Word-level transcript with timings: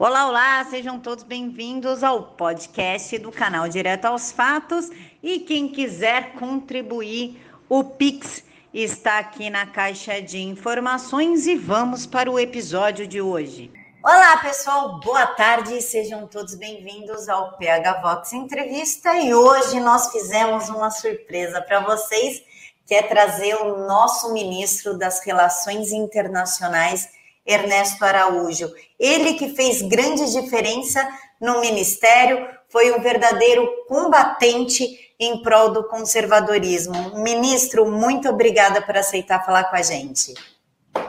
Olá, 0.00 0.28
olá, 0.28 0.64
sejam 0.70 1.00
todos 1.00 1.24
bem-vindos 1.24 2.04
ao 2.04 2.22
podcast 2.22 3.18
do 3.18 3.32
canal 3.32 3.68
Direto 3.68 4.04
aos 4.04 4.30
Fatos. 4.30 4.88
E 5.20 5.40
quem 5.40 5.66
quiser 5.66 6.34
contribuir, 6.34 7.44
o 7.68 7.82
Pix 7.82 8.44
está 8.72 9.18
aqui 9.18 9.50
na 9.50 9.66
caixa 9.66 10.22
de 10.22 10.38
informações 10.38 11.48
e 11.48 11.56
vamos 11.56 12.06
para 12.06 12.30
o 12.30 12.38
episódio 12.38 13.08
de 13.08 13.20
hoje. 13.20 13.72
Olá, 14.00 14.36
pessoal, 14.36 15.00
boa 15.00 15.26
tarde, 15.26 15.82
sejam 15.82 16.28
todos 16.28 16.54
bem-vindos 16.54 17.28
ao 17.28 17.56
PH 17.56 18.00
Vox 18.00 18.32
Entrevista. 18.32 19.12
E 19.14 19.34
hoje 19.34 19.80
nós 19.80 20.12
fizemos 20.12 20.68
uma 20.68 20.92
surpresa 20.92 21.60
para 21.60 21.80
vocês, 21.80 22.40
que 22.86 22.94
é 22.94 23.02
trazer 23.02 23.56
o 23.56 23.84
nosso 23.84 24.32
ministro 24.32 24.96
das 24.96 25.18
Relações 25.24 25.90
Internacionais 25.90 27.17
Ernesto 27.48 28.04
Araújo. 28.04 28.70
Ele 29.00 29.34
que 29.34 29.48
fez 29.48 29.80
grande 29.80 30.30
diferença 30.30 31.08
no 31.40 31.60
ministério, 31.60 32.46
foi 32.68 32.92
um 32.92 33.00
verdadeiro 33.00 33.66
combatente 33.88 34.86
em 35.18 35.42
prol 35.42 35.72
do 35.72 35.84
conservadorismo. 35.84 37.18
Ministro, 37.22 37.90
muito 37.90 38.28
obrigada 38.28 38.82
por 38.82 38.96
aceitar 38.96 39.44
falar 39.44 39.64
com 39.64 39.76
a 39.76 39.82
gente. 39.82 40.34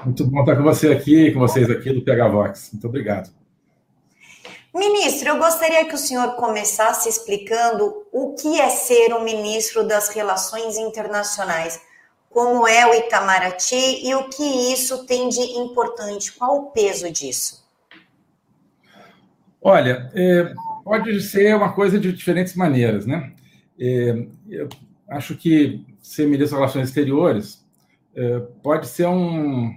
Muito 0.06 0.26
bom 0.26 0.40
estar 0.40 0.56
com 0.56 0.64
você 0.64 0.92
aqui, 0.92 1.32
com 1.32 1.40
vocês 1.40 1.70
aqui 1.70 1.92
do 1.92 2.02
PH 2.02 2.28
Vox. 2.30 2.70
Muito 2.72 2.88
obrigado. 2.88 3.30
Ministro, 4.74 5.30
eu 5.30 5.38
gostaria 5.38 5.84
que 5.86 5.96
o 5.96 5.98
senhor 5.98 6.36
começasse 6.36 7.10
explicando 7.10 8.06
o 8.12 8.36
que 8.36 8.62
é 8.62 8.70
ser 8.70 9.14
um 9.14 9.24
ministro 9.24 9.84
das 9.84 10.10
Relações 10.10 10.78
Internacionais 10.78 11.82
como 12.30 12.68
é 12.68 12.86
o 12.86 12.94
Itamaraty 12.94 14.08
e 14.08 14.14
o 14.16 14.30
que 14.30 14.74
isso 14.74 15.06
tem 15.06 15.30
de 15.30 15.42
importante, 15.42 16.32
qual 16.34 16.58
o 16.58 16.72
peso 16.72 17.12
disso? 17.12 17.68
Olha, 19.62 20.10
é, 20.14 20.54
pode 20.84 21.22
ser 21.22 21.56
uma 21.56 21.74
coisa 21.74 22.00
de 22.00 22.14
diferentes 22.14 22.56
maneiras, 22.56 23.06
né? 23.06 23.34
É, 23.80 24.28
eu 24.48 24.70
acho 25.10 25.36
que 25.36 25.86
ser 26.02 26.26
ministro 26.26 26.46
das 26.46 26.60
Relações 26.60 26.88
Exteriores 26.90 27.66
é, 28.16 28.40
pode 28.62 28.88
ser 28.88 29.08
um, 29.08 29.74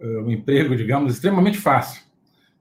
é, 0.00 0.06
um, 0.06 0.30
emprego, 0.30 0.74
digamos, 0.74 1.14
extremamente 1.14 1.58
fácil, 1.58 2.02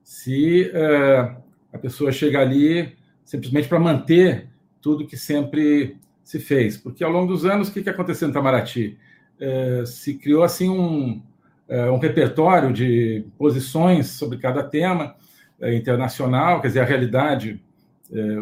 se 0.03 0.69
é, 0.73 1.35
a 1.73 1.77
pessoa 1.77 2.11
chega 2.11 2.39
ali 2.39 2.97
simplesmente 3.23 3.67
para 3.67 3.79
manter 3.79 4.47
tudo 4.81 5.05
que 5.05 5.17
sempre 5.17 5.97
se 6.23 6.39
fez. 6.39 6.77
Porque 6.77 7.03
ao 7.03 7.11
longo 7.11 7.31
dos 7.31 7.45
anos, 7.45 7.67
o 7.67 7.71
que, 7.71 7.83
que 7.83 7.89
aconteceu 7.89 8.27
no 8.27 8.33
Itamaraty? 8.33 8.97
É, 9.39 9.83
se 9.85 10.15
criou 10.15 10.43
assim 10.43 10.69
um, 10.69 11.21
é, 11.67 11.89
um 11.89 11.99
repertório 11.99 12.73
de 12.73 13.25
posições 13.37 14.07
sobre 14.07 14.37
cada 14.39 14.63
tema 14.63 15.15
é, 15.61 15.75
internacional, 15.75 16.61
quer 16.61 16.67
dizer, 16.67 16.79
a 16.81 16.85
realidade 16.85 17.61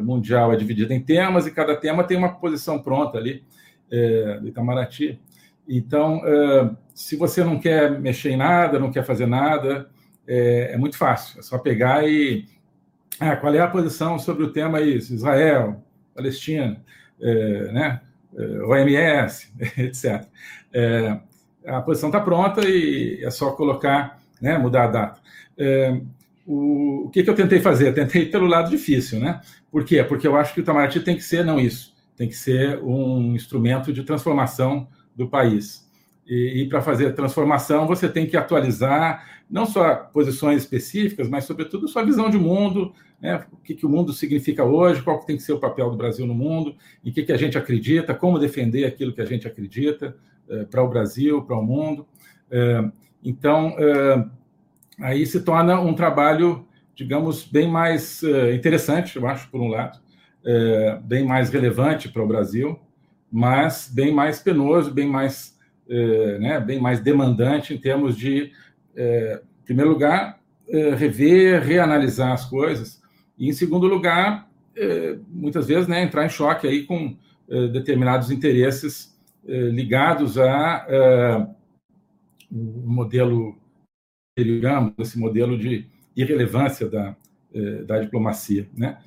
mundial 0.02 0.54
é 0.54 0.56
dividida 0.56 0.94
em 0.94 1.02
temas 1.02 1.46
e 1.46 1.52
cada 1.52 1.76
tema 1.76 2.02
tem 2.02 2.16
uma 2.16 2.34
posição 2.36 2.82
pronta 2.82 3.18
ali 3.18 3.44
é, 3.92 4.40
do 4.40 4.48
Itamaraty. 4.48 5.20
Então, 5.68 6.22
se 6.94 7.18
você 7.18 7.44
não 7.44 7.60
quer 7.60 8.00
mexer 8.00 8.30
em 8.30 8.38
nada, 8.38 8.80
não 8.80 8.90
quer 8.90 9.04
fazer 9.04 9.26
nada, 9.26 9.90
é, 10.26 10.78
muito 10.78 10.98
fácil, 10.98 11.38
é 11.40 11.42
só 11.42 11.58
pegar 11.58 12.08
e 12.08 12.46
ah, 13.20 13.36
qual 13.36 13.54
é 13.54 13.60
a 13.60 13.68
posição 13.68 14.18
sobre 14.18 14.46
o 14.46 14.54
tema 14.54 14.80
isso? 14.80 15.14
Israel, 15.14 15.84
Palestina, 16.16 16.82
né? 17.74 18.00
OMS, 18.66 19.52
etc. 19.78 20.26
É, 20.74 21.20
a 21.66 21.82
posição 21.82 22.10
está 22.10 22.20
pronta 22.20 22.68
e 22.68 23.24
é 23.24 23.30
só 23.30 23.52
colocar, 23.52 24.22
né, 24.42 24.58
mudar 24.58 24.86
a 24.86 24.88
data. 24.88 25.22
É, 25.58 26.00
o, 26.46 27.06
o 27.06 27.10
que, 27.10 27.24
que, 27.24 27.30
eu 27.30 27.36
tentei 27.36 27.60
fazer? 27.60 27.90
Eu 27.90 27.94
tentei 27.94 28.26
pelo 28.26 28.48
lado 28.48 28.70
difícil, 28.70 29.20
né? 29.20 29.42
Por 29.70 29.84
quê? 29.84 30.04
Porque 30.04 30.28
eu 30.28 30.36
acho 30.36 30.54
que 30.54 30.62
o 30.62 30.64
Itamaraty 30.64 31.02
tem 31.02 31.16
que 31.16 31.24
ser, 31.24 31.44
não 31.44 31.60
isso, 31.60 31.94
tem 32.16 32.28
que 32.28 32.36
ser 32.36 32.82
um 32.82 33.36
instrumento 33.36 33.92
de 33.92 34.04
transformação 34.04 34.88
do 35.16 35.28
país. 35.28 35.86
E, 36.26 36.62
e 36.62 36.70
para 36.70 36.82
fazer 36.82 37.14
transformação, 37.14 37.88
você 37.88 38.08
tem 38.08 38.26
que 38.26 38.36
atualizar 38.38 39.26
não 39.50 39.66
só 39.66 39.96
posições 39.96 40.62
específicas, 40.64 41.30
mas, 41.30 41.46
sobretudo, 41.46 41.88
sua 41.88 42.04
visão 42.04 42.30
de 42.30 42.38
mundo, 42.38 42.94
né? 43.22 43.46
o 43.52 43.58
que, 43.58 43.74
que 43.74 43.86
o 43.86 43.90
mundo 43.90 44.12
significa 44.12 44.64
hoje, 44.64 45.02
qual 45.02 45.20
que 45.20 45.28
tem 45.28 45.38
que 45.38 45.44
ser 45.44 45.54
o 45.54 45.60
papel 45.60 45.90
do 45.90 45.98
Brasil 45.98 46.26
no 46.26 46.36
mundo, 46.36 46.76
em 47.04 47.12
que, 47.12 47.24
que 47.24 47.32
a 47.32 47.38
gente 47.38 47.58
acredita, 47.58 48.14
como 48.14 48.40
defender 48.40 48.86
aquilo 48.86 49.14
que 49.14 49.22
a 49.22 49.26
gente 49.26 49.48
acredita, 49.48 50.18
para 50.70 50.84
o 50.84 50.90
Brasil, 50.90 51.42
para 51.42 51.58
o 51.58 51.64
mundo. 51.64 52.06
Eh, 52.52 52.92
então, 53.24 53.76
eh, 53.78 54.26
aí 55.00 55.26
se 55.26 55.42
torna 55.42 55.80
um 55.80 55.94
trabalho, 55.94 56.66
digamos, 56.96 57.44
bem 57.44 57.70
mais 57.70 58.24
interessante, 58.56 59.18
eu 59.18 59.28
acho, 59.28 59.50
por 59.52 59.62
um 59.62 59.68
lado, 59.68 60.00
bem 61.04 61.24
mais 61.24 61.52
relevante 61.52 62.10
para 62.10 62.24
o 62.24 62.28
Brasil, 62.28 62.80
mas 63.32 63.92
bem 63.94 64.12
mais 64.12 64.40
penoso, 64.40 64.92
bem 64.92 65.08
mais, 65.08 65.56
né, 66.40 66.60
bem 66.60 66.82
mais 66.82 67.00
demandante 67.00 67.72
em 67.72 67.78
termos 67.78 68.18
de, 68.18 68.52
em 68.96 69.64
primeiro 69.64 69.92
lugar, 69.92 70.40
rever, 70.98 71.62
reanalisar 71.62 72.32
as 72.32 72.46
coisas, 72.46 73.00
e 73.38 73.48
em 73.48 73.54
segundo 73.54 73.86
lugar, 73.86 74.50
muitas 75.30 75.68
vezes, 75.68 75.88
né, 75.88 76.02
entrar 76.02 76.26
em 76.26 76.30
choque 76.30 76.68
aí 76.68 76.84
com 76.84 77.16
determinados 77.72 78.32
interesses 78.32 79.16
eh, 79.16 79.17
ligados 79.48 80.38
a 80.38 80.86
uh, 80.88 81.56
um 82.52 82.94
modelo, 82.94 83.58
digamos, 84.38 84.94
esse 85.00 85.18
modelo 85.18 85.58
de 85.58 85.88
irrelevância 86.16 86.88
da, 86.88 87.16
uh, 87.54 87.86
da 87.86 88.00
diplomacia. 88.00 88.68
Né? 88.76 88.98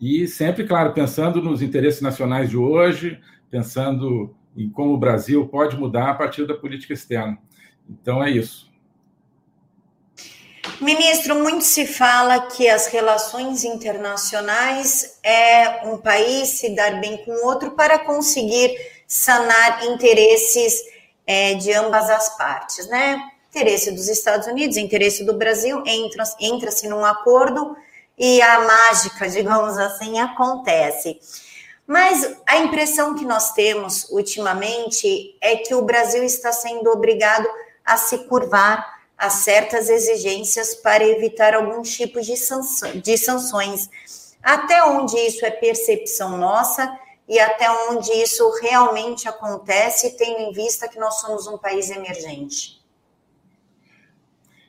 E 0.00 0.26
sempre, 0.26 0.66
claro, 0.66 0.92
pensando 0.92 1.42
nos 1.42 1.62
interesses 1.62 2.00
nacionais 2.00 2.50
de 2.50 2.56
hoje, 2.56 3.20
pensando 3.50 4.34
em 4.56 4.68
como 4.68 4.94
o 4.94 4.98
Brasil 4.98 5.46
pode 5.46 5.76
mudar 5.76 6.10
a 6.10 6.14
partir 6.14 6.46
da 6.46 6.54
política 6.54 6.92
externa. 6.94 7.38
Então, 7.88 8.22
é 8.22 8.30
isso. 8.30 8.70
Ministro, 10.80 11.34
muito 11.34 11.62
se 11.62 11.86
fala 11.86 12.40
que 12.46 12.66
as 12.66 12.86
relações 12.86 13.64
internacionais 13.64 15.18
é 15.22 15.86
um 15.86 15.98
país 15.98 16.48
se 16.48 16.74
dar 16.74 17.00
bem 17.00 17.18
com 17.18 17.32
o 17.32 17.46
outro 17.46 17.72
para 17.72 17.98
conseguir 17.98 18.74
sanar 19.10 19.84
interesses 19.86 20.84
é, 21.26 21.54
de 21.54 21.72
ambas 21.72 22.08
as 22.08 22.36
partes, 22.36 22.86
né? 22.86 23.20
Interesse 23.48 23.90
dos 23.90 24.06
Estados 24.06 24.46
Unidos, 24.46 24.76
interesse 24.76 25.24
do 25.24 25.34
Brasil, 25.34 25.82
entra-se 25.84 26.36
entra 26.38 26.70
num 26.88 27.04
acordo 27.04 27.76
e 28.16 28.40
a 28.40 28.60
mágica, 28.60 29.26
digamos 29.28 29.76
assim, 29.78 30.20
acontece. 30.20 31.18
Mas 31.84 32.36
a 32.46 32.58
impressão 32.58 33.16
que 33.16 33.24
nós 33.24 33.52
temos 33.52 34.08
ultimamente 34.10 35.36
é 35.40 35.56
que 35.56 35.74
o 35.74 35.82
Brasil 35.82 36.22
está 36.22 36.52
sendo 36.52 36.88
obrigado 36.90 37.48
a 37.84 37.96
se 37.96 38.16
curvar 38.28 39.00
a 39.18 39.28
certas 39.28 39.90
exigências 39.90 40.76
para 40.76 41.04
evitar 41.04 41.52
algum 41.52 41.82
tipo 41.82 42.20
de, 42.20 42.34
de 43.02 43.18
sanções. 43.18 43.90
Até 44.40 44.84
onde 44.84 45.18
isso 45.18 45.44
é 45.44 45.50
percepção 45.50 46.38
nossa 46.38 46.96
e 47.30 47.38
até 47.38 47.70
onde 47.88 48.10
isso 48.10 48.50
realmente 48.60 49.28
acontece, 49.28 50.16
tendo 50.18 50.40
em 50.40 50.52
vista 50.52 50.88
que 50.88 50.98
nós 50.98 51.20
somos 51.20 51.46
um 51.46 51.56
país 51.56 51.88
emergente? 51.88 52.80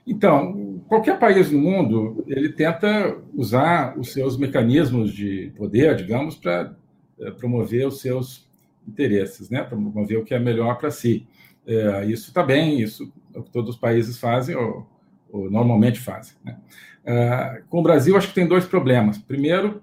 Então, 0.05 0.79
qualquer 0.87 1.17
país 1.17 1.49
no 1.49 1.57
mundo, 1.57 2.23
ele 2.27 2.49
tenta 2.49 3.17
usar 3.33 3.97
os 3.97 4.13
seus 4.13 4.37
mecanismos 4.37 5.11
de 5.11 5.51
poder, 5.57 5.95
digamos, 5.95 6.35
para 6.35 6.75
eh, 7.19 7.31
promover 7.31 7.87
os 7.87 7.99
seus 7.99 8.47
interesses, 8.87 9.49
né? 9.49 9.63
promover 9.63 10.19
o 10.19 10.23
que 10.23 10.35
é 10.35 10.39
melhor 10.39 10.77
para 10.77 10.91
si. 10.91 11.27
É, 11.65 12.05
isso 12.05 12.27
está 12.29 12.43
bem, 12.43 12.79
isso 12.79 13.11
é 13.33 13.39
o 13.39 13.43
que 13.43 13.51
todos 13.51 13.75
os 13.75 13.79
países 13.79 14.19
fazem, 14.19 14.55
ou, 14.55 14.87
ou 15.31 15.49
normalmente 15.49 15.99
fazem. 15.99 16.35
Né? 16.43 16.57
É, 17.05 17.63
com 17.69 17.79
o 17.79 17.83
Brasil, 17.83 18.15
acho 18.15 18.27
que 18.27 18.35
tem 18.35 18.47
dois 18.47 18.65
problemas. 18.65 19.17
Primeiro, 19.17 19.81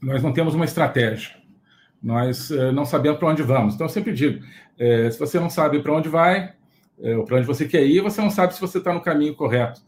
nós 0.00 0.20
não 0.20 0.32
temos 0.32 0.54
uma 0.54 0.64
estratégia. 0.64 1.41
Nós 2.02 2.50
é, 2.50 2.72
não 2.72 2.84
sabemos 2.84 3.18
para 3.18 3.28
onde 3.28 3.42
vamos. 3.42 3.74
Então, 3.74 3.86
eu 3.86 3.90
sempre 3.90 4.12
digo: 4.12 4.44
é, 4.78 5.10
se 5.10 5.18
você 5.18 5.38
não 5.38 5.48
sabe 5.48 5.80
para 5.80 5.92
onde 5.92 6.08
vai, 6.08 6.52
é, 7.00 7.16
ou 7.16 7.24
para 7.24 7.36
onde 7.36 7.46
você 7.46 7.66
quer 7.66 7.84
ir, 7.84 8.00
você 8.00 8.20
não 8.20 8.30
sabe 8.30 8.54
se 8.54 8.60
você 8.60 8.78
está 8.78 8.92
no 8.92 9.00
caminho 9.00 9.34
correto. 9.34 9.80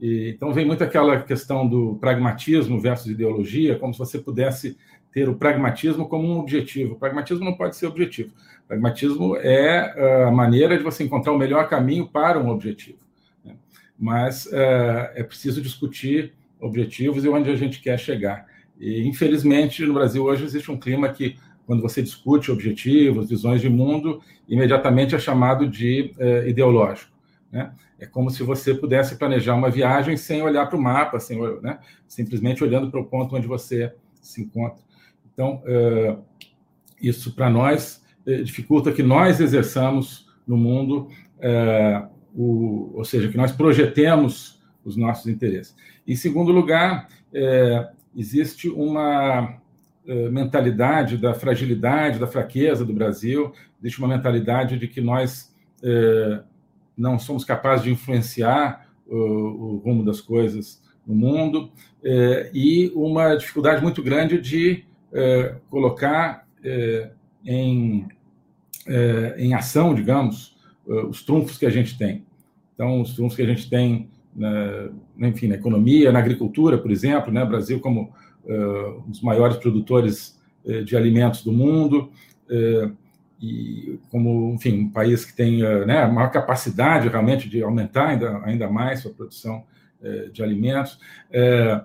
E, 0.00 0.32
então, 0.34 0.52
vem 0.52 0.64
muito 0.64 0.82
aquela 0.82 1.20
questão 1.20 1.68
do 1.68 1.96
pragmatismo 2.00 2.80
versus 2.80 3.08
ideologia, 3.08 3.78
como 3.78 3.92
se 3.92 3.98
você 3.98 4.18
pudesse 4.18 4.78
ter 5.12 5.28
o 5.28 5.34
pragmatismo 5.34 6.08
como 6.08 6.26
um 6.26 6.38
objetivo. 6.38 6.94
O 6.94 6.98
pragmatismo 6.98 7.44
não 7.44 7.54
pode 7.54 7.76
ser 7.76 7.86
objetivo. 7.86 8.32
O 8.64 8.68
pragmatismo 8.68 9.36
é 9.36 10.24
a 10.24 10.30
maneira 10.30 10.76
de 10.76 10.84
você 10.84 11.02
encontrar 11.02 11.32
o 11.32 11.38
melhor 11.38 11.68
caminho 11.68 12.06
para 12.06 12.38
um 12.38 12.48
objetivo. 12.50 12.98
Né? 13.44 13.56
Mas 13.98 14.46
é 14.52 15.22
preciso 15.22 15.62
discutir 15.62 16.34
objetivos 16.60 17.24
e 17.24 17.28
onde 17.28 17.50
a 17.50 17.56
gente 17.56 17.80
quer 17.80 17.98
chegar. 17.98 18.46
E, 18.78 19.06
infelizmente, 19.06 19.84
no 19.84 19.94
Brasil 19.94 20.22
hoje 20.24 20.44
existe 20.44 20.70
um 20.70 20.78
clima 20.78 21.08
que, 21.08 21.36
quando 21.68 21.82
você 21.82 22.00
discute 22.00 22.50
objetivos, 22.50 23.28
visões 23.28 23.60
de 23.60 23.68
mundo, 23.68 24.22
imediatamente 24.48 25.14
é 25.14 25.18
chamado 25.18 25.68
de 25.68 26.14
uh, 26.18 26.48
ideológico. 26.48 27.12
Né? 27.52 27.74
É 27.98 28.06
como 28.06 28.30
se 28.30 28.42
você 28.42 28.72
pudesse 28.72 29.16
planejar 29.16 29.54
uma 29.54 29.68
viagem 29.68 30.16
sem 30.16 30.40
olhar 30.40 30.64
para 30.64 30.78
o 30.78 30.80
mapa, 30.80 31.20
sem, 31.20 31.38
né? 31.60 31.78
simplesmente 32.06 32.64
olhando 32.64 32.90
para 32.90 32.98
o 32.98 33.04
ponto 33.04 33.36
onde 33.36 33.46
você 33.46 33.92
se 34.14 34.40
encontra. 34.40 34.82
Então, 35.30 35.62
uh, 35.66 36.24
isso 37.02 37.34
para 37.34 37.50
nós 37.50 38.02
uh, 38.26 38.42
dificulta 38.42 38.90
que 38.90 39.02
nós 39.02 39.38
exerçamos 39.38 40.26
no 40.46 40.56
mundo, 40.56 41.10
o, 42.34 42.92
ou 42.94 43.04
seja, 43.04 43.28
que 43.28 43.36
nós 43.36 43.52
projetemos 43.52 44.58
os 44.82 44.96
nossos 44.96 45.26
interesses. 45.26 45.76
Em 46.06 46.16
segundo 46.16 46.50
lugar, 46.50 47.10
existe 48.16 48.70
uma 48.70 49.60
mentalidade 50.30 51.16
da 51.18 51.34
fragilidade, 51.34 52.18
da 52.18 52.26
fraqueza 52.26 52.84
do 52.84 52.92
Brasil, 52.92 53.52
existe 53.78 53.98
uma 53.98 54.08
mentalidade 54.08 54.78
de 54.78 54.88
que 54.88 55.00
nós 55.00 55.54
não 56.96 57.18
somos 57.18 57.44
capazes 57.44 57.84
de 57.84 57.92
influenciar 57.92 58.88
o, 59.06 59.16
o 59.16 59.76
rumo 59.76 60.04
das 60.04 60.20
coisas 60.20 60.82
no 61.06 61.14
mundo, 61.14 61.70
é, 62.02 62.50
e 62.52 62.90
uma 62.94 63.34
dificuldade 63.36 63.82
muito 63.82 64.02
grande 64.02 64.40
de 64.40 64.84
colocar 65.70 66.46
em, 67.44 68.06
em 69.36 69.54
ação, 69.54 69.94
digamos, 69.94 70.56
os 70.86 71.22
trunfos 71.22 71.56
que 71.56 71.66
a 71.66 71.70
gente 71.70 71.96
tem. 71.96 72.26
Então, 72.74 73.00
os 73.00 73.14
trunfos 73.14 73.34
que 73.34 73.42
a 73.42 73.46
gente 73.46 73.68
tem, 73.68 74.08
na, 74.34 74.90
enfim, 75.18 75.48
na 75.48 75.56
economia, 75.56 76.12
na 76.12 76.18
agricultura, 76.20 76.78
por 76.78 76.90
exemplo, 76.90 77.32
né? 77.32 77.44
Brasil 77.44 77.80
como 77.80 78.12
uh, 78.48 79.02
um 79.06 79.10
dos 79.10 79.20
maiores 79.20 79.56
produtores 79.56 80.36
de 80.84 80.96
alimentos 80.96 81.42
do 81.42 81.50
mundo, 81.50 82.10
e 83.40 84.00
como, 84.10 84.52
enfim, 84.54 84.82
um 84.82 84.90
país 84.90 85.24
que 85.24 85.34
tem 85.34 85.62
eh, 85.62 85.86
né, 85.86 86.02
a 86.02 86.08
maior 86.08 86.30
capacidade 86.30 87.08
realmente 87.08 87.48
de 87.48 87.62
aumentar 87.62 88.08
ainda, 88.08 88.42
ainda 88.44 88.68
mais 88.68 89.00
sua 89.00 89.12
produção 89.12 89.64
eh, 90.02 90.28
de 90.32 90.42
alimentos. 90.42 90.98
Eh, 91.30 91.80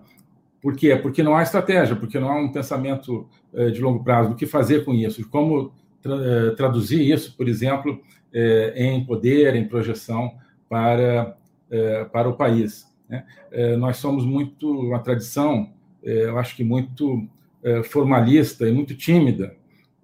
por 0.62 0.76
quê? 0.76 0.96
Porque 0.96 1.22
não 1.22 1.36
há 1.36 1.44
estratégia, 1.44 1.96
porque 1.96 2.20
não 2.20 2.30
há 2.30 2.40
um 2.40 2.52
pensamento 2.52 3.28
de 3.72 3.82
longo 3.82 4.02
prazo 4.04 4.30
do 4.30 4.36
que 4.36 4.48
fazer 4.48 4.84
com 4.86 4.94
isso, 4.94 5.30
como 5.30 5.74
tra 6.02 6.56
traduzir 6.56 7.02
isso, 7.02 7.36
por 7.36 7.50
exemplo, 7.50 8.02
em 8.74 9.06
poder, 9.06 9.56
em 9.56 9.68
projeção 9.68 10.36
para, 10.70 11.36
para 12.14 12.30
o 12.30 12.34
país. 12.34 12.88
Né? 13.10 13.26
nós 13.78 13.98
somos 13.98 14.26
muito, 14.26 14.72
uma 14.72 15.00
tradição, 15.00 15.73
eu 16.04 16.38
acho 16.38 16.56
que 16.56 16.64
muito 16.64 17.28
formalista 17.86 18.68
e 18.68 18.72
muito 18.74 18.94
tímida 18.94 19.56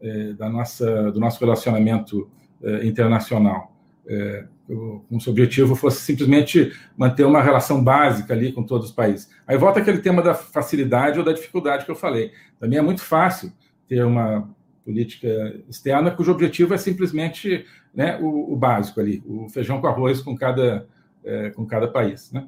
é, 0.01 0.33
da 0.33 0.49
nossa, 0.49 1.11
do 1.11 1.19
nosso 1.19 1.39
relacionamento 1.39 2.29
é, 2.63 2.85
internacional. 2.85 3.75
É, 4.07 4.45
como 4.67 5.19
se 5.19 5.27
o 5.27 5.31
objetivo 5.31 5.75
fosse 5.75 6.01
simplesmente 6.01 6.71
manter 6.95 7.25
uma 7.25 7.41
relação 7.41 7.83
básica 7.83 8.33
ali 8.33 8.51
com 8.51 8.63
todos 8.63 8.89
os 8.89 8.95
países. 8.95 9.27
Aí 9.47 9.57
volta 9.57 9.79
aquele 9.79 9.97
tema 9.97 10.21
da 10.21 10.35
facilidade 10.35 11.17
ou 11.17 11.25
da 11.25 11.33
dificuldade 11.33 11.85
que 11.85 11.91
eu 11.91 11.95
falei. 11.95 12.31
Também 12.59 12.77
é 12.77 12.81
muito 12.81 13.01
fácil 13.01 13.51
ter 13.87 14.03
uma 14.05 14.47
política 14.85 15.27
externa 15.67 16.11
cujo 16.11 16.31
objetivo 16.31 16.73
é 16.75 16.77
simplesmente 16.77 17.65
né, 17.93 18.19
o, 18.21 18.53
o 18.53 18.55
básico 18.55 18.99
ali, 18.99 19.23
o 19.25 19.49
feijão 19.49 19.81
com 19.81 19.87
arroz 19.87 20.21
com 20.21 20.35
cada, 20.35 20.87
é, 21.23 21.49
com 21.49 21.65
cada 21.65 21.87
país. 21.87 22.31
Né? 22.31 22.47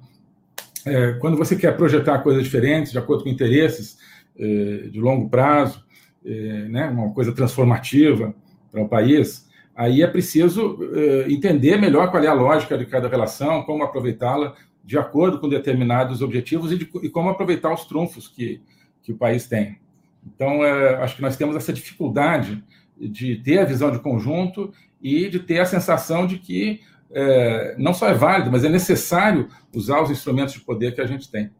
É, 0.85 1.13
quando 1.13 1.37
você 1.37 1.55
quer 1.55 1.75
projetar 1.77 2.19
coisas 2.19 2.43
diferentes, 2.43 2.91
de 2.91 2.97
acordo 2.97 3.23
com 3.23 3.29
interesses 3.29 3.97
é, 4.37 4.87
de 4.89 4.99
longo 4.99 5.29
prazo, 5.29 5.83
é, 6.25 6.29
né, 6.69 6.87
uma 6.89 7.13
coisa 7.13 7.31
transformativa 7.31 8.33
para 8.71 8.81
o 8.81 8.89
país, 8.89 9.47
aí 9.75 10.01
é 10.01 10.07
preciso 10.07 10.79
é, 10.93 11.31
entender 11.31 11.77
melhor 11.77 12.09
qual 12.09 12.23
é 12.23 12.27
a 12.27 12.33
lógica 12.33 12.77
de 12.77 12.85
cada 12.85 13.07
relação, 13.07 13.63
como 13.63 13.83
aproveitá-la 13.83 14.55
de 14.83 14.97
acordo 14.97 15.39
com 15.39 15.47
determinados 15.47 16.21
objetivos 16.21 16.71
e, 16.71 16.77
de, 16.77 16.89
e, 17.03 17.09
como 17.09 17.29
aproveitar 17.29 17.73
os 17.73 17.85
trunfos 17.85 18.27
que, 18.27 18.61
que 19.03 19.11
o 19.11 19.17
país 19.17 19.47
tem. 19.47 19.79
Então, 20.25 20.63
é, 20.63 20.95
acho 21.03 21.15
que 21.15 21.21
nós 21.21 21.37
temos 21.37 21.55
essa 21.55 21.73
dificuldade 21.73 22.63
de 22.97 23.37
ter 23.37 23.59
a 23.59 23.65
visão 23.65 23.91
de 23.91 23.99
conjunto 23.99 24.71
e 25.01 25.29
de 25.29 25.39
ter 25.39 25.59
a 25.59 25.65
sensação 25.65 26.27
de 26.27 26.37
que 26.37 26.81
é, 27.13 27.75
não 27.77 27.93
só 27.93 28.07
é 28.07 28.13
válido, 28.13 28.51
mas 28.51 28.63
é 28.63 28.69
necessário 28.69 29.49
usar 29.73 30.01
os 30.01 30.09
instrumentos 30.09 30.53
de 30.53 30.61
poder 30.61 30.93
que 30.93 31.01
a 31.01 31.07
gente 31.07 31.29
tem. 31.29 31.51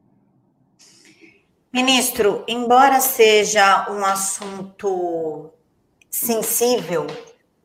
Ministro, 1.74 2.44
embora 2.48 3.00
seja 3.00 3.90
um 3.90 4.04
assunto 4.04 5.50
sensível, 6.10 7.08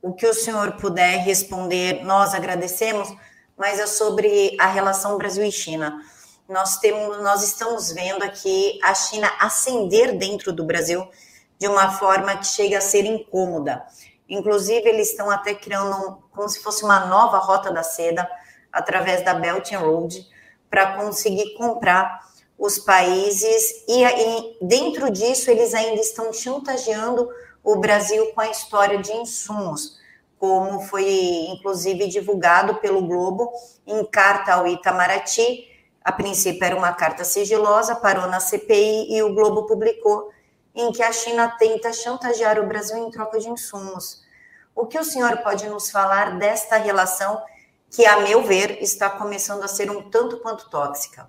o 0.00 0.12
que 0.12 0.26
o 0.26 0.34
senhor 0.34 0.72
puder 0.76 1.18
responder, 1.24 2.04
nós 2.04 2.32
agradecemos, 2.32 3.12
mas 3.58 3.80
é 3.80 3.86
sobre 3.86 4.56
a 4.60 4.66
relação 4.68 5.18
Brasil 5.18 5.44
e 5.44 5.50
China. 5.50 6.00
Nós 6.48 6.78
temos, 6.78 7.20
nós 7.20 7.42
estamos 7.42 7.90
vendo 7.90 8.22
aqui 8.22 8.78
a 8.82 8.94
China 8.94 9.28
ascender 9.40 10.16
dentro 10.16 10.52
do 10.52 10.64
Brasil 10.64 11.04
de 11.58 11.66
uma 11.66 11.90
forma 11.90 12.36
que 12.36 12.46
chega 12.46 12.78
a 12.78 12.80
ser 12.80 13.04
incômoda. 13.04 13.84
Inclusive, 14.28 14.88
eles 14.88 15.10
estão 15.10 15.30
até 15.30 15.54
criando 15.54 16.22
como 16.32 16.48
se 16.48 16.60
fosse 16.60 16.84
uma 16.84 17.06
nova 17.06 17.38
rota 17.38 17.70
da 17.70 17.82
seda 17.82 18.28
através 18.72 19.24
da 19.24 19.34
Belt 19.34 19.72
and 19.72 19.78
Road 19.78 20.26
para 20.68 20.96
conseguir 20.96 21.54
comprar 21.54 22.20
os 22.58 22.78
países, 22.78 23.84
e, 23.86 24.02
e 24.02 24.58
dentro 24.62 25.10
disso 25.10 25.50
eles 25.50 25.74
ainda 25.74 26.00
estão 26.00 26.32
chantageando 26.32 27.28
o 27.62 27.76
Brasil 27.76 28.32
com 28.32 28.40
a 28.40 28.48
história 28.48 28.98
de 28.98 29.12
insumos, 29.12 29.98
como 30.38 30.80
foi 30.80 31.04
inclusive 31.50 32.06
divulgado 32.06 32.76
pelo 32.76 33.02
Globo 33.02 33.52
em 33.86 34.04
carta 34.04 34.54
ao 34.54 34.66
Itamaraty. 34.66 35.68
A 36.02 36.12
princípio 36.12 36.64
era 36.64 36.76
uma 36.76 36.92
carta 36.92 37.24
sigilosa, 37.24 37.96
parou 37.96 38.26
na 38.28 38.40
CPI 38.40 39.14
e 39.16 39.22
o 39.22 39.34
Globo 39.34 39.66
publicou 39.66 40.30
em 40.76 40.92
que 40.92 41.02
a 41.02 41.10
China 41.10 41.48
tenta 41.58 41.90
chantagear 41.90 42.60
o 42.60 42.66
Brasil 42.66 42.98
em 42.98 43.10
troca 43.10 43.40
de 43.40 43.48
insumos. 43.48 44.22
O 44.74 44.86
que 44.86 44.98
o 44.98 45.04
senhor 45.04 45.38
pode 45.38 45.66
nos 45.70 45.90
falar 45.90 46.38
desta 46.38 46.76
relação 46.76 47.42
que, 47.90 48.04
a 48.04 48.20
meu 48.20 48.42
ver, 48.42 48.82
está 48.82 49.08
começando 49.08 49.62
a 49.62 49.68
ser 49.68 49.90
um 49.90 50.02
tanto 50.10 50.38
quanto 50.40 50.68
tóxica? 50.68 51.28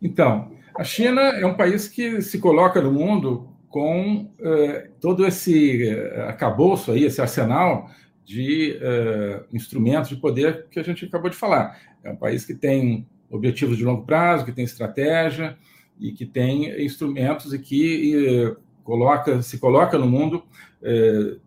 Então, 0.00 0.52
a 0.76 0.84
China 0.84 1.20
é 1.20 1.44
um 1.44 1.56
país 1.56 1.88
que 1.88 2.22
se 2.22 2.38
coloca 2.38 2.80
no 2.80 2.92
mundo 2.92 3.48
com 3.68 4.30
eh, 4.40 4.90
todo 5.00 5.26
esse 5.26 5.88
eh, 5.88 6.26
acabouço 6.28 6.92
aí, 6.92 7.04
esse 7.04 7.20
arsenal 7.20 7.90
de 8.24 8.78
eh, 8.80 9.42
instrumentos 9.52 10.10
de 10.10 10.16
poder 10.16 10.68
que 10.70 10.78
a 10.78 10.82
gente 10.84 11.04
acabou 11.06 11.28
de 11.28 11.36
falar. 11.36 11.76
É 12.04 12.10
um 12.10 12.16
país 12.16 12.46
que 12.46 12.54
tem 12.54 13.04
objetivos 13.28 13.76
de 13.76 13.84
longo 13.84 14.06
prazo, 14.06 14.44
que 14.44 14.52
tem 14.52 14.64
estratégia 14.64 15.58
e 16.00 16.12
que 16.12 16.26
tem 16.26 16.84
instrumentos 16.84 17.52
e 17.52 17.58
que 17.58 18.56
coloca, 18.84 19.42
se 19.42 19.58
coloca 19.58 19.98
no 19.98 20.06
mundo 20.06 20.44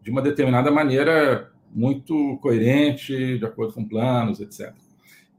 de 0.02 0.12
uma 0.12 0.22
determinada 0.22 0.70
maneira 0.70 1.52
muito 1.74 2.38
coerente, 2.42 3.38
de 3.38 3.46
acordo 3.46 3.74
com 3.74 3.88
planos, 3.88 4.40
etc. 4.40 4.74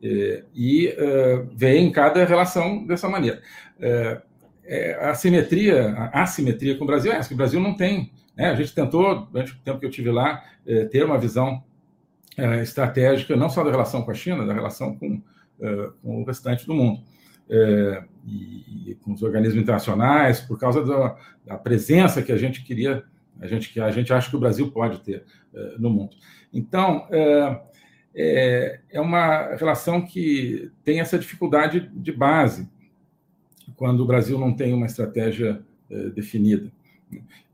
É, 0.03 0.45
e 0.53 0.89
é, 0.89 1.77
em 1.77 1.93
cada 1.93 2.25
relação 2.25 2.85
dessa 2.87 3.09
maneira. 3.09 3.41
É, 3.79 4.21
a 5.01 5.15
simetria, 5.15 5.93
a 6.13 6.23
assimetria 6.23 6.77
com 6.77 6.85
o 6.85 6.87
Brasil 6.87 7.13
é 7.13 7.17
essa, 7.17 7.29
que 7.29 7.35
o 7.35 7.37
Brasil 7.37 7.61
não 7.61 7.75
tem. 7.75 8.11
Né? 8.37 8.47
A 8.47 8.55
gente 8.55 8.75
tentou, 8.75 9.27
durante 9.27 9.53
o 9.53 9.59
tempo 9.59 9.79
que 9.79 9.87
eu 9.87 9.91
tive 9.91 10.11
lá, 10.11 10.43
ter 10.91 11.05
uma 11.05 11.19
visão 11.19 11.63
estratégica, 12.63 13.37
não 13.37 13.51
só 13.51 13.63
da 13.63 13.71
relação 13.71 14.03
com 14.03 14.11
a 14.11 14.15
China, 14.15 14.47
da 14.47 14.55
relação 14.55 14.97
com, 14.97 15.21
com 16.01 16.23
o 16.23 16.25
restante 16.25 16.65
do 16.65 16.75
mundo. 16.75 17.03
E, 18.25 18.91
e, 18.91 18.95
com 19.03 19.13
os 19.13 19.23
organismos 19.23 19.61
internacionais, 19.61 20.41
por 20.41 20.59
causa 20.59 20.85
da, 20.85 21.17
da, 21.45 21.59
presença 21.59 22.23
que 22.23 22.33
a 22.33 22.37
gente 22.37 22.63
queria, 22.63 23.05
a 23.41 23.47
gente, 23.47 23.73
que 23.73 23.81
a 23.81 23.91
gente 23.91 24.13
acha 24.13 24.31
que 24.31 24.37
o 24.37 24.41
Brasil 24.41 24.71
pode 24.71 25.01
ter 25.01 25.25
no 25.79 25.91
mundo. 25.91 26.17
Então, 26.53 27.07
é, 28.15 28.81
é 28.91 29.01
uma 29.01 29.55
relação 29.57 30.01
que 30.03 30.71
tem 30.85 31.01
essa 31.01 31.19
dificuldade 31.19 31.91
de 31.95 32.13
base, 32.13 32.71
quando 33.77 34.01
o 34.01 34.07
Brasil 34.07 34.39
não 34.39 34.53
tem 34.53 34.73
uma 34.73 34.87
estratégia 34.87 35.63
é, 35.91 36.11
definida. 36.11 36.71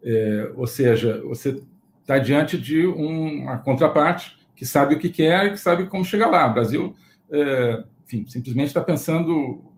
É, 0.03 0.53
ou 0.55 0.67
seja, 0.67 1.21
você 1.23 1.63
está 2.01 2.19
diante 2.19 2.59
de 2.59 2.87
uma 2.87 3.59
contraparte 3.59 4.39
que 4.55 4.67
sabe 4.67 4.95
o 4.95 4.99
que 4.99 5.09
quer 5.09 5.47
e 5.47 5.51
que 5.51 5.59
sabe 5.59 5.87
como 5.87 6.05
chegar 6.05 6.29
lá. 6.29 6.51
O 6.51 6.55
Brasil, 6.55 6.95
é, 7.31 7.85
enfim, 8.05 8.27
simplesmente 8.27 8.69
está 8.69 8.81
pensando, 8.81 9.63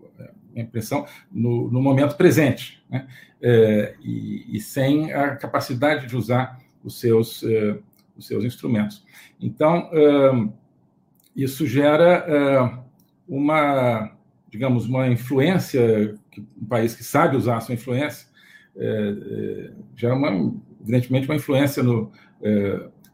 impressão, 0.55 1.05
no, 1.31 1.69
no 1.71 1.81
momento 1.81 2.15
presente, 2.15 2.83
né? 2.89 3.07
É, 3.41 3.95
e, 4.03 4.55
e, 4.55 4.59
sem 4.59 5.11
a 5.13 5.35
capacidade 5.35 6.05
de 6.05 6.15
usar 6.15 6.59
os 6.83 6.99
seus, 6.99 7.41
é, 7.43 7.77
os 8.15 8.27
seus 8.27 8.43
instrumentos. 8.43 9.03
Então, 9.39 9.89
isso 11.35 11.65
gera 11.65 12.23
é, 12.27 12.79
uma, 13.27 14.11
digamos, 14.47 14.85
uma 14.85 15.07
influência, 15.07 16.15
um 16.61 16.65
país 16.65 16.93
que 16.93 17.03
sabe 17.03 17.35
usar 17.35 17.57
a 17.57 17.61
sua 17.61 17.73
influência, 17.73 18.27
é, 18.75 18.85
é, 18.85 19.71
gera, 19.95 20.13
uma, 20.13 20.53
evidentemente, 20.81 21.27
uma 21.27 21.35
influência 21.35 21.81
no, 21.81 22.11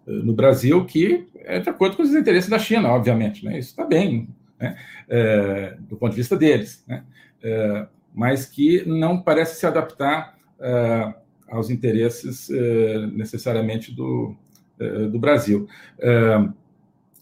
no 0.05 0.33
Brasil 0.33 0.83
que 0.85 1.27
é 1.35 1.59
de 1.59 1.69
acordo 1.69 1.95
com 1.95 2.03
os 2.03 2.13
interesses 2.13 2.49
da 2.49 2.59
China, 2.59 2.89
obviamente. 2.89 3.45
Né? 3.45 3.57
Isso 3.57 3.69
está 3.69 3.85
bem, 3.85 4.27
né? 4.59 4.77
é, 5.07 5.77
do 5.79 5.97
ponto 5.97 6.11
de 6.11 6.17
vista 6.17 6.35
deles, 6.35 6.83
né? 6.87 7.03
é, 7.43 7.87
mas 8.13 8.45
que 8.45 8.83
não 8.87 9.21
parece 9.21 9.59
se 9.59 9.65
adaptar 9.65 10.37
é, 10.59 11.13
aos 11.49 11.69
interesses 11.69 12.49
é, 12.49 13.07
necessariamente 13.07 13.93
do, 13.93 14.35
é, 14.79 15.07
do 15.07 15.19
Brasil. 15.19 15.67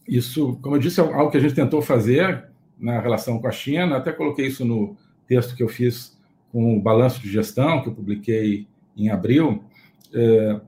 isso, 0.08 0.58
como 0.62 0.76
eu 0.76 0.80
disse, 0.80 1.00
é 1.00 1.04
algo 1.04 1.32
que 1.32 1.38
a 1.38 1.42
gente 1.42 1.56
tentou 1.56 1.82
fazer 1.82 2.46
na 2.80 3.00
relação 3.00 3.40
com 3.40 3.48
a 3.48 3.52
China, 3.52 3.98
até 3.98 4.12
coloquei 4.12 4.48
isso 4.48 4.66
no 4.66 4.96
texto 5.28 5.56
que 5.56 5.64
eu 5.64 5.70
fiz 5.70 6.18
com 6.52 6.78
o 6.78 6.82
balanço 6.82 7.22
de 7.22 7.30
gestão, 7.30 7.82
que 7.82 7.90
eu 7.90 7.94
publiquei 7.94 8.68
em 8.96 9.10
abril. 9.10 9.64
É, 10.14 10.62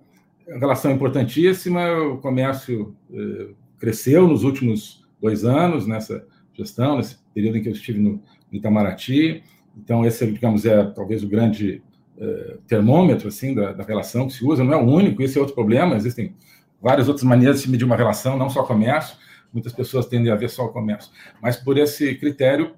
relação 0.59 0.91
importantíssima, 0.91 1.91
o 1.97 2.17
comércio 2.17 2.95
é, 3.11 3.49
cresceu 3.79 4.27
nos 4.27 4.43
últimos 4.43 5.05
dois 5.21 5.43
anos 5.45 5.87
nessa 5.87 6.25
gestão, 6.57 6.97
nesse 6.97 7.17
período 7.33 7.57
em 7.57 7.61
que 7.61 7.69
eu 7.69 7.73
estive 7.73 7.99
no, 7.99 8.21
Itamaraty. 8.51 9.43
Então, 9.75 10.05
esse, 10.05 10.25
digamos, 10.31 10.65
é 10.65 10.83
talvez 10.85 11.23
o 11.23 11.27
grande 11.27 11.81
é, 12.17 12.57
termômetro 12.67 13.27
assim 13.27 13.53
da, 13.53 13.73
da, 13.73 13.83
relação 13.83 14.27
que 14.27 14.33
se 14.33 14.45
usa. 14.45 14.63
Não 14.63 14.73
é 14.73 14.77
o 14.77 14.85
único, 14.85 15.21
esse 15.21 15.37
é 15.37 15.41
outro 15.41 15.55
problema. 15.55 15.95
Existem 15.95 16.35
várias 16.81 17.07
outras 17.07 17.23
maneiras 17.23 17.57
de 17.57 17.63
se 17.63 17.69
medir 17.69 17.85
uma 17.85 17.95
relação, 17.95 18.37
não 18.37 18.49
só 18.49 18.63
comércio. 18.63 19.17
Muitas 19.51 19.73
pessoas 19.73 20.05
tendem 20.05 20.31
a 20.31 20.35
ver 20.35 20.49
só 20.49 20.65
o 20.65 20.69
comércio, 20.69 21.11
mas 21.41 21.55
por 21.55 21.77
esse 21.77 22.15
critério, 22.15 22.75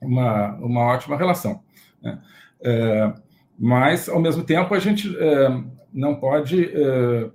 uma, 0.00 0.56
uma 0.56 0.80
ótima 0.82 1.16
relação. 1.16 1.62
Né? 2.02 2.18
É, 2.62 3.12
mas, 3.58 4.08
ao 4.08 4.20
mesmo 4.20 4.42
tempo, 4.42 4.74
a 4.74 4.78
gente 4.78 5.14
é, 5.18 5.62
não 5.92 6.14
pode 6.14 6.64
é, 6.64 7.30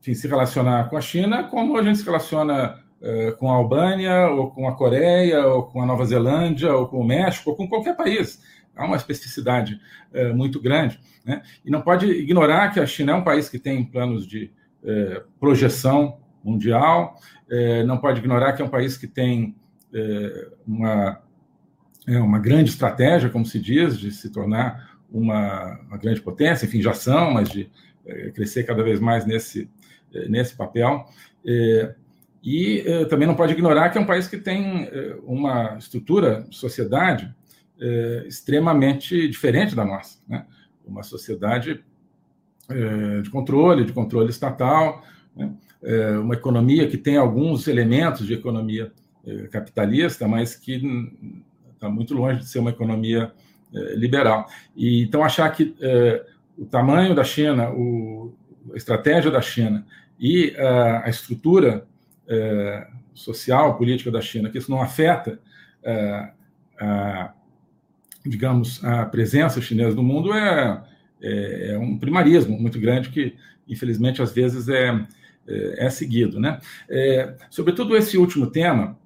enfim, 0.00 0.14
se 0.14 0.28
relacionar 0.28 0.88
com 0.88 0.96
a 0.96 1.00
China 1.00 1.44
como 1.44 1.76
a 1.76 1.82
gente 1.82 1.98
se 1.98 2.04
relaciona 2.04 2.80
é, 3.00 3.32
com 3.32 3.50
a 3.50 3.54
Albânia, 3.54 4.28
ou 4.28 4.50
com 4.50 4.68
a 4.68 4.74
Coreia, 4.74 5.46
ou 5.46 5.64
com 5.64 5.82
a 5.82 5.86
Nova 5.86 6.04
Zelândia, 6.04 6.74
ou 6.74 6.88
com 6.88 7.00
o 7.00 7.06
México, 7.06 7.50
ou 7.50 7.56
com 7.56 7.68
qualquer 7.68 7.96
país. 7.96 8.42
Há 8.74 8.84
uma 8.84 8.96
especificidade 8.96 9.80
é, 10.12 10.32
muito 10.32 10.60
grande. 10.60 11.00
Né? 11.24 11.42
E 11.64 11.70
não 11.70 11.82
pode 11.82 12.06
ignorar 12.06 12.72
que 12.72 12.80
a 12.80 12.86
China 12.86 13.12
é 13.12 13.14
um 13.14 13.24
país 13.24 13.48
que 13.48 13.58
tem 13.58 13.84
planos 13.84 14.26
de 14.26 14.52
é, 14.84 15.22
projeção 15.40 16.18
mundial, 16.44 17.18
não 17.86 17.98
pode 17.98 18.20
ignorar 18.20 18.52
que 18.52 18.62
é 18.62 18.64
um 18.64 18.68
país 18.68 18.96
que 18.96 19.08
tem 19.08 19.56
uma 20.64 21.20
é 22.06 22.20
uma 22.20 22.38
grande 22.38 22.70
estratégia, 22.70 23.28
como 23.28 23.44
se 23.44 23.58
diz, 23.58 23.98
de 23.98 24.12
se 24.12 24.30
tornar 24.30 24.96
uma, 25.10 25.80
uma 25.88 25.96
grande 25.96 26.20
potência, 26.20 26.66
enfim, 26.66 26.80
já 26.80 26.94
são, 26.94 27.32
mas 27.32 27.48
de 27.48 27.68
é, 28.06 28.30
crescer 28.30 28.64
cada 28.64 28.82
vez 28.82 29.00
mais 29.00 29.26
nesse, 29.26 29.68
é, 30.14 30.28
nesse 30.28 30.54
papel. 30.54 31.04
É, 31.44 31.94
e 32.46 32.84
é, 32.86 33.04
também 33.06 33.26
não 33.26 33.34
pode 33.34 33.54
ignorar 33.54 33.90
que 33.90 33.98
é 33.98 34.00
um 34.00 34.06
país 34.06 34.28
que 34.28 34.38
tem 34.38 34.84
é, 34.84 35.16
uma 35.24 35.76
estrutura 35.78 36.46
de 36.48 36.54
sociedade 36.54 37.34
é, 37.80 38.24
extremamente 38.28 39.28
diferente 39.28 39.74
da 39.74 39.84
nossa, 39.84 40.20
né? 40.28 40.46
uma 40.86 41.02
sociedade 41.02 41.84
de 43.22 43.30
controle, 43.30 43.84
de 43.84 43.92
controle 43.92 44.28
estatal, 44.28 45.04
né? 45.36 45.52
uma 46.20 46.34
economia 46.34 46.88
que 46.88 46.96
tem 46.96 47.16
alguns 47.16 47.68
elementos 47.68 48.26
de 48.26 48.34
economia 48.34 48.92
capitalista, 49.52 50.26
mas 50.26 50.56
que 50.56 50.82
está 51.74 51.88
muito 51.88 52.12
longe 52.12 52.40
de 52.40 52.48
ser 52.48 52.58
uma 52.58 52.70
economia 52.70 53.32
liberal. 53.94 54.48
E, 54.74 55.02
então, 55.02 55.22
achar 55.22 55.48
que 55.50 55.76
o 56.58 56.66
tamanho 56.66 57.14
da 57.14 57.22
China, 57.22 57.70
o, 57.70 58.34
a 58.72 58.76
estratégia 58.76 59.30
da 59.30 59.40
China 59.40 59.86
e 60.18 60.52
a 61.04 61.08
estrutura 61.08 61.86
é, 62.28 62.86
social, 63.14 63.76
política 63.76 64.10
da 64.10 64.20
China, 64.20 64.50
que 64.50 64.58
isso 64.58 64.70
não 64.70 64.80
afeta, 64.80 65.38
a, 66.78 67.32
digamos, 68.24 68.84
a 68.84 69.06
presença 69.06 69.60
chinesa 69.60 69.94
no 69.94 70.02
mundo 70.02 70.32
é, 70.32 70.82
é, 71.20 71.70
é, 71.72 71.78
um 71.78 71.96
primarismo 71.98 72.58
muito 72.58 72.78
grande 72.78 73.10
que, 73.10 73.34
infelizmente, 73.68 74.20
às 74.20 74.32
vezes 74.32 74.68
é, 74.68 75.06
é, 75.46 75.88
seguido. 75.90 76.40
Né? 76.40 76.58
sobretudo 77.50 77.96
esse 77.96 78.18
último 78.18 78.48
tema, 78.48 78.98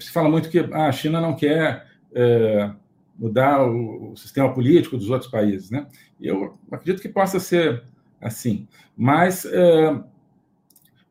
se 0.00 0.10
fala 0.12 0.28
muito 0.28 0.48
que 0.48 0.60
ah, 0.60 0.86
a 0.86 0.92
China 0.92 1.20
não 1.20 1.34
quer 1.34 1.86
é, 2.14 2.70
mudar 3.18 3.66
o, 3.66 4.12
o, 4.12 4.16
sistema 4.16 4.52
político 4.52 4.96
dos 4.96 5.10
outros 5.10 5.30
países. 5.30 5.70
Né? 5.70 5.86
Eu 6.20 6.56
acredito 6.70 7.02
que 7.02 7.08
possa 7.08 7.40
ser 7.40 7.82
assim. 8.20 8.68
Mas 8.96 9.44
é, 9.44 10.00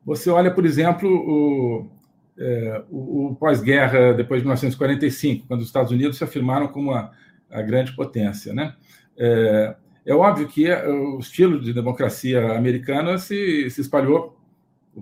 você 0.06 0.30
olha, 0.30 0.52
por 0.52 0.64
exemplo, 0.64 1.10
o, 1.10 1.90
é, 2.38 2.84
o, 2.88 3.26
o 3.26 3.34
pós-guerra, 3.34 4.14
depois 4.14 4.40
de 4.40 4.46
1945, 4.46 5.48
quando 5.48 5.62
os 5.62 5.66
Estados 5.66 5.90
Unidos 5.90 6.16
se 6.16 6.22
afirmaram 6.22 6.68
como 6.68 6.92
a, 6.92 7.10
a 7.50 7.60
grande 7.60 7.92
potência. 7.96 8.54
Né? 8.54 8.72
É, 9.18 9.74
é 10.06 10.14
óbvio 10.14 10.46
que 10.46 10.70
o 10.72 11.18
estilo 11.18 11.60
de 11.60 11.72
democracia 11.72 12.56
americana 12.56 13.18
se, 13.18 13.68
se 13.68 13.80
espalhou 13.80 14.38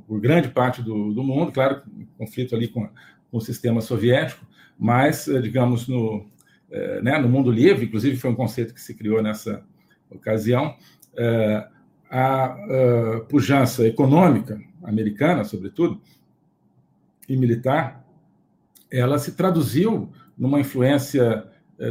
por 0.09 0.19
grande 0.19 0.49
parte 0.49 0.81
do, 0.83 1.13
do 1.13 1.23
mundo, 1.23 1.53
claro, 1.53 1.83
conflito 2.17 2.57
ali 2.57 2.69
com, 2.69 2.89
com 3.31 3.37
o 3.37 3.41
sistema 3.43 3.83
soviético, 3.83 4.45
mas, 4.79 5.27
digamos, 5.43 5.87
no, 5.87 6.27
é, 6.71 7.03
né, 7.03 7.19
no 7.19 7.29
mundo 7.29 7.51
livre, 7.51 7.85
inclusive 7.85 8.17
foi 8.17 8.31
um 8.31 8.35
conceito 8.35 8.73
que 8.73 8.81
se 8.81 8.95
criou 8.95 9.23
nessa 9.23 9.63
ocasião, 10.11 10.75
é, 11.15 11.69
a, 12.15 13.21
pujança 13.29 13.87
econômica 13.87 14.61
americana, 14.83 15.43
sobretudo, 15.45 16.01
e 17.29 17.37
militar, 17.37 18.05
ela 18.91 19.19
se 19.19 19.33
traduziu 19.33 20.13
numa 20.39 20.61
influência 20.61 21.45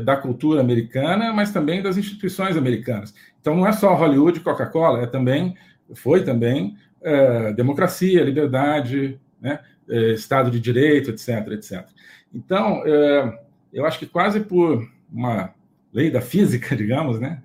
da 0.06 0.16
cultura 0.16 0.62
americana, 0.62 1.34
mas 1.34 1.52
também 1.52 1.82
das 1.82 1.98
instituições 1.98 2.56
americanas. 2.56 3.14
Então, 3.42 3.56
não 3.56 3.68
é 3.68 3.74
só 3.74 3.94
Hollywood 3.94 4.40
e 4.40 4.42
Coca-Cola, 4.44 5.02
é 5.02 5.06
também, 5.06 5.58
foi 5.94 6.24
também 6.24 6.78
é, 7.02 7.52
democracia, 7.52 8.24
liberdade, 8.24 9.20
né, 9.42 9.60
é, 9.90 10.14
Estado 10.14 10.50
de 10.50 10.60
Direito, 10.60 11.10
etc, 11.10 11.48
etc. 11.52 11.86
Então, 12.34 12.82
é, 12.86 13.40
eu 13.74 13.86
acho 13.86 14.00
que 14.00 14.06
quase 14.06 14.40
por 14.40 14.90
uma 15.12 15.54
lei 15.92 16.10
da 16.10 16.22
física, 16.22 16.74
digamos, 16.78 17.20
né, 17.20 17.42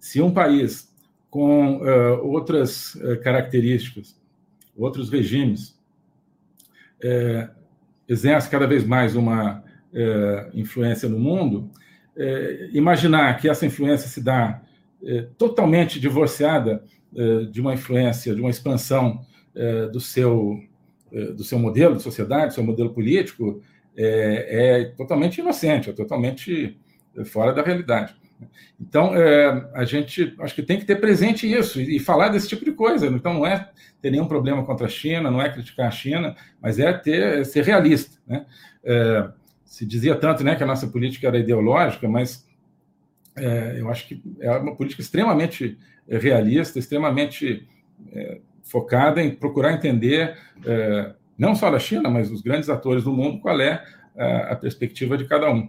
se 0.00 0.20
um 0.20 0.32
país 0.32 0.89
com 1.30 1.86
é, 1.86 2.10
outras 2.14 2.96
é, 3.00 3.16
características, 3.16 4.18
outros 4.76 5.08
regimes, 5.08 5.78
é, 7.02 7.48
exerce 8.08 8.50
cada 8.50 8.66
vez 8.66 8.84
mais 8.84 9.14
uma 9.14 9.62
é, 9.94 10.50
influência 10.52 11.08
no 11.08 11.18
mundo, 11.18 11.70
imaginar 12.72 13.40
que 13.40 13.48
essa 13.48 13.64
influência 13.64 14.06
se 14.06 14.20
dá 14.20 14.60
totalmente 15.38 15.98
divorciada 15.98 16.84
de 17.50 17.62
uma 17.62 17.72
influência, 17.72 18.34
de 18.34 18.40
uma 18.42 18.50
expansão 18.50 19.24
do 19.90 19.98
seu 20.00 20.60
do 21.34 21.42
seu 21.42 21.58
modelo 21.58 21.96
de 21.96 22.02
sociedade, 22.02 22.48
do 22.48 22.54
seu 22.54 22.64
modelo 22.64 22.90
político, 22.90 23.62
é, 23.96 24.80
é 24.80 24.84
totalmente 24.96 25.38
inocente, 25.38 25.88
é 25.88 25.92
totalmente 25.94 26.78
fora 27.24 27.54
da 27.54 27.62
realidade. 27.62 28.14
Então, 28.80 29.14
é, 29.14 29.70
a 29.74 29.84
gente 29.84 30.34
acho 30.40 30.54
que 30.54 30.62
tem 30.62 30.78
que 30.78 30.84
ter 30.84 30.96
presente 30.96 31.50
isso 31.50 31.80
e, 31.80 31.96
e, 31.96 31.98
falar 31.98 32.28
desse 32.28 32.48
tipo 32.48 32.64
de 32.64 32.72
coisa. 32.72 33.06
Então, 33.06 33.34
não 33.34 33.46
é 33.46 33.70
ter 34.00 34.10
nenhum 34.10 34.26
problema 34.26 34.64
contra 34.64 34.86
a 34.86 34.88
China, 34.88 35.30
não 35.30 35.42
é 35.42 35.50
criticar 35.50 35.88
a 35.88 35.90
China, 35.90 36.34
mas 36.60 36.78
é 36.78 36.92
ter 36.92 37.40
é 37.40 37.44
ser 37.44 37.64
realista. 37.64 38.18
Né? 38.26 38.46
É, 38.84 39.28
se 39.64 39.84
dizia 39.84 40.14
tanto 40.14 40.42
né, 40.42 40.56
que 40.56 40.62
a 40.62 40.66
nossa 40.66 40.86
política 40.88 41.28
era 41.28 41.38
ideológica, 41.38 42.08
mas 42.08 42.48
é, 43.36 43.76
eu 43.78 43.88
acho 43.90 44.08
que 44.08 44.22
é 44.40 44.50
uma 44.52 44.74
política 44.74 45.02
extremamente 45.02 45.78
realista, 46.08 46.78
extremamente 46.78 47.68
focada 48.70 49.20
em 49.20 49.34
procurar 49.34 49.72
entender, 49.72 50.36
é, 50.64 51.12
não 51.36 51.54
só 51.54 51.70
da 51.70 51.78
China, 51.78 52.08
mas 52.08 52.30
dos 52.30 52.40
grandes 52.40 52.68
atores 52.68 53.04
do 53.04 53.12
mundo, 53.12 53.40
qual 53.40 53.60
é 53.60 53.84
a, 54.16 54.52
a 54.52 54.56
perspectiva 54.56 55.18
de 55.18 55.24
cada 55.26 55.50
um. 55.50 55.68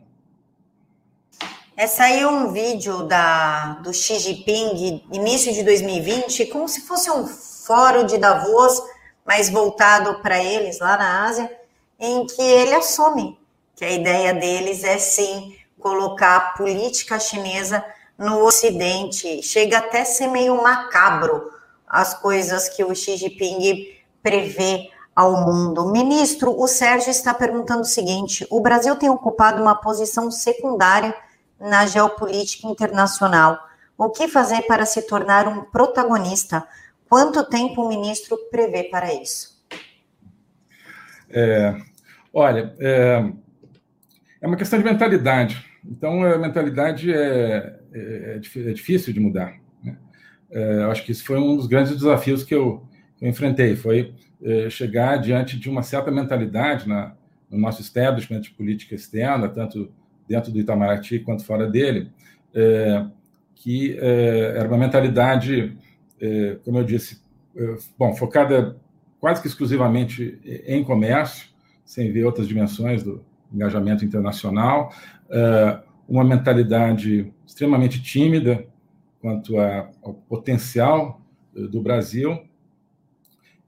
É, 1.82 1.88
saiu 1.88 2.30
um 2.30 2.52
vídeo 2.52 3.02
da, 3.08 3.80
do 3.82 3.92
Xi 3.92 4.20
Jinping, 4.20 5.04
início 5.12 5.52
de 5.52 5.64
2020, 5.64 6.46
como 6.46 6.68
se 6.68 6.82
fosse 6.82 7.10
um 7.10 7.26
fórum 7.26 8.06
de 8.06 8.20
Davos, 8.20 8.84
mas 9.26 9.50
voltado 9.50 10.22
para 10.22 10.38
eles 10.44 10.78
lá 10.78 10.96
na 10.96 11.26
Ásia, 11.26 11.52
em 12.00 12.28
que 12.28 12.40
ele 12.40 12.76
assume 12.76 13.36
que 13.76 13.84
a 13.84 13.90
ideia 13.90 14.32
deles 14.32 14.84
é 14.84 15.00
sim 15.00 15.58
colocar 15.80 16.36
a 16.36 16.40
política 16.52 17.20
chinesa 17.20 17.84
no 18.16 18.46
Ocidente. 18.46 19.42
Chega 19.42 19.80
até 19.80 20.02
a 20.02 20.06
ser 20.06 20.28
meio 20.28 20.62
macabro 20.62 21.52
as 21.88 22.14
coisas 22.14 22.70
que 22.70 22.84
o 22.84 22.94
Xi 22.94 23.18
Jinping 23.18 23.88
prevê 24.22 24.92
ao 25.16 25.48
mundo. 25.48 25.92
Ministro, 25.92 26.56
o 26.62 26.68
Sérgio 26.68 27.10
está 27.10 27.34
perguntando 27.34 27.82
o 27.82 27.86
seguinte: 27.86 28.46
o 28.52 28.62
Brasil 28.62 28.96
tem 28.98 29.10
ocupado 29.10 29.60
uma 29.60 29.74
posição 29.74 30.30
secundária 30.30 31.12
na 31.62 31.86
geopolítica 31.86 32.68
internacional. 32.68 33.60
O 33.98 34.10
que 34.10 34.28
fazer 34.28 34.64
para 34.64 34.86
se 34.86 35.04
tornar 35.04 35.48
um 35.48 35.64
protagonista? 35.66 36.68
Quanto 37.08 37.48
tempo 37.48 37.84
o 37.84 37.90
ministro 37.90 38.38
prevê 38.50 38.86
para 38.86 39.14
isso? 39.14 39.62
É, 41.30 41.76
olha, 42.34 42.76
é, 42.80 43.32
é, 44.42 44.48
uma 44.48 44.58
questão 44.58 44.80
de 44.80 44.86
mentalidade. 44.86 45.64
Então, 45.86 46.24
a 46.24 46.38
mentalidade 46.38 47.14
é, 47.14 47.80
é, 47.94 48.36
é 48.36 48.40
difícil 48.74 49.14
de 49.14 49.20
mudar. 49.20 49.56
Né? 49.84 49.98
É, 50.50 50.84
acho 50.84 51.06
que 51.06 51.12
isso 51.12 51.24
foi 51.24 51.38
um 51.38 51.56
dos 51.56 51.68
grandes 51.68 51.94
desafios 51.94 52.44
que 52.44 52.56
eu, 52.56 52.88
eu 53.20 53.30
enfrentei, 53.30 53.76
foi 53.76 54.14
é, 54.44 54.70
chegar 54.70 55.18
diante 55.18 55.60
de 55.60 55.70
uma 55.70 55.84
certa 55.84 56.10
mentalidade 56.12 56.88
na, 56.88 57.16
no 57.50 57.58
nosso 57.58 57.82
establishment 57.82 58.42
de 58.42 58.52
política 58.52 58.96
externa, 58.96 59.48
tanto 59.48 59.92
dentro 60.32 60.52
do 60.52 60.60
Itamaraty 60.60 61.20
quanto 61.20 61.46
fora 61.46 61.68
dele, 61.68 62.10
é, 62.54 63.06
que 63.56 63.98
era 64.00 64.68
uma 64.68 64.78
mentalidade 64.78 65.78
é, 66.22 66.58
como 66.64 66.78
eu 66.78 66.84
disse, 66.84 67.20
é, 67.58 67.76
bom, 67.98 68.14
focada 68.14 68.78
quase 69.20 69.42
que 69.42 69.48
exclusivamente 69.48 70.40
em 70.68 70.84
comércio, 70.84 71.50
sem 71.84 72.12
ver 72.12 72.26
outras 72.26 72.48
dimensões 72.48 73.04
do 73.04 73.26
engajamento 73.52 74.06
internacional, 74.06 74.94
é, 75.30 75.80
uma 76.08 76.24
mentalidade 76.24 77.34
extremamente 77.46 78.02
tímida 78.02 78.66
quanto 79.20 79.58
ao 79.60 80.14
potencial 80.30 81.22
do 81.54 81.82
Brasil 81.82 82.44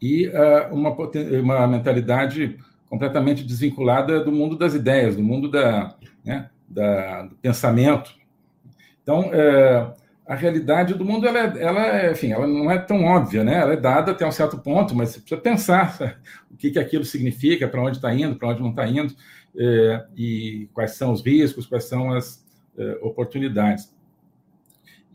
e 0.02 0.30
uma, 0.72 0.96
uma 1.42 1.68
mentalidade 1.68 2.58
completamente 2.90 3.44
desvinculada 3.44 4.24
do 4.24 4.32
mundo 4.32 4.58
das 4.58 4.74
ideias, 4.74 5.16
do 5.16 5.24
mundo 5.24 5.50
da, 5.50 5.96
né, 6.26 6.50
da 6.74 7.24
do 7.24 7.36
pensamento. 7.36 8.14
Então, 9.02 9.32
a 10.26 10.36
realidade 10.36 10.94
do 10.94 11.04
mundo 11.04 11.28
ela, 11.28 11.40
é, 11.40 11.62
ela, 11.62 11.88
é, 11.88 12.12
enfim, 12.12 12.32
ela 12.32 12.48
não 12.48 12.72
é 12.72 12.80
tão 12.80 13.04
óbvia, 13.04 13.44
né? 13.44 13.56
Ela 13.56 13.74
é 13.74 13.78
dada 13.78 14.12
até 14.12 14.26
um 14.26 14.32
certo 14.32 14.58
ponto, 14.58 14.96
mas 14.96 15.10
você 15.10 15.20
precisa 15.20 15.42
pensar 15.42 16.18
o 16.50 16.56
que, 16.56 16.72
que 16.72 16.80
aquilo 16.80 17.04
significa, 17.04 17.68
para 17.68 17.82
onde 17.82 17.98
está 17.98 18.14
indo, 18.14 18.36
para 18.36 18.50
onde 18.50 18.62
não 18.62 18.70
está 18.70 18.88
indo, 18.88 19.14
é, 19.58 20.06
e 20.16 20.70
quais 20.74 20.92
são 20.92 21.12
os 21.12 21.22
riscos, 21.22 21.66
quais 21.66 21.86
são 21.86 22.14
as 22.14 22.44
é, 22.78 23.00
oportunidades. 23.02 23.94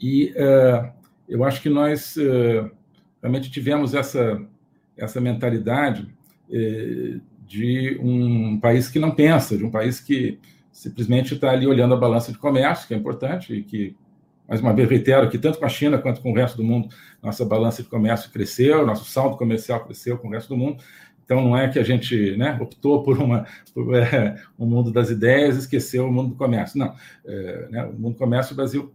E 0.01 0.33
é, 0.37 0.93
eu 1.29 1.43
acho 1.43 1.63
que 1.63 1.71
nós 1.71 2.17
é, 2.19 2.71
realmente 3.23 3.51
tivemos 3.51 3.95
essa, 3.95 4.41
essa 4.97 5.21
mentalidade 5.21 6.17
de 7.47 7.99
um 8.01 8.59
país 8.59 8.89
que 8.89 8.99
não 8.99 9.11
pensa, 9.11 9.55
de 9.55 9.63
um 9.63 9.71
país 9.71 10.01
que 10.01 10.39
simplesmente 10.79 11.35
está 11.35 11.51
ali 11.51 11.67
olhando 11.67 11.93
a 11.93 11.97
balança 11.97 12.31
de 12.31 12.39
comércio, 12.39 12.87
que 12.87 12.95
é 12.95 12.97
importante 12.97 13.53
e 13.53 13.65
que 13.65 13.97
mais 14.49 14.61
uma 14.63 14.73
vez, 14.73 14.89
reitero 14.89 15.29
que 15.29 15.37
tanto 15.37 15.59
com 15.59 15.67
a 15.67 15.69
China 15.69 15.99
quanto 15.99 16.23
com 16.23 16.31
o 16.31 16.35
resto 16.35 16.57
do 16.57 16.65
mundo, 16.65 16.89
nossa 17.23 17.45
balança 17.45 17.83
de 17.83 17.89
comércio 17.89 18.31
cresceu, 18.31 18.87
nosso 18.87 19.05
saldo 19.05 19.37
comercial 19.37 19.85
cresceu 19.85 20.17
com 20.17 20.29
o 20.29 20.31
resto 20.31 20.49
do 20.51 20.57
mundo. 20.57 20.83
Então, 21.23 21.43
não 21.43 21.55
é 21.55 21.69
que 21.69 21.79
a 21.79 21.83
gente 21.83 22.35
né, 22.37 22.57
optou 22.59 23.03
por, 23.03 23.19
uma, 23.19 23.45
por 23.75 23.95
é, 23.95 24.41
um 24.59 24.65
mundo 24.65 24.91
das 24.91 25.11
ideias 25.11 25.57
e 25.57 25.59
esqueceu 25.59 26.07
o 26.07 26.13
mundo 26.13 26.31
do 26.31 26.37
comércio. 26.37 26.79
Não. 26.79 26.95
É, 27.27 27.69
né, 27.69 27.85
o 27.85 27.93
mundo 27.93 28.15
do 28.15 28.19
comércio, 28.19 28.55
o 28.55 28.57
Brasil 28.57 28.95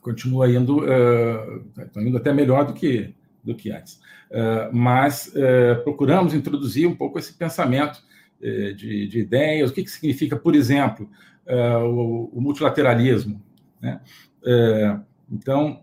continua 0.00 0.48
indo, 0.48 0.84
é, 0.88 1.86
tá 1.92 2.00
indo 2.00 2.18
até 2.18 2.32
melhor 2.32 2.66
do 2.66 2.74
que, 2.74 3.12
do 3.42 3.56
que 3.56 3.72
antes. 3.72 3.98
É, 4.30 4.70
mas 4.72 5.34
é, 5.34 5.74
procuramos 5.76 6.34
introduzir 6.34 6.86
um 6.86 6.94
pouco 6.94 7.18
esse 7.18 7.32
pensamento 7.32 8.00
de, 8.42 9.06
de, 9.06 9.20
ideias, 9.20 9.70
o 9.70 9.74
que, 9.74 9.84
que 9.84 9.90
significa, 9.90 10.36
por 10.36 10.54
exemplo, 10.54 11.08
o, 11.46 12.30
o 12.32 12.40
multilateralismo. 12.40 13.40
Né? 13.80 14.00
É, 14.44 14.98
então, 15.30 15.80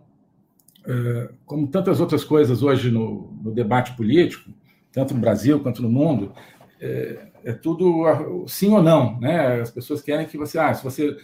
como 1.46 1.68
tantas 1.68 2.00
outras 2.00 2.24
coisas 2.24 2.62
hoje 2.62 2.92
no, 2.92 3.32
no, 3.42 3.52
debate 3.52 3.96
político, 3.96 4.52
tanto 4.92 5.14
no 5.14 5.22
Brasil 5.22 5.60
quanto 5.60 5.82
no 5.82 5.90
mundo, 5.90 6.34
é, 6.82 7.28
é, 7.46 7.54
tudo 7.54 8.46
sim 8.48 8.72
ou 8.72 8.82
não. 8.82 9.20
Né? 9.20 9.62
As 9.62 9.72
pessoas 9.72 10.02
querem 10.02 10.28
que 10.28 10.38
você, 10.38 10.60
ah, 10.60 10.74
se 10.74 10.84
você 10.84 11.18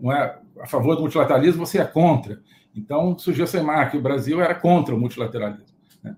não 0.00 0.12
é 0.12 0.38
a 0.60 0.66
favor 0.66 0.94
do 0.94 1.02
multilateralismo, 1.02 1.66
você 1.66 1.78
é 1.78 1.84
contra. 1.84 2.40
Então, 2.74 3.16
surgiu 3.16 3.44
essa 3.44 3.58
imagem 3.58 3.92
que 3.92 3.96
o 3.96 4.02
Brasil 4.02 4.40
era 4.40 4.54
contra 4.54 4.94
o 4.94 4.98
multilateralismo. 4.98 5.66
Né? 6.02 6.16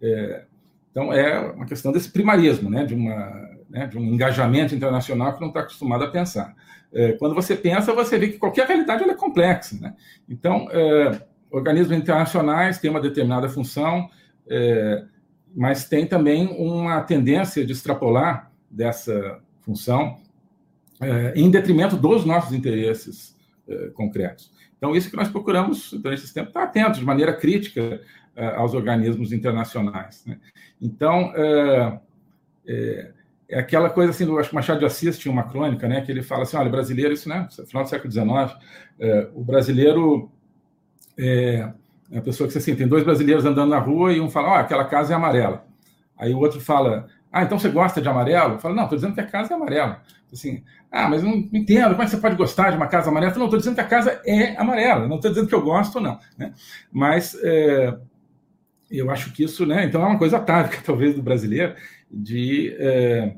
É, 0.00 0.44
então, 0.90 1.12
é 1.12 1.38
uma 1.38 1.66
questão 1.66 1.92
desse 1.92 2.10
primarismo, 2.10 2.70
né? 2.70 2.84
de, 2.84 2.94
uma, 2.94 3.47
né? 3.68 3.86
de 3.86 3.98
um 3.98 4.04
engajamento 4.04 4.74
internacional 4.74 5.34
que 5.34 5.40
não 5.40 5.48
está 5.48 5.60
acostumado 5.60 6.04
a 6.04 6.08
pensar. 6.08 6.54
É, 6.92 7.12
quando 7.12 7.34
você 7.34 7.54
pensa, 7.54 7.92
você 7.92 8.18
vê 8.18 8.28
que 8.28 8.38
qualquer 8.38 8.66
realidade 8.66 9.04
é 9.04 9.14
complexa. 9.14 9.76
Né? 9.78 9.94
Então, 10.28 10.68
é, 10.70 11.22
organismos 11.50 11.96
internacionais 11.96 12.78
têm 12.78 12.90
uma 12.90 13.00
determinada 13.00 13.48
função, 13.48 14.08
é, 14.48 15.04
mas 15.54 15.88
tem 15.88 16.06
também 16.06 16.46
uma 16.46 17.00
tendência 17.02 17.64
de 17.64 17.72
extrapolar 17.72 18.50
dessa 18.70 19.40
função 19.60 20.18
é, 21.00 21.32
em 21.36 21.50
detrimento 21.50 21.96
dos 21.96 22.24
nossos 22.24 22.52
interesses 22.52 23.36
é, 23.68 23.88
concretos. 23.88 24.50
Então, 24.76 24.94
isso 24.94 25.10
que 25.10 25.16
nós 25.16 25.28
procuramos, 25.28 25.92
durante 25.92 26.24
esse 26.24 26.32
tempo, 26.32 26.48
estar 26.48 26.62
atentos 26.62 27.00
de 27.00 27.04
maneira 27.04 27.34
crítica 27.34 28.00
é, 28.34 28.46
aos 28.54 28.72
organismos 28.72 29.32
internacionais. 29.32 30.24
Né? 30.24 30.38
Então, 30.80 31.32
é 31.34 31.98
aquela 33.52 33.88
coisa 33.88 34.10
assim, 34.10 34.26
do, 34.26 34.38
acho 34.38 34.50
que 34.50 34.54
Machado 34.54 34.78
de 34.78 34.84
Assis 34.84 35.18
tinha 35.18 35.32
uma 35.32 35.44
crônica, 35.44 35.88
né, 35.88 36.00
que 36.02 36.12
ele 36.12 36.22
fala 36.22 36.42
assim, 36.42 36.56
olha, 36.56 36.70
brasileiro, 36.70 37.12
isso, 37.12 37.28
né, 37.28 37.48
final 37.66 37.82
do 37.82 37.88
século 37.88 38.12
XIX, 38.12 38.56
é, 38.98 39.28
o 39.34 39.42
brasileiro 39.42 40.30
é, 41.18 41.72
é 42.10 42.18
a 42.18 42.22
pessoa 42.22 42.48
que, 42.48 42.56
assim, 42.56 42.74
tem 42.74 42.86
dois 42.86 43.04
brasileiros 43.04 43.44
andando 43.44 43.70
na 43.70 43.78
rua 43.78 44.12
e 44.12 44.20
um 44.20 44.28
fala, 44.28 44.48
ó, 44.48 44.52
oh, 44.52 44.60
aquela 44.60 44.84
casa 44.84 45.12
é 45.12 45.16
amarela. 45.16 45.64
Aí 46.16 46.34
o 46.34 46.38
outro 46.38 46.60
fala, 46.60 47.06
ah, 47.32 47.42
então 47.42 47.58
você 47.58 47.68
gosta 47.68 48.00
de 48.00 48.08
amarelo? 48.08 48.58
Fala, 48.58 48.74
não, 48.74 48.84
estou 48.84 48.96
dizendo 48.96 49.14
que 49.14 49.20
a 49.20 49.26
casa 49.26 49.52
é 49.52 49.56
amarela. 49.56 50.02
Assim, 50.32 50.62
ah, 50.90 51.08
mas 51.08 51.22
não 51.22 51.32
entendo, 51.32 51.90
como 51.90 52.02
é 52.02 52.04
que 52.04 52.10
você 52.10 52.16
pode 52.16 52.36
gostar 52.36 52.70
de 52.70 52.76
uma 52.76 52.86
casa 52.86 53.10
amarela? 53.10 53.34
Não, 53.36 53.44
estou 53.44 53.58
dizendo 53.58 53.74
que 53.74 53.80
a 53.80 53.86
casa 53.86 54.20
é 54.26 54.56
amarela, 54.56 55.06
não 55.06 55.16
estou 55.16 55.30
dizendo 55.30 55.48
que 55.48 55.54
eu 55.54 55.62
gosto 55.62 56.00
não. 56.00 56.18
Né? 56.36 56.52
Mas 56.92 57.38
é, 57.42 57.96
eu 58.90 59.10
acho 59.10 59.32
que 59.32 59.44
isso, 59.44 59.66
né, 59.66 59.84
então 59.84 60.02
é 60.02 60.06
uma 60.06 60.18
coisa 60.18 60.38
atávica, 60.38 60.78
talvez, 60.84 61.14
do 61.14 61.22
brasileiro, 61.22 61.74
de 62.10 62.74
é, 62.78 63.36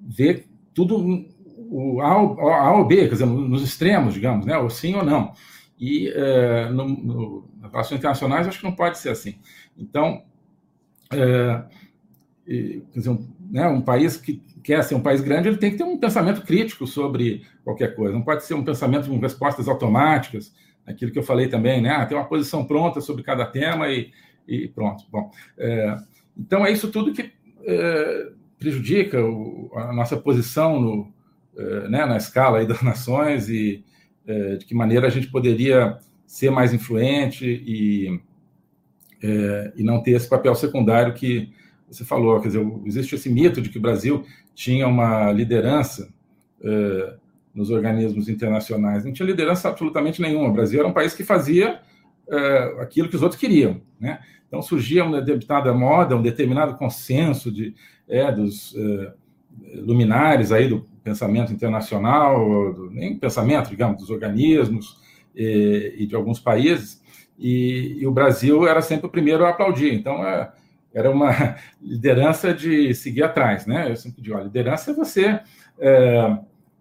ver 0.00 0.46
tudo 0.72 1.26
o 1.70 2.00
A, 2.00 2.12
A 2.12 2.76
ou 2.76 2.86
B, 2.86 2.96
quer 2.96 3.12
dizer, 3.12 3.26
nos 3.26 3.62
extremos, 3.62 4.14
digamos, 4.14 4.46
né? 4.46 4.56
ou 4.58 4.68
sim 4.68 4.94
ou 4.94 5.04
não. 5.04 5.32
E 5.78 6.08
é, 6.08 6.68
no, 6.70 6.88
no, 6.88 7.50
nas 7.60 7.70
relações 7.70 7.98
internacionais, 7.98 8.46
acho 8.46 8.58
que 8.58 8.64
não 8.64 8.74
pode 8.74 8.98
ser 8.98 9.10
assim. 9.10 9.36
Então, 9.76 10.22
é, 11.12 11.64
quer 12.46 12.98
dizer, 12.98 13.10
um, 13.10 13.28
né, 13.50 13.66
um 13.68 13.80
país 13.80 14.16
que 14.16 14.42
quer 14.62 14.82
ser 14.82 14.94
um 14.94 15.00
país 15.00 15.20
grande, 15.20 15.48
ele 15.48 15.58
tem 15.58 15.70
que 15.70 15.76
ter 15.76 15.84
um 15.84 15.98
pensamento 15.98 16.42
crítico 16.42 16.86
sobre 16.86 17.44
qualquer 17.62 17.94
coisa. 17.94 18.14
Não 18.14 18.22
pode 18.22 18.44
ser 18.44 18.54
um 18.54 18.64
pensamento 18.64 19.08
com 19.08 19.18
respostas 19.18 19.68
automáticas, 19.68 20.54
aquilo 20.86 21.12
que 21.12 21.18
eu 21.18 21.22
falei 21.22 21.48
também, 21.48 21.80
né? 21.80 21.90
Ah, 21.90 22.06
tem 22.06 22.16
uma 22.16 22.26
posição 22.26 22.64
pronta 22.64 23.00
sobre 23.00 23.22
cada 23.22 23.44
tema 23.46 23.88
e, 23.88 24.10
e 24.46 24.68
pronto. 24.68 25.04
Bom, 25.10 25.30
é, 25.58 25.96
então, 26.36 26.66
é 26.66 26.72
isso 26.72 26.90
tudo 26.90 27.12
que 27.12 27.32
é, 27.64 28.28
prejudica 28.58 29.24
o, 29.24 29.70
a 29.74 29.92
nossa 29.92 30.16
posição 30.16 30.80
no, 30.80 31.12
é, 31.56 31.88
né, 31.88 32.06
na 32.06 32.16
escala 32.16 32.64
das 32.64 32.80
nações 32.82 33.48
e 33.48 33.84
é, 34.26 34.56
de 34.56 34.64
que 34.64 34.74
maneira 34.74 35.06
a 35.06 35.10
gente 35.10 35.30
poderia 35.30 35.98
ser 36.26 36.50
mais 36.50 36.72
influente 36.72 37.44
e, 37.46 38.20
é, 39.22 39.72
e 39.76 39.82
não 39.82 40.02
ter 40.02 40.12
esse 40.12 40.28
papel 40.28 40.54
secundário 40.54 41.14
que 41.14 41.52
você 41.86 42.04
falou. 42.04 42.40
Quer 42.40 42.48
dizer, 42.48 42.66
existe 42.84 43.14
esse 43.14 43.28
mito 43.28 43.60
de 43.60 43.68
que 43.68 43.78
o 43.78 43.82
Brasil 43.82 44.24
tinha 44.54 44.88
uma 44.88 45.30
liderança 45.30 46.08
é, 46.62 47.14
nos 47.54 47.70
organismos 47.70 48.28
internacionais. 48.28 49.04
Não 49.04 49.12
tinha 49.12 49.26
liderança 49.26 49.68
absolutamente 49.68 50.20
nenhuma. 50.20 50.48
O 50.48 50.52
Brasil 50.52 50.80
era 50.80 50.88
um 50.88 50.92
país 50.92 51.14
que 51.14 51.22
fazia 51.22 51.80
é, 52.28 52.76
aquilo 52.80 53.08
que 53.08 53.16
os 53.16 53.22
outros 53.22 53.40
queriam. 53.40 53.80
Né? 54.00 54.20
Então 54.46 54.62
surgia 54.62 55.04
uma 55.04 55.20
determinada 55.20 55.72
moda, 55.72 56.16
um 56.16 56.22
determinado 56.22 56.76
consenso 56.76 57.50
de, 57.50 57.74
é, 58.08 58.30
dos 58.30 58.74
é, 58.76 59.12
luminares 59.80 60.52
aí 60.52 60.68
do 60.68 60.86
pensamento 61.02 61.52
internacional, 61.52 62.72
do, 62.72 62.90
nem 62.90 63.18
pensamento, 63.18 63.70
digamos, 63.70 63.98
dos 63.98 64.10
organismos 64.10 65.00
e, 65.34 65.94
e 65.98 66.06
de 66.06 66.14
alguns 66.14 66.40
países, 66.40 67.02
e, 67.38 67.98
e, 68.00 68.06
o 68.06 68.12
Brasil 68.12 68.66
era 68.66 68.80
sempre 68.80 69.06
o 69.06 69.10
primeiro 69.10 69.44
a 69.44 69.50
aplaudir. 69.50 69.92
Então 69.92 70.26
é, 70.26 70.52
era 70.92 71.10
uma 71.10 71.56
liderança 71.82 72.54
de 72.54 72.94
seguir 72.94 73.24
atrás, 73.24 73.66
né? 73.66 73.90
Eu 73.90 73.96
sempre 73.96 74.22
digo, 74.22 74.36
a 74.36 74.42
liderança 74.42 74.92
é 74.92 74.94
você 74.94 75.40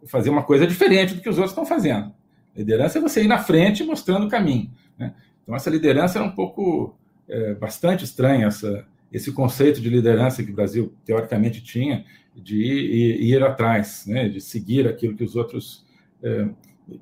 fazer 0.05 0.29
uma 0.29 0.43
coisa 0.43 0.67
diferente 0.67 1.15
do 1.15 1.21
que 1.21 1.29
os 1.29 1.37
outros 1.37 1.51
estão 1.51 1.65
fazendo. 1.65 2.13
Liderança 2.55 2.99
é 2.99 3.01
você 3.01 3.23
ir 3.23 3.27
na 3.27 3.39
frente 3.39 3.83
mostrando 3.83 4.27
o 4.27 4.29
caminho. 4.29 4.69
Né? 4.97 5.13
Então, 5.43 5.55
essa 5.55 5.69
liderança 5.69 6.17
era 6.17 6.27
um 6.27 6.31
pouco 6.31 6.95
é, 7.27 7.53
bastante 7.53 8.03
estranha 8.03 8.47
essa, 8.47 8.85
esse 9.11 9.31
conceito 9.31 9.79
de 9.79 9.89
liderança 9.89 10.43
que 10.43 10.51
o 10.51 10.55
Brasil 10.55 10.93
teoricamente 11.05 11.61
tinha 11.61 12.05
de 12.35 12.57
ir, 12.57 13.21
ir 13.21 13.43
atrás, 13.43 14.05
né, 14.07 14.27
de 14.27 14.41
seguir 14.41 14.87
aquilo 14.87 15.15
que 15.15 15.23
os 15.23 15.35
outros 15.35 15.85
é, 16.23 16.47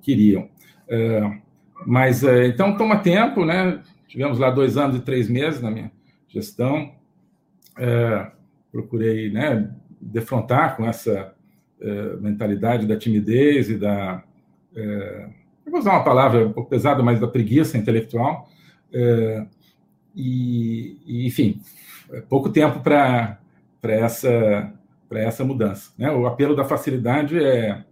queriam. 0.01 0.49
É, 0.89 1.39
mas 1.85 2.23
é, 2.23 2.47
então 2.47 2.77
toma 2.77 2.99
tempo, 2.99 3.45
né? 3.45 3.81
tivemos 4.07 4.37
lá 4.37 4.51
dois 4.51 4.77
anos 4.77 4.97
e 4.97 5.01
três 5.01 5.29
meses 5.29 5.61
na 5.61 5.71
minha 5.71 5.91
gestão. 6.27 6.93
É, 7.77 8.29
procurei 8.71 9.31
né, 9.31 9.73
defrontar 10.01 10.75
com 10.75 10.85
essa 10.85 11.33
é, 11.79 12.15
mentalidade 12.17 12.85
da 12.85 12.97
timidez 12.97 13.69
e 13.69 13.77
da. 13.77 14.23
Vou 15.69 15.79
usar 15.79 15.91
uma 15.91 16.03
palavra 16.03 16.45
um 16.45 16.51
pouco 16.51 16.69
pesada, 16.69 17.01
mas 17.01 17.19
da 17.19 17.27
preguiça 17.27 17.77
intelectual. 17.77 18.49
É, 18.93 19.45
e, 20.15 20.97
e, 21.05 21.27
enfim, 21.27 21.61
é 22.11 22.21
pouco 22.21 22.49
tempo 22.49 22.81
para 22.81 23.39
essa, 23.83 24.73
essa 25.11 25.43
mudança. 25.43 25.91
Né? 25.97 26.11
O 26.11 26.25
apelo 26.25 26.55
da 26.55 26.65
facilidade 26.65 27.41
é, 27.41 27.83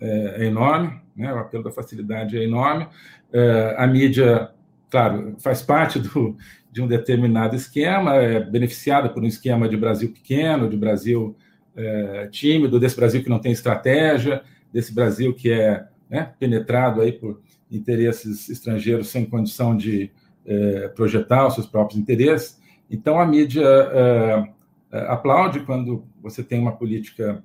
é, 0.00 0.42
é 0.42 0.44
enorme, 0.44 1.00
né? 1.16 1.32
o 1.32 1.38
apelo 1.38 1.64
da 1.64 1.72
facilidade 1.72 2.38
é 2.38 2.44
enorme. 2.44 2.86
É, 3.32 3.74
a 3.76 3.86
mídia, 3.86 4.50
claro, 4.88 5.34
faz 5.40 5.60
parte 5.60 5.98
do, 5.98 6.36
de 6.70 6.80
um 6.80 6.86
determinado 6.86 7.56
esquema, 7.56 8.14
é 8.14 8.40
beneficiada 8.40 9.08
por 9.08 9.22
um 9.22 9.26
esquema 9.26 9.68
de 9.68 9.76
Brasil 9.76 10.12
pequeno, 10.12 10.68
de 10.68 10.76
Brasil 10.76 11.36
é, 11.76 12.28
tímido, 12.30 12.78
desse 12.78 12.96
Brasil 12.96 13.22
que 13.22 13.28
não 13.28 13.40
tem 13.40 13.50
estratégia, 13.50 14.42
desse 14.72 14.94
Brasil 14.94 15.34
que 15.34 15.50
é 15.50 15.84
né, 16.08 16.32
penetrado 16.38 17.00
aí 17.00 17.12
por 17.12 17.40
interesses 17.70 18.48
estrangeiros 18.48 19.08
sem 19.08 19.24
condição 19.24 19.76
de 19.76 20.10
é, 20.46 20.88
projetar 20.88 21.46
os 21.46 21.54
seus 21.54 21.66
próprios 21.66 22.00
interesses. 22.00 22.60
Então, 22.90 23.18
a 23.18 23.26
mídia 23.26 23.64
é, 23.64 24.44
é 24.92 24.98
aplaude 25.08 25.60
quando 25.60 26.04
você 26.22 26.42
tem 26.42 26.60
uma 26.60 26.72
política 26.72 27.42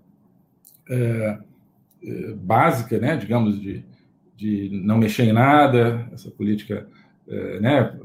é, 0.89 1.39
é, 2.03 2.33
básica, 2.33 2.99
né, 2.99 3.15
digamos, 3.15 3.59
de, 3.59 3.83
de 4.35 4.69
não 4.83 4.97
mexer 4.97 5.23
em 5.23 5.33
nada, 5.33 6.07
essa 6.13 6.29
política 6.29 6.87
né, 7.61 7.95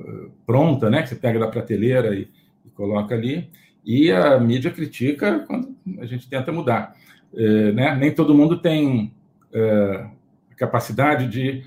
pronta, 0.45 0.91
né, 0.91 1.01
que 1.01 1.09
você 1.09 1.17
pega 1.17 1.39
da 1.39 1.49
prateleira 1.49 2.15
e, 2.15 2.29
e, 2.63 2.69
coloca 2.75 3.15
ali, 3.15 3.49
e 3.83 4.13
a 4.13 4.39
mídia 4.39 4.71
critica 4.71 5.39
quando 5.47 5.75
a 5.99 6.05
gente 6.05 6.29
tenta 6.29 6.53
mudar. 6.53 6.95
né? 7.33 7.97
Nem 7.97 8.15
todo 8.15 8.35
mundo 8.35 8.59
tem 8.59 9.15
a 9.55 10.11
capacidade 10.57 11.29
de 11.29 11.65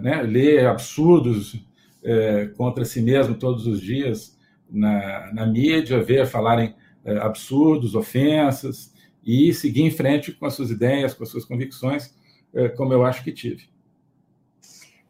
né, 0.00 0.22
ler 0.22 0.66
absurdos 0.66 1.54
é, 2.04 2.50
contra 2.56 2.84
si 2.84 3.00
mesmo 3.00 3.34
todos 3.34 3.66
os 3.66 3.80
dias 3.80 4.38
na, 4.70 5.32
na 5.32 5.46
mídia, 5.46 6.02
ver 6.02 6.26
falarem 6.26 6.74
é, 7.04 7.16
absurdos, 7.18 7.94
ofensas, 7.94 8.92
e 9.26 9.54
seguir 9.54 9.82
em 9.82 9.90
frente 9.90 10.32
com 10.32 10.44
as 10.44 10.54
suas 10.54 10.70
ideias, 10.70 11.14
com 11.14 11.22
as 11.22 11.30
suas 11.30 11.46
convicções, 11.46 12.14
é, 12.54 12.68
como 12.68 12.92
eu 12.92 13.04
acho 13.04 13.24
que 13.24 13.32
tive. 13.32 13.70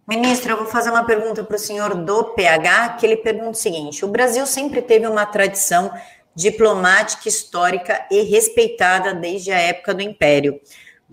Ministro, 0.07 0.53
eu 0.53 0.59
vou 0.59 0.67
fazer 0.67 0.91
uma 0.91 1.05
pergunta 1.05 1.43
para 1.43 1.57
o 1.57 1.59
senhor 1.59 1.95
do 2.05 2.25
PH, 2.35 2.91
que 2.91 3.07
ele 3.07 3.17
pergunta 3.17 3.51
o 3.51 3.55
seguinte: 3.55 4.05
o 4.05 4.09
Brasil 4.09 4.47
sempre 4.47 4.83
teve 4.83 5.07
uma 5.07 5.27
tradição 5.27 5.91
diplomática 6.37 7.29
histórica 7.29 8.07
e 8.11 8.23
respeitada 8.23 9.15
desde 9.15 9.51
a 9.51 9.59
época 9.59 9.95
do 9.95 10.03
Império. 10.03 10.61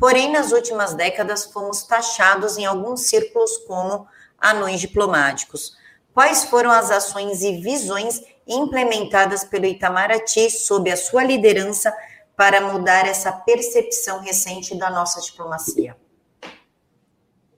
Porém, 0.01 0.31
nas 0.31 0.51
últimas 0.51 0.95
décadas, 0.95 1.45
fomos 1.45 1.83
taxados 1.83 2.57
em 2.57 2.65
alguns 2.65 3.01
círculos 3.01 3.55
como 3.67 4.07
anões 4.35 4.81
diplomáticos. 4.81 5.77
Quais 6.11 6.43
foram 6.45 6.71
as 6.71 6.89
ações 6.89 7.43
e 7.43 7.61
visões 7.61 8.19
implementadas 8.47 9.43
pelo 9.43 9.67
Itamaraty 9.67 10.49
sob 10.49 10.89
a 10.89 10.97
sua 10.97 11.23
liderança 11.23 11.95
para 12.35 12.61
mudar 12.61 13.05
essa 13.05 13.31
percepção 13.31 14.21
recente 14.21 14.75
da 14.75 14.89
nossa 14.89 15.21
diplomacia? 15.21 15.95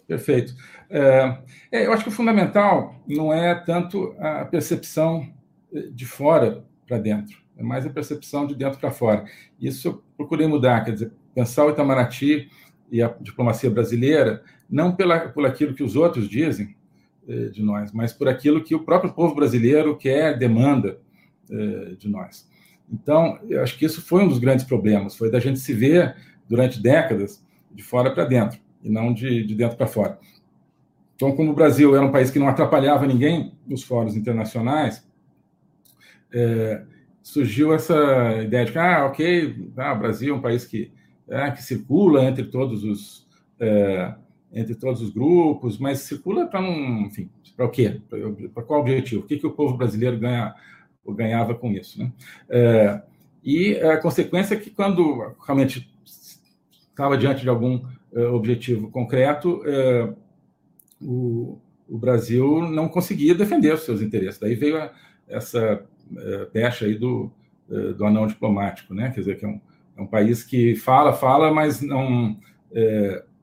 Perfeito. 0.05 0.53
É, 0.89 1.37
é 1.71 1.85
eu 1.87 1.93
acho 1.93 2.03
que 2.03 2.09
o 2.09 2.11
fundamental 2.11 2.93
não 3.07 3.33
é 3.33 3.55
tanto 3.55 4.13
a 4.19 4.43
percepção 4.43 5.33
de 5.71 6.05
fora 6.05 6.65
para 6.85 6.97
dentro, 6.97 7.41
é 7.57 7.63
mais 7.63 7.85
a 7.85 7.89
percepção 7.89 8.45
de 8.45 8.53
dentro 8.53 8.81
para 8.81 8.91
fora. 8.91 9.23
Isso 9.57 9.87
eu 9.87 10.03
procurei 10.17 10.45
mudar, 10.45 10.83
quer 10.83 10.91
dizer, 10.91 11.13
pensar 11.33 11.65
o 11.65 11.69
Itamaraty 11.69 12.49
e 12.91 13.01
a 13.01 13.13
diplomacia 13.19 13.69
brasileira 13.69 14.43
não 14.69 14.95
pela, 14.95 15.19
por 15.29 15.45
aquilo 15.45 15.73
que 15.73 15.83
os 15.83 15.95
outros 15.95 16.27
dizem 16.27 16.75
eh, 17.27 17.49
de 17.49 17.61
nós, 17.61 17.91
mas 17.91 18.11
por 18.11 18.27
aquilo 18.27 18.63
que 18.63 18.75
o 18.75 18.83
próprio 18.83 19.13
povo 19.13 19.35
brasileiro 19.35 19.95
quer, 19.95 20.37
demanda 20.37 20.99
eh, 21.49 21.95
de 21.97 22.09
nós. 22.09 22.49
Então, 22.91 23.39
eu 23.49 23.61
acho 23.63 23.77
que 23.77 23.85
isso 23.85 24.01
foi 24.01 24.23
um 24.23 24.27
dos 24.27 24.39
grandes 24.39 24.65
problemas, 24.65 25.15
foi 25.15 25.31
da 25.31 25.39
gente 25.39 25.59
se 25.59 25.73
ver 25.73 26.15
durante 26.47 26.81
décadas 26.81 27.43
de 27.71 27.81
fora 27.81 28.13
para 28.13 28.25
dentro, 28.25 28.59
e 28.83 28.89
não 28.89 29.13
de, 29.13 29.43
de 29.43 29.55
dentro 29.55 29.77
para 29.77 29.87
fora. 29.87 30.19
Então, 31.15 31.35
como 31.35 31.51
o 31.51 31.55
Brasil 31.55 31.95
era 31.95 32.05
um 32.05 32.11
país 32.11 32.29
que 32.29 32.39
não 32.39 32.47
atrapalhava 32.47 33.07
ninguém 33.07 33.53
nos 33.65 33.83
fóruns 33.83 34.15
internacionais, 34.15 35.07
é, 36.33 36.83
surgiu 37.21 37.73
essa 37.73 38.41
ideia 38.43 38.65
de 38.65 38.71
que, 38.71 38.77
ah, 38.77 39.05
ok, 39.05 39.71
ah, 39.77 39.93
o 39.93 39.99
Brasil 39.99 40.33
é 40.33 40.37
um 40.37 40.41
país 40.41 40.65
que, 40.65 40.91
é, 41.27 41.51
que 41.51 41.63
circula 41.63 42.23
entre 42.25 42.45
todos 42.45 42.83
os 42.83 43.27
é, 43.59 44.15
entre 44.53 44.75
todos 44.75 45.01
os 45.01 45.09
grupos, 45.09 45.79
mas 45.79 45.99
circula 45.99 46.45
para 46.45 46.61
não, 46.61 47.01
enfim, 47.07 47.27
para 47.57 47.65
o 47.65 47.69
quê? 47.69 47.99
Para 48.53 48.63
qual 48.63 48.81
objetivo? 48.81 49.23
O 49.23 49.25
que, 49.25 49.37
que 49.37 49.47
o 49.47 49.51
povo 49.51 49.75
brasileiro 49.75 50.19
ganha, 50.19 50.53
ganhava 51.07 51.55
com 51.55 51.71
isso? 51.71 51.99
Né? 51.99 52.11
É, 52.49 53.01
e 53.43 53.75
a 53.77 53.97
consequência 53.97 54.53
é 54.53 54.59
que 54.59 54.69
quando 54.69 55.33
realmente 55.45 55.91
estava 56.87 57.17
diante 57.17 57.41
de 57.41 57.49
algum 57.49 57.83
é, 58.13 58.25
objetivo 58.27 58.91
concreto, 58.91 59.63
é, 59.65 60.13
o, 61.01 61.57
o, 61.89 61.97
Brasil 61.97 62.61
não 62.69 62.87
conseguia 62.87 63.33
defender 63.33 63.73
os 63.73 63.81
seus 63.81 64.01
interesses. 64.01 64.39
Daí 64.39 64.53
veio 64.53 64.77
a, 64.77 64.93
essa 65.27 65.83
é, 66.15 66.45
pecha 66.45 66.85
aí 66.85 66.95
do, 66.95 67.31
do 67.97 68.05
anão 68.05 68.27
diplomático, 68.27 68.93
né? 68.93 69.09
Quer 69.09 69.21
dizer, 69.21 69.39
que 69.39 69.45
é 69.45 69.47
um, 69.47 69.59
é 69.97 70.01
um 70.01 70.07
país 70.07 70.43
que 70.43 70.75
fala, 70.75 71.13
fala, 71.13 71.53
mas 71.53 71.81
não 71.81 72.37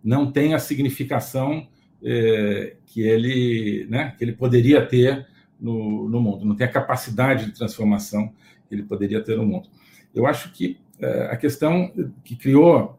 não 0.03 0.31
tem 0.31 0.55
a 0.55 0.59
significação 0.59 1.69
é, 2.03 2.77
que, 2.87 3.03
ele, 3.03 3.87
né, 3.89 4.15
que 4.17 4.25
ele 4.25 4.33
poderia 4.33 4.85
ter 4.85 5.27
no, 5.61 6.09
no, 6.09 6.21
mundo, 6.21 6.45
não 6.45 6.57
tem 6.57 6.67
a 6.67 6.71
capacidade 6.73 7.47
de 7.47 7.53
transformação 7.53 8.33
que 8.69 8.75
ele 8.75 8.83
poderia 8.83 9.23
ter 9.23 9.37
no 9.37 9.45
mundo. 9.45 9.69
Eu 10.15 10.27
acho 10.27 10.53
que 10.53 10.79
é, 10.99 11.29
a 11.31 11.37
questão 11.37 11.93
que 12.25 12.35
criou 12.35 12.99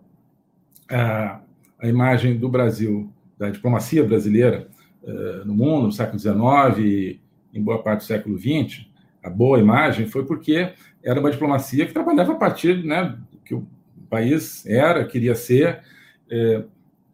a, 0.90 1.42
a, 1.80 1.88
imagem 1.88 2.38
do 2.38 2.48
Brasil, 2.48 3.12
da 3.38 3.50
diplomacia 3.50 4.04
brasileira 4.04 4.68
é, 5.04 5.44
no 5.44 5.56
mundo, 5.56 5.88
no 5.88 5.92
século 5.92 6.20
XIX 6.20 7.20
em 7.54 7.62
boa 7.62 7.82
parte 7.82 8.02
do 8.02 8.06
século 8.06 8.38
XX, 8.38 8.86
a 9.24 9.30
boa 9.30 9.60
imagem 9.60 10.08
foi 10.08 10.26
porque 10.26 10.74
era 11.04 11.20
uma 11.20 11.32
diplomacia 11.32 11.86
que 11.86 11.94
trabalhava 11.94 12.34
a 12.34 12.36
partir 12.36 12.86
né, 12.86 13.18
que 13.46 13.54
o 13.54 13.68
país 14.10 14.66
era, 14.66 15.06
queria 15.06 15.36
ser, 15.36 15.82
é, 16.30 16.64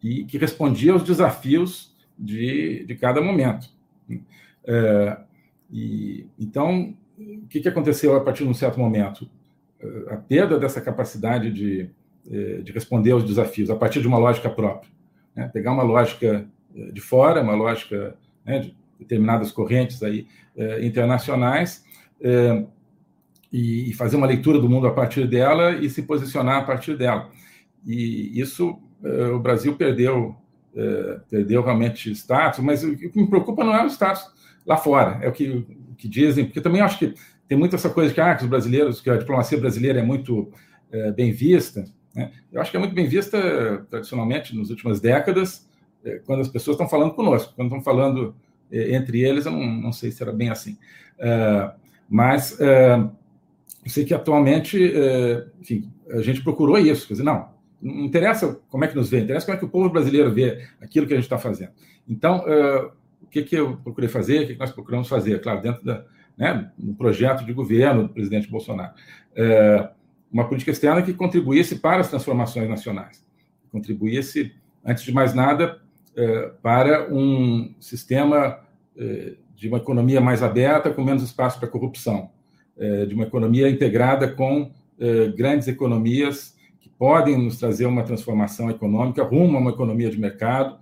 e 0.02 0.24
que 0.24 0.38
respondia 0.38 0.92
aos 0.92 1.02
desafios 1.02 1.96
de, 2.18 2.84
de 2.84 2.94
cada 2.94 3.20
momento. 3.20 3.68
É, 4.64 5.18
e, 5.70 6.26
então, 6.38 6.94
o 7.18 7.46
que, 7.48 7.60
que 7.60 7.68
aconteceu 7.68 8.16
a 8.16 8.20
partir 8.20 8.44
de 8.44 8.50
um 8.50 8.54
certo 8.54 8.78
momento? 8.78 9.28
A 10.08 10.16
perda 10.16 10.58
dessa 10.58 10.80
capacidade 10.80 11.52
de, 11.52 11.90
é, 12.30 12.58
de 12.62 12.72
responder 12.72 13.12
aos 13.12 13.24
desafios 13.24 13.70
a 13.70 13.76
partir 13.76 14.00
de 14.00 14.06
uma 14.06 14.18
lógica 14.18 14.50
própria. 14.50 14.90
Né? 15.34 15.48
Pegar 15.52 15.72
uma 15.72 15.82
lógica 15.82 16.46
é, 16.74 16.92
de 16.92 17.00
fora, 17.00 17.40
uma 17.40 17.54
lógica 17.54 18.16
né, 18.44 18.58
de 18.58 18.76
determinadas 18.98 19.52
correntes 19.52 20.02
aí, 20.02 20.26
é, 20.56 20.84
internacionais, 20.84 21.84
é, 22.20 22.64
e, 23.52 23.90
e 23.90 23.92
fazer 23.94 24.16
uma 24.16 24.26
leitura 24.26 24.58
do 24.58 24.68
mundo 24.68 24.86
a 24.86 24.92
partir 24.92 25.26
dela 25.26 25.72
e 25.72 25.88
se 25.88 26.02
posicionar 26.02 26.58
a 26.58 26.64
partir 26.64 26.96
dela. 26.96 27.30
E 27.86 28.38
isso 28.38 28.78
eh, 29.02 29.28
o 29.28 29.38
Brasil 29.38 29.74
perdeu, 29.76 30.36
eh, 30.74 31.20
perdeu 31.30 31.62
realmente 31.62 32.10
status, 32.12 32.60
mas 32.60 32.84
o 32.84 32.96
que 32.96 33.10
me 33.14 33.28
preocupa 33.28 33.64
não 33.64 33.74
é 33.74 33.84
o 33.84 33.88
status 33.88 34.26
lá 34.66 34.76
fora, 34.76 35.18
é 35.22 35.28
o 35.28 35.32
que, 35.32 35.48
o 35.48 35.94
que 35.96 36.08
dizem, 36.08 36.44
porque 36.44 36.60
também 36.60 36.80
acho 36.80 36.98
que 36.98 37.14
tem 37.48 37.56
muito 37.56 37.74
essa 37.74 37.88
coisa 37.88 38.12
que, 38.12 38.20
ah, 38.20 38.34
que 38.34 38.44
os 38.44 38.50
brasileiros, 38.50 39.00
que 39.00 39.08
a 39.08 39.16
diplomacia 39.16 39.58
brasileira 39.58 40.00
é 40.00 40.02
muito 40.02 40.52
é, 40.92 41.10
bem 41.12 41.32
vista. 41.32 41.84
Né? 42.14 42.30
Eu 42.52 42.60
acho 42.60 42.70
que 42.70 42.76
é 42.76 42.80
muito 42.80 42.94
bem 42.94 43.06
vista 43.06 43.86
tradicionalmente 43.88 44.54
nas 44.54 44.68
últimas 44.68 45.00
décadas, 45.00 45.66
quando 46.24 46.40
as 46.40 46.48
pessoas 46.48 46.74
estão 46.74 46.88
falando 46.88 47.12
conosco, 47.12 47.52
quando 47.56 47.68
estão 47.68 47.82
falando 47.82 48.34
entre 48.70 49.20
eles, 49.20 49.46
eu 49.46 49.52
não, 49.52 49.66
não 49.66 49.92
sei 49.92 50.10
se 50.10 50.22
era 50.22 50.32
bem 50.32 50.48
assim. 50.48 50.78
mas 52.08 52.56
eu 53.88 53.92
sei 53.92 54.04
que 54.04 54.12
atualmente, 54.12 54.78
enfim, 55.58 55.90
a 56.10 56.20
gente 56.20 56.42
procurou 56.42 56.78
isso, 56.78 57.08
quer 57.08 57.14
dizer, 57.14 57.24
não, 57.24 57.48
não 57.80 58.04
interessa 58.04 58.60
como 58.68 58.84
é 58.84 58.88
que 58.88 58.96
nos 58.96 59.08
vê, 59.08 59.20
interessa 59.20 59.46
como 59.46 59.56
é 59.56 59.58
que 59.58 59.64
o 59.64 59.68
povo 59.68 59.88
brasileiro 59.88 60.32
vê 60.32 60.66
aquilo 60.80 61.06
que 61.06 61.12
a 61.12 61.16
gente 61.16 61.24
está 61.24 61.38
fazendo. 61.38 61.70
Então, 62.08 62.38
uh, 62.40 62.90
o 63.22 63.26
que, 63.26 63.42
que 63.42 63.56
eu 63.56 63.76
procurei 63.76 64.08
fazer, 64.08 64.44
o 64.44 64.46
que, 64.46 64.58
nós 64.58 64.72
procuramos 64.72 65.08
fazer? 65.08 65.40
Claro, 65.40 65.62
dentro 65.62 65.84
da, 65.84 66.04
né, 66.36 66.70
do 66.76 66.94
projeto 66.94 67.44
de 67.44 67.52
governo 67.52 68.04
do 68.04 68.08
presidente 68.08 68.50
Bolsonaro. 68.50 68.92
Uh, 69.32 69.88
uma 70.30 70.46
política 70.46 70.70
externa 70.70 71.02
que 71.02 71.14
contribuísse 71.14 71.76
para 71.76 72.00
as 72.00 72.10
transformações 72.10 72.68
nacionais, 72.68 73.24
contribuísse, 73.70 74.52
antes 74.84 75.04
de 75.04 75.12
mais 75.12 75.32
nada, 75.34 75.80
uh, 76.12 76.54
para 76.60 77.12
um 77.12 77.74
sistema 77.80 78.60
de 79.54 79.68
uma 79.68 79.78
economia 79.78 80.20
mais 80.20 80.42
aberta, 80.42 80.90
com 80.90 81.04
menos 81.04 81.22
espaço 81.22 81.60
para 81.60 81.68
corrupção, 81.68 82.32
de 83.08 83.14
uma 83.14 83.24
economia 83.24 83.68
integrada 83.68 84.28
com 84.28 84.70
grandes 85.36 85.66
economias 85.68 86.56
que 86.80 86.88
podem 86.88 87.36
nos 87.36 87.58
trazer 87.58 87.86
uma 87.86 88.02
transformação 88.02 88.70
econômica 88.70 89.22
rumo 89.22 89.56
a 89.56 89.60
uma 89.60 89.70
economia 89.70 90.10
de 90.10 90.18
mercado, 90.18 90.78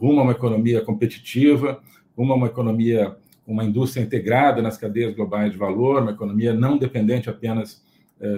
rumo 0.00 0.20
a 0.20 0.22
uma 0.22 0.32
economia 0.32 0.80
competitiva, 0.80 1.80
rumo 2.16 2.32
a 2.32 2.36
uma 2.36 2.46
economia, 2.46 3.16
uma 3.46 3.64
indústria 3.64 4.02
integrada 4.02 4.62
nas 4.62 4.78
cadeias 4.78 5.14
globais 5.14 5.52
de 5.52 5.58
valor, 5.58 6.02
uma 6.02 6.12
economia 6.12 6.54
não 6.54 6.78
dependente 6.78 7.28
apenas 7.28 7.84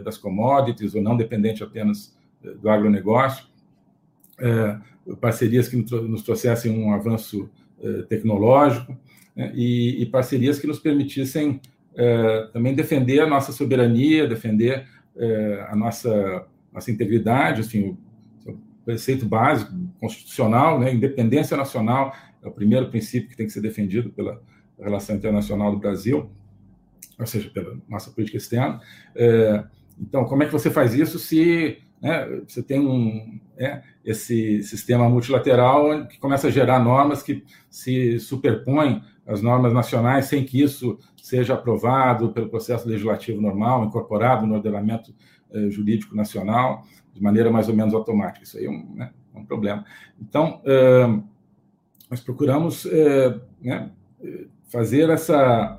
das 0.05 0.19
commodities 0.19 0.95
ou 0.95 1.03
não 1.03 1.17
dependente 1.17 1.63
apenas 1.63 2.17
do 2.61 2.69
agronegócio, 2.69 3.45
parcerias 5.21 5.69
que 5.69 5.77
nos 5.77 6.23
trouxessem 6.23 6.73
um 6.73 6.93
avanço 6.93 7.49
tecnológico 8.09 8.97
né, 9.35 9.53
e, 9.55 10.05
parcerias 10.07 10.59
que 10.59 10.67
nos 10.67 10.79
permitissem 10.79 11.61
também 12.53 12.75
defender 12.75 13.21
a 13.21 13.27
nossa 13.27 13.53
soberania, 13.53 14.27
defender 14.27 14.87
a 15.69 15.75
nossa, 15.75 16.47
nossa 16.73 16.91
integridade, 16.91 17.61
assim, 17.61 17.97
o 18.47 18.59
preceito 18.85 19.27
básico 19.27 19.73
constitucional, 20.01 20.79
né, 20.79 20.93
independência 20.93 21.57
nacional 21.57 22.15
é 22.43 22.49
o 22.49 22.53
primeiro 22.53 22.89
princípio 22.89 23.29
que 23.29 23.37
tem 23.37 23.47
que 23.47 23.53
ser 23.53 23.61
defendido 23.61 24.11
pela 24.11 24.41
relação 24.79 25.17
internacional 25.17 25.73
do 25.73 25.79
Brasil, 25.79 26.31
ou 27.19 27.27
seja, 27.27 27.51
pela 27.51 27.77
nossa 27.89 28.11
política 28.11 28.39
externa. 28.39 28.81
então, 30.01 30.25
como 30.25 30.43
é 30.43 30.47
que 30.47 30.53
você 30.53 30.71
faz 30.71 30.95
isso 30.95 31.19
se 31.19 31.79
né, 32.01 32.43
você 32.47 32.63
tem 32.63 32.81
um, 32.81 33.41
é, 33.57 33.83
esse 34.05 34.63
sistema 34.63 35.09
multilateral 35.09 36.07
que 36.07 36.19
começa 36.19 36.47
a 36.47 36.51
gerar 36.51 36.79
normas 36.79 37.23
que 37.23 37.45
se 37.69 38.21
superpõem 38.21 39.03
às 39.29 39.43
normas 39.43 39.73
nacionais 39.73 40.25
sem 40.25 40.45
que 40.45 40.61
isso 40.61 40.99
seja 41.23 41.55
aprovado 41.55 42.33
pelo 42.33 42.49
processo 42.49 42.89
legislativo 42.89 43.41
normal, 43.41 43.85
incorporado 43.85 44.47
no 44.47 44.55
ordenamento 44.55 45.15
eh, 45.53 45.69
jurídico 45.71 46.17
nacional, 46.17 46.83
de 47.13 47.23
maneira 47.23 47.51
mais 47.51 47.69
ou 47.69 47.77
menos 47.77 47.93
automática. 47.93 48.45
Isso 48.45 48.57
aí 48.57 48.65
é 48.65 48.71
um, 48.71 48.95
né, 48.95 49.11
um 49.35 49.45
problema. 49.45 49.85
Então, 50.21 50.61
eh, 50.65 51.21
nós 52.11 52.21
procuramos 52.21 52.87
eh, 52.87 53.39
né, 53.61 53.91
fazer 54.65 55.11
essa, 55.11 55.79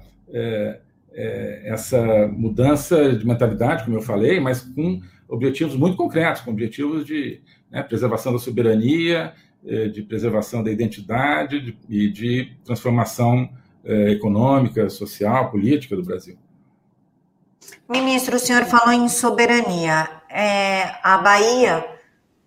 essa 1.64 2.28
mudança 2.28 3.14
de 3.16 3.28
mentalidade, 3.28 3.84
como 3.84 3.98
eu 3.98 4.02
falei, 4.02 4.40
mas 4.40 4.62
com 4.62 5.02
objetivos 5.28 5.76
muito 5.76 5.96
concretos, 5.96 6.42
com 6.42 6.52
objetivos 6.52 7.06
de 7.06 7.42
né, 7.70 7.84
preservação 7.84 8.34
da 8.34 8.40
soberania, 8.40 9.26
eh, 9.28 9.49
de 9.64 10.02
preservação 10.04 10.64
da 10.64 10.72
identidade 10.72 11.78
e 11.90 12.10
de 12.10 12.56
transformação 12.64 13.50
eh, 13.84 14.12
econômica, 14.12 14.90
social, 14.90 15.50
política 15.52 15.96
do 15.96 16.04
Brasil. 16.04 16.38
Ministro, 17.88 18.36
o 18.36 18.40
senhor 18.40 18.66
falou 18.66 18.94
em 18.94 19.10
soberania. 19.10 20.08
É, 20.30 20.96
a 21.02 21.18
Bahia, 21.18 21.86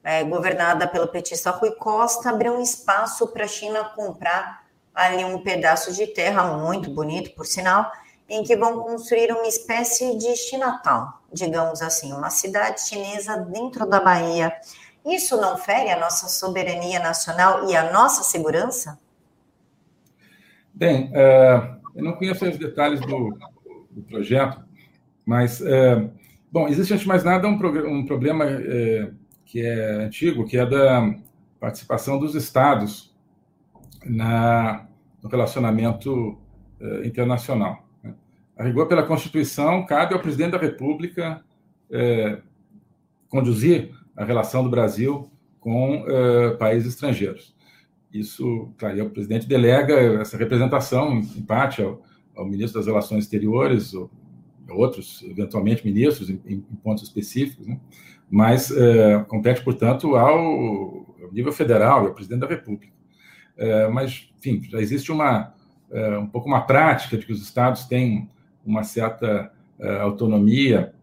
é, 0.05 0.23
governada 0.25 0.87
pelo 0.87 1.09
petista 1.09 1.51
Rui 1.51 1.73
Costa, 1.73 2.31
abriu 2.31 2.53
um 2.53 2.63
espaço 2.63 3.27
para 3.29 3.45
a 3.45 3.49
China 3.49 3.83
comprar 3.97 4.63
ali 4.95 5.25
um 5.25 5.43
pedaço 5.43 5.93
de 5.93 6.07
terra 6.07 6.59
muito 6.59 6.91
bonito, 6.91 7.35
por 7.35 7.47
sinal, 7.47 7.91
em 8.29 8.45
que 8.45 8.55
vão 8.55 8.81
construir 8.83 9.33
uma 9.33 9.49
espécie 9.49 10.17
de 10.17 10.37
Chinatown, 10.37 11.09
digamos 11.33 11.83
assim, 11.83 12.13
uma 12.13 12.31
cidade 12.31 12.83
chinesa 12.83 13.37
dentro 13.39 13.85
da 13.87 14.01
Bahia. 14.01 14.53
Isso 15.05 15.37
não 15.41 15.57
fere 15.57 15.91
a 15.91 15.99
nossa 15.99 16.29
soberania 16.29 17.01
nacional 17.01 17.69
e 17.69 17.77
a 17.77 17.93
nossa 17.93 18.23
segurança? 18.23 18.99
Bem, 20.73 21.11
uh, 21.11 21.81
eu 21.95 22.05
não 22.05 22.13
conheço 22.13 22.49
os 22.49 22.57
detalhes 22.57 23.01
do, 23.01 23.37
do 23.91 24.03
projeto, 24.03 24.63
mas, 25.27 25.61
uh, 25.61 26.11
bom, 26.51 26.69
existe, 26.69 26.93
antes 26.93 27.03
de 27.03 27.09
mais 27.09 27.25
nada, 27.25 27.47
um, 27.49 27.55
um 27.55 28.07
problema 28.07 28.47
uh, 28.47 29.15
que 29.45 29.61
é 29.61 30.05
antigo, 30.05 30.47
que 30.47 30.57
é 30.57 30.65
da 30.65 31.15
participação 31.61 32.19
dos 32.19 32.35
estados 32.35 33.15
na, 34.05 34.87
no 35.23 35.29
relacionamento 35.29 36.39
internacional. 37.05 37.85
A 38.57 38.65
rigor, 38.65 38.89
pela 38.89 39.05
Constituição, 39.05 39.87
cabe 39.87 40.15
ao 40.15 40.21
presidente 40.21 40.53
da 40.53 40.59
República 40.59 41.45
conduzir 43.29 43.95
a 44.17 44.25
relação 44.25 44.63
do 44.63 44.71
Brasil 44.71 45.31
com 45.61 46.05
é, 46.07 46.51
países 46.57 46.95
estrangeiros. 46.95 47.55
Isso, 48.13 48.71
claro, 48.77 49.05
o 49.05 49.11
presidente 49.11 49.47
delega 49.47 49.95
essa 50.21 50.37
representação, 50.37 51.19
em 51.19 51.43
parte, 51.43 51.83
ao, 51.83 52.03
ao 52.37 52.47
ministro 52.47 52.79
das 52.79 52.87
Relações 52.87 53.25
Exteriores, 53.25 53.95
ou 53.95 54.11
outros, 54.71 55.23
eventualmente, 55.23 55.85
ministros, 55.85 56.31
em, 56.31 56.41
em 56.47 56.61
pontos 56.83 57.05
específicos, 57.05 57.67
né? 57.67 57.79
mas 58.31 58.71
é, 58.71 59.23
compete, 59.29 59.63
portanto, 59.63 60.17
ao, 60.17 60.39
ao, 60.39 61.33
nível 61.33 61.53
federal 61.53 62.05
e 62.05 62.07
ao 62.09 62.15
presidente 62.15 62.41
da 62.41 62.47
República. 62.47 62.93
É, 63.57 63.89
mas, 63.89 64.31
enfim, 64.39 64.63
já 64.69 64.81
existe 64.81 65.13
uma, 65.13 65.55
um 66.21 66.27
pouco 66.27 66.49
uma 66.49 66.63
prática 66.63 67.19
de 67.19 67.27
que 67.27 67.33
os 67.33 67.43
estados 67.43 67.85
têm 67.85 68.29
uma 68.65 68.85
certa 68.85 69.53
uh, 69.79 70.03
autonomia. 70.03 70.95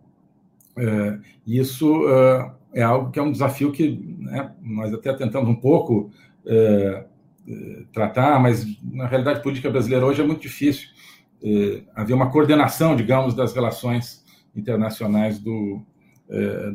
Uh, 0.78 1.22
isso 1.46 2.06
uh, 2.06 2.52
é 2.74 2.82
algo 2.82 3.12
que 3.12 3.20
é 3.20 3.22
um 3.22 3.32
desafio 3.32 3.72
que 3.72 4.16
né, 4.20 4.52
nós 4.62 4.94
até 4.94 5.14
tentamos 5.14 5.50
um 5.50 5.56
pouco 5.56 6.12
tratar, 7.92 8.40
mas 8.40 8.66
na 8.84 9.08
realidade 9.08 9.44
política 9.44 9.70
brasileira 9.70 10.06
hoje 10.06 10.22
é 10.22 10.26
muito 10.26 10.42
difícil 10.42 10.90
haver 11.96 12.14
uma 12.14 12.32
coordenação, 12.32 12.96
digamos, 12.96 13.36
das 13.36 13.54
relações 13.54 14.24
internacionais 14.56 15.40
do, 15.40 15.82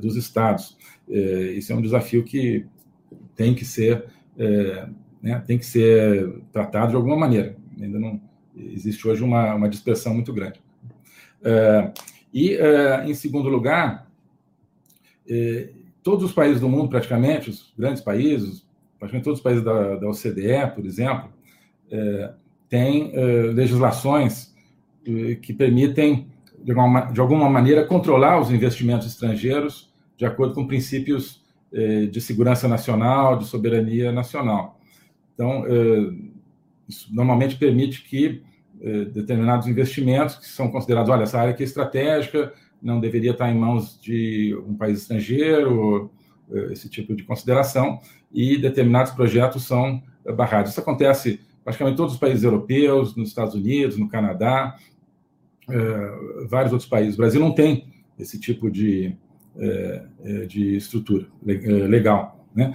dos 0.01 0.17
estados. 0.17 0.77
isso 1.09 1.73
é 1.73 1.77
um 1.77 1.83
desafio 1.83 2.25
que 2.25 2.67
tem 3.35 3.55
que 3.55 3.65
ser 3.65 4.05
né, 5.25 5.43
tem 5.47 5.57
que 5.59 5.65
ser 5.65 6.43
tratado 6.53 6.91
de 6.91 6.97
alguma 6.97 7.17
maneira. 7.17 7.57
Ainda 7.81 7.99
não 7.99 8.21
existe 8.55 9.09
hoje 9.09 9.25
uma, 9.25 9.55
uma 9.55 9.71
dispersão 9.71 10.13
muito 10.13 10.35
grande. 10.35 10.61
É, 11.43 11.93
e, 12.33 12.55
é, 12.55 13.07
em 13.07 13.15
segundo 13.15 13.49
lugar, 13.49 14.07
é, 15.27 15.71
todos 16.05 16.23
os 16.23 16.33
países 16.33 16.61
do 16.61 16.69
mundo, 16.69 16.89
praticamente, 16.89 17.51
os 17.51 17.73
grandes 17.77 18.03
países, 18.03 18.65
praticamente 18.99 19.25
todos 19.25 19.41
os 19.41 19.43
países 19.43 19.65
da, 19.65 19.97
da 19.97 20.09
OCDE, 20.09 20.73
por 20.75 20.87
exemplo, 20.87 21.31
têm 22.69 23.13
legislações 23.55 24.55
que 25.43 25.53
permitem, 25.53 26.29
de 26.63 26.71
alguma, 26.71 27.01
de 27.13 27.21
alguma 27.21 27.51
maneira, 27.51 27.85
controlar 27.85 28.41
os 28.41 28.51
investimentos 28.51 29.07
estrangeiros 29.07 29.93
de 30.17 30.25
acordo 30.25 30.55
com 30.55 30.67
princípios 30.67 31.43
de 32.11 32.21
segurança 32.21 32.69
nacional, 32.69 33.39
de 33.39 33.47
soberania 33.47 34.13
nacional. 34.13 34.79
Então, 35.35 35.65
isso 36.87 37.13
normalmente 37.15 37.57
permite 37.57 38.05
que 38.05 38.43
determinados 39.13 39.67
investimentos 39.67 40.37
que 40.37 40.47
são 40.47 40.71
considerados, 40.71 41.11
olha, 41.11 41.23
essa 41.23 41.39
área 41.41 41.53
aqui 41.53 41.63
é 41.63 41.67
estratégica, 41.67 42.53
não 42.85 43.01
deveria 43.01 43.31
estar 43.31 43.51
em 43.51 43.59
mãos 43.59 43.99
de 44.01 44.55
um 44.67 44.75
país 44.75 45.01
estrangeiro, 45.01 46.11
eh, 46.53 46.73
esse 46.73 46.89
tipo 46.89 47.17
de 47.17 47.23
consideração, 47.25 47.99
e 48.33 48.59
determinados 48.59 49.13
projetos 49.13 49.65
são 49.65 50.03
eh, 50.25 50.33
barrados. 50.33 50.73
Isso 50.73 50.81
acontece 50.81 51.41
praticamente 51.65 51.95
em 51.95 51.97
todos 51.97 52.15
os 52.15 52.21
países 52.21 52.45
europeus, 52.45 53.17
nos 53.17 53.31
Estados 53.31 53.55
Unidos, 53.55 53.97
no 53.97 54.07
Canadá, 54.07 54.77
vários 56.47 56.75
outros 56.75 56.87
países. 56.87 57.15
O 57.15 57.17
Brasil 57.17 57.41
não 57.41 57.53
tem 57.53 57.89
esse 58.19 58.39
tipo 58.39 58.71
de, 58.71 59.17
de 60.47 60.77
estrutura 60.77 61.27
legal. 61.43 62.47
Né? 62.55 62.71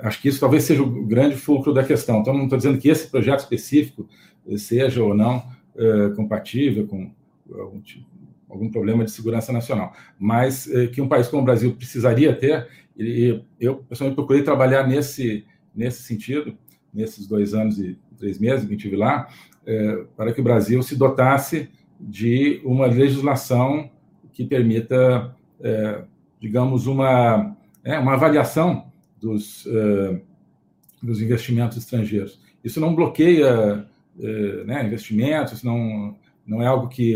acho 0.00 0.22
que 0.22 0.30
isso 0.30 0.40
talvez 0.40 0.64
seja 0.64 0.82
o 0.82 1.04
grande 1.04 1.36
fulcro 1.36 1.74
da 1.74 1.84
questão. 1.84 2.20
Então, 2.20 2.32
não 2.32 2.44
estou 2.44 2.56
dizendo 2.56 2.78
que 2.78 2.88
esse 2.88 3.06
projeto 3.06 3.40
específico 3.40 4.08
seja 4.56 5.04
ou 5.04 5.14
não 5.14 5.44
é, 5.76 6.10
compatível 6.10 6.86
com 6.86 7.10
algum, 7.54 7.80
tipo, 7.80 8.06
algum, 8.50 8.70
problema 8.70 9.04
de 9.04 9.10
segurança 9.10 9.52
nacional, 9.52 9.92
mas 10.18 10.68
é, 10.70 10.86
que 10.88 11.00
um 11.00 11.08
país 11.08 11.28
como 11.28 11.42
o 11.42 11.44
Brasil 11.44 11.72
precisaria 11.74 12.34
ter, 12.34 12.68
e 12.96 13.42
eu 13.58 13.76
pessoalmente 13.76 14.16
procurei 14.16 14.42
trabalhar 14.42 14.86
nesse, 14.86 15.46
nesse 15.74 16.02
sentido, 16.02 16.56
nesses 16.92 17.26
dois 17.26 17.54
anos 17.54 17.78
e 17.78 17.96
três 18.18 18.38
meses 18.38 18.66
que 18.66 18.74
estive 18.74 18.96
lá, 18.96 19.28
é, 19.64 20.04
para 20.16 20.32
que 20.32 20.40
o 20.40 20.44
Brasil 20.44 20.82
se 20.82 20.96
dotasse 20.96 21.70
de 21.98 22.60
uma 22.64 22.86
legislação 22.86 23.90
que 24.32 24.44
permita, 24.44 25.36
digamos, 26.40 26.86
uma, 26.86 27.54
uma 27.84 28.14
avaliação 28.14 28.90
dos, 29.20 29.68
dos 31.02 31.20
investimentos 31.20 31.76
estrangeiros. 31.76 32.40
Isso 32.64 32.80
não 32.80 32.94
bloqueia 32.94 33.86
eh, 34.22 34.64
né, 34.66 34.84
investimentos, 34.84 35.62
não, 35.62 36.16
não 36.46 36.62
é 36.62 36.66
algo 36.66 36.88
que 36.88 37.14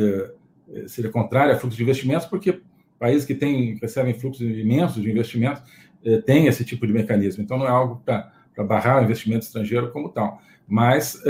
eh, 0.72 0.88
seria 0.88 1.11
contrário 1.11 1.55
a 1.55 1.57
fluxo 1.57 1.77
de 1.77 1.83
investimentos, 1.83 2.27
porque 2.27 2.61
países 2.98 3.24
que 3.24 3.35
têm, 3.35 3.77
recebem 3.81 4.14
fluxos 4.14 4.42
imensos 4.42 5.03
de 5.03 5.11
investimentos 5.11 5.62
eh, 6.05 6.20
têm 6.22 6.46
esse 6.46 6.64
tipo 6.64 6.87
de 6.87 6.92
mecanismo. 6.92 7.42
Então, 7.42 7.59
não 7.59 7.66
é 7.66 7.70
algo 7.70 8.03
para 8.05 8.33
barrar 8.64 9.00
o 9.00 9.05
investimento 9.05 9.44
estrangeiro 9.44 9.90
como 9.90 10.09
tal. 10.09 10.40
Mas 10.66 11.20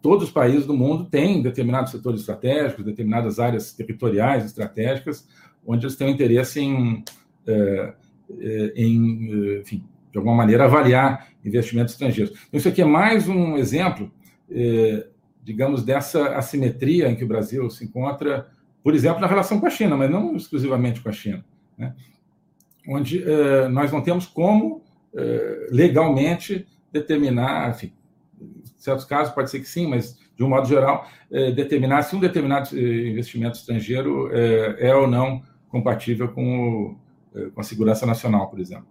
todos 0.00 0.28
os 0.28 0.30
países 0.30 0.64
do 0.64 0.72
mundo 0.72 1.04
têm 1.04 1.42
determinados 1.42 1.90
setores 1.90 2.20
estratégicos, 2.20 2.84
determinadas 2.84 3.38
áreas 3.38 3.72
territoriais 3.72 4.46
estratégicas, 4.46 5.28
onde 5.66 5.84
eles 5.84 5.94
têm 5.94 6.10
interesse 6.10 6.58
em, 6.58 7.04
em 8.74 9.60
enfim, 9.60 9.84
de 10.10 10.16
alguma 10.16 10.34
maneira, 10.34 10.64
avaliar 10.64 11.28
investimentos 11.44 11.92
estrangeiros. 11.92 12.32
Então, 12.48 12.58
isso 12.58 12.68
aqui 12.68 12.82
é 12.82 12.84
mais 12.84 13.28
um 13.28 13.56
exemplo, 13.56 14.10
digamos, 15.48 15.82
dessa 15.82 16.36
assimetria 16.36 17.08
em 17.08 17.16
que 17.16 17.24
o 17.24 17.26
Brasil 17.26 17.70
se 17.70 17.84
encontra, 17.84 18.48
por 18.84 18.94
exemplo, 18.94 19.20
na 19.20 19.26
relação 19.26 19.58
com 19.58 19.66
a 19.66 19.70
China, 19.70 19.96
mas 19.96 20.10
não 20.10 20.36
exclusivamente 20.36 21.00
com 21.00 21.08
a 21.08 21.12
China, 21.12 21.42
né? 21.76 21.94
onde 22.86 23.24
nós 23.70 23.90
não 23.90 24.02
temos 24.02 24.26
como 24.26 24.82
legalmente 25.70 26.66
determinar, 26.92 27.70
enfim, 27.70 27.92
em 28.40 28.62
certos 28.76 29.04
casos 29.04 29.34
pode 29.34 29.50
ser 29.50 29.60
que 29.60 29.68
sim, 29.68 29.86
mas 29.86 30.18
de 30.38 30.44
um 30.44 30.48
modo 30.48 30.68
geral, 30.68 31.08
é, 31.32 31.50
determinar 31.50 32.02
se 32.02 32.14
um 32.14 32.20
determinado 32.20 32.68
eh, 32.72 33.08
investimento 33.08 33.58
estrangeiro 33.58 34.30
é, 34.32 34.94
ou 34.94 35.08
não 35.08 35.42
compatível 35.68 36.28
com, 36.28 36.60
o, 36.60 36.98
eh, 37.34 37.50
com, 37.52 37.60
a 37.60 37.64
segurança 37.64 38.06
nacional, 38.06 38.48
por 38.48 38.60
exemplo. 38.60 38.86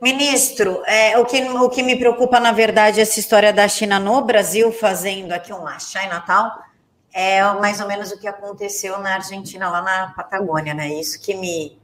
Ministro, 0.00 0.82
é, 0.86 1.18
o, 1.18 1.26
que, 1.26 1.42
o 1.42 1.68
que 1.68 1.82
me 1.82 1.94
preocupa, 1.94 2.40
na 2.40 2.52
verdade, 2.52 3.02
essa 3.02 3.20
história 3.20 3.52
da 3.52 3.68
China 3.68 3.98
no 3.98 4.22
Brasil, 4.22 4.72
fazendo 4.72 5.32
aqui 5.32 5.52
uma 5.52 5.76
Natal, 6.08 6.50
é 7.12 7.42
mais 7.54 7.80
ou 7.80 7.86
menos 7.86 8.10
o 8.10 8.18
que 8.18 8.26
aconteceu 8.26 8.98
na 8.98 9.16
Argentina, 9.16 9.68
lá 9.68 9.82
na 9.82 10.12
Patagônia, 10.16 10.72
né? 10.72 10.88
Isso 10.88 11.20
que 11.20 11.34
me, 11.34 11.78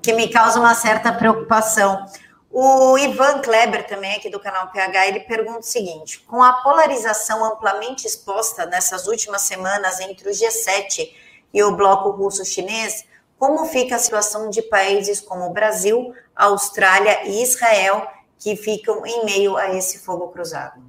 que 0.00 0.12
me 0.12 0.28
causa 0.28 0.60
uma 0.60 0.74
certa 0.74 1.12
preocupação. 1.12 2.06
O 2.48 2.96
Ivan 2.96 3.40
Kleber, 3.40 3.88
também 3.88 4.14
aqui 4.14 4.30
do 4.30 4.38
canal 4.38 4.70
PH, 4.70 5.08
ele 5.08 5.20
pergunta 5.20 5.60
o 5.60 5.64
seguinte: 5.64 6.20
com 6.20 6.40
a 6.42 6.52
polarização 6.62 7.44
amplamente 7.44 8.06
exposta 8.06 8.66
nessas 8.66 9.08
últimas 9.08 9.42
semanas 9.42 9.98
entre 9.98 10.28
o 10.28 10.32
G7 10.32 11.10
e 11.52 11.62
o 11.64 11.74
bloco 11.74 12.10
russo-chinês, 12.10 13.04
como 13.42 13.66
fica 13.66 13.96
a 13.96 13.98
situação 13.98 14.50
de 14.50 14.62
países 14.62 15.20
como 15.20 15.46
o 15.46 15.52
Brasil, 15.52 16.14
Austrália 16.32 17.28
e 17.28 17.42
Israel, 17.42 18.06
que 18.38 18.54
ficam 18.54 19.04
em 19.04 19.24
meio 19.24 19.56
a 19.56 19.76
esse 19.76 19.98
fogo 19.98 20.28
cruzado? 20.28 20.80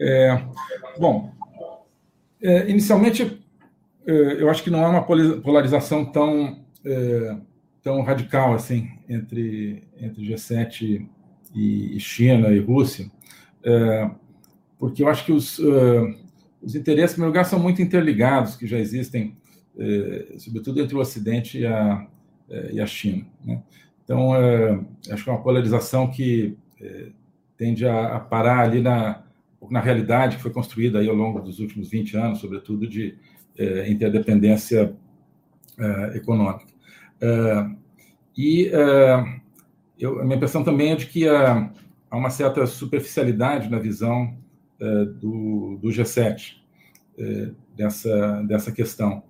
É, 0.00 0.42
bom, 0.98 1.30
é, 2.42 2.68
inicialmente, 2.68 3.40
é, 4.04 4.42
eu 4.42 4.50
acho 4.50 4.64
que 4.64 4.70
não 4.70 4.84
há 4.84 4.88
uma 4.88 5.04
polarização 5.04 6.04
tão 6.04 6.64
é, 6.84 7.36
tão 7.80 8.02
radical 8.02 8.52
assim 8.52 8.90
entre, 9.08 9.86
entre 9.96 10.28
G7 10.28 11.06
e, 11.54 12.00
China 12.00 12.48
e 12.48 12.58
Rússia, 12.58 13.08
é, 13.62 14.10
porque 14.76 15.04
eu 15.04 15.08
acho 15.08 15.24
que 15.24 15.30
os, 15.30 15.56
uh, 15.60 16.12
os 16.60 16.74
interesses, 16.74 17.12
em 17.12 17.14
primeiro 17.14 17.30
lugar, 17.30 17.44
são 17.44 17.60
muito 17.60 17.80
interligados, 17.80 18.56
que 18.56 18.66
já 18.66 18.76
existem, 18.76 19.36
é, 19.36 19.43
sobretudo 20.38 20.80
entre 20.80 20.94
o 20.94 21.00
Ocidente 21.00 21.58
e 21.58 21.66
a, 21.66 22.06
é, 22.48 22.72
e 22.72 22.80
a 22.80 22.86
China. 22.86 23.26
Né? 23.44 23.62
Então, 24.04 24.32
acho 25.10 25.24
que 25.24 25.30
é 25.30 25.32
uma 25.32 25.42
polarização 25.42 26.10
que 26.10 26.56
tende 27.56 27.86
a, 27.86 28.20
parar 28.20 28.60
ali 28.60 28.82
na, 28.82 29.22
na 29.70 29.80
realidade 29.80 30.36
que 30.36 30.42
foi 30.42 30.50
construída 30.50 30.98
aí 30.98 31.08
ao 31.08 31.14
longo 31.14 31.40
dos 31.40 31.58
últimos 31.58 31.88
20 31.88 32.16
anos, 32.16 32.38
sobretudo 32.40 32.86
de 32.86 33.16
interdependência 33.88 34.94
econômica. 36.14 36.66
E 38.36 38.70
eu, 39.98 40.20
a 40.20 40.24
minha 40.24 40.36
impressão 40.36 40.62
também 40.62 40.92
é 40.92 40.96
de 40.96 41.06
que 41.06 41.26
há, 41.26 41.70
uma 42.10 42.30
certa 42.30 42.66
superficialidade 42.66 43.70
na 43.70 43.78
visão 43.78 44.36
do, 45.18 45.78
do, 45.80 45.88
G7 45.88 46.56
dessa, 47.74 48.42
dessa 48.42 48.70
questão, 48.70 49.22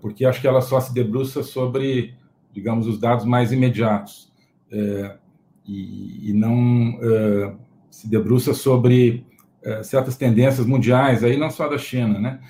porque 0.00 0.24
acho 0.24 0.40
que 0.40 0.46
ela 0.46 0.60
só 0.60 0.80
se 0.80 0.94
debruça 0.94 1.42
sobre, 1.42 2.14
digamos, 2.52 2.86
os 2.86 2.98
dados 2.98 3.24
mais 3.24 3.52
imediatos 3.52 4.32
e, 5.66 6.30
e, 6.30 6.32
não 6.32 6.98
se 7.90 8.08
debruça 8.08 8.54
sobre 8.54 9.26
certas 9.82 10.16
tendências 10.16 10.66
mundiais, 10.66 11.24
aí 11.24 11.36
não 11.36 11.50
só 11.50 11.68
da 11.68 11.78
China, 11.78 12.20
né? 12.20 12.40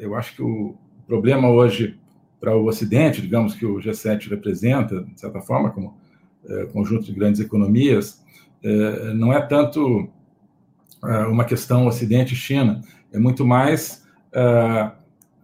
eu 0.00 0.14
acho 0.14 0.34
que 0.34 0.42
o 0.42 0.74
problema 1.06 1.48
hoje 1.48 1.98
para 2.40 2.56
o 2.56 2.66
Ocidente, 2.66 3.20
digamos 3.20 3.54
que 3.54 3.66
o 3.66 3.76
G7 3.76 4.30
representa, 4.30 5.02
de 5.02 5.20
certa 5.20 5.40
forma, 5.40 5.70
como 5.70 5.94
é, 6.48 6.64
conjunto 6.66 7.04
de 7.04 7.12
grandes 7.12 7.40
economias, 7.40 8.24
é, 8.62 9.12
não 9.12 9.30
é 9.32 9.40
tanto 9.42 10.08
é, 11.04 11.18
uma 11.26 11.44
questão 11.44 11.86
Ocidente-China, 11.86 12.80
é 13.12 13.18
muito 13.18 13.44
mais 13.44 14.06
é, 14.32 14.90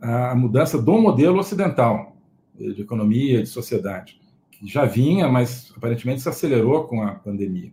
a 0.01 0.35
mudança 0.35 0.81
do 0.81 0.99
modelo 0.99 1.39
ocidental 1.39 2.17
de 2.55 2.81
economia, 2.81 3.43
de 3.43 3.49
sociedade, 3.49 4.21
que 4.51 4.67
já 4.67 4.85
vinha, 4.85 5.29
mas 5.29 5.73
aparentemente 5.77 6.23
se 6.23 6.29
acelerou 6.29 6.85
com 6.85 7.03
a 7.03 7.15
pandemia. 7.15 7.73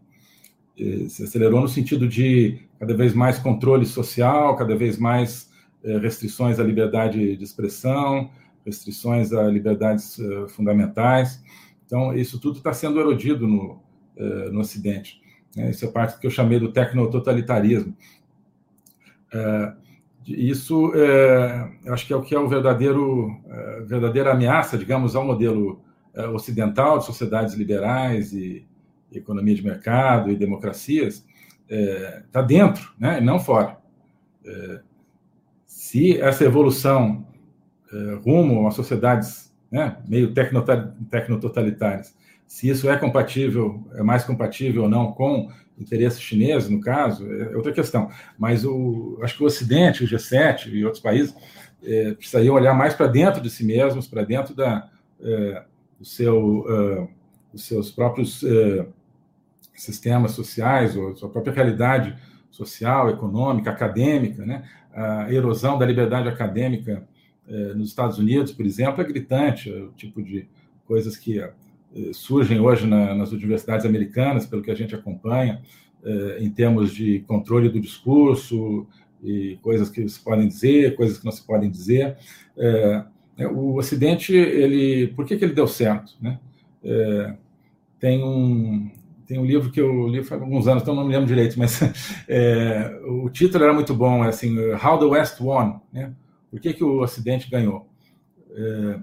Se 1.07 1.23
acelerou 1.23 1.62
no 1.62 1.67
sentido 1.67 2.07
de 2.07 2.59
cada 2.79 2.95
vez 2.95 3.13
mais 3.13 3.38
controle 3.38 3.86
social, 3.86 4.55
cada 4.55 4.75
vez 4.75 4.97
mais 4.97 5.49
é, 5.83 5.97
restrições 5.97 6.59
à 6.59 6.63
liberdade 6.63 7.38
de 7.38 7.43
expressão, 7.43 8.31
restrições 8.65 9.33
a 9.33 9.43
liberdades 9.43 10.17
uh, 10.17 10.47
fundamentais. 10.47 11.43
Então, 11.86 12.15
isso 12.15 12.39
tudo 12.39 12.57
está 12.57 12.73
sendo 12.73 12.99
erodido 12.99 13.45
no, 13.45 13.81
uh, 14.17 14.51
no 14.51 14.62
Ocidente. 14.62 15.21
Né? 15.55 15.71
Isso 15.71 15.86
é 15.86 15.89
parte 15.89 16.15
do 16.15 16.21
que 16.21 16.27
eu 16.27 16.31
chamei 16.31 16.59
do 16.59 16.71
tecnototalitarismo. 16.71 17.95
Isso, 20.27 20.93
eu 21.86 21.93
acho 21.93 22.05
que 22.05 22.13
é 22.13 22.15
o 22.15 22.21
que 22.21 22.36
é 22.36 22.39
o 22.39 22.47
verdadeiro, 22.47 23.36
verdadeira 23.86 24.31
ameaça, 24.31 24.77
digamos, 24.77 25.15
ao 25.15 25.25
modelo 25.25 25.81
ocidental 26.33 26.99
de 26.99 27.05
sociedades 27.05 27.55
liberais 27.55 28.33
e, 28.33 28.65
economia 29.12 29.53
de 29.53 29.63
mercado 29.63 30.31
e 30.31 30.36
democracias, 30.36 31.25
está 31.67 32.41
dentro, 32.41 32.93
né, 32.97 33.19
e 33.19 33.23
não 33.23 33.39
fora. 33.39 33.77
se 35.67 36.19
essa 36.19 36.43
evolução 36.43 37.25
eh, 37.93 38.19
rumo 38.25 38.67
a 38.67 38.71
sociedades 38.71 39.53
né, 39.71 39.97
meio 40.07 40.33
tecnototalitárias, 41.12 42.15
se 42.47 42.67
isso 42.67 42.89
é 42.89 42.97
compatível, 42.97 43.88
é 43.93 44.01
mais 44.01 44.23
compatível 44.23 44.83
ou 44.83 44.89
não 44.89 45.12
com 45.12 45.51
interesses 45.79 46.21
chineses, 46.21 46.69
no 46.69 46.79
caso, 46.79 47.31
é 47.31 47.55
outra 47.55 47.71
questão. 47.71 48.09
Mas 48.38 48.63
o, 48.65 49.19
acho 49.21 49.38
que 49.38 49.43
o 49.43 49.45
Ocidente, 49.45 50.03
o 50.03 50.07
G7 50.07 50.71
e 50.71 50.86
outros 50.86 51.01
países 51.01 51.36
é, 51.83 52.13
precisariam 52.13 52.55
olhar 52.55 52.73
mais 52.73 52.93
para 52.93 53.07
dentro 53.07 53.41
de 53.41 53.49
si 53.49 53.65
mesmos, 53.65 54.07
para 54.07 54.23
dentro 54.23 54.55
da, 54.55 54.89
é, 55.21 55.63
do 55.99 56.05
seu, 56.05 56.59
uh, 56.59 57.09
dos 57.51 57.65
seus 57.65 57.91
próprios 57.91 58.43
uh, 58.43 58.86
sistemas 59.73 60.31
sociais, 60.31 60.95
ou 60.95 61.15
sua 61.15 61.29
própria 61.29 61.53
realidade 61.53 62.15
social, 62.51 63.09
econômica, 63.09 63.71
acadêmica, 63.71 64.45
né? 64.45 64.63
a 64.93 65.31
erosão 65.33 65.77
da 65.77 65.86
liberdade 65.86 66.29
acadêmica 66.29 67.07
é, 67.47 67.73
nos 67.73 67.89
Estados 67.89 68.19
Unidos, 68.19 68.51
por 68.51 68.65
exemplo, 68.65 69.01
é 69.01 69.03
gritante, 69.03 69.73
é 69.73 69.81
o 69.81 69.91
tipo 69.91 70.21
de 70.21 70.47
coisas 70.86 71.17
que 71.17 71.39
é, 71.39 71.51
surgem 72.13 72.60
hoje 72.60 72.88
na, 72.88 73.13
nas 73.13 73.32
universidades 73.32 73.86
americanas, 73.86 74.45
pelo 74.45 74.62
que 74.62 74.71
a 74.71 74.75
gente 74.75 74.95
acompanha, 74.95 75.62
é, 76.03 76.38
em 76.39 76.49
termos 76.49 76.93
de 76.93 77.19
controle 77.21 77.69
do 77.69 77.79
discurso 77.79 78.88
e 79.23 79.58
coisas 79.62 79.89
que 79.89 80.08
se 80.08 80.19
podem 80.19 80.47
dizer, 80.47 80.95
coisas 80.95 81.17
que 81.17 81.25
não 81.25 81.32
se 81.32 81.45
podem 81.45 81.69
dizer. 81.69 82.17
É, 82.58 83.06
o 83.51 83.75
Ocidente, 83.75 84.34
ele, 84.36 85.08
por 85.08 85.25
que, 85.25 85.38
que 85.38 85.45
ele 85.45 85.53
deu 85.53 85.67
certo? 85.67 86.15
Né? 86.21 86.39
tem 87.97 88.21
um, 88.21 88.91
tem 89.25 89.39
um 89.39 89.45
livro 89.45 89.71
que 89.71 89.79
eu 89.79 90.08
li 90.08 90.21
faz 90.23 90.41
alguns 90.41 90.67
anos, 90.67 90.84
então 90.84 90.93
não 90.93 91.06
me 91.06 91.13
lembro 91.13 91.27
direito, 91.27 91.58
mas 91.58 91.82
é, 92.27 92.99
o 93.08 93.29
título 93.29 93.63
era 93.63 93.73
muito 93.73 93.93
bom, 93.95 94.23
é 94.25 94.27
assim, 94.27 94.58
How 94.73 94.99
the 94.99 95.06
West 95.06 95.39
Won, 95.39 95.79
né? 95.91 96.13
Por 96.51 96.59
que, 96.59 96.74
que 96.74 96.84
o 96.84 97.01
Ocidente 97.01 97.49
ganhou? 97.49 97.88
É, 98.51 98.99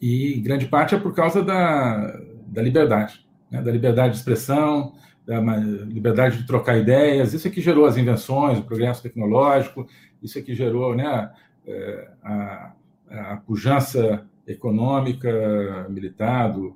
e 0.00 0.40
grande 0.40 0.66
parte 0.66 0.94
é 0.94 0.98
por 0.98 1.14
causa 1.14 1.42
da, 1.42 2.18
da 2.46 2.62
liberdade, 2.62 3.26
né? 3.50 3.60
da 3.62 3.70
liberdade 3.70 4.14
de 4.14 4.18
expressão, 4.18 4.94
da 5.26 5.40
liberdade 5.40 6.38
de 6.38 6.46
trocar 6.46 6.78
ideias. 6.78 7.34
Isso 7.34 7.46
é 7.46 7.50
que 7.50 7.60
gerou 7.60 7.86
as 7.86 7.96
invenções, 7.96 8.58
o 8.58 8.64
progresso 8.64 9.02
tecnológico, 9.02 9.86
isso 10.22 10.38
é 10.38 10.42
que 10.42 10.54
gerou 10.54 10.94
né, 10.94 11.30
é, 11.66 12.08
a, 12.22 12.72
a 13.10 13.36
pujança 13.36 14.26
econômica, 14.46 15.86
militar 15.88 16.52
do, 16.52 16.74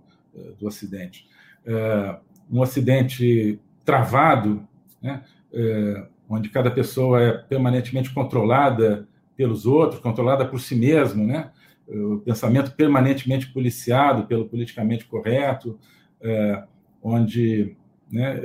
do 0.58 0.66
Ocidente. 0.66 1.26
É, 1.66 2.16
um 2.50 2.60
Ocidente 2.60 3.58
travado, 3.84 4.66
né, 5.02 5.22
é, 5.52 6.06
onde 6.28 6.48
cada 6.48 6.70
pessoa 6.70 7.20
é 7.20 7.32
permanentemente 7.32 8.12
controlada 8.12 9.06
pelos 9.36 9.66
outros, 9.66 10.00
controlada 10.00 10.44
por 10.44 10.60
si 10.60 10.74
mesmo, 10.74 11.26
né? 11.26 11.50
O 11.89 12.18
pensamento 12.18 12.72
permanentemente 12.72 13.49
policiado 13.53 14.26
pelo 14.26 14.49
politicamente 14.49 15.05
correto, 15.05 15.78
é, 16.20 16.62
onde 17.03 17.76
né, 18.11 18.41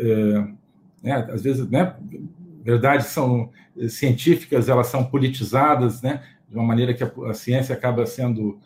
é, 1.04 1.14
às 1.14 1.44
vezes, 1.44 1.68
né, 1.70 1.96
verdades 2.64 3.08
são 3.08 3.50
científicas, 3.88 4.68
elas 4.68 4.88
são 4.88 5.06
politizadas, 5.06 6.02
né, 6.02 6.22
de 6.50 6.56
uma 6.56 6.66
maneira 6.66 6.94
que 6.94 7.04
a, 7.04 7.12
a 7.30 7.34
ciência 7.34 7.74
acaba 7.74 8.06
sendo 8.06 8.60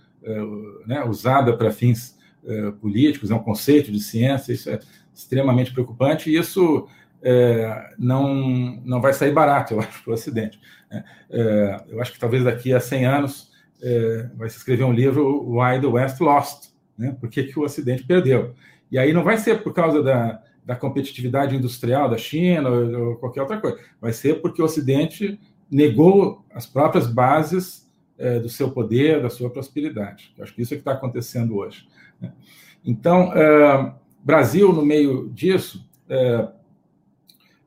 né, 0.88 1.04
usada 1.04 1.56
para 1.58 1.70
fins 1.70 2.18
políticos, 2.80 3.30
é 3.30 3.36
um 3.36 3.44
conceito 3.44 3.92
de 3.92 4.00
ciência, 4.00 4.54
isso 4.54 4.70
é 4.70 4.80
extremamente 5.14 5.74
preocupante, 5.74 6.30
e 6.30 6.38
isso 6.38 6.88
é, 7.22 7.94
não, 7.98 8.82
não 8.84 9.02
vai 9.02 9.14
sair 9.14 9.32
barato, 9.32 9.74
eu 9.74 9.80
acho, 9.80 10.04
para 10.04 10.12
o 10.12 10.14
Ocidente. 10.14 10.60
É, 11.30 11.84
eu 11.90 12.02
acho 12.02 12.12
que 12.12 12.20
talvez 12.20 12.44
daqui 12.44 12.74
a 12.74 12.80
100 12.80 13.06
anos 13.06 13.53
é, 13.84 14.30
vai 14.36 14.50
se 14.50 14.58
escrever 14.58 14.86
um 14.86 14.94
livro, 14.94 15.46
Why 15.46 15.80
the 15.82 15.88
West 15.88 16.20
Lost, 16.22 16.70
né? 16.98 17.16
por 17.20 17.30
que, 17.30 17.44
que 17.44 17.60
o 17.60 17.64
Ocidente 17.64 18.06
perdeu. 18.06 18.56
E 18.90 18.98
aí 18.98 19.12
não 19.12 19.24
vai 19.24 19.38
ser 19.38 19.62
por 19.62 19.74
causa 19.74 20.02
da, 20.02 20.42
da 20.66 20.76
competitividade 20.76 21.56
industrial 21.56 22.10
da 22.10 22.18
China 22.18 22.70
ou, 22.70 23.10
ou, 23.10 23.16
qualquer 23.18 23.42
outra 23.42 23.60
coisa, 23.60 23.78
vai 24.00 24.14
ser 24.14 24.42
porque 24.42 24.62
o 24.62 24.66
Ocidente 24.66 25.40
negou 25.70 26.46
as 26.54 26.66
próprias 26.66 27.08
bases 27.08 27.90
é, 28.18 28.40
do 28.40 28.48
seu 28.48 28.72
poder, 28.72 29.22
da 29.22 29.30
sua 29.30 29.50
prosperidade. 29.50 30.34
Eu 30.38 30.44
acho 30.44 30.56
que 30.56 30.62
isso 30.62 30.74
é 30.74 30.78
que 30.78 30.82
está 30.82 30.94
acontecendo 30.94 31.58
hoje. 31.58 31.88
Né? 32.22 32.32
Então, 32.86 33.34
é, 33.34 33.94
Brasil, 34.24 34.72
no 34.72 34.86
meio 34.86 35.30
disso, 35.30 35.86
é, 36.08 36.48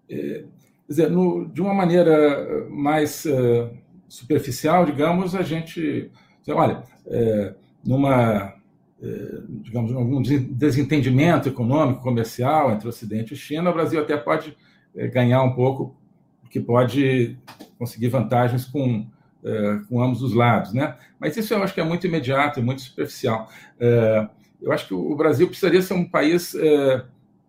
é, 0.09 0.45
dizer, 0.89 1.11
no, 1.11 1.47
de 1.47 1.61
uma 1.61 1.75
maneira 1.75 2.67
mais 2.71 3.25
uh, 3.25 3.69
superficial, 4.09 4.85
digamos, 4.85 5.35
a 5.35 5.43
gente, 5.43 6.11
olha, 6.49 6.83
é, 7.07 7.55
numa, 7.85 8.55
é, 9.03 9.39
digamos, 9.49 9.93
um 9.93 10.23
desentendimento 10.23 11.49
econômico, 11.49 12.03
comercial 12.03 12.73
entre 12.73 12.89
Ocidente 12.89 13.35
e 13.35 13.37
China, 13.37 13.71
o 13.71 13.75
Brasil 13.75 14.01
até 14.01 14.17
pode 14.17 14.57
é, 14.95 15.07
ganhar 15.09 15.43
um 15.43 15.53
pouco, 15.53 15.97
porque 16.41 16.61
pode 16.61 17.37
conseguir 17.79 18.09
vantagens 18.09 18.65
com, 18.65 19.07
é, 19.45 19.81
com 19.89 20.03
ambos 20.03 20.23
os 20.23 20.35
lados, 20.35 20.73
né? 20.73 20.97
Mas 21.19 21.37
isso 21.37 21.53
eu 21.53 21.63
acho 21.63 21.75
que 21.75 21.81
é 21.81 21.85
muito 21.85 22.07
imediato 22.07 22.61
e 22.61 22.63
muito 22.63 22.83
superficial. 22.83 23.49
É, 23.79 24.29
eu 24.63 24.73
acho 24.73 24.89
que 24.89 24.95
o 24.95 25.15
Brasil 25.15 25.47
precisaria 25.47 25.83
ser 25.83 25.95
um 25.95 26.09
país 26.09 26.55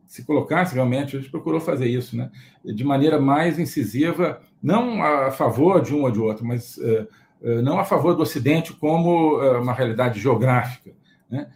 se 0.08 0.24
colocasse 0.24 0.74
realmente, 0.74 1.16
a 1.16 1.20
gente 1.20 1.30
procurou 1.30 1.60
fazer 1.60 1.88
isso, 1.88 2.16
né, 2.16 2.32
de 2.64 2.84
maneira 2.84 3.20
mais 3.20 3.60
incisiva, 3.60 4.41
não 4.62 5.03
a 5.03 5.32
favor 5.32 5.82
de 5.82 5.93
um 5.93 6.03
ou 6.03 6.12
de 6.12 6.20
outro, 6.20 6.45
mas 6.45 6.78
uh, 6.78 7.08
uh, 7.41 7.62
não 7.62 7.80
a 7.80 7.86
favor 7.86 8.16
do 8.16 8.24
Ocidente 8.24 8.74
como 8.74 9.38
uh, 9.38 9.62
uma 9.62 9.74
realidade 9.74 10.20
geográfica, 10.20 10.91
né, 11.30 11.47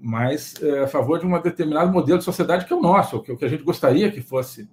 mas 0.00 0.56
a 0.82 0.88
favor 0.88 1.20
de 1.20 1.24
um 1.24 1.40
determinado 1.40 1.92
modelo 1.92 2.18
de 2.18 2.24
sociedade 2.24 2.64
que 2.64 2.72
é 2.72 2.76
o 2.76 2.80
nosso, 2.82 3.18
o 3.18 3.22
que, 3.22 3.44
a 3.44 3.48
gente 3.48 3.62
gostaria 3.62 4.10
que 4.10 4.20
fosse 4.20 4.68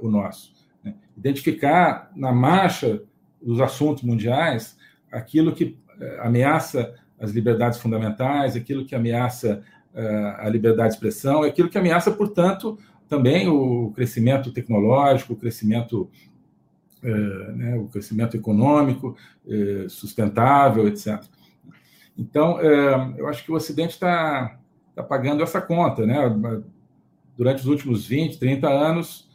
o 0.00 0.08
nosso. 0.08 0.52
Né. 0.84 0.94
Identificar 1.16 2.08
na 2.14 2.32
marcha 2.32 3.02
dos 3.42 3.60
assuntos 3.60 4.04
mundiais 4.04 4.78
aquilo 5.10 5.52
que 5.52 5.76
ameaça 6.20 6.94
as 7.18 7.32
liberdades 7.32 7.80
fundamentais, 7.80 8.54
aquilo 8.54 8.86
que 8.86 8.94
ameaça 8.94 9.60
a 10.38 10.48
liberdade 10.48 10.90
de 10.90 10.94
expressão, 10.94 11.42
aquilo 11.42 11.68
que 11.68 11.76
ameaça, 11.76 12.12
portanto, 12.12 12.78
também 13.10 13.48
o 13.48 13.90
crescimento 13.90 14.52
tecnológico, 14.52 15.32
o 15.32 15.36
crescimento, 15.36 16.08
né, 17.02 17.76
o 17.78 17.86
crescimento 17.88 18.36
econômico 18.36 19.16
é, 19.48 19.86
sustentável, 19.88 20.86
etc. 20.88 21.22
Então, 22.16 22.60
é, 22.60 23.14
eu 23.18 23.28
acho 23.28 23.44
que 23.44 23.50
o 23.50 23.54
Ocidente 23.54 23.94
está 23.94 24.58
tá 24.94 25.02
pagando 25.02 25.42
essa 25.42 25.60
conta. 25.60 26.06
Né? 26.06 26.16
Durante 27.36 27.60
os 27.60 27.66
últimos 27.66 28.06
20, 28.06 28.38
30 28.38 28.68
anos, 28.68 29.30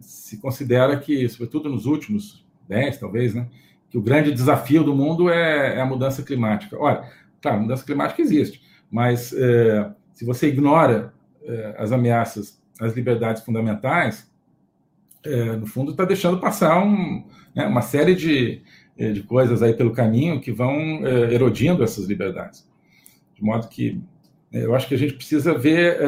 se 0.00 0.38
considera 0.38 0.98
que, 0.98 1.28
sobretudo 1.28 1.68
nos 1.68 1.86
últimos 1.86 2.44
10, 2.68 2.98
talvez, 2.98 3.34
né, 3.34 3.48
que 3.94 3.98
o 3.98 4.02
grande 4.02 4.32
desafio 4.32 4.82
do 4.82 4.94
mundo 4.94 5.30
é, 5.30 5.76
é 5.76 5.80
a 5.80 5.86
mudança 5.86 6.22
climática. 6.22 6.76
Olha, 6.78 7.08
claro, 7.40 7.58
a 7.58 7.60
mudança 7.60 7.84
climática 7.84 8.20
existe, 8.20 8.60
mas 8.90 9.32
é, 9.32 9.90
se 10.12 10.24
você 10.24 10.48
ignora 10.48 11.14
é, 11.44 11.76
as 11.78 11.92
ameaças 11.92 12.60
às 12.80 12.94
liberdades 12.94 13.42
fundamentais, 13.42 14.28
é, 15.24 15.56
no 15.56 15.66
fundo 15.66 15.92
está 15.92 16.04
deixando 16.04 16.38
passar 16.38 16.84
um, 16.84 17.24
né, 17.54 17.66
uma 17.66 17.80
série 17.80 18.14
de, 18.14 18.62
é, 18.96 19.10
de 19.10 19.22
coisas 19.22 19.62
aí 19.62 19.72
pelo 19.72 19.92
caminho 19.92 20.40
que 20.40 20.52
vão 20.52 21.06
é, 21.06 21.32
erodindo 21.32 21.82
essas 21.82 22.06
liberdades. 22.06 22.68
De 23.34 23.42
modo 23.42 23.68
que 23.68 24.00
é, 24.52 24.64
eu 24.64 24.74
acho 24.74 24.86
que 24.86 24.94
a 24.94 24.98
gente 24.98 25.14
precisa 25.14 25.56
ver 25.56 25.98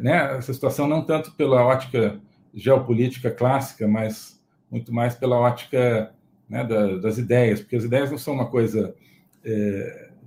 né, 0.00 0.36
essa 0.36 0.52
situação 0.52 0.86
não 0.86 1.02
tanto 1.02 1.32
pela 1.32 1.64
ótica 1.64 2.20
geopolítica 2.54 3.30
clássica, 3.30 3.88
mas 3.88 4.40
muito 4.70 4.92
mais 4.92 5.14
pela 5.14 5.38
ótica 5.38 6.12
né, 6.48 6.62
da, 6.62 6.98
das 6.98 7.18
ideias, 7.18 7.60
porque 7.60 7.76
as 7.76 7.84
ideias 7.84 8.10
não 8.10 8.18
são 8.18 8.34
uma 8.34 8.46
coisa 8.46 8.94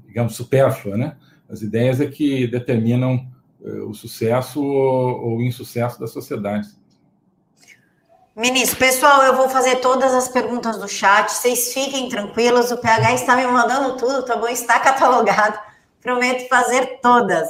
digamos, 0.06 0.36
supérflua, 0.36 0.98
né? 0.98 1.18
As 1.48 1.62
ideias 1.62 2.02
é 2.02 2.08
que 2.08 2.48
determinam 2.48 3.28
o 3.62 3.94
sucesso 3.94 4.64
ou, 4.64 5.24
ou 5.24 5.38
o 5.38 5.44
insucesso 5.44 6.00
da 6.00 6.08
sociedade. 6.08 6.68
Ministro, 8.36 8.78
pessoal, 8.78 9.24
eu 9.24 9.38
vou 9.38 9.48
fazer 9.48 9.78
todas 9.78 10.14
as 10.14 10.28
perguntas 10.28 10.78
do 10.78 10.90
chat. 10.90 11.32
Vocês 11.32 11.72
fiquem 11.74 12.10
tranquilos, 12.10 12.70
o 12.70 12.78
PH 12.78 13.14
está 13.14 13.34
me 13.36 13.48
mandando 13.48 13.96
tudo, 13.96 14.26
tá 14.26 14.36
bom? 14.36 14.50
Está 14.50 14.78
catalogado. 14.78 15.58
Prometo 16.02 16.46
fazer 16.50 17.00
todas. 17.02 17.50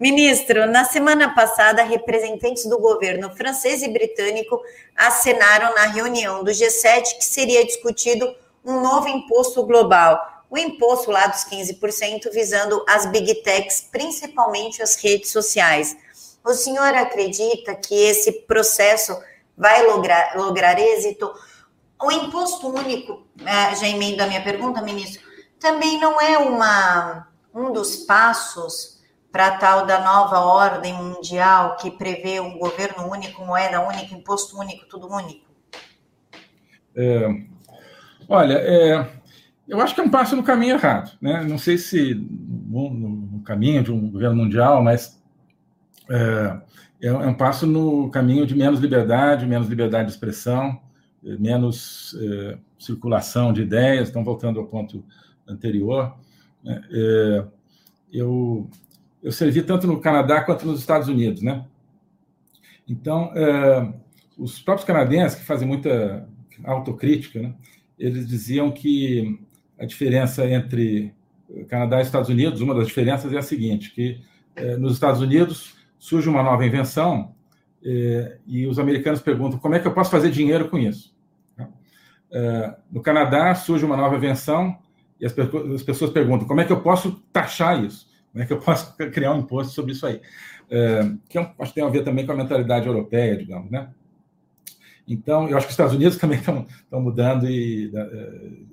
Ministro, 0.00 0.66
na 0.66 0.86
semana 0.86 1.34
passada, 1.34 1.82
representantes 1.82 2.64
do 2.64 2.78
governo 2.78 3.30
francês 3.36 3.82
e 3.82 3.88
britânico 3.88 4.58
acenaram 4.96 5.74
na 5.74 5.86
reunião 5.86 6.42
do 6.42 6.50
G7 6.50 7.18
que 7.18 7.24
seria 7.24 7.66
discutido 7.66 8.34
um 8.64 8.80
novo 8.80 9.08
imposto 9.08 9.64
global 9.64 10.36
o 10.48 10.56
imposto 10.56 11.10
lá 11.10 11.26
dos 11.26 11.44
15%, 11.44 12.30
visando 12.32 12.84
as 12.88 13.06
big 13.06 13.42
techs, 13.42 13.88
principalmente 13.90 14.80
as 14.80 14.94
redes 14.96 15.30
sociais. 15.30 15.96
O 16.44 16.54
senhor 16.54 16.94
acredita 16.94 17.74
que 17.74 17.94
esse 17.94 18.30
processo 18.30 19.16
vai 19.56 19.86
lograr, 19.86 20.36
lograr 20.36 20.78
êxito? 20.78 21.32
O 22.02 22.10
imposto 22.10 22.68
único, 22.68 23.26
é, 23.44 23.74
já 23.74 23.88
emendo 23.88 24.22
a 24.22 24.26
minha 24.26 24.42
pergunta, 24.42 24.82
ministro, 24.82 25.22
também 25.58 25.98
não 25.98 26.20
é 26.20 26.36
uma, 26.38 27.28
um 27.54 27.72
dos 27.72 27.96
passos 27.96 28.96
para 29.32 29.58
tal 29.58 29.86
da 29.86 30.00
nova 30.00 30.40
ordem 30.40 30.94
mundial 30.94 31.76
que 31.76 31.90
prevê 31.90 32.40
um 32.40 32.58
governo 32.58 33.10
único, 33.10 33.44
moeda 33.44 33.80
única, 33.80 34.14
imposto 34.14 34.58
único, 34.58 34.86
tudo 34.86 35.08
único? 35.08 35.46
É, 36.94 37.28
olha, 38.28 38.54
é, 38.54 39.10
eu 39.68 39.80
acho 39.80 39.94
que 39.94 40.00
é 40.00 40.04
um 40.04 40.10
passo 40.10 40.36
no 40.36 40.42
caminho 40.42 40.74
errado. 40.76 41.16
Né? 41.20 41.44
Não 41.44 41.58
sei 41.58 41.76
se 41.76 42.14
no, 42.14 42.90
no 42.90 43.42
caminho 43.42 43.82
de 43.82 43.92
um 43.92 44.10
governo 44.10 44.36
mundial, 44.36 44.82
mas 44.82 45.20
é, 46.08 46.56
é, 47.00 47.12
um 47.12 47.34
passo 47.34 47.66
no 47.66 48.10
caminho 48.10 48.46
de 48.46 48.54
menos 48.54 48.80
liberdade, 48.80 49.46
menos 49.46 49.68
liberdade 49.68 50.06
de 50.06 50.12
expressão, 50.12 50.80
menos 51.22 52.16
é, 52.20 52.58
circulação 52.78 53.52
de 53.52 53.62
ideias. 53.62 54.08
Então, 54.08 54.24
voltando 54.24 54.60
ao 54.60 54.66
ponto 54.66 55.04
anterior, 55.46 56.16
né? 56.62 56.82
é, 56.90 57.44
eu, 58.12 58.68
eu 59.22 59.32
servi 59.32 59.62
tanto 59.62 59.86
no 59.86 60.00
Canadá 60.00 60.42
quanto 60.42 60.66
nos 60.66 60.80
Estados 60.80 61.08
Unidos. 61.08 61.42
Né? 61.42 61.64
Então, 62.88 63.32
é, 63.34 63.92
os 64.38 64.60
próprios 64.60 64.86
canadenses, 64.86 65.38
que 65.38 65.44
fazem 65.44 65.66
muita 65.66 66.28
autocrítica, 66.64 67.40
né? 67.40 67.54
eles 67.98 68.28
diziam 68.28 68.70
que 68.70 69.40
a 69.78 69.84
diferença 69.84 70.46
entre 70.48 71.14
Canadá 71.68 71.98
e 71.98 72.02
Estados 72.02 72.28
Unidos, 72.28 72.60
uma 72.60 72.74
das 72.74 72.86
diferenças 72.86 73.32
é 73.32 73.38
a 73.38 73.42
seguinte, 73.42 73.92
que 73.92 74.20
eh, 74.56 74.76
nos 74.76 74.94
Estados 74.94 75.20
Unidos 75.20 75.75
surge 75.98 76.28
uma 76.28 76.42
nova 76.42 76.64
invenção 76.64 77.34
eh, 77.84 78.38
e 78.46 78.66
os 78.66 78.78
americanos 78.78 79.20
perguntam 79.20 79.58
como 79.58 79.74
é 79.74 79.78
que 79.78 79.86
eu 79.86 79.94
posso 79.94 80.10
fazer 80.10 80.30
dinheiro 80.30 80.68
com 80.68 80.78
isso. 80.78 81.14
Eh, 82.32 82.74
no 82.90 83.00
Canadá 83.00 83.54
surge 83.54 83.84
uma 83.84 83.96
nova 83.96 84.16
invenção 84.16 84.76
e 85.20 85.26
as, 85.26 85.34
as, 85.38 85.82
pessoas 85.82 86.10
perguntam 86.10 86.46
como 86.46 86.60
é 86.60 86.64
que 86.64 86.72
eu 86.72 86.80
posso 86.80 87.22
taxar 87.32 87.82
isso, 87.82 88.08
como 88.32 88.42
é 88.42 88.46
que 88.46 88.52
eu 88.52 88.58
posso 88.58 88.96
criar 89.12 89.32
um 89.32 89.40
imposto 89.40 89.72
sobre 89.72 89.92
isso 89.92 90.06
aí, 90.06 90.20
que 91.28 91.38
é 91.38 91.40
um, 91.40 91.48
acho 91.58 91.72
que 91.72 91.80
tem 91.80 91.84
a 91.84 91.88
ver 91.88 92.02
também 92.02 92.26
com 92.26 92.32
a 92.32 92.36
mentalidade 92.36 92.86
europeia, 92.86 93.36
digamos, 93.36 93.70
né? 93.70 93.88
Então, 95.08 95.48
eu 95.48 95.56
acho 95.56 95.66
que 95.66 95.70
os 95.70 95.74
Estados 95.74 95.94
Unidos 95.94 96.18
também 96.18 96.40
estão, 96.40 96.66
estão 96.68 97.00
mudando 97.00 97.48
e 97.48 97.92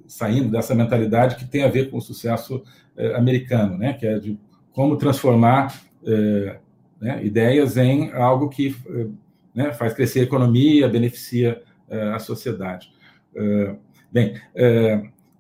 saindo 0.08 0.50
dessa 0.50 0.74
mentalidade 0.74 1.36
que 1.36 1.46
tem 1.46 1.64
a 1.64 1.68
ver 1.68 1.92
com 1.92 1.98
o 1.98 2.02
sucesso 2.02 2.64
americano, 3.16 3.78
né? 3.78 3.94
que 3.94 4.08
é 4.08 4.18
de 4.18 4.40
como 4.74 4.98
transformar 4.98 5.74
uh, 6.02 6.63
né, 7.04 7.24
ideias 7.24 7.76
em 7.76 8.12
algo 8.14 8.48
que 8.48 8.76
né, 9.54 9.74
faz 9.74 9.94
crescer 9.94 10.22
a 10.22 10.24
economia, 10.24 10.88
beneficia 10.88 11.62
a 12.16 12.18
sociedade. 12.18 12.92
bem, 14.12 14.42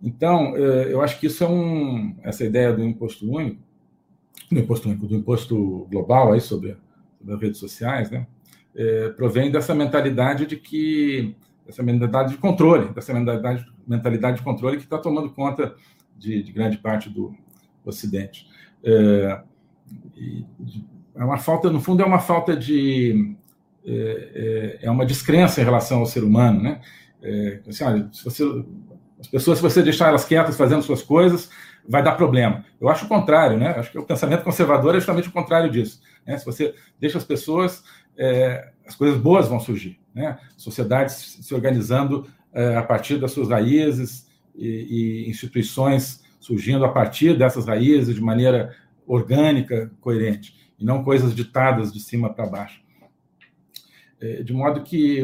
então, 0.03 0.55
eu 0.57 1.01
acho 1.01 1.20
que 1.20 1.28
isso 1.28 1.43
é 1.43 1.47
um. 1.47 2.16
Essa 2.22 2.43
ideia 2.43 2.74
do 2.74 2.84
imposto 2.84 3.26
único, 3.32 3.59
do 4.51 4.59
imposto 4.59 4.89
único, 4.89 5.07
do 5.07 5.16
imposto 5.16 5.88
global 5.89 6.34
aí 6.34 6.41
sobre, 6.41 6.78
sobre 7.18 7.34
as 7.34 7.41
redes 7.41 7.59
sociais, 7.59 8.11
né? 8.11 8.28
provém 9.16 9.49
dessa 9.49 9.74
mentalidade 9.74 10.45
de 10.45 10.57
que 10.57 11.36
essa 11.68 11.82
mentalidade 11.82 12.32
de 12.32 12.38
controle, 12.38 12.93
dessa 12.93 13.14
mentalidade, 13.14 13.66
mentalidade 13.88 14.38
de 14.38 14.43
controle 14.43 14.78
que 14.78 14.84
está 14.84 14.97
tomando 14.97 15.30
conta 15.30 15.76
de, 16.18 16.43
de, 16.43 16.51
grande 16.51 16.78
parte 16.78 17.09
do 17.09 17.34
Ocidente. 17.86 18.47
É, 18.84 19.41
é 21.16 21.24
uma 21.24 21.38
falta, 21.38 21.70
no 21.70 21.80
fundo, 21.80 22.01
é 22.01 22.05
uma 22.05 22.20
falta 22.20 22.55
de 22.55 23.36
é, 23.86 24.80
é, 24.82 24.88
é 24.88 24.91
uma 24.91 25.05
descrença 25.05 25.61
em 25.61 25.64
relação 25.64 25.99
ao 25.99 26.05
ser 26.05 26.24
humano, 26.24 26.61
né? 26.61 26.82
É, 27.22 27.59
assim, 27.68 27.84
olha, 27.84 28.09
se 28.11 28.24
você, 28.24 28.43
as 29.20 29.28
pessoas, 29.28 29.57
se 29.57 29.61
você 29.61 29.82
deixar 29.82 30.09
elas 30.09 30.26
quietas 30.26 30.57
fazendo 30.57 30.84
suas 30.84 31.01
coisas, 31.01 31.49
vai 31.88 32.01
dar 32.01 32.14
problema. 32.14 32.66
Eu 32.80 32.89
acho 32.89 33.05
o 33.05 33.07
contrário, 33.07 33.57
né? 33.57 33.70
Acho 33.70 33.91
que 33.91 33.99
o 33.99 34.05
pensamento 34.05 34.43
conservador 34.43 34.95
é 34.95 34.99
justamente 34.99 35.28
o 35.28 35.32
contrário 35.32 35.70
disso. 35.70 36.01
Né? 36.26 36.38
Se 36.38 36.45
você 36.45 36.74
deixa 36.99 37.18
as 37.18 37.24
pessoas, 37.24 37.84
é, 38.18 38.72
as 38.88 38.95
coisas 38.95 39.20
boas 39.20 39.47
vão 39.47 39.59
surgir, 39.59 39.99
né? 40.14 40.38
Sociedades 40.57 41.39
se 41.41 41.53
organizando 41.53 42.28
é, 42.53 42.76
a 42.76 42.84
partir 42.84 43.18
das 43.18 43.32
suas 43.32 43.49
raízes 43.49 44.28
e, 44.55 45.26
e 45.26 45.30
instituições 45.30 46.24
surgindo 46.39 46.84
a 46.84 46.89
partir 46.89 47.38
dessas 47.38 47.66
raízes 47.68 48.16
de 48.16 48.22
maneira 48.22 48.76
orgânica, 49.07 49.91
coerente, 50.01 50.53
e 50.84 50.86
não 50.86 51.01
coisas 51.01 51.34
ditadas 51.34 51.93
de 51.93 51.99
cima 52.01 52.31
para 52.31 52.45
baixo. 52.45 52.84
É, 54.19 54.43
de 54.43 54.51
modo 54.51 54.84
que 54.84 55.19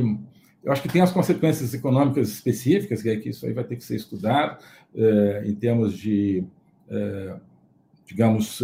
eu 0.63 0.71
acho 0.71 0.81
que 0.81 0.87
tem 0.87 1.01
as 1.01 1.11
consequências 1.11 1.73
econômicas 1.73 2.29
específicas, 2.29 3.01
que, 3.01 3.09
é 3.09 3.17
que 3.17 3.29
isso 3.29 3.45
aí 3.45 3.51
vai 3.51 3.65
ter 3.65 3.75
que 3.75 3.83
ser 3.83 3.97
estudado, 3.97 4.63
é, 4.95 5.43
em 5.45 5.53
termos 5.53 5.97
de, 5.97 6.45
é, 6.89 7.35
digamos, 8.05 8.61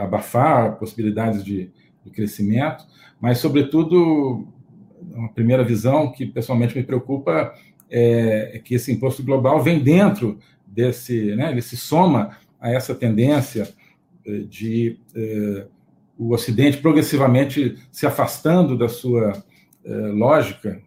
abafar 0.00 0.76
possibilidades 0.78 1.44
de, 1.44 1.70
crescimento, 2.14 2.86
mas, 3.20 3.36
sobretudo, 3.36 4.48
uma 5.12 5.28
primeira 5.28 5.62
visão 5.62 6.10
que 6.10 6.24
pessoalmente 6.24 6.74
me 6.74 6.82
preocupa 6.82 7.52
é 7.90 8.62
que 8.64 8.76
esse 8.76 8.90
imposto 8.90 9.22
global 9.22 9.62
vem 9.62 9.78
dentro 9.78 10.38
desse, 10.66 11.36
né, 11.36 11.50
ele 11.50 11.60
se 11.60 11.76
soma 11.76 12.38
a 12.58 12.70
essa 12.70 12.94
tendência 12.94 13.68
de 14.48 14.98
o 16.18 16.34
Ocidente 16.34 16.78
progressivamente 16.78 17.78
se 17.92 18.06
afastando 18.06 18.76
da 18.76 18.88
sua 18.88 19.32
lógica 20.12 20.82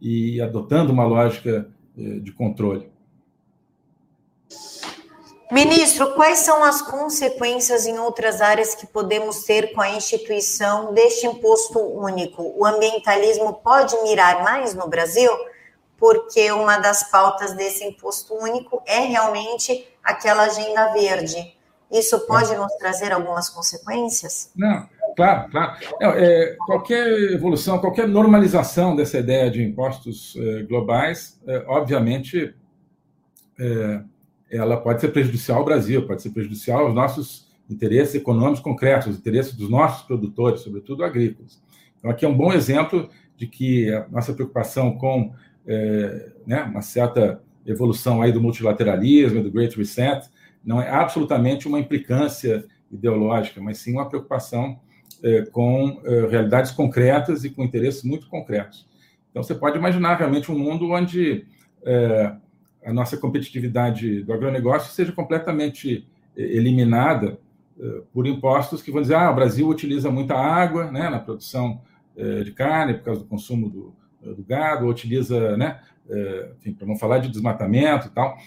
e 0.00 0.40
adotando 0.40 0.92
uma 0.92 1.04
lógica 1.04 1.68
eh, 1.98 2.20
de 2.20 2.32
controle. 2.32 2.90
Ministro, 5.50 6.12
quais 6.14 6.40
são 6.40 6.64
as 6.64 6.82
consequências 6.82 7.86
em 7.86 7.98
outras 7.98 8.40
áreas 8.40 8.74
que 8.74 8.86
podemos 8.86 9.44
ter 9.44 9.72
com 9.72 9.80
a 9.80 9.90
instituição 9.90 10.92
deste 10.92 11.26
imposto 11.26 11.78
único? 11.78 12.52
O 12.56 12.66
ambientalismo 12.66 13.54
pode 13.54 13.96
mirar 14.02 14.42
mais 14.42 14.74
no 14.74 14.88
Brasil? 14.88 15.30
Porque 15.96 16.50
uma 16.50 16.78
das 16.78 17.08
pautas 17.10 17.54
desse 17.54 17.84
imposto 17.84 18.34
único 18.34 18.82
é 18.84 18.98
realmente 19.00 19.86
aquela 20.02 20.42
agenda 20.42 20.92
verde. 20.92 21.55
Isso 21.90 22.26
pode 22.26 22.52
é. 22.52 22.56
nos 22.56 22.72
trazer 22.74 23.12
algumas 23.12 23.48
consequências? 23.48 24.50
Não, 24.56 24.88
Claro, 25.16 25.50
claro. 25.50 25.78
É, 25.98 26.56
qualquer 26.66 27.08
evolução, 27.32 27.78
qualquer 27.78 28.06
normalização 28.06 28.94
dessa 28.94 29.18
ideia 29.18 29.50
de 29.50 29.62
impostos 29.62 30.36
é, 30.38 30.62
globais, 30.64 31.40
é, 31.46 31.64
obviamente, 31.66 32.54
é, 33.58 34.02
ela 34.50 34.76
pode 34.76 35.00
ser 35.00 35.08
prejudicial 35.08 35.60
ao 35.60 35.64
Brasil, 35.64 36.06
pode 36.06 36.20
ser 36.20 36.30
prejudicial 36.30 36.84
aos 36.84 36.94
nossos 36.94 37.48
interesses 37.68 38.14
econômicos 38.14 38.60
concretos, 38.60 39.08
os 39.08 39.18
interesses 39.18 39.54
dos 39.54 39.70
nossos 39.70 40.06
produtores, 40.06 40.60
sobretudo 40.60 41.02
agrícolas. 41.02 41.62
Então, 41.98 42.10
aqui 42.10 42.26
é 42.26 42.28
um 42.28 42.36
bom 42.36 42.52
exemplo 42.52 43.08
de 43.38 43.46
que 43.46 43.90
a 43.90 44.06
nossa 44.10 44.34
preocupação 44.34 44.96
com 44.98 45.34
né, 46.46 46.62
uma 46.62 46.80
certa 46.80 47.42
evolução 47.66 48.22
aí 48.22 48.30
do 48.30 48.40
multilateralismo, 48.40 49.42
do 49.42 49.50
Great 49.50 49.76
Reset, 49.76 50.28
não 50.66 50.82
é 50.82 50.90
absolutamente 50.90 51.68
uma 51.68 51.78
implicância 51.78 52.66
ideológica, 52.90 53.60
mas 53.60 53.78
sim 53.78 53.92
uma 53.92 54.08
preocupação 54.08 54.80
é, 55.22 55.42
com 55.46 56.00
é, 56.04 56.26
realidades 56.26 56.72
concretas 56.72 57.44
e 57.44 57.50
com 57.50 57.62
interesses 57.62 58.02
muito 58.02 58.28
concretos. 58.28 58.86
Então, 59.30 59.42
você 59.42 59.54
pode 59.54 59.78
imaginar 59.78 60.16
realmente 60.16 60.50
um 60.50 60.58
mundo 60.58 60.90
onde 60.90 61.46
é, 61.84 62.32
a 62.84 62.92
nossa 62.92 63.16
competitividade 63.16 64.24
do 64.24 64.32
agronegócio 64.32 64.92
seja 64.92 65.12
completamente 65.12 66.06
eliminada 66.36 67.38
por 68.12 68.26
impostos 68.26 68.82
que 68.82 68.90
vão 68.90 69.02
dizer 69.02 69.16
ah, 69.16 69.30
o 69.30 69.34
Brasil 69.34 69.68
utiliza 69.68 70.10
muita 70.10 70.34
água 70.34 70.90
né, 70.90 71.10
na 71.10 71.18
produção 71.18 71.80
de 72.44 72.52
carne 72.52 72.94
por 72.94 73.02
causa 73.04 73.20
do 73.20 73.26
consumo 73.26 73.68
do, 73.68 73.94
do 74.34 74.42
gado, 74.42 74.86
utiliza, 74.86 75.56
né, 75.56 75.80
para 76.78 76.86
não 76.86 76.96
falar 76.96 77.18
de 77.18 77.28
desmatamento 77.28 78.06
e 78.06 78.10
tal, 78.10 78.38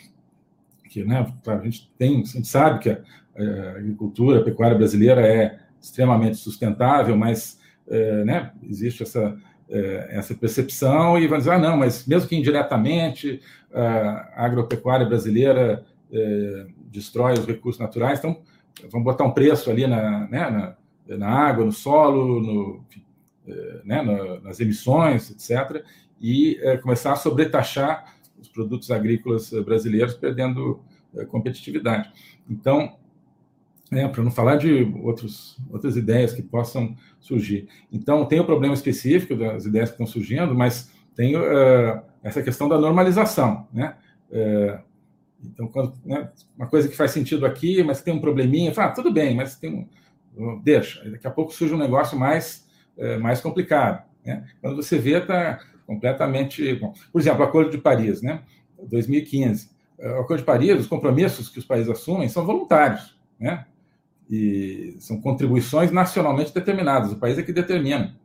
que 0.90 1.04
né, 1.04 1.32
a 1.48 1.58
gente 1.60 1.90
tem, 1.98 2.22
a 2.22 2.26
gente 2.26 2.48
sabe 2.48 2.80
que 2.80 2.90
a, 2.90 3.00
a 3.38 3.70
agricultura, 3.78 4.40
a 4.40 4.44
pecuária 4.44 4.78
brasileira 4.78 5.22
é 5.26 5.60
extremamente 5.80 6.38
sustentável, 6.38 7.16
mas 7.16 7.60
é, 7.88 8.24
né, 8.26 8.52
existe 8.64 9.04
essa, 9.04 9.38
é, 9.70 10.08
essa 10.12 10.36
percepção 10.36 11.18
e 11.18 11.28
vão 11.28 11.38
dizer, 11.38 11.52
ah, 11.52 11.60
não, 11.60 11.78
mas 11.78 12.06
mesmo 12.06 12.28
que 12.28 12.36
indiretamente 12.36 13.40
a 13.72 14.46
agropecuária 14.46 15.06
brasileira 15.06 15.86
é, 16.12 16.66
destrói 16.92 17.34
os 17.34 17.46
recursos 17.46 17.80
naturais, 17.80 18.18
então 18.18 18.42
vamos 18.90 19.06
botar 19.06 19.24
um 19.26 19.32
preço 19.32 19.70
ali 19.70 19.86
na, 19.86 20.28
né, 20.28 20.50
na, 21.08 21.18
na 21.18 21.30
água, 21.30 21.64
no 21.64 21.72
solo, 21.72 22.42
no, 22.42 22.86
é, 23.48 23.82
né, 23.84 24.02
no, 24.02 24.42
nas 24.42 24.60
emissões, 24.60 25.30
etc., 25.30 25.84
e 26.22 26.60
é, 26.62 26.76
começar 26.78 27.14
a 27.14 27.16
sobretaxar 27.16 28.14
os 28.42 28.50
produtos 28.50 28.92
agrícolas 28.92 29.52
brasileiros, 29.66 30.14
perdendo 30.14 30.80
é, 31.16 31.26
competitividade. 31.26 32.12
Então, 32.50 32.96
né, 33.92 34.08
para 34.08 34.24
não 34.24 34.32
falar 34.32 34.58
de 34.58 34.84
outros, 35.02 35.58
outras 35.70 35.98
ideias 35.98 36.34
que 36.34 36.42
possam 36.42 36.96
surgir. 37.20 37.68
Então, 37.92 38.26
tem 38.26 38.40
o 38.40 38.46
problema 38.46 38.74
específico 38.74 39.36
das 39.36 39.66
ideias 39.66 39.90
que 39.90 39.96
estão 39.96 40.06
surgindo, 40.06 40.54
mas 40.54 40.92
tem 41.16 41.36
uh, 41.36 42.02
essa 42.24 42.42
questão 42.44 42.70
da 42.70 42.78
normalização. 42.78 43.68
Né? 43.74 43.96
Uh, 44.30 44.80
então, 45.44 45.68
quando, 45.68 45.94
né, 46.06 46.30
uma 46.56 46.68
coisa 46.68 46.88
que 46.88 46.96
faz 46.96 47.12
sentido 47.12 47.46
aqui, 47.46 47.82
mas 47.82 48.02
tem 48.02 48.14
um 48.14 48.22
probleminha, 48.22 48.74
fala, 48.74 48.90
ah, 48.90 48.94
tudo 48.94 49.12
bem, 49.12 49.36
mas 49.36 49.56
tem 49.56 49.74
um. 49.74 49.88
Deixa, 50.64 51.10
daqui 51.10 51.28
a 51.28 51.32
pouco 51.32 51.52
surge 51.52 51.74
um 51.74 51.78
negócio 51.78 52.18
mais, 52.18 52.66
uh, 52.96 53.20
mais 53.20 53.42
complicado. 53.42 54.08
Né? 54.24 54.46
Quando 54.62 54.76
você 54.76 54.98
vê, 54.98 55.18
está 55.18 55.60
completamente. 55.90 56.74
Bom, 56.76 56.94
por 57.12 57.20
exemplo, 57.20 57.42
o 57.42 57.44
Acordo 57.44 57.72
de 57.72 57.78
Paris, 57.78 58.22
né? 58.22 58.44
2015. 58.82 59.70
O 59.98 60.22
Acordo 60.22 60.38
de 60.38 60.46
Paris, 60.46 60.80
os 60.80 60.88
compromissos 60.88 61.50
que 61.50 61.60
os 61.60 61.66
países 61.66 61.90
assumem 61.90 62.30
são 62.30 62.46
voluntários. 62.46 63.18
Né? 63.40 63.66
e 64.30 64.96
são 65.00 65.20
contribuições 65.20 65.92
nacionalmente 65.92 66.54
determinadas, 66.54 67.12
o 67.12 67.16
país 67.18 67.38
é 67.38 67.44
que 67.44 67.52
determina. 67.52 68.16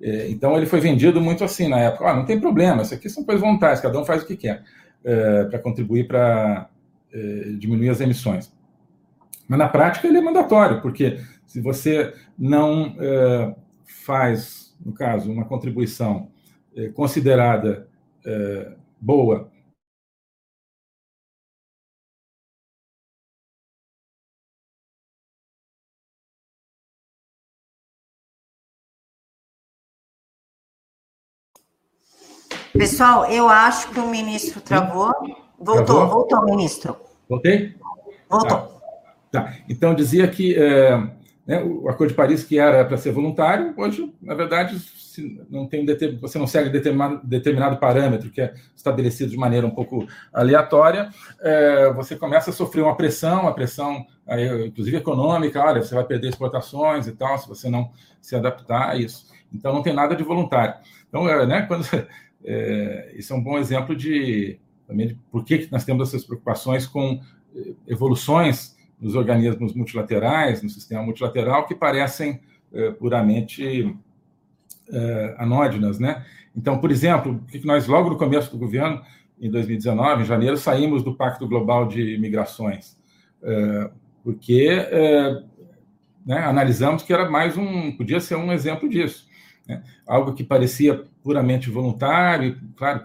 É, 0.00 0.28
então 0.28 0.56
ele 0.56 0.66
foi 0.66 0.78
vendido 0.78 1.20
muito 1.20 1.42
assim 1.42 1.68
na 1.68 1.80
época. 1.80 2.08
Ah, 2.08 2.14
não 2.14 2.24
tem 2.24 2.38
problema, 2.38 2.82
isso 2.82 2.94
aqui 2.94 3.08
são 3.08 3.24
coisas 3.24 3.42
voluntárias, 3.42 3.80
cada 3.80 3.98
um 3.98 4.04
faz 4.04 4.22
o 4.22 4.26
que 4.26 4.36
quer 4.36 4.62
é, 5.04 5.44
para 5.44 5.58
contribuir 5.58 6.06
para 6.06 6.70
diminuir 7.58 7.88
as 7.88 8.02
emissões. 8.02 8.52
Mas 9.48 9.58
na 9.58 9.68
prática 9.68 10.06
ele 10.06 10.18
é 10.18 10.20
mandatório, 10.20 10.82
porque 10.82 11.18
se 11.46 11.62
você 11.62 12.12
não 12.38 12.94
faz, 14.04 14.76
no 14.84 14.92
caso, 14.92 15.32
uma 15.32 15.46
contribuição 15.46 16.28
considerada 16.94 17.88
é, 18.24 18.72
boa 19.00 19.50
Pessoal, 32.78 33.24
eu 33.30 33.48
acho 33.48 33.90
que 33.90 33.98
o 33.98 34.08
ministro 34.08 34.60
travou. 34.60 35.12
Voltou, 35.58 35.84
travou? 35.84 36.08
voltou, 36.08 36.44
ministro. 36.44 36.96
Voltei? 37.28 37.74
Voltou. 38.28 38.80
Tá. 39.30 39.44
tá. 39.44 39.56
Então, 39.68 39.94
dizia 39.94 40.28
que 40.28 40.54
é, 40.54 40.96
né, 41.46 41.62
o 41.62 41.88
Acordo 41.88 42.10
de 42.10 42.16
Paris, 42.16 42.44
que 42.44 42.58
era 42.58 42.84
para 42.84 42.98
ser 42.98 43.12
voluntário, 43.12 43.72
hoje, 43.76 44.12
na 44.20 44.34
verdade, 44.34 44.78
não 45.48 45.66
tem 45.66 45.84
você 46.20 46.38
não 46.38 46.46
segue 46.46 46.70
determinado, 46.70 47.78
parâmetro 47.78 48.30
que 48.30 48.40
é 48.40 48.54
estabelecido 48.74 49.30
de 49.30 49.36
maneira 49.36 49.66
um 49.66 49.70
pouco 49.70 50.06
aleatória, 50.32 51.10
é, 51.40 51.92
você 51.92 52.16
começa 52.16 52.50
a 52.50 52.52
sofrer 52.52 52.82
uma 52.82 52.96
pressão, 52.96 53.42
uma 53.42 53.54
pressão, 53.54 54.06
inclusive 54.66 54.96
econômica, 54.96 55.62
olha, 55.62 55.82
você 55.82 55.94
vai 55.94 56.04
perder 56.04 56.28
exportações 56.28 57.06
e 57.06 57.12
tal, 57.12 57.38
se 57.38 57.48
você 57.48 57.68
não 57.68 57.90
se 58.20 58.34
adaptar 58.34 58.90
a 58.90 58.96
isso. 58.96 59.26
Então, 59.52 59.72
não 59.72 59.82
tem 59.82 59.94
nada 59.94 60.14
de 60.14 60.22
voluntário. 60.22 60.74
Então, 61.08 61.28
é, 61.28 61.46
né, 61.46 61.62
quando 61.62 61.86
é, 62.44 63.12
isso 63.16 63.32
é 63.32 63.36
um 63.36 63.42
bom 63.42 63.58
exemplo 63.58 63.94
de 63.94 64.58
também 64.86 65.08
de 65.08 65.14
por 65.30 65.44
que, 65.44 65.58
que 65.58 65.72
nós 65.72 65.84
temos 65.84 66.08
essas 66.08 66.24
preocupações 66.24 66.86
com 66.86 67.20
é, 67.54 67.72
evoluções 67.86 68.76
nos 69.00 69.14
organismos 69.14 69.74
multilaterais, 69.74 70.62
no 70.62 70.70
sistema 70.70 71.02
multilateral, 71.02 71.66
que 71.66 71.74
parecem 71.74 72.40
é, 72.72 72.90
puramente 74.90 75.34
anódinas, 75.38 75.98
né? 75.98 76.24
Então, 76.56 76.78
por 76.78 76.90
exemplo, 76.90 77.40
que 77.48 77.66
nós 77.66 77.86
logo 77.86 78.10
no 78.10 78.16
começo 78.16 78.50
do 78.50 78.58
governo, 78.58 79.02
em 79.40 79.50
2019, 79.50 80.22
em 80.22 80.26
janeiro, 80.26 80.56
saímos 80.56 81.02
do 81.02 81.14
Pacto 81.14 81.46
Global 81.46 81.86
de 81.86 82.16
Migrações, 82.18 82.96
porque 84.24 84.86
né, 86.24 86.38
analisamos 86.38 87.02
que 87.02 87.12
era 87.12 87.28
mais 87.28 87.56
um, 87.58 87.92
podia 87.92 88.18
ser 88.18 88.36
um 88.36 88.50
exemplo 88.50 88.88
disso, 88.88 89.28
né? 89.68 89.82
algo 90.06 90.32
que 90.32 90.42
parecia 90.42 91.04
puramente 91.22 91.68
voluntário, 91.68 92.58
claro, 92.76 93.04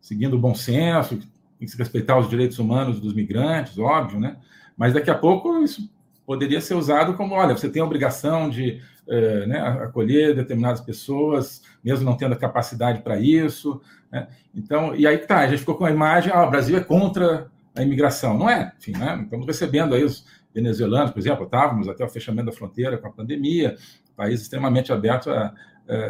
seguindo 0.00 0.34
o 0.34 0.38
bom 0.38 0.54
senso, 0.54 1.18
tem 1.58 1.66
que 1.66 1.68
se 1.68 1.78
respeitar 1.78 2.18
os 2.18 2.28
direitos 2.28 2.58
humanos 2.58 3.00
dos 3.00 3.14
migrantes, 3.14 3.78
óbvio, 3.78 4.20
né? 4.20 4.36
Mas 4.76 4.92
daqui 4.92 5.10
a 5.10 5.14
pouco 5.14 5.62
isso 5.62 5.90
poderia 6.26 6.60
ser 6.60 6.74
usado 6.74 7.14
como, 7.14 7.34
olha, 7.34 7.56
você 7.56 7.68
tem 7.68 7.80
a 7.80 7.84
obrigação 7.84 8.50
de 8.50 8.82
é, 9.08 9.46
né, 9.46 9.60
acolher 9.60 10.34
determinadas 10.34 10.80
pessoas, 10.80 11.62
mesmo 11.82 12.04
não 12.04 12.16
tendo 12.16 12.32
a 12.32 12.36
capacidade 12.36 13.02
para 13.02 13.18
isso. 13.18 13.80
Né? 14.10 14.26
Então, 14.54 14.94
e 14.94 15.06
aí 15.06 15.18
tá, 15.18 15.38
a 15.38 15.46
gente 15.46 15.60
ficou 15.60 15.76
com 15.76 15.84
a 15.84 15.90
imagem, 15.90 16.32
ah, 16.34 16.44
o 16.44 16.50
Brasil 16.50 16.76
é 16.76 16.80
contra 16.80 17.46
a 17.74 17.82
imigração. 17.82 18.36
Não 18.36 18.50
é, 18.50 18.72
enfim, 18.78 18.92
né? 18.92 19.20
Estamos 19.22 19.46
recebendo 19.46 19.94
aí 19.94 20.02
os 20.02 20.26
venezuelanos, 20.52 21.12
por 21.12 21.20
exemplo, 21.20 21.44
estávamos 21.44 21.88
até 21.88 22.04
o 22.04 22.08
fechamento 22.08 22.46
da 22.46 22.52
fronteira 22.52 22.98
com 22.98 23.06
a 23.06 23.12
pandemia, 23.12 23.76
país 24.16 24.40
extremamente 24.40 24.92
aberto 24.92 25.30
à, 25.30 25.54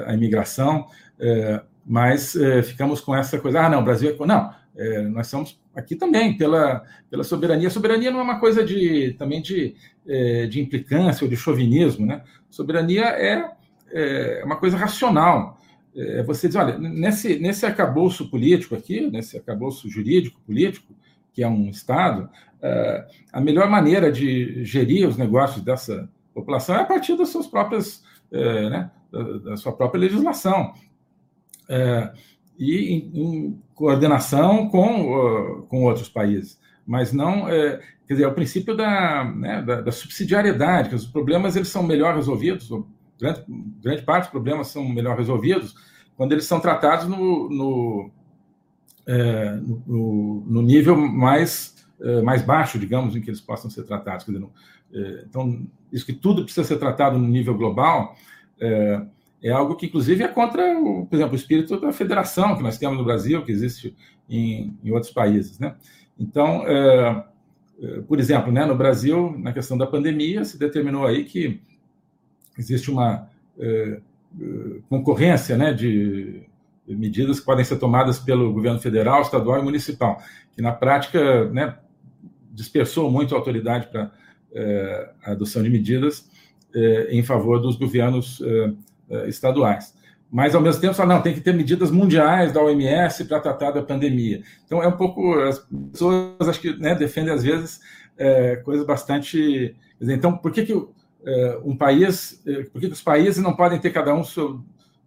à 0.06 0.14
imigração, 0.14 0.86
é, 1.18 1.60
mas 1.84 2.34
é, 2.36 2.62
ficamos 2.62 3.00
com 3.00 3.14
essa 3.14 3.38
coisa, 3.38 3.60
ah, 3.60 3.68
não, 3.68 3.80
o 3.80 3.84
Brasil 3.84 4.16
é... 4.18 4.26
Não, 4.26 4.54
é, 4.76 5.02
nós 5.02 5.26
somos 5.28 5.58
aqui 5.74 5.96
também 5.96 6.36
pela, 6.36 6.84
pela 7.10 7.24
soberania. 7.24 7.70
Soberania 7.70 8.10
não 8.10 8.20
é 8.20 8.22
uma 8.22 8.38
coisa 8.38 8.64
de 8.64 9.14
também 9.18 9.40
de, 9.40 9.74
é, 10.06 10.46
de 10.46 10.60
implicância 10.60 11.24
ou 11.24 11.30
de 11.30 11.36
chauvinismo, 11.36 12.06
né? 12.06 12.22
Soberania 12.50 13.04
é, 13.04 13.50
é 13.90 14.42
uma 14.44 14.56
coisa 14.56 14.76
racional. 14.76 15.58
É 15.94 16.22
você 16.22 16.46
diz, 16.46 16.56
olha, 16.56 16.78
nesse, 16.78 17.38
nesse 17.38 17.64
arcabouço 17.64 18.30
político 18.30 18.74
aqui, 18.74 19.10
nesse 19.10 19.38
arcabouço 19.38 19.88
jurídico 19.88 20.38
político, 20.42 20.94
que 21.32 21.42
é 21.42 21.48
um 21.48 21.68
Estado, 21.70 22.28
é, 22.62 23.06
a 23.32 23.40
melhor 23.40 23.68
maneira 23.68 24.10
de 24.10 24.64
gerir 24.64 25.08
os 25.08 25.16
negócios 25.16 25.62
dessa 25.62 26.08
população 26.34 26.76
é 26.76 26.80
a 26.80 26.84
partir 26.84 27.16
das 27.16 27.28
suas 27.28 27.46
próprias, 27.46 28.02
é, 28.30 28.70
né, 28.70 28.90
da, 29.10 29.22
da, 29.38 29.56
sua 29.56 29.72
própria 29.72 30.00
legislação. 30.00 30.72
É, 31.68 32.12
e 32.58 32.94
em, 32.94 33.10
em 33.14 33.62
coordenação 33.74 34.68
com, 34.68 35.12
uh, 35.12 35.62
com 35.64 35.84
outros 35.84 36.08
países. 36.08 36.58
Mas 36.86 37.12
não, 37.12 37.48
é, 37.48 37.80
quer 38.06 38.14
dizer, 38.14 38.24
é 38.24 38.28
o 38.28 38.34
princípio 38.34 38.76
da, 38.76 39.24
né, 39.24 39.62
da, 39.62 39.80
da, 39.80 39.92
subsidiariedade, 39.92 40.88
que 40.88 40.94
os 40.94 41.06
problemas 41.06 41.56
eles 41.56 41.68
são 41.68 41.82
melhor 41.82 42.14
resolvidos, 42.14 42.70
grande, 43.18 43.44
grande 43.82 44.02
parte 44.02 44.24
dos 44.24 44.30
problemas 44.30 44.68
são 44.68 44.88
melhor 44.88 45.16
resolvidos 45.16 45.74
quando 46.16 46.32
eles 46.32 46.46
são 46.46 46.60
tratados 46.60 47.06
no, 47.06 47.50
no, 47.50 48.10
é, 49.06 49.56
no, 49.56 50.44
no, 50.46 50.62
nível 50.62 50.96
mais, 50.96 51.86
é, 52.00 52.22
mais 52.22 52.42
baixo, 52.42 52.78
digamos, 52.78 53.14
em 53.14 53.20
que 53.20 53.28
eles 53.28 53.40
possam 53.40 53.70
ser 53.70 53.84
tratados. 53.84 54.24
Dizer, 54.24 54.38
no, 54.38 54.50
é, 54.92 55.24
então, 55.28 55.66
isso 55.92 56.06
que 56.06 56.14
tudo 56.14 56.42
precisa 56.44 56.66
ser 56.66 56.78
tratado 56.78 57.18
no 57.18 57.28
nível 57.28 57.54
global, 57.54 58.16
é, 58.58 59.02
é 59.46 59.52
algo 59.52 59.76
que, 59.76 59.86
inclusive, 59.86 60.24
é 60.24 60.28
contra, 60.28 60.76
o, 60.76 61.06
por 61.06 61.14
exemplo, 61.14 61.34
o 61.34 61.36
espírito 61.36 61.78
da 61.80 61.92
federação 61.92 62.56
que 62.56 62.62
nós 62.64 62.78
temos 62.78 62.98
no 62.98 63.04
Brasil, 63.04 63.44
que 63.44 63.52
existe 63.52 63.94
em, 64.28 64.76
em 64.82 64.90
outros 64.90 65.12
países. 65.12 65.60
Né? 65.60 65.76
Então, 66.18 66.66
é, 66.66 67.24
é, 67.80 68.00
por 68.00 68.18
exemplo, 68.18 68.50
né, 68.50 68.64
no 68.64 68.74
Brasil, 68.74 69.36
na 69.38 69.52
questão 69.52 69.78
da 69.78 69.86
pandemia, 69.86 70.44
se 70.44 70.58
determinou 70.58 71.06
aí 71.06 71.24
que 71.24 71.60
existe 72.58 72.90
uma 72.90 73.28
é, 73.58 74.00
é 74.40 74.78
concorrência 74.88 75.56
né, 75.56 75.72
de 75.72 76.42
medidas 76.88 77.38
que 77.38 77.46
podem 77.46 77.64
ser 77.64 77.78
tomadas 77.78 78.18
pelo 78.18 78.52
governo 78.52 78.80
federal, 78.80 79.22
estadual 79.22 79.60
e 79.60 79.62
municipal, 79.62 80.20
que 80.56 80.62
na 80.62 80.72
prática 80.72 81.44
né, 81.50 81.76
dispersou 82.52 83.10
muito 83.10 83.34
a 83.34 83.38
autoridade 83.38 83.86
para 83.88 84.10
é, 84.52 85.10
a 85.24 85.32
adoção 85.32 85.62
de 85.62 85.70
medidas 85.70 86.28
em 87.08 87.22
favor 87.22 87.58
dos 87.58 87.74
governos 87.74 88.42
estaduais. 89.26 89.94
Mas, 90.30 90.54
ao 90.54 90.60
mesmo 90.60 90.80
tempo, 90.80 90.94
fala, 90.94 91.14
não, 91.14 91.22
tem 91.22 91.34
que 91.34 91.40
ter 91.40 91.54
medidas 91.54 91.90
mundiais 91.90 92.52
da 92.52 92.62
OMS 92.62 93.24
para 93.26 93.40
tratar 93.40 93.70
da 93.70 93.82
pandemia. 93.82 94.42
Então, 94.64 94.82
é 94.82 94.88
um 94.88 94.96
pouco. 94.96 95.38
As 95.40 95.64
pessoas, 95.92 96.48
acho 96.48 96.60
que, 96.60 96.76
né, 96.78 96.94
defendem, 96.94 97.32
às 97.32 97.42
vezes, 97.42 97.80
é, 98.18 98.56
coisas 98.56 98.84
bastante. 98.84 99.76
Dizer, 100.00 100.14
então, 100.14 100.36
por 100.36 100.50
que, 100.50 100.66
que 100.66 100.72
é, 101.24 101.60
um 101.64 101.76
país. 101.76 102.42
É, 102.46 102.64
por 102.64 102.80
que, 102.80 102.88
que 102.88 102.92
os 102.92 103.02
países 103.02 103.42
não 103.42 103.54
podem 103.54 103.78
ter 103.78 103.90
cada 103.90 104.14
um 104.14 104.24
seu, 104.24 104.60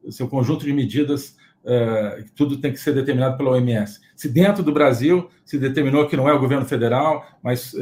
seu 0.10 0.28
conjunto 0.28 0.66
de 0.66 0.74
medidas 0.74 1.38
Uh, 1.62 2.24
tudo 2.38 2.58
tem 2.58 2.72
que 2.72 2.80
ser 2.80 2.94
determinado 2.94 3.36
pela 3.36 3.52
OMS. 3.52 4.00
Se 4.16 4.30
dentro 4.30 4.64
do 4.64 4.72
Brasil 4.72 5.30
se 5.44 5.60
determinou 5.60 6.08
que 6.08 6.16
não 6.16 6.28
é 6.28 6.34
o 6.34 6.40
governo 6.40 6.66
federal, 6.66 7.28
mas 7.44 7.74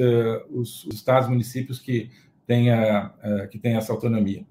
os, 0.50 0.84
os, 0.84 0.96
estados, 0.96 1.30
municípios 1.30 1.78
que 1.78 2.10
têm, 2.48 2.72
a, 2.72 3.14
uh, 3.24 3.48
que 3.48 3.60
têm 3.60 3.76
essa 3.76 3.94
autonomia. 3.94 4.44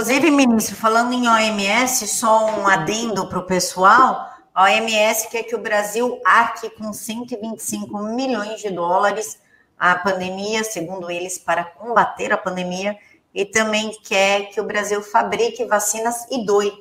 Inclusive, 0.00 0.30
ministro, 0.30 0.76
falando 0.76 1.12
em 1.12 1.28
OMS, 1.28 2.08
só 2.08 2.46
um 2.46 2.66
adendo 2.66 3.28
para 3.28 3.38
o 3.38 3.44
pessoal. 3.44 4.30
A 4.54 4.62
OMS 4.62 5.28
quer 5.28 5.42
que 5.42 5.54
o 5.54 5.60
Brasil 5.60 6.18
arque 6.24 6.70
com 6.70 6.90
125 6.90 7.98
milhões 7.98 8.62
de 8.62 8.70
dólares 8.70 9.38
a 9.78 9.94
pandemia, 9.94 10.64
segundo 10.64 11.10
eles, 11.10 11.36
para 11.36 11.64
combater 11.64 12.32
a 12.32 12.38
pandemia, 12.38 12.96
e 13.34 13.44
também 13.44 13.92
quer 14.02 14.46
que 14.46 14.58
o 14.58 14.64
Brasil 14.64 15.02
fabrique 15.02 15.66
vacinas 15.66 16.26
e 16.30 16.46
doe 16.46 16.72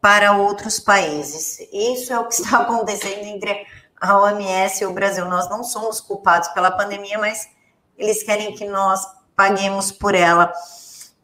para 0.00 0.32
outros 0.32 0.80
países. 0.80 1.60
Isso 1.72 2.12
é 2.12 2.18
o 2.18 2.26
que 2.26 2.34
está 2.34 2.58
acontecendo 2.66 3.26
entre 3.26 3.64
a 4.00 4.18
OMS 4.18 4.82
e 4.82 4.86
o 4.86 4.92
Brasil. 4.92 5.24
Nós 5.26 5.48
não 5.48 5.62
somos 5.62 6.00
culpados 6.00 6.48
pela 6.48 6.72
pandemia, 6.72 7.16
mas 7.16 7.48
eles 7.96 8.24
querem 8.24 8.56
que 8.56 8.64
nós 8.64 9.06
paguemos 9.36 9.92
por 9.92 10.16
ela. 10.16 10.52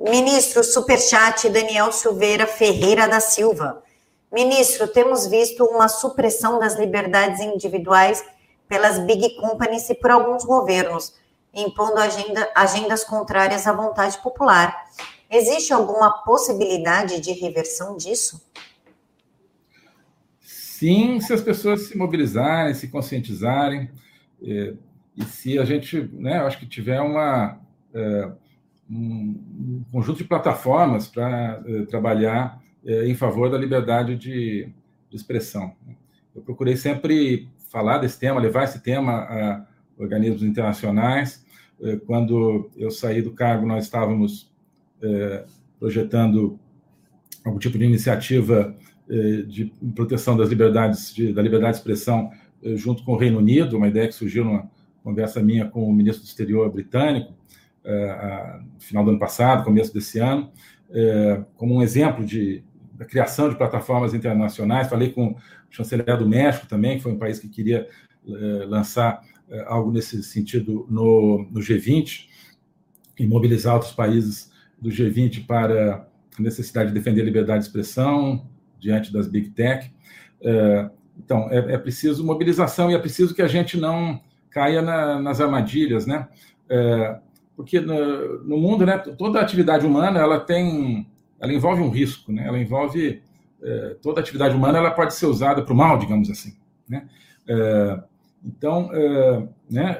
Ministro, 0.02 0.64
superchat 0.64 1.48
Daniel 1.48 1.92
Silveira 1.92 2.44
Ferreira 2.44 3.06
da 3.06 3.20
Silva. 3.20 3.84
Ministro, 4.32 4.88
temos 4.88 5.28
visto 5.28 5.64
uma 5.64 5.86
supressão 5.86 6.58
das 6.58 6.76
liberdades 6.76 7.40
individuais 7.40 8.24
pelas 8.68 8.98
big 8.98 9.36
companies 9.36 9.88
e 9.88 9.94
por 9.94 10.10
alguns 10.10 10.44
governos, 10.44 11.14
impondo 11.54 11.98
agenda, 11.98 12.50
agendas 12.52 13.04
contrárias 13.04 13.64
à 13.68 13.72
vontade 13.72 14.18
popular. 14.18 14.76
Existe 15.30 15.72
alguma 15.72 16.10
possibilidade 16.24 17.20
de 17.20 17.32
reversão 17.32 17.96
disso? 17.96 18.44
Sim, 20.40 21.20
se 21.20 21.32
as 21.32 21.40
pessoas 21.40 21.82
se 21.82 21.96
mobilizarem, 21.96 22.74
se 22.74 22.88
conscientizarem, 22.88 23.88
é, 24.42 24.74
e 25.16 25.24
se 25.24 25.60
a 25.60 25.64
gente, 25.64 26.10
né, 26.12 26.38
acho 26.38 26.58
que 26.58 26.66
tiver 26.66 27.00
uma. 27.00 27.60
É, 27.94 28.41
um, 28.92 29.84
conjunto 29.90 30.18
de 30.18 30.24
plataformas 30.24 31.08
para 31.08 31.62
eh, 31.66 31.82
trabalhar 31.86 32.62
eh, 32.84 33.08
em 33.08 33.14
favor 33.14 33.50
da 33.50 33.56
liberdade 33.56 34.16
de, 34.16 34.68
de, 35.10 35.16
expressão. 35.16 35.72
Eu 36.34 36.42
procurei 36.42 36.76
sempre 36.76 37.48
falar 37.70 37.98
desse 37.98 38.18
tema, 38.18 38.40
levar 38.40 38.64
esse 38.64 38.82
tema 38.82 39.12
a 39.12 39.66
organismos 39.96 40.42
internacionais. 40.42 41.44
Eh, 41.80 41.96
quando 42.06 42.70
eu 42.76 42.90
saí 42.90 43.22
do 43.22 43.32
cargo, 43.32 43.66
nós 43.66 43.84
estávamos 43.84 44.50
projetando 45.80 46.60
algum 47.44 47.58
tipo 47.58 47.76
de 47.76 47.84
iniciativa 47.84 48.72
de 49.48 49.72
proteção 49.96 50.36
das 50.36 50.48
liberdades, 50.48 51.12
de, 51.12 51.32
da 51.32 51.42
liberdade 51.42 51.72
de 51.72 51.78
expressão 51.78 52.30
junto 52.76 53.02
com 53.02 53.14
o 53.14 53.16
Reino 53.16 53.38
Unido, 53.38 53.76
uma 53.76 53.88
ideia 53.88 54.06
que 54.06 54.14
surgiu 54.14 54.44
numa 54.44 54.70
conversa 55.02 55.42
minha 55.42 55.66
com 55.66 55.82
o 55.82 55.92
ministro 55.92 56.22
do 56.22 56.28
Exterior 56.28 56.70
britânico, 56.70 57.34
no 57.84 58.80
final 58.80 59.04
do 59.04 59.10
ano 59.10 59.18
passado, 59.18 59.64
começo 59.64 59.92
desse 59.92 60.18
ano, 60.18 60.52
é, 60.90 61.42
como 61.56 61.74
um 61.74 61.82
exemplo 61.82 62.24
de, 62.24 62.62
da 62.92 63.04
criação 63.04 63.48
de 63.48 63.56
plataformas 63.56 64.14
internacionais. 64.14 64.88
Falei 64.88 65.10
com 65.10 65.28
o 65.28 65.36
chanceler 65.70 66.16
do 66.16 66.28
México 66.28 66.66
também, 66.66 66.96
que 66.96 67.02
foi 67.02 67.12
um 67.12 67.18
país 67.18 67.38
que 67.38 67.48
queria 67.48 67.88
é, 68.28 68.32
lançar 68.66 69.20
algo 69.66 69.92
nesse 69.92 70.22
sentido 70.22 70.86
no, 70.88 71.46
no 71.50 71.60
G20 71.60 72.26
e 73.18 73.26
mobilizar 73.26 73.74
outros 73.74 73.92
países 73.92 74.50
do 74.80 74.88
G20 74.88 75.46
para 75.46 76.08
a 76.38 76.42
necessidade 76.42 76.88
de 76.88 76.94
defender 76.94 77.20
a 77.20 77.24
liberdade 77.24 77.58
de 77.60 77.66
expressão 77.66 78.48
diante 78.78 79.12
das 79.12 79.28
big 79.28 79.50
tech. 79.50 79.92
Então, 81.18 81.50
é, 81.50 81.74
é 81.74 81.78
preciso 81.78 82.24
mobilização 82.24 82.90
e 82.90 82.94
é 82.94 82.98
preciso 82.98 83.34
que 83.34 83.42
a 83.42 83.46
gente 83.46 83.76
não 83.76 84.22
caia 84.50 84.80
na, 84.80 85.20
nas 85.20 85.38
armadilhas, 85.38 86.06
né? 86.06 86.28
Porque 87.62 87.80
no, 87.80 88.42
no, 88.44 88.58
mundo, 88.58 88.84
né, 88.84 88.98
toda 88.98 89.40
atividade 89.40 89.86
humana 89.86 90.20
ela 90.20 90.40
tem, 90.40 91.06
ela 91.40 91.52
envolve 91.52 91.80
um 91.80 91.90
risco, 91.90 92.32
né? 92.32 92.46
Ela 92.46 92.58
envolve 92.58 93.22
é, 93.62 93.96
toda 94.02 94.20
atividade 94.20 94.54
humana 94.54 94.78
ela 94.78 94.90
pode 94.90 95.14
ser 95.14 95.26
usada 95.26 95.62
para 95.62 95.72
o 95.72 95.76
mal, 95.76 95.96
digamos 95.96 96.28
assim, 96.28 96.56
né? 96.88 97.08
É, 97.46 98.02
então, 98.44 98.90
é, 98.92 99.48
né? 99.70 99.98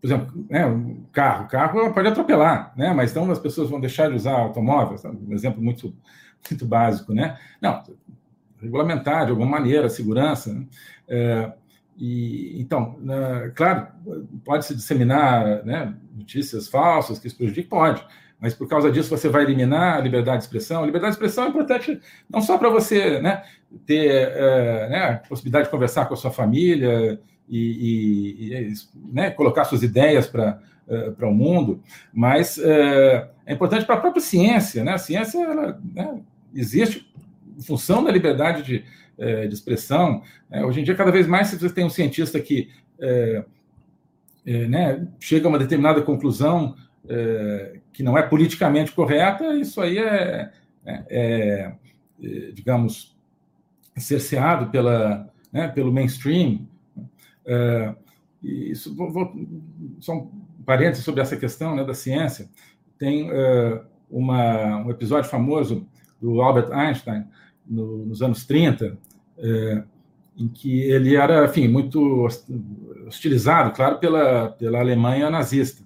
Por 0.00 0.06
exemplo, 0.06 0.46
né, 0.48 0.96
carro, 1.12 1.44
o 1.44 1.48
carro 1.48 1.92
pode 1.92 2.08
atropelar, 2.08 2.72
né? 2.76 2.94
Mas 2.94 3.10
então 3.10 3.30
as 3.30 3.38
pessoas 3.38 3.68
vão 3.68 3.80
deixar 3.80 4.08
de 4.08 4.16
usar 4.16 4.38
automóveis, 4.38 5.04
um 5.04 5.32
exemplo 5.32 5.60
muito, 5.60 5.92
muito 6.48 6.64
básico, 6.64 7.12
né? 7.12 7.36
Não, 7.60 7.82
regulamentar 8.60 9.24
de 9.24 9.32
alguma 9.32 9.48
maneira 9.48 9.86
a 9.86 9.90
segurança. 9.90 10.54
Né? 10.54 11.52
É, 12.00 12.04
e, 12.04 12.60
então, 12.60 12.96
né, 13.00 13.52
claro, 13.54 13.88
pode 14.44 14.64
se 14.64 14.74
disseminar 14.74 15.64
né, 15.64 15.94
notícias 16.16 16.68
falsas 16.68 17.18
que 17.18 17.26
isso 17.26 17.36
prejudique, 17.36 17.68
pode, 17.68 18.04
mas 18.40 18.54
por 18.54 18.66
causa 18.66 18.90
disso 18.90 19.10
você 19.10 19.28
vai 19.28 19.42
eliminar 19.42 19.98
a 19.98 20.00
liberdade 20.00 20.38
de 20.38 20.44
expressão. 20.44 20.82
A 20.82 20.86
liberdade 20.86 21.12
de 21.12 21.16
expressão 21.16 21.44
é 21.44 21.48
importante 21.48 22.00
não 22.28 22.40
só 22.40 22.56
para 22.56 22.70
você 22.70 23.20
né, 23.20 23.42
ter 23.86 24.08
é, 24.10 24.88
né, 24.88 25.04
a 25.04 25.28
possibilidade 25.28 25.64
de 25.66 25.70
conversar 25.70 26.06
com 26.06 26.14
a 26.14 26.16
sua 26.16 26.30
família 26.30 27.20
e, 27.48 27.58
e, 27.58 28.54
e 28.54 28.74
né, 29.12 29.30
colocar 29.30 29.64
suas 29.64 29.82
ideias 29.82 30.26
para 30.26 30.58
é, 30.90 31.10
para 31.12 31.28
o 31.28 31.32
mundo, 31.32 31.80
mas 32.12 32.58
é, 32.58 33.30
é 33.46 33.52
importante 33.52 33.84
para 33.84 33.94
a 33.94 34.00
própria 34.00 34.20
ciência. 34.20 34.82
Né? 34.82 34.92
A 34.92 34.98
ciência 34.98 35.38
ela, 35.38 35.80
né, 35.94 36.20
existe 36.52 37.08
em 37.56 37.62
função 37.62 38.02
da 38.02 38.10
liberdade 38.10 38.64
de, 38.64 38.84
é, 39.20 39.46
de 39.46 39.54
expressão. 39.54 40.22
É, 40.50 40.64
hoje 40.64 40.80
em 40.80 40.84
dia, 40.84 40.94
cada 40.94 41.10
vez 41.10 41.26
mais, 41.26 41.48
se 41.48 41.58
você 41.58 41.72
tem 41.72 41.84
um 41.84 41.90
cientista 41.90 42.40
que 42.40 42.70
é, 42.98 43.44
é 44.46 44.66
né, 44.66 45.06
chega 45.20 45.46
a 45.46 45.50
uma 45.50 45.58
determinada 45.58 46.00
conclusão 46.00 46.74
é, 47.06 47.80
que 47.92 48.02
não 48.02 48.16
é 48.16 48.22
politicamente 48.22 48.92
correta, 48.92 49.54
isso 49.54 49.80
aí 49.80 49.98
é, 49.98 51.72
digamos, 52.54 53.14
cerceado 53.96 54.70
pela, 54.70 55.30
né, 55.52 55.68
pelo 55.68 55.92
mainstream. 55.92 56.66
isso, 58.42 58.94
vou, 58.96 59.12
vou, 59.12 59.34
só 60.00 60.14
um 60.14 60.30
parênteses 60.64 61.04
sobre 61.04 61.20
essa 61.20 61.36
questão 61.36 61.76
né, 61.76 61.84
da 61.84 61.92
ciência. 61.92 62.48
Tem 62.98 63.30
uma, 64.10 64.78
um 64.78 64.90
episódio 64.90 65.30
famoso 65.30 65.86
do 66.20 66.40
Albert 66.40 66.72
Einstein, 66.72 67.26
no, 67.66 68.04
nos 68.04 68.20
anos 68.20 68.44
30, 68.44 68.98
é, 69.40 69.82
em 70.36 70.48
que 70.48 70.80
ele 70.82 71.16
era, 71.16 71.44
enfim, 71.44 71.68
muito 71.68 72.26
hostilizado, 73.06 73.72
claro, 73.72 73.98
pela, 73.98 74.50
pela 74.50 74.78
Alemanha 74.78 75.28
nazista. 75.28 75.82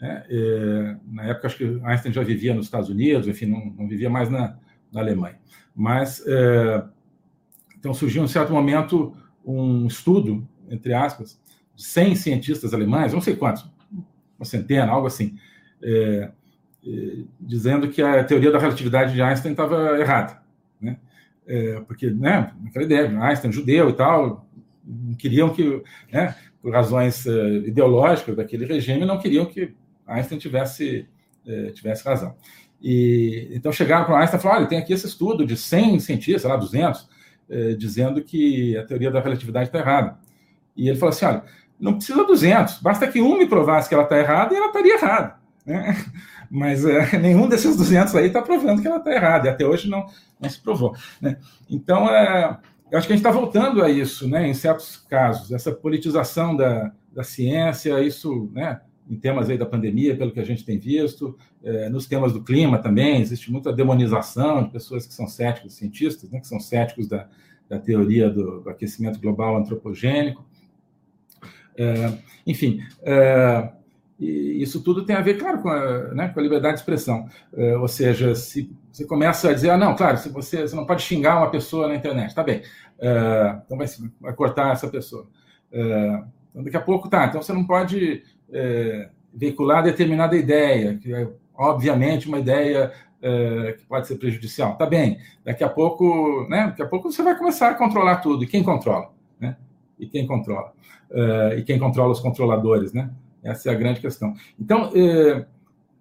Né? 0.00 0.24
É, 0.28 0.96
na 1.06 1.24
época, 1.24 1.46
acho 1.46 1.58
que 1.58 1.80
Einstein 1.84 2.12
já 2.12 2.22
vivia 2.22 2.54
nos 2.54 2.66
Estados 2.66 2.88
Unidos, 2.88 3.28
enfim, 3.28 3.46
não, 3.46 3.66
não 3.66 3.88
vivia 3.88 4.08
mais 4.08 4.30
na, 4.30 4.56
na 4.92 5.00
Alemanha. 5.00 5.38
Mas, 5.74 6.22
é, 6.26 6.84
então, 7.78 7.92
surgiu, 7.94 8.24
em 8.24 8.28
certo 8.28 8.52
momento, 8.52 9.14
um 9.44 9.86
estudo, 9.86 10.46
entre 10.70 10.94
aspas, 10.94 11.40
de 11.74 11.84
100 11.84 12.14
cientistas 12.16 12.74
alemães, 12.74 13.12
não 13.12 13.20
sei 13.20 13.36
quantos, 13.36 13.70
uma 14.38 14.44
centena, 14.44 14.90
algo 14.90 15.06
assim, 15.06 15.36
é, 15.82 16.30
é, 16.86 17.24
dizendo 17.40 17.88
que 17.88 18.02
a 18.02 18.24
teoria 18.24 18.50
da 18.50 18.58
relatividade 18.58 19.14
de 19.14 19.22
Einstein 19.22 19.52
estava 19.52 19.98
errada. 19.98 20.41
Né? 21.46 21.54
É, 21.54 21.80
porque, 21.80 22.10
né, 22.10 22.52
aquela 22.66 22.84
ideia, 22.84 23.22
Einstein 23.22 23.52
judeu 23.52 23.90
e 23.90 23.92
tal, 23.92 24.46
queriam 25.18 25.50
que, 25.50 25.82
né, 26.12 26.34
por 26.60 26.72
razões 26.72 27.26
uh, 27.26 27.66
ideológicas 27.66 28.36
daquele 28.36 28.64
regime, 28.64 29.04
não 29.04 29.18
queriam 29.18 29.46
que 29.46 29.74
Einstein 30.06 30.38
tivesse, 30.38 31.08
uh, 31.46 31.72
tivesse 31.72 32.04
razão. 32.04 32.34
E, 32.80 33.48
então 33.52 33.72
chegaram 33.72 34.04
para 34.04 34.18
Einstein 34.20 34.38
e 34.38 34.42
falaram, 34.42 34.60
olha, 34.60 34.68
tem 34.68 34.78
aqui 34.78 34.92
esse 34.92 35.06
estudo 35.06 35.44
de 35.44 35.56
100 35.56 36.00
cientistas, 36.00 36.44
lá 36.50 36.56
200, 36.56 37.00
uh, 37.02 37.76
dizendo 37.76 38.22
que 38.22 38.76
a 38.76 38.84
teoria 38.84 39.10
da 39.10 39.20
relatividade 39.20 39.68
está 39.68 39.78
errada. 39.78 40.16
E 40.76 40.88
ele 40.88 40.98
falou 40.98 41.10
assim, 41.10 41.24
olha, 41.24 41.44
não 41.78 41.94
precisa 41.94 42.24
200, 42.24 42.78
basta 42.78 43.06
que 43.08 43.20
um 43.20 43.38
me 43.38 43.46
provasse 43.46 43.88
que 43.88 43.94
ela 43.94 44.04
está 44.04 44.18
errada 44.18 44.54
e 44.54 44.56
ela 44.56 44.68
estaria 44.68 44.94
errada. 44.94 45.41
Né? 45.64 45.96
Mas 46.50 46.84
é, 46.84 47.16
nenhum 47.20 47.48
desses 47.48 47.76
200 47.76 48.14
aí 48.14 48.26
está 48.26 48.42
provando 48.42 48.82
que 48.82 48.88
ela 48.88 48.98
está 48.98 49.12
errada, 49.12 49.48
e 49.48 49.50
até 49.50 49.66
hoje 49.66 49.88
não, 49.88 50.06
não 50.40 50.50
se 50.50 50.60
provou. 50.60 50.94
Né? 51.20 51.36
Então, 51.68 52.08
é, 52.08 52.58
eu 52.90 52.98
acho 52.98 53.06
que 53.06 53.12
a 53.12 53.16
gente 53.16 53.26
está 53.26 53.30
voltando 53.30 53.82
a 53.82 53.90
isso, 53.90 54.28
né, 54.28 54.46
em 54.46 54.54
certos 54.54 54.98
casos, 55.08 55.50
essa 55.50 55.72
politização 55.72 56.54
da, 56.54 56.92
da 57.10 57.24
ciência, 57.24 58.02
isso, 58.02 58.50
né, 58.52 58.80
em 59.08 59.16
temas 59.16 59.48
aí 59.48 59.56
da 59.56 59.66
pandemia, 59.66 60.16
pelo 60.16 60.30
que 60.30 60.40
a 60.40 60.44
gente 60.44 60.64
tem 60.64 60.78
visto, 60.78 61.36
é, 61.62 61.88
nos 61.88 62.06
temas 62.06 62.32
do 62.32 62.42
clima 62.42 62.78
também, 62.78 63.20
existe 63.20 63.50
muita 63.50 63.72
demonização 63.72 64.64
de 64.64 64.70
pessoas 64.70 65.06
que 65.06 65.14
são 65.14 65.26
céticos, 65.26 65.74
cientistas, 65.74 66.30
né, 66.30 66.40
que 66.40 66.46
são 66.46 66.60
céticos 66.60 67.08
da, 67.08 67.28
da 67.68 67.78
teoria 67.78 68.28
do, 68.28 68.60
do 68.60 68.70
aquecimento 68.70 69.18
global 69.18 69.56
antropogênico. 69.56 70.44
É, 71.74 72.12
enfim, 72.46 72.80
é, 73.02 73.72
e 74.22 74.62
isso 74.62 74.80
tudo 74.84 75.04
tem 75.04 75.16
a 75.16 75.20
ver, 75.20 75.36
claro, 75.36 75.60
com 75.60 75.68
a, 75.68 76.14
né, 76.14 76.28
com 76.28 76.38
a 76.38 76.42
liberdade 76.42 76.74
de 76.74 76.80
expressão. 76.80 77.26
É, 77.52 77.76
ou 77.76 77.88
seja, 77.88 78.36
se 78.36 78.72
você 78.90 79.04
começa 79.04 79.50
a 79.50 79.52
dizer, 79.52 79.70
ah, 79.70 79.76
não, 79.76 79.96
claro, 79.96 80.16
se 80.16 80.28
você, 80.28 80.62
você 80.62 80.76
não 80.76 80.86
pode 80.86 81.02
xingar 81.02 81.38
uma 81.38 81.50
pessoa 81.50 81.88
na 81.88 81.96
internet, 81.96 82.32
tá 82.32 82.44
bem, 82.44 82.62
é, 83.00 83.58
então 83.66 83.76
vai, 83.76 83.88
vai, 84.20 84.32
cortar 84.32 84.70
essa 84.72 84.86
pessoa. 84.86 85.26
É, 85.72 86.22
então, 86.50 86.62
daqui 86.62 86.76
a 86.76 86.80
pouco, 86.80 87.08
tá, 87.08 87.26
então 87.26 87.42
você 87.42 87.52
não 87.52 87.66
pode 87.66 88.22
veicular 89.34 89.82
determinada 89.82 90.36
ideia, 90.36 90.98
que 90.98 91.12
é, 91.12 91.26
obviamente, 91.54 92.28
uma 92.28 92.38
ideia 92.38 92.92
que 93.78 93.86
pode 93.86 94.06
ser 94.06 94.16
prejudicial. 94.16 94.76
Tá 94.76 94.84
bem, 94.84 95.18
daqui 95.44 95.64
a 95.64 95.68
pouco, 95.68 96.46
né, 96.48 96.66
daqui 96.66 96.82
a 96.82 96.86
pouco 96.86 97.10
você 97.10 97.22
vai 97.22 97.36
começar 97.36 97.70
a 97.70 97.74
controlar 97.74 98.16
tudo. 98.16 98.44
E 98.44 98.46
quem 98.46 98.62
controla? 98.62 99.10
Né? 99.40 99.56
E 99.98 100.06
quem 100.06 100.26
controla? 100.26 100.72
E 101.56 101.62
quem 101.62 101.78
controla 101.78 102.12
os 102.12 102.20
controladores, 102.20 102.92
né? 102.92 103.10
Essa 103.42 103.70
é 103.70 103.72
a 103.72 103.76
grande 103.76 104.00
questão. 104.00 104.34
Então, 104.58 104.92
eh, 104.94 105.44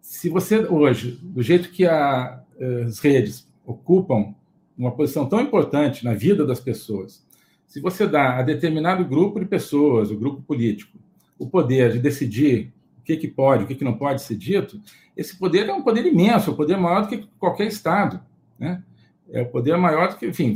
se 0.01 0.29
você 0.29 0.59
hoje, 0.59 1.19
do 1.23 1.41
jeito 1.41 1.69
que 1.71 1.85
a, 1.85 2.43
eh, 2.59 2.83
as 2.83 2.99
redes 2.99 3.49
ocupam 3.65 4.35
uma 4.77 4.91
posição 4.91 5.27
tão 5.27 5.41
importante 5.41 6.05
na 6.05 6.13
vida 6.13 6.45
das 6.45 6.59
pessoas, 6.59 7.25
se 7.65 7.79
você 7.79 8.07
dá 8.07 8.37
a 8.37 8.41
determinado 8.41 9.05
grupo 9.05 9.39
de 9.39 9.45
pessoas, 9.45 10.11
o 10.11 10.17
grupo 10.17 10.41
político, 10.41 10.99
o 11.39 11.47
poder 11.47 11.93
de 11.93 11.99
decidir 11.99 12.73
o 12.99 13.01
que, 13.01 13.17
que 13.17 13.27
pode, 13.27 13.63
o 13.63 13.67
que, 13.67 13.75
que 13.75 13.83
não 13.83 13.97
pode 13.97 14.21
ser 14.21 14.35
dito, 14.35 14.79
esse 15.15 15.37
poder 15.37 15.67
é 15.67 15.73
um 15.73 15.81
poder 15.81 16.05
imenso, 16.05 16.49
é 16.49 16.53
um 16.53 16.55
poder 16.55 16.77
maior 16.77 17.01
do 17.01 17.07
que 17.07 17.27
qualquer 17.39 17.67
Estado. 17.67 18.21
Né? 18.59 18.83
É 19.31 19.41
o 19.41 19.49
poder 19.49 19.77
maior 19.77 20.09
do 20.09 20.17
que, 20.17 20.27
enfim, 20.27 20.53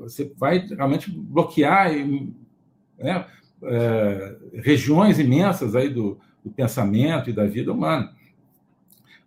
você 0.00 0.32
vai 0.36 0.58
realmente 0.58 1.10
bloquear 1.10 1.90
né, 2.98 3.26
é, 3.62 4.36
regiões 4.54 5.18
imensas 5.18 5.74
aí 5.74 5.88
do, 5.88 6.18
do, 6.44 6.50
pensamento 6.50 7.30
e 7.30 7.32
da 7.32 7.44
vida 7.44 7.72
humana. 7.72 8.12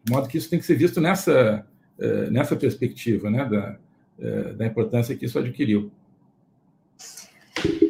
De 0.04 0.12
modo 0.12 0.28
que 0.28 0.38
isso 0.38 0.50
tem 0.50 0.60
que 0.60 0.66
ser 0.66 0.76
visto 0.76 1.00
nessa, 1.00 1.66
é, 2.00 2.30
nessa 2.30 2.56
perspectiva, 2.56 3.30
né, 3.30 3.46
da, 3.46 3.76
é, 4.20 4.54
da 4.54 4.66
importância 4.66 5.16
que 5.16 5.26
isso 5.26 5.38
adquiriu. 5.38 5.92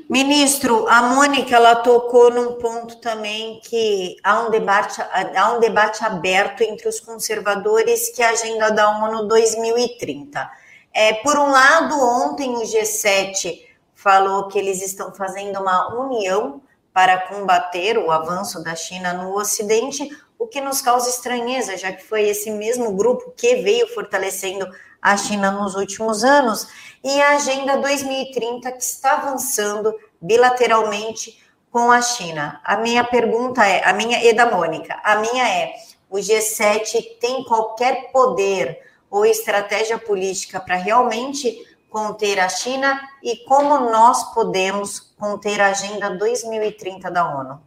Ministro, 0.10 0.90
a 0.90 1.04
Mônica 1.04 1.56
ela 1.56 1.76
tocou 1.76 2.30
num 2.32 2.56
ponto 2.56 2.98
também 2.98 3.62
que 3.64 4.18
há 4.22 4.46
um 4.46 4.52
debate, 4.52 5.02
há 5.02 5.54
um 5.56 5.60
debate 5.62 6.04
aberto 6.04 6.64
entre 6.64 6.90
os 6.90 7.00
conservadores 7.00 8.10
que 8.14 8.22
é 8.22 8.26
a 8.26 8.32
agenda 8.32 8.72
da 8.72 8.90
ONU 9.06 9.26
2030. 9.26 10.52
É, 10.94 11.14
por 11.14 11.38
um 11.38 11.50
lado, 11.50 11.96
ontem 11.96 12.50
o 12.50 12.62
G7 12.62 13.71
falou 14.02 14.48
que 14.48 14.58
eles 14.58 14.82
estão 14.82 15.14
fazendo 15.14 15.60
uma 15.60 15.94
união 15.94 16.62
para 16.92 17.20
combater 17.28 17.98
o 18.00 18.12
avanço 18.12 18.64
da 18.64 18.76
China 18.76 19.14
no 19.14 19.38
Ocidente, 19.38 20.10
o 20.40 20.48
que 20.48 20.60
nos 20.60 20.82
causa 20.82 21.08
estranheza, 21.08 21.78
já 21.78 21.92
que 21.92 22.04
foi 22.04 22.28
esse 22.28 22.50
mesmo 22.50 22.94
grupo 22.94 23.32
que 23.38 23.58
veio 23.58 23.88
fortalecendo 23.94 24.68
a 25.00 25.16
China 25.16 25.52
nos 25.52 25.76
últimos 25.76 26.24
anos, 26.24 26.68
e 27.04 27.22
a 27.22 27.36
Agenda 27.36 27.78
2030 27.78 28.72
que 28.72 28.84
está 28.84 29.14
avançando 29.14 29.96
bilateralmente 30.20 31.40
com 31.72 31.92
a 31.92 32.02
China. 32.02 32.60
A 32.64 32.78
minha 32.78 33.04
pergunta 33.04 33.66
é, 33.66 33.88
a 33.88 33.94
minha 33.94 34.24
e 34.24 34.34
da 34.34 34.50
Mônica, 34.50 35.00
a 35.04 35.16
minha 35.18 35.48
é: 35.48 35.74
o 36.10 36.18
G7 36.18 37.20
tem 37.20 37.44
qualquer 37.44 38.12
poder 38.12 38.80
ou 39.12 39.26
estratégia 39.26 40.00
política 40.00 40.60
para 40.60 40.76
realmente 40.76 41.71
conter 41.92 42.40
a 42.40 42.48
China 42.48 43.00
e 43.22 43.44
como 43.46 43.92
nós 43.92 44.34
podemos 44.34 45.00
conter 45.00 45.60
a 45.60 45.68
Agenda 45.68 46.10
2030 46.18 47.12
da 47.12 47.38
ONU? 47.38 47.60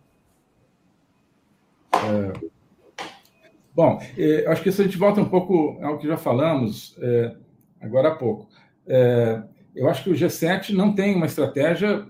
É, 1.93 2.49
bom, 3.75 4.01
é, 4.19 4.47
acho 4.49 4.63
que 4.63 4.71
isso 4.71 4.81
a 4.81 4.85
gente 4.85 4.97
volta 4.97 5.21
um 5.21 5.29
pouco 5.29 5.79
ao 5.83 5.99
que 5.99 6.09
já 6.09 6.17
falamos 6.17 6.97
é, 7.01 7.37
agora 7.81 8.09
há 8.09 8.15
pouco. 8.17 8.49
É, 8.87 9.43
eu 9.77 9.89
acho 9.91 10.03
que 10.03 10.11
o 10.11 10.15
G7 10.15 10.71
não 10.71 10.95
tem 10.95 11.15
uma 11.15 11.27
estratégia 11.27 12.07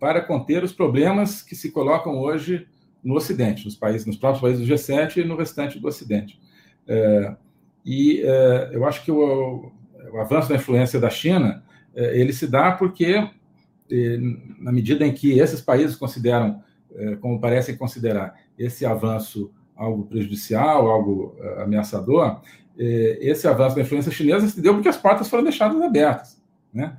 para 0.00 0.20
conter 0.20 0.64
os 0.64 0.72
problemas 0.72 1.40
que 1.40 1.54
se 1.54 1.70
colocam 1.70 2.18
hoje 2.18 2.66
no 3.02 3.14
Ocidente, 3.14 3.64
nos 3.64 3.76
países, 3.76 4.04
nos 4.04 4.16
próprios 4.16 4.42
países 4.42 4.66
do 4.66 4.74
G7 4.74 5.18
e 5.18 5.24
no 5.24 5.36
restante 5.36 5.78
do 5.78 5.86
Ocidente. 5.86 6.40
E 7.86 8.24
eu 8.72 8.84
acho 8.84 9.04
que 9.04 9.12
o, 9.12 9.70
o 10.12 10.18
avanço 10.20 10.48
da 10.48 10.56
influência 10.56 10.98
da 11.00 11.10
China, 11.10 11.62
é, 11.94 12.18
ele 12.18 12.32
se 12.32 12.46
dá 12.46 12.72
porque, 12.72 13.28
é, 13.90 14.18
na 14.58 14.72
medida 14.72 15.06
em 15.06 15.12
que 15.12 15.38
esses 15.38 15.60
países 15.60 15.96
consideram 15.96 16.62
como 17.20 17.40
parecem 17.40 17.76
considerar 17.76 18.34
esse 18.58 18.84
avanço 18.84 19.52
algo 19.76 20.06
prejudicial, 20.06 20.90
algo 20.90 21.36
ameaçador, 21.58 22.40
esse 22.76 23.46
avanço 23.46 23.76
da 23.76 23.82
influência 23.82 24.10
chinesa 24.10 24.48
se 24.48 24.60
deu 24.60 24.74
porque 24.74 24.88
as 24.88 24.96
portas 24.96 25.28
foram 25.28 25.44
deixadas 25.44 25.80
abertas, 25.80 26.42
né? 26.74 26.98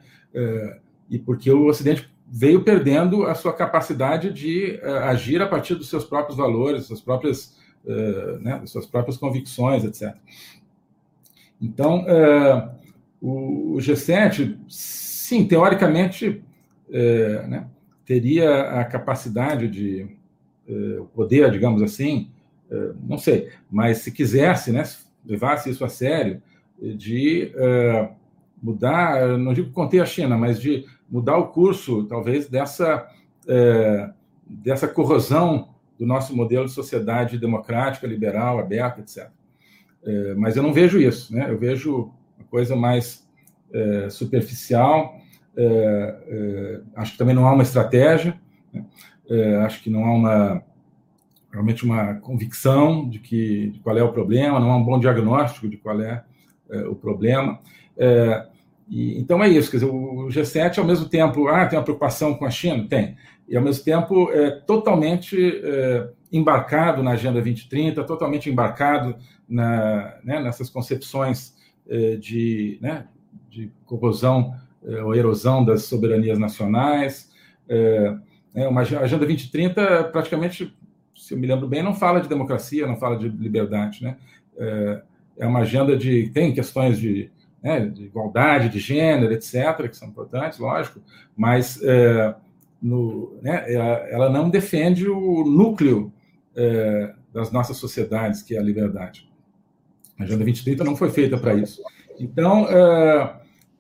E 1.10 1.20
porque 1.20 1.52
o 1.52 1.66
Ocidente 1.66 2.10
veio 2.26 2.64
perdendo 2.64 3.26
a 3.26 3.36
sua 3.36 3.52
capacidade 3.52 4.32
de 4.32 4.80
agir 5.04 5.42
a 5.42 5.48
partir 5.48 5.76
dos 5.76 5.90
seus 5.90 6.06
próprios 6.06 6.38
valores, 6.38 6.86
suas 6.86 7.02
próprias, 7.02 7.58
né, 8.40 8.62
suas 8.68 8.86
próprias 8.86 9.18
convicções, 9.18 9.84
etc. 9.84 10.16
Então, 11.62 12.06
o 13.22 13.78
G7, 13.78 14.58
sim, 14.68 15.46
teoricamente, 15.46 16.44
né, 17.48 17.68
teria 18.06 18.80
a 18.80 18.84
capacidade 18.84 19.68
de, 19.70 20.08
o 21.00 21.06
poder, 21.06 21.52
digamos 21.52 21.82
assim, 21.84 22.32
não 23.08 23.18
sei, 23.18 23.50
mas 23.70 24.00
se 24.00 24.12
quisesse, 24.12 24.72
né, 24.72 24.84
levasse 25.26 25.70
isso 25.70 25.86
a 25.86 25.90
sério, 25.90 26.42
de 26.82 27.54
uh, 27.56 28.14
mudar, 28.62 29.38
não 29.38 29.54
digo 29.54 29.72
conter 29.72 30.02
a 30.02 30.06
China, 30.06 30.38
mas 30.38 30.60
de 30.60 30.86
mudar 31.10 31.38
o 31.38 31.50
curso, 31.50 32.06
talvez, 32.06 32.48
dessa, 32.48 33.08
uh, 33.46 34.14
dessa 34.46 34.88
corrosão 34.88 35.70
do 36.00 36.06
nosso 36.06 36.36
modelo 36.36 36.66
de 36.66 36.72
sociedade 36.72 37.38
democrática, 37.38 38.08
liberal, 38.08 38.60
aberta, 38.60 39.02
etc. 39.02 39.30
Uh, 40.04 40.40
mas 40.40 40.58
eu 40.58 40.64
não 40.64 40.74
vejo 40.74 41.00
isso, 41.00 41.34
né? 41.36 41.48
eu 41.50 41.58
vejo 41.58 42.12
coisa 42.52 42.76
mais 42.76 43.28
superficial, 44.10 45.16
acho 46.94 47.14
que 47.14 47.18
também 47.18 47.34
não 47.34 47.48
há 47.48 47.54
uma 47.54 47.64
estratégia, 47.64 48.38
né? 48.74 48.86
acho 49.66 49.82
que 49.82 49.90
não 49.90 50.04
há 50.04 50.14
uma 50.14 50.64
realmente 51.52 51.84
uma 51.84 52.16
convicção 52.16 53.10
de 53.10 53.20
que 53.20 53.70
de 53.70 53.80
qual 53.80 53.98
é 53.98 54.04
o 54.04 54.12
problema, 54.12 54.60
não 54.60 54.72
há 54.72 54.78
um 54.78 54.84
bom 54.84 55.00
diagnóstico 55.00 55.68
de 55.68 55.78
qual 55.78 56.02
é, 56.02 56.24
é 56.70 56.84
o 56.86 56.96
problema. 56.96 57.60
É, 57.98 58.48
e, 58.90 59.20
então 59.20 59.44
é 59.44 59.50
isso, 59.50 59.70
quer 59.70 59.78
dizer, 59.78 59.90
o 59.90 60.28
G7 60.28 60.80
ao 60.80 60.86
mesmo 60.86 61.08
tempo, 61.08 61.48
ah, 61.48 61.66
tem 61.66 61.78
uma 61.78 61.84
preocupação 61.84 62.34
com 62.34 62.46
a 62.46 62.50
China? 62.50 62.88
Tem. 62.88 63.16
E 63.48 63.56
ao 63.56 63.64
mesmo 63.64 63.84
tempo 63.84 64.32
é 64.32 64.52
totalmente 64.52 65.62
é, 65.64 66.10
embarcado 66.32 67.04
na 67.04 67.12
Agenda 67.12 67.42
2030, 67.42 68.04
totalmente 68.04 68.50
embarcado 68.50 69.16
na, 69.48 70.16
né, 70.24 70.42
nessas 70.42 70.70
concepções 70.70 71.54
é, 71.54 71.61
de, 72.18 72.78
né, 72.82 73.08
de 73.50 73.72
corrosão 73.86 74.56
é, 74.86 75.04
ou 75.04 75.16
erosão 75.16 75.64
das 75.64 75.84
soberanias 75.84 76.40
nacionais. 76.40 77.32
É, 77.68 78.16
é 78.54 78.68
uma 78.68 78.82
Agenda 78.82 79.26
2030 79.26 80.06
praticamente 80.06 80.76
se 81.16 81.36
eu 81.36 81.38
me 81.38 81.46
lembro 81.46 81.68
bem, 81.68 81.84
não 81.84 81.94
fala 81.94 82.20
de 82.20 82.28
democracia, 82.28 82.88
não 82.88 82.98
fala 82.98 83.16
de 83.16 83.30
liberdade, 83.30 84.04
né? 84.04 84.18
É 85.38 85.46
uma 85.46 85.60
agenda 85.60 85.96
de 85.96 86.30
tem 86.30 86.54
questões 86.54 87.00
de, 87.00 87.32
né, 87.64 87.86
de, 87.86 88.06
igualdade 88.06 88.70
de 88.70 88.80
gênero, 88.80 89.32
etc., 89.34 89.88
que 89.90 89.96
são 89.96 90.08
importantes, 90.08 90.60
lógico, 90.60 91.00
mas 91.36 91.82
é, 91.84 92.36
no, 92.82 93.38
né, 93.42 93.66
ela 94.12 94.30
não 94.30 94.50
defende 94.50 95.08
o 95.08 95.44
núcleo 95.46 96.12
é, 96.56 97.14
das 97.34 97.52
nossas 97.52 97.78
sociedades, 97.78 98.42
que 98.42 98.56
é 98.56 98.60
a 98.60 98.64
liberdade. 98.64 99.31
A 100.20 100.24
Agenda 100.24 100.44
2030 100.44 100.84
não 100.84 100.96
foi 100.96 101.10
feita 101.10 101.38
para 101.38 101.54
isso. 101.54 101.82
Então, 102.20 102.68
é, 102.70 103.36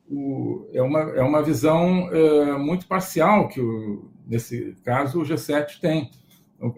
o, 0.09 0.67
é, 0.73 0.81
uma, 0.81 0.99
é 0.99 1.21
uma 1.21 1.43
visão 1.43 2.09
é, 2.11 2.57
muito 2.57 2.87
parcial 2.87 3.47
que, 3.47 3.61
o, 3.61 4.09
nesse 4.27 4.75
caso, 4.83 5.21
o 5.21 5.23
G7 5.23 5.79
tem. 5.79 6.11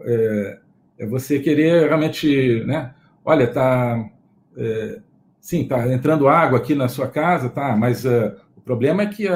É, 0.06 0.60
é 1.00 1.08
você 1.08 1.40
querer 1.40 1.88
realmente, 1.88 2.64
né? 2.66 2.94
Olha, 3.26 3.48
tá, 3.48 4.10
é, 4.58 5.02
sim, 5.40 5.66
tá 5.68 5.92
entrando 5.92 6.28
água 6.28 6.60
aqui 6.60 6.76
na 6.76 6.88
sua 6.88 7.08
casa, 7.08 7.50
tá? 7.50 7.76
Mas 7.76 8.06
uh, 8.06 8.36
o 8.56 8.62
problema 8.62 9.04
é 9.04 9.08
que, 9.08 9.28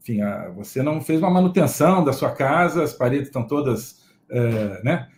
enfim, 0.00 0.20
você 0.56 0.82
não 0.82 1.00
fez 1.00 1.20
uma 1.20 1.30
manutenção 1.30 2.04
da 2.04 2.12
sua 2.12 2.30
casa, 2.30 2.82
as 2.82 2.92
paredes 2.92 3.28
estão 3.28 3.46
todas, 3.46 4.04
uh, 4.30 4.84
né? 4.84 5.08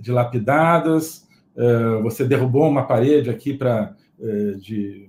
dilapidadas. 0.00 1.21
Você 2.02 2.24
derrubou 2.24 2.68
uma 2.68 2.84
parede 2.84 3.30
aqui 3.30 3.54
para 3.54 3.94
de 4.60 5.08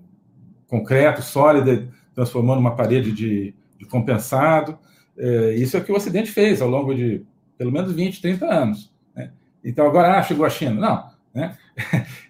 concreto 0.67 1.21
sólida, 1.21 1.87
transformando 2.13 2.59
uma 2.59 2.75
parede 2.75 3.11
de, 3.11 3.53
de 3.77 3.85
compensado. 3.85 4.77
isso 5.55 5.77
é 5.77 5.79
o 5.79 5.83
que 5.83 5.91
o 5.91 5.95
Ocidente 5.95 6.31
fez 6.31 6.61
ao 6.61 6.69
longo 6.69 6.93
de 6.93 7.25
pelo 7.57 7.71
menos 7.71 7.93
20, 7.93 8.21
30 8.21 8.45
anos. 8.45 8.93
Então, 9.63 9.85
agora, 9.85 10.17
ah, 10.17 10.23
chegou 10.23 10.45
a 10.45 10.49
China. 10.49 10.73
Não. 10.73 11.09
Né? 11.33 11.57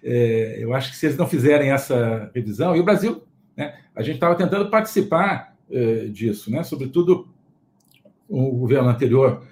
É, 0.02 0.56
eu 0.62 0.72
acho 0.72 0.90
que 0.90 0.96
se 0.96 1.06
eles 1.06 1.18
não 1.18 1.26
fizerem 1.26 1.70
essa 1.70 2.30
revisão, 2.34 2.76
e 2.76 2.80
o 2.80 2.84
Brasil, 2.84 3.24
né, 3.56 3.74
a 3.94 4.02
gente 4.02 4.14
estava 4.14 4.34
tentando 4.34 4.70
participar 4.70 5.54
disso, 6.12 6.52
né? 6.52 6.62
sobretudo 6.62 7.26
o 8.28 8.52
governo 8.52 8.88
anterior 8.88 9.42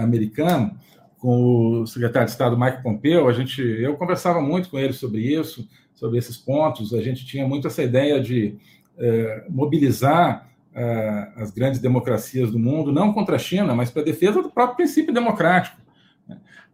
americano, 0.00 0.78
com 1.22 1.82
o 1.82 1.86
secretário 1.86 2.26
de 2.26 2.32
Estado 2.32 2.58
Mike 2.58 2.82
Pompeo, 2.82 3.28
a 3.28 3.32
gente, 3.32 3.62
eu 3.62 3.94
conversava 3.94 4.40
muito 4.40 4.68
com 4.68 4.76
ele 4.76 4.92
sobre 4.92 5.20
isso, 5.20 5.68
sobre 5.94 6.18
esses 6.18 6.36
pontos. 6.36 6.92
A 6.92 7.00
gente 7.00 7.24
tinha 7.24 7.46
muito 7.46 7.68
essa 7.68 7.80
ideia 7.80 8.20
de 8.20 8.58
é, 8.98 9.44
mobilizar 9.48 10.50
é, 10.74 11.28
as 11.36 11.52
grandes 11.52 11.78
democracias 11.78 12.50
do 12.50 12.58
mundo, 12.58 12.92
não 12.92 13.12
contra 13.12 13.36
a 13.36 13.38
China, 13.38 13.72
mas 13.72 13.88
para 13.88 14.02
a 14.02 14.04
defesa 14.04 14.42
do 14.42 14.50
próprio 14.50 14.78
princípio 14.78 15.14
democrático 15.14 15.80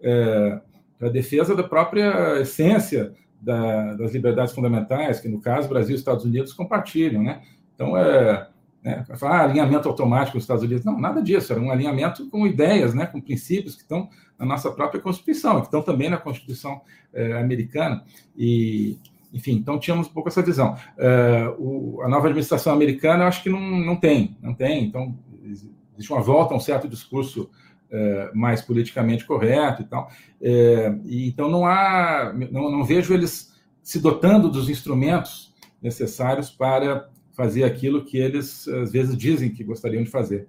é, 0.02 0.60
a 0.98 1.08
defesa 1.10 1.54
da 1.54 1.62
própria 1.62 2.40
essência 2.40 3.12
da, 3.38 3.94
das 3.96 4.12
liberdades 4.12 4.54
fundamentais, 4.54 5.20
que 5.20 5.28
no 5.28 5.42
caso 5.42 5.68
Brasil 5.68 5.94
e 5.94 5.98
Estados 5.98 6.24
Unidos 6.24 6.54
compartilham, 6.54 7.22
né? 7.22 7.42
Então, 7.74 7.96
é, 7.96 8.48
né, 8.82 9.04
falar 9.16 9.40
ah, 9.40 9.44
alinhamento 9.44 9.88
automático 9.88 10.32
com 10.32 10.38
os 10.38 10.44
Estados 10.44 10.64
Unidos, 10.64 10.84
não, 10.84 10.98
nada 10.98 11.22
disso, 11.22 11.52
era 11.52 11.60
um 11.60 11.70
alinhamento 11.70 12.28
com 12.30 12.46
ideias, 12.46 12.94
né, 12.94 13.06
com 13.06 13.20
princípios 13.20 13.74
que 13.74 13.82
estão 13.82 14.08
na 14.38 14.46
nossa 14.46 14.70
própria 14.70 15.00
Constituição, 15.00 15.60
que 15.60 15.66
estão 15.66 15.82
também 15.82 16.08
na 16.08 16.16
Constituição 16.16 16.80
é, 17.12 17.32
americana, 17.40 18.04
e, 18.36 18.98
enfim, 19.32 19.52
então 19.52 19.78
tínhamos 19.78 20.06
um 20.06 20.12
pouco 20.12 20.28
essa 20.28 20.42
visão. 20.42 20.76
É, 20.96 21.52
o, 21.58 22.00
a 22.02 22.08
nova 22.08 22.28
administração 22.28 22.72
americana, 22.72 23.24
eu 23.24 23.28
acho 23.28 23.42
que 23.42 23.50
não, 23.50 23.60
não 23.60 23.96
tem, 23.96 24.36
não 24.40 24.54
tem, 24.54 24.84
então 24.84 25.18
existe 25.44 26.12
uma 26.12 26.22
volta 26.22 26.54
a 26.54 26.56
um 26.56 26.60
certo 26.60 26.88
discurso 26.88 27.50
é, 27.90 28.30
mais 28.34 28.62
politicamente 28.62 29.24
correto 29.24 29.82
e 29.82 29.84
tal. 29.84 30.10
É, 30.40 30.94
e, 31.04 31.28
então 31.28 31.48
não 31.48 31.66
há, 31.66 32.32
não, 32.50 32.70
não 32.70 32.84
vejo 32.84 33.12
eles 33.12 33.52
se 33.82 33.98
dotando 33.98 34.50
dos 34.50 34.68
instrumentos 34.68 35.54
necessários 35.82 36.50
para 36.50 37.08
fazer 37.32 37.64
aquilo 37.64 38.04
que 38.04 38.18
eles 38.18 38.66
às 38.68 38.92
vezes 38.92 39.16
dizem 39.16 39.50
que 39.50 39.64
gostariam 39.64 40.02
de 40.02 40.10
fazer. 40.10 40.46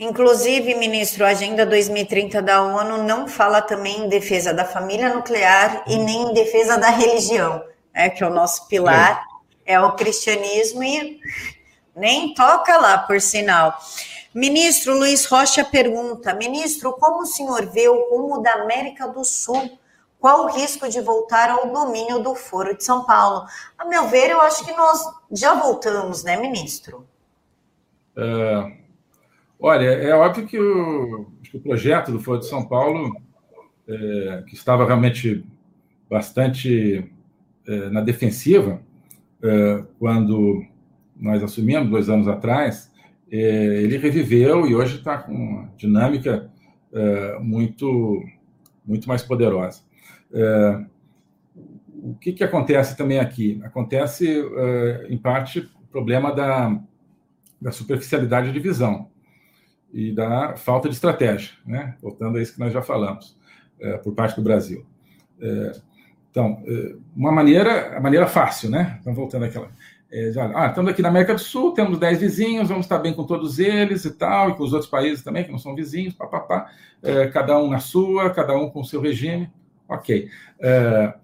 Inclusive, 0.00 0.74
ministro, 0.76 1.26
a 1.26 1.28
Agenda 1.28 1.66
2030 1.66 2.40
da 2.40 2.62
ONU 2.62 3.02
não 3.02 3.28
fala 3.28 3.60
também 3.60 4.00
em 4.00 4.08
defesa 4.08 4.54
da 4.54 4.64
família 4.64 5.14
nuclear 5.14 5.84
e 5.86 5.94
nem 5.98 6.22
em 6.22 6.32
defesa 6.32 6.78
da 6.78 6.88
religião, 6.88 7.62
é 7.92 8.08
que 8.08 8.24
é 8.24 8.26
o 8.26 8.32
nosso 8.32 8.66
pilar 8.66 9.22
é, 9.66 9.74
é 9.74 9.80
o 9.80 9.92
cristianismo 9.92 10.82
e 10.82 11.20
nem 11.94 12.32
toca 12.32 12.78
lá, 12.78 12.96
por 12.96 13.20
sinal. 13.20 13.78
Ministro 14.34 14.96
Luiz 14.96 15.26
Rocha 15.26 15.62
pergunta: 15.62 16.32
Ministro, 16.32 16.94
como 16.94 17.20
o 17.20 17.26
senhor 17.26 17.66
vê 17.66 17.86
o 17.86 18.08
rumo 18.08 18.40
da 18.40 18.54
América 18.54 19.06
do 19.06 19.22
Sul? 19.22 19.78
Qual 20.18 20.44
o 20.44 20.50
risco 20.50 20.88
de 20.88 21.02
voltar 21.02 21.50
ao 21.50 21.70
domínio 21.70 22.20
do 22.20 22.34
Foro 22.34 22.74
de 22.74 22.82
São 22.82 23.04
Paulo? 23.04 23.44
A 23.76 23.84
meu 23.84 24.08
ver, 24.08 24.30
eu 24.30 24.40
acho 24.40 24.64
que 24.64 24.72
nós 24.72 24.98
já 25.30 25.52
voltamos, 25.52 26.24
né, 26.24 26.38
ministro? 26.38 27.06
É, 28.16 28.79
olha, 29.60 29.84
é 29.84 30.14
óbvio 30.14 30.46
que 30.46 30.58
o, 30.58 31.26
que 31.42 31.56
o, 31.56 31.60
projeto 31.60 32.10
do 32.10 32.20
Foro 32.20 32.40
de 32.40 32.46
São 32.46 32.66
Paulo, 32.66 33.14
é, 33.86 34.44
que 34.46 34.54
estava 34.54 34.86
realmente 34.86 35.44
bastante 36.08 37.10
é, 37.66 37.90
na 37.90 38.00
defensiva, 38.00 38.80
é, 39.42 39.84
quando 39.98 40.64
nós 41.16 41.42
assumimos 41.42 41.90
dois 41.90 42.08
anos 42.08 42.26
atrás, 42.26 42.90
é, 43.30 43.36
ele 43.36 43.98
reviveu 43.98 44.66
e 44.66 44.74
hoje 44.74 44.96
está 44.96 45.18
com 45.18 45.32
uma 45.32 45.72
dinâmica 45.76 46.50
é, 46.92 47.38
muito, 47.38 48.22
muito 48.84 49.06
mais 49.06 49.22
poderosa. 49.22 49.82
É, 50.32 50.84
o 52.02 52.14
que, 52.14 52.32
que 52.32 52.42
acontece 52.42 52.96
também 52.96 53.18
aqui? 53.18 53.60
Acontece, 53.62 54.42
em 55.10 55.18
parte, 55.18 55.60
o 55.60 55.86
problema 55.92 56.34
da, 56.34 56.80
da 57.60 57.70
superficialidade 57.70 58.52
de 58.52 58.58
visão 58.58 59.09
e 59.92 60.12
da 60.12 60.56
falta 60.56 60.88
de 60.88 60.94
estratégia, 60.94 61.52
né? 61.66 61.96
voltando 62.00 62.38
a 62.38 62.42
isso 62.42 62.54
que 62.54 62.60
nós 62.60 62.72
já 62.72 62.82
falamos, 62.82 63.36
por 64.02 64.14
parte 64.14 64.36
do 64.36 64.42
Brasil. 64.42 64.84
então, 66.30 66.62
uma 67.16 67.32
maneira, 67.32 67.96
a 67.96 68.00
maneira 68.00 68.26
fácil, 68.26 68.70
né? 68.70 68.98
Então, 69.00 69.14
voltando 69.14 69.46
àquela 69.46 69.70
É, 70.12 70.32
já, 70.32 70.50
ah, 70.54 70.68
estamos 70.68 70.90
aqui 70.90 71.02
na 71.02 71.08
América 71.08 71.34
do 71.34 71.40
Sul, 71.40 71.72
temos 71.72 71.98
10 71.98 72.20
vizinhos, 72.20 72.68
vamos 72.68 72.84
estar 72.84 72.98
bem 72.98 73.14
com 73.14 73.24
todos 73.24 73.58
eles 73.58 74.04
e 74.04 74.10
tal, 74.10 74.50
e 74.50 74.54
com 74.54 74.64
os 74.64 74.72
outros 74.72 74.90
países 74.90 75.22
também, 75.22 75.44
que 75.44 75.52
não 75.52 75.58
são 75.58 75.74
vizinhos, 75.74 76.14
papapá, 76.14 76.70
é, 77.02 77.28
cada 77.28 77.58
um 77.58 77.70
na 77.70 77.78
sua, 77.78 78.30
cada 78.30 78.56
um 78.56 78.68
com 78.68 78.80
o 78.80 78.84
seu 78.84 79.00
regime. 79.00 79.50
Ok. 79.88 80.28
É, 80.60 81.14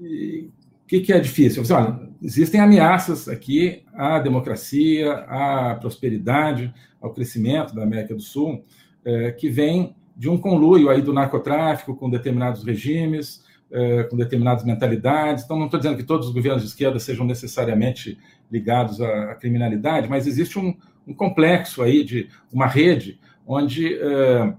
o 0.00 0.61
que, 0.92 1.00
que, 1.00 1.12
é 1.14 1.18
difícil? 1.18 1.62
Olha, 1.74 1.98
existem 2.22 2.60
ameaças 2.60 3.26
aqui 3.26 3.82
à 3.94 4.18
democracia, 4.18 5.10
à 5.26 5.74
prosperidade, 5.80 6.72
ao 7.00 7.14
crescimento 7.14 7.74
da 7.74 7.82
América 7.82 8.14
do 8.14 8.20
Sul, 8.20 8.62
é, 9.02 9.32
que 9.32 9.48
vem 9.48 9.96
de 10.14 10.28
um 10.28 10.36
conluio 10.36 10.90
aí 10.90 11.00
do 11.00 11.14
narcotráfico 11.14 11.96
com 11.96 12.10
determinados 12.10 12.62
regimes, 12.62 13.42
é, 13.70 14.02
com 14.02 14.18
determinadas 14.18 14.64
mentalidades. 14.64 15.44
Então, 15.44 15.56
não 15.56 15.64
estou 15.64 15.80
dizendo 15.80 15.96
que 15.96 16.04
todos 16.04 16.28
os 16.28 16.34
governos 16.34 16.62
de 16.62 16.68
esquerda 16.68 16.98
sejam 16.98 17.24
necessariamente 17.24 18.18
ligados 18.50 19.00
à, 19.00 19.30
à 19.30 19.34
criminalidade, 19.34 20.10
mas 20.10 20.26
existe 20.26 20.58
um, 20.58 20.76
um, 21.08 21.14
complexo 21.14 21.80
aí 21.80 22.04
de 22.04 22.28
uma 22.52 22.66
rede 22.66 23.18
onde 23.46 23.98
é, 23.98 24.54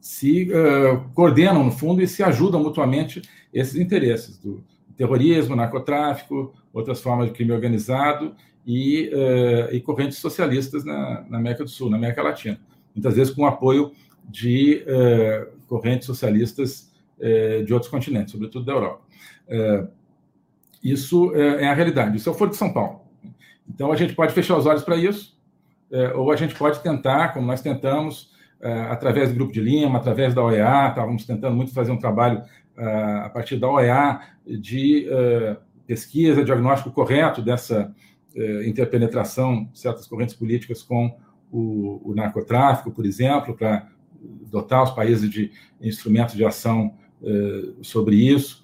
se 0.00 0.48
coordenam, 1.12 1.64
no 1.64 1.70
fundo, 1.70 2.00
e 2.02 2.08
se 2.08 2.22
ajudam 2.22 2.62
mutuamente 2.62 3.20
esses 3.52 3.76
interesses 3.76 4.38
do 4.38 4.64
terrorismo, 5.00 5.56
narcotráfico, 5.56 6.52
outras 6.72 7.00
formas 7.00 7.28
de 7.28 7.32
crime 7.32 7.52
organizado 7.52 8.34
e, 8.66 9.10
é, 9.12 9.74
e 9.76 9.80
correntes 9.80 10.18
socialistas 10.18 10.84
na, 10.84 11.24
na 11.28 11.38
América 11.38 11.64
do 11.64 11.70
Sul, 11.70 11.88
na 11.88 11.96
América 11.96 12.22
Latina 12.22 12.60
muitas 12.94 13.14
vezes 13.14 13.32
com 13.32 13.46
apoio 13.46 13.92
de 14.28 14.84
eh, 14.86 15.48
correntes 15.66 16.06
socialistas 16.06 16.92
eh, 17.20 17.62
de 17.62 17.72
outros 17.72 17.90
continentes, 17.90 18.32
sobretudo 18.32 18.64
da 18.64 18.72
Europa. 18.72 19.00
Isso 20.82 21.34
é 21.34 21.66
a 21.66 21.74
realidade. 21.74 22.16
Isso 22.16 22.28
é 22.28 22.32
o 22.32 22.34
Foro 22.34 22.50
de 22.50 22.56
São 22.56 22.72
Paulo. 22.72 23.00
Então, 23.68 23.90
a 23.92 23.96
gente 23.96 24.14
pode 24.14 24.32
fechar 24.32 24.56
os 24.56 24.64
olhos 24.64 24.82
para 24.82 24.96
isso, 24.96 25.36
ou 26.14 26.30
a 26.30 26.36
gente 26.36 26.54
pode 26.54 26.80
tentar, 26.80 27.34
como 27.34 27.46
nós 27.46 27.60
tentamos, 27.60 28.32
através 28.88 29.28
do 29.28 29.34
Grupo 29.34 29.52
de 29.52 29.60
Lima, 29.60 29.98
através 29.98 30.32
da 30.32 30.42
OEA, 30.42 30.88
estávamos 30.88 31.26
tentando 31.26 31.56
muito 31.56 31.74
fazer 31.74 31.90
um 31.90 31.98
trabalho 31.98 32.42
a 32.76 33.30
partir 33.32 33.56
da 33.56 33.68
OEA 33.68 34.20
de 34.46 35.06
pesquisa, 35.86 36.44
diagnóstico 36.44 36.90
correto 36.90 37.42
dessa 37.42 37.94
interpenetração 38.64 39.64
de 39.72 39.78
certas 39.78 40.06
correntes 40.06 40.34
políticas 40.34 40.82
com 40.82 41.16
o, 41.50 42.00
o 42.10 42.14
narcotráfico, 42.14 42.90
por 42.90 43.04
exemplo, 43.04 43.54
para 43.54 43.88
dotar 44.50 44.84
os 44.84 44.90
países 44.90 45.28
de 45.28 45.50
instrumentos 45.80 46.36
de 46.36 46.44
ação 46.44 46.94
sobre 47.82 48.16
isso. 48.16 48.62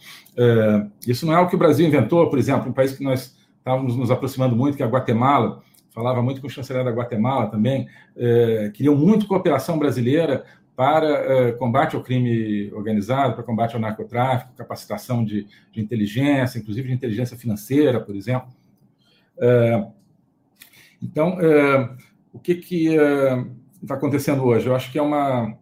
Isso 1.07 1.26
não 1.26 1.34
é 1.34 1.40
o 1.40 1.48
que 1.48 1.57
o 1.57 1.59
Brasil 1.59 1.86
inventou, 1.86 2.30
por 2.30 2.38
exemplo, 2.38 2.70
um 2.70 2.72
país 2.72 2.92
que 2.92 3.02
nós 3.02 3.36
estávamos 3.66 3.96
nos 3.96 4.12
aproximando 4.12 4.54
muito, 4.54 4.76
que 4.76 4.82
é 4.82 4.86
a 4.86 4.88
Guatemala, 4.88 5.61
falava 5.96 6.22
muito 6.22 6.40
com 6.40 6.46
o 6.46 6.50
chanceler 6.50 6.84
da 6.84 6.92
Guatemala 6.92 7.46
também, 7.50 7.88
eh, 8.16 8.70
queriam 8.72 8.94
muito 8.94 9.26
cooperação 9.26 9.76
brasileira 9.76 10.44
para 10.77 11.09
eh, 11.09 11.53
combate 11.53 11.97
ao 11.97 12.03
crime 12.03 12.70
organizado, 12.74 13.35
para 13.35 13.43
combate 13.43 13.74
ao 13.74 13.81
narcotráfico, 13.81 14.53
capacitação 14.55 15.24
de, 15.24 15.47
de 15.72 15.81
inteligência, 15.81 16.59
inclusive 16.59 16.89
de 16.89 16.95
inteligência 16.95 17.35
financeira, 17.37 17.99
por 17.99 18.14
exemplo. 18.14 18.49
Eh, 19.41 19.87
então, 21.03 21.41
eh, 21.41 21.97
o 22.31 22.39
que 22.39 22.53
está 22.53 23.95
uh, 23.95 23.97
acontecendo 23.97 24.45
hoje? 24.45 24.66
Eu 24.66 24.77
acho 24.77 24.93
que 24.93 24.99
é 24.99 25.03
uma, 25.03 25.57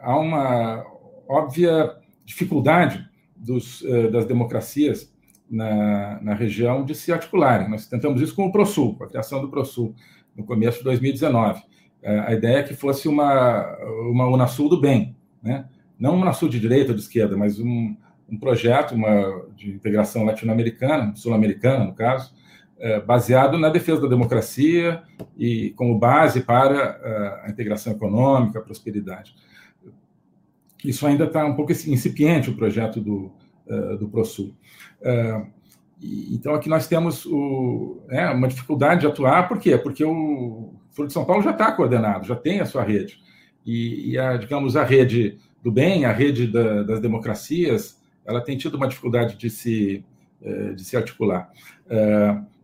há 0.00 0.18
uma 0.18 0.82
óbvia 1.28 1.94
dificuldade 2.24 3.06
dos, 3.36 3.82
uh, 3.82 4.10
das 4.10 4.24
democracias 4.24 5.12
na, 5.50 6.18
na, 6.22 6.34
região 6.34 6.84
de 6.84 6.94
se 6.94 7.12
articularem. 7.12 7.68
Nós 7.68 7.86
tentamos 7.86 8.22
isso 8.22 8.34
com 8.34 8.46
o 8.46 8.52
ProSul, 8.52 8.96
com 8.96 9.04
a 9.04 9.08
criação 9.08 9.42
do 9.42 9.50
ProSul, 9.50 9.94
no 10.34 10.44
começo 10.44 10.78
de 10.78 10.84
2019. 10.84 11.62
Uh, 12.02 12.20
a 12.26 12.32
ideia 12.32 12.58
é 12.58 12.62
que 12.62 12.74
fosse 12.74 13.08
uma, 13.08 13.76
uma 14.10 14.26
Unasul 14.28 14.68
do 14.68 14.80
bem, 14.80 15.16
né? 15.42 15.66
não 15.98 16.14
uma 16.14 16.22
Unasul 16.22 16.48
de 16.48 16.58
direita 16.58 16.90
ou 16.90 16.96
de 16.96 17.02
esquerda, 17.02 17.36
mas 17.36 17.60
um, 17.60 17.96
um 18.28 18.38
projeto 18.38 18.92
uma, 18.92 19.46
de 19.54 19.70
integração 19.70 20.24
latino-americana, 20.24 21.14
sul-americana, 21.14 21.84
no 21.84 21.94
caso, 21.94 22.34
é, 22.78 22.98
baseado 23.00 23.56
na 23.56 23.68
defesa 23.68 24.00
da 24.00 24.08
democracia 24.08 25.02
e 25.38 25.70
como 25.76 25.98
base 25.98 26.40
para 26.40 27.00
é, 27.00 27.46
a 27.46 27.50
integração 27.50 27.92
econômica, 27.92 28.58
a 28.58 28.62
prosperidade. 28.62 29.36
Isso 30.84 31.06
ainda 31.06 31.24
está 31.24 31.44
um 31.44 31.54
pouco 31.54 31.70
incipiente, 31.70 32.50
o 32.50 32.56
projeto 32.56 33.00
do, 33.00 33.30
é, 33.68 33.96
do 33.96 34.08
ProSul. 34.08 34.56
Então, 36.32 36.52
aqui 36.54 36.68
nós 36.68 36.88
temos 36.88 37.24
o, 37.24 38.02
é, 38.10 38.28
uma 38.30 38.48
dificuldade 38.48 39.02
de 39.02 39.06
atuar, 39.06 39.46
por 39.46 39.60
quê? 39.60 39.78
Porque 39.78 40.04
o 40.04 40.74
Foro 40.92 41.08
de 41.08 41.14
São 41.14 41.24
Paulo 41.24 41.42
já 41.42 41.50
está 41.50 41.72
coordenado, 41.72 42.26
já 42.26 42.36
tem 42.36 42.60
a 42.60 42.66
sua 42.66 42.82
rede. 42.82 43.20
E, 43.64 44.10
e 44.10 44.18
a, 44.18 44.36
digamos, 44.36 44.76
a 44.76 44.84
rede 44.84 45.38
do 45.62 45.70
bem, 45.70 46.04
a 46.04 46.12
rede 46.12 46.46
da, 46.46 46.82
das 46.82 47.00
democracias, 47.00 48.00
ela 48.24 48.40
tem 48.40 48.56
tido 48.56 48.76
uma 48.76 48.88
dificuldade 48.88 49.36
de 49.36 49.48
se, 49.48 50.04
de 50.74 50.84
se 50.84 50.96
articular. 50.96 51.50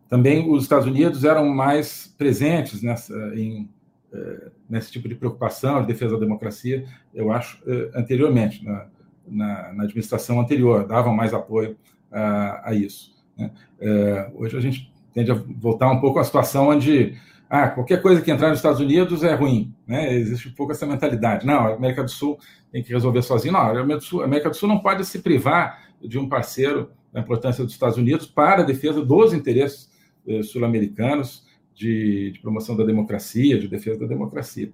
Também 0.08 0.50
os 0.50 0.62
Estados 0.62 0.86
Unidos 0.86 1.24
eram 1.24 1.48
mais 1.48 2.12
presentes 2.16 2.82
nessa, 2.82 3.14
em, 3.36 3.68
eh, 4.10 4.50
nesse 4.68 4.90
tipo 4.90 5.06
de 5.06 5.14
preocupação, 5.14 5.82
de 5.82 5.86
defesa 5.86 6.14
da 6.14 6.20
democracia, 6.20 6.86
eu 7.14 7.30
acho, 7.30 7.62
eh, 7.66 7.90
anteriormente, 7.94 8.64
na, 8.64 8.86
na, 9.26 9.72
na 9.74 9.84
administração 9.84 10.40
anterior, 10.40 10.86
davam 10.86 11.14
mais 11.14 11.34
apoio 11.34 11.76
a, 12.10 12.70
a 12.70 12.74
isso. 12.74 13.14
Né? 13.36 13.50
Eh, 13.78 14.30
hoje 14.34 14.56
a 14.56 14.60
gente 14.60 14.90
tende 15.12 15.30
a 15.30 15.34
voltar 15.34 15.90
um 15.90 16.00
pouco 16.00 16.18
à 16.18 16.24
situação 16.24 16.68
onde 16.68 17.18
ah, 17.50 17.68
qualquer 17.68 18.02
coisa 18.02 18.20
que 18.20 18.30
entrar 18.30 18.50
nos 18.50 18.58
Estados 18.58 18.80
Unidos 18.80 19.22
é 19.22 19.34
ruim. 19.34 19.74
Né? 19.86 20.14
Existe 20.14 20.48
um 20.48 20.52
pouco 20.52 20.72
essa 20.72 20.86
mentalidade. 20.86 21.46
Não, 21.46 21.66
a 21.66 21.74
América 21.74 22.04
do 22.04 22.10
Sul 22.10 22.38
tem 22.70 22.82
que 22.82 22.92
resolver 22.92 23.22
sozinho. 23.22 23.54
Não, 23.54 23.60
a 23.60 23.70
América 23.70 23.96
do 23.96 24.04
Sul, 24.04 24.22
América 24.22 24.50
do 24.50 24.56
Sul 24.56 24.68
não 24.68 24.80
pode 24.80 25.04
se 25.04 25.20
privar 25.20 25.82
de 26.00 26.18
um 26.18 26.28
parceiro 26.28 26.90
da 27.12 27.20
importância 27.20 27.64
dos 27.64 27.72
Estados 27.72 27.96
Unidos 27.96 28.26
para 28.26 28.62
a 28.62 28.64
defesa 28.64 29.02
dos 29.04 29.32
interesses 29.32 29.90
eh, 30.26 30.42
sul-americanos 30.42 31.46
de, 31.74 32.32
de, 32.32 32.38
promoção 32.40 32.76
da 32.76 32.84
democracia, 32.84 33.58
de 33.58 33.66
defesa 33.66 34.00
da 34.00 34.06
democracia. 34.06 34.70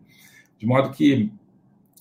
De 0.59 0.67
modo 0.67 0.91
que 0.91 1.33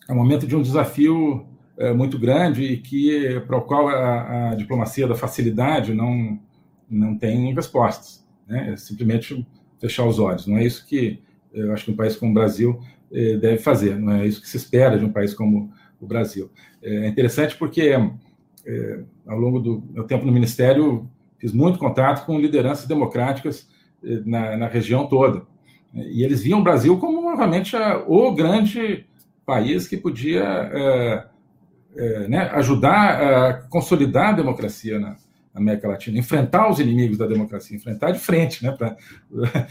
é 0.10 0.12
um 0.12 0.16
momento 0.16 0.48
de 0.48 0.56
um 0.56 0.62
desafio 0.62 1.46
é, 1.78 1.94
muito 1.94 2.18
grande 2.18 2.64
e 2.64 2.78
que 2.78 3.40
para 3.42 3.58
o 3.58 3.62
qual 3.62 3.88
a, 3.90 4.52
a, 4.52 4.56
diplomacia 4.56 5.08
da 5.08 5.16
facilidade 5.16 5.94
não, 5.94 6.40
não 6.90 7.18
tem 7.18 7.54
respostas. 7.54 8.26
Né? 8.48 8.74
É 8.74 8.78
simplesmente 8.78 9.46
fechar 9.84 10.06
os 10.06 10.18
olhos. 10.18 10.48
Não 10.48 10.58
é 10.58 10.64
isso 10.64 10.86
que 10.88 11.20
eu 11.54 11.74
acho 11.74 11.86
que 11.86 11.92
um 11.92 11.96
país 11.96 12.16
como 12.16 12.32
o 12.32 12.34
Brasil 12.34 12.80
eh, 13.12 13.38
deve 13.38 13.58
fazer, 13.58 14.00
não 14.00 14.14
é 14.14 14.26
isso 14.26 14.42
que 14.42 14.48
se 14.48 14.58
espera 14.58 14.98
de 14.98 15.04
um 15.04 15.12
país 15.12 15.34
como 15.34 15.72
o 16.00 16.08
Brasil. 16.08 16.50
É 16.82 17.08
interessante 17.08 17.56
porque, 17.56 17.94
ao 19.26 19.38
longo 19.38 19.60
do 19.60 19.84
meu 19.92 20.04
tempo 20.04 20.26
no 20.26 20.32
Ministério, 20.32 21.10
fiz 21.38 21.52
muito 21.52 21.78
contato 21.78 22.26
com 22.26 22.40
lideranças 22.40 22.88
democráticas 22.88 23.68
eh, 24.02 24.22
na, 24.26 24.56
na 24.56 24.68
região 24.68 25.06
toda. 25.08 25.46
E 25.94 26.24
eles 26.24 26.42
viam 26.42 26.62
o 26.62 26.64
Brasil 26.64 26.98
como 26.98 27.36
realmente 27.36 27.76
o 28.08 28.32
grande 28.32 29.06
país 29.46 29.88
que 29.88 29.98
podia 29.98 30.44
é, 30.44 31.26
é, 31.96 32.28
né, 32.28 32.50
ajudar 32.54 33.22
a 33.22 33.54
consolidar 33.70 34.30
a 34.30 34.38
democracia 34.38 34.98
na, 35.00 35.18
América 35.54 35.88
Latina, 35.88 36.18
enfrentar 36.18 36.70
os 36.70 36.80
inimigos 36.80 37.18
da 37.18 37.28
democracia, 37.28 37.78
enfrentar 37.78 38.12
de 38.12 38.20
frente, 38.20 38.64
né, 38.64 38.72
para 38.72 38.98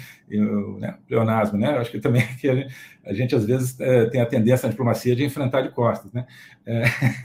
né, 0.78 0.96
pleonasmo, 1.08 1.58
né, 1.58 1.70
acho 1.78 1.90
que 1.90 2.00
também 2.00 2.22
que 2.40 2.48
a, 2.48 2.54
gente, 2.54 2.74
a 3.04 3.12
gente 3.12 3.34
às 3.34 3.44
vezes 3.44 3.78
é, 3.80 4.06
tem 4.06 4.20
a 4.20 4.26
tendência 4.26 4.66
na 4.66 4.70
diplomacia 4.70 5.16
de 5.16 5.24
enfrentar 5.24 5.62
de 5.62 5.70
costas, 5.70 6.12
né, 6.12 6.26
é, 6.64 6.82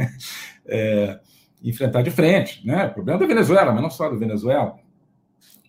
é, 0.66 1.20
enfrentar 1.64 2.02
de 2.02 2.12
frente. 2.12 2.66
Né? 2.66 2.88
Problema 2.88 3.20
da 3.20 3.26
Venezuela, 3.26 3.72
mas 3.72 3.82
não 3.82 3.90
só 3.90 4.10
da 4.10 4.16
Venezuela. 4.16 4.78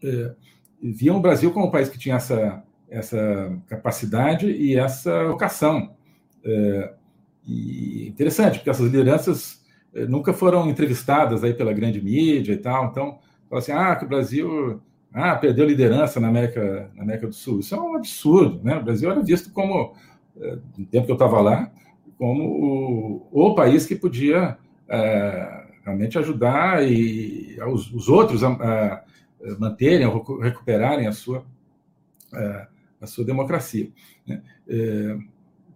É, 0.03 0.35
viam 0.83 1.17
o 1.17 1.21
Brasil 1.21 1.53
como 1.53 1.67
um 1.67 1.71
país 1.71 1.89
que 1.89 1.99
tinha 1.99 2.17
essa, 2.17 2.63
essa 2.89 3.59
capacidade 3.67 4.51
e 4.51 4.77
essa 4.77 5.27
vocação. 5.27 5.95
É, 6.45 6.95
e 7.47 8.09
interessante, 8.09 8.59
porque 8.59 8.71
essas 8.71 8.85
lideranças 8.85 9.58
é, 9.58 9.58
nunca 10.07 10.33
foram 10.33 10.69
entrevistadas 10.69 11.43
aí 11.43 11.55
pela 11.55 11.73
grande 11.73 12.01
mídia 12.01 12.53
e 12.53 12.59
tal. 12.59 12.87
Então, 12.87 13.19
fala 13.49 13.61
assim, 13.61 13.73
ah, 13.73 13.97
que 13.97 14.05
o 14.05 14.09
Brasil 14.09 14.81
ah, 15.13 15.35
perdeu 15.37 15.67
liderança 15.67 16.21
na 16.21 16.29
América, 16.29 16.91
na 16.95 17.03
América 17.03 17.27
do 17.27 17.35
Sul. 17.35 17.61
Isso 17.61 17.75
é 17.75 17.81
um 17.81 17.97
absurdo, 17.97 18.61
né? 18.63 18.77
O 18.77 18.85
Brasil 18.85 19.11
era 19.11 19.23
visto 19.23 19.51
como, 19.53 19.95
é, 20.41 20.59
no 20.77 20.87
tempo 20.87 21.07
que 21.07 21.13
eu 21.13 21.17
estava 21.17 21.41
lá, 21.41 21.71
como 22.19 23.29
o, 23.33 23.47
o, 23.51 23.55
país 23.55 23.87
que 23.87 23.95
podia 23.95 24.59
é, 24.89 25.67
realmente 25.85 26.19
ajudar 26.19 26.87
e 26.87 27.57
os, 27.69 27.93
os 27.93 28.09
outros 28.09 28.43
a, 28.45 28.49
a, 28.49 29.05
manterem 29.59 30.09
recuperarem 30.41 31.07
a 31.07 31.13
sua, 31.13 31.45
a, 32.33 32.69
a 33.01 33.07
sua 33.07 33.25
democracia. 33.25 33.89
Né? 34.27 34.43
É, 34.69 35.17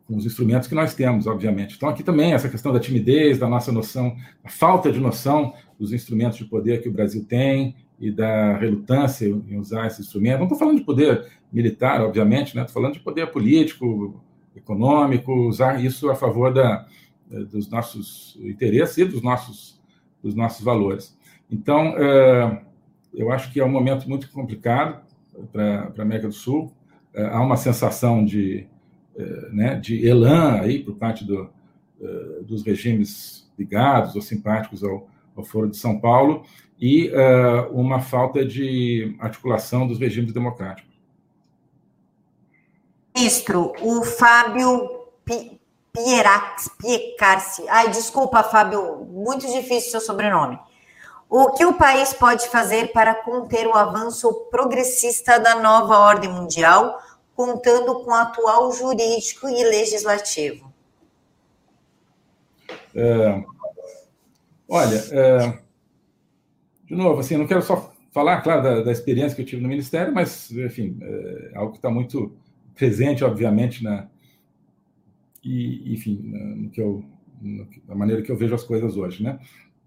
com 0.06 0.16
os 0.16 0.26
instrumentos 0.26 0.68
que 0.68 0.74
nós 0.74 0.94
temos, 0.94 1.26
obviamente. 1.26 1.76
Então, 1.76 1.88
aqui 1.88 2.02
também 2.02 2.32
essa 2.32 2.48
questão 2.48 2.72
da 2.72 2.80
timidez, 2.80 3.38
da 3.38 3.48
nossa 3.48 3.70
noção, 3.70 4.16
a 4.44 4.48
falta 4.48 4.90
de 4.90 5.00
noção 5.00 5.54
dos 5.78 5.92
instrumentos 5.92 6.38
de 6.38 6.44
poder 6.44 6.82
que 6.82 6.88
o 6.88 6.92
Brasil 6.92 7.24
tem 7.24 7.74
e 7.98 8.10
da 8.10 8.56
relutância 8.56 9.26
em 9.26 9.58
usar 9.58 9.86
esse 9.86 10.00
instrumento. 10.00 10.38
Não 10.38 10.44
estou 10.46 10.58
falando 10.58 10.78
de 10.78 10.84
poder 10.84 11.26
militar, 11.52 12.00
obviamente, 12.00 12.54
né? 12.56 12.62
estou 12.62 12.74
falando 12.74 12.94
de 12.94 13.00
poder 13.00 13.30
político, 13.30 14.20
econômico, 14.56 15.32
usar 15.32 15.82
isso 15.82 16.10
a 16.10 16.14
favor 16.14 16.52
da, 16.52 16.86
dos 17.28 17.70
nossos 17.70 18.38
interesses 18.42 18.98
e 18.98 19.04
dos 19.04 19.22
nossos, 19.22 19.80
dos 20.22 20.34
nossos 20.34 20.64
valores. 20.64 21.16
Então, 21.50 21.94
eu 23.14 23.30
acho 23.30 23.52
que 23.52 23.60
é 23.60 23.64
um 23.64 23.70
momento 23.70 24.08
muito 24.08 24.30
complicado 24.30 25.02
para 25.52 25.92
a 25.96 26.02
América 26.02 26.28
do 26.28 26.34
Sul. 26.34 26.72
Há 27.14 27.40
uma 27.40 27.56
sensação 27.56 28.24
de, 28.24 28.66
né, 29.52 29.76
de 29.76 30.06
elan 30.06 30.60
aí 30.60 30.82
por 30.82 30.94
parte 30.96 31.24
do, 31.24 31.50
dos 32.42 32.62
regimes 32.62 33.50
ligados 33.58 34.14
ou 34.14 34.22
simpáticos 34.22 34.82
ao, 34.82 35.08
ao 35.36 35.44
Foro 35.44 35.68
de 35.68 35.76
São 35.76 35.98
Paulo, 36.00 36.44
e 36.82 37.10
uh, 37.10 37.70
uma 37.72 38.00
falta 38.00 38.44
de 38.44 39.16
articulação 39.20 39.86
dos 39.86 40.00
regimes 40.00 40.32
democráticos. 40.32 40.90
Ministro, 43.14 43.72
o 43.80 44.02
Fábio 44.02 44.90
Piecarci. 46.80 47.64
Ai, 47.68 47.88
desculpa, 47.90 48.42
Fábio, 48.42 49.04
muito 49.04 49.46
difícil 49.46 49.92
seu 49.92 50.00
sobrenome. 50.00 50.58
O 51.30 51.52
que 51.52 51.64
o 51.64 51.74
país 51.74 52.12
pode 52.12 52.48
fazer 52.48 52.92
para 52.92 53.14
conter 53.14 53.66
o 53.68 53.74
avanço 53.74 54.32
progressista 54.50 55.38
da 55.38 55.54
nova 55.60 55.98
ordem 55.98 56.30
mundial, 56.30 56.98
contando 57.42 57.92
com 58.04 58.10
o 58.12 58.14
atual 58.14 58.70
jurídico 58.72 59.48
e 59.48 59.64
legislativo? 59.64 60.72
É, 62.94 63.44
olha, 64.68 65.02
é, 65.10 65.58
de 66.86 66.94
novo, 66.94 67.18
assim, 67.18 67.36
não 67.36 67.46
quero 67.48 67.62
só 67.62 67.92
falar, 68.12 68.42
claro, 68.42 68.62
da, 68.62 68.82
da, 68.82 68.92
experiência 68.92 69.34
que 69.34 69.42
eu 69.42 69.46
tive 69.46 69.62
no 69.62 69.68
Ministério, 69.68 70.14
mas, 70.14 70.52
enfim, 70.52 70.96
é 71.02 71.52
algo 71.56 71.72
que 71.72 71.78
está 71.78 71.90
muito 71.90 72.32
presente, 72.76 73.24
obviamente, 73.24 73.82
na, 73.82 74.06
e, 75.42 75.92
enfim, 75.92 76.20
no 76.22 76.70
que 76.70 76.80
eu, 76.80 77.04
no, 77.40 77.66
na 77.88 77.96
maneira 77.96 78.22
que 78.22 78.30
eu 78.30 78.36
vejo 78.36 78.54
as 78.54 78.62
coisas 78.62 78.96
hoje, 78.96 79.20
né? 79.24 79.40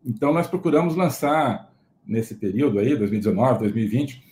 Então, 0.03 0.33
nós 0.33 0.47
procuramos 0.47 0.95
lançar, 0.95 1.73
nesse 2.05 2.35
período 2.35 2.79
aí, 2.79 2.97
2019, 2.97 3.59
2020, 3.59 4.23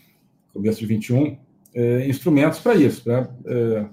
começo 0.54 0.80
de 0.80 0.86
21, 0.86 1.38
é, 1.74 2.08
instrumentos 2.08 2.60
para 2.60 2.76
isso, 2.76 3.04
para 3.04 3.30
é, 3.46 3.86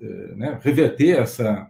é, 0.00 0.34
né, 0.36 0.58
reverter 0.62 1.18
essa, 1.18 1.68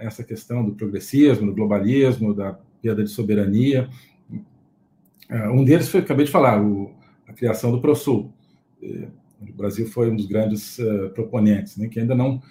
essa 0.00 0.22
questão 0.22 0.62
do 0.62 0.74
progressismo, 0.74 1.46
do 1.46 1.54
globalismo, 1.54 2.34
da 2.34 2.58
perda 2.82 3.02
de 3.02 3.08
soberania, 3.08 3.88
um 5.54 5.64
deles 5.64 5.88
foi, 5.88 6.00
acabei 6.00 6.26
de 6.26 6.30
falar, 6.30 6.62
o, 6.62 6.92
a 7.26 7.32
criação 7.32 7.72
do 7.72 7.80
ProSul. 7.80 8.30
O 9.40 9.52
Brasil 9.54 9.86
foi 9.86 10.10
um 10.10 10.16
dos 10.16 10.26
grandes 10.26 10.78
proponentes, 11.14 11.78
né, 11.78 11.88
que 11.88 11.98
ainda 11.98 12.14
não, 12.14 12.42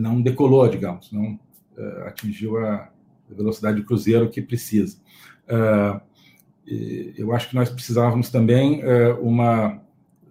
não 0.00 0.20
decolou, 0.20 0.68
digamos, 0.68 1.12
não 1.12 1.38
atingiu 2.06 2.58
a 2.58 2.90
velocidade 3.30 3.76
de 3.76 3.86
cruzeiro 3.86 4.28
que 4.28 4.42
precisa. 4.42 4.98
eu 7.16 7.32
acho 7.32 7.50
que 7.50 7.54
nós 7.54 7.70
precisávamos 7.70 8.30
também 8.30 8.82
uma 9.20 9.80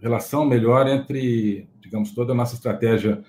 relação 0.01 0.45
melhor 0.45 0.87
entre, 0.87 1.67
digamos, 1.79 2.11
toda 2.11 2.33
a 2.33 2.35
nossa 2.35 2.55
estratégia 2.55 3.21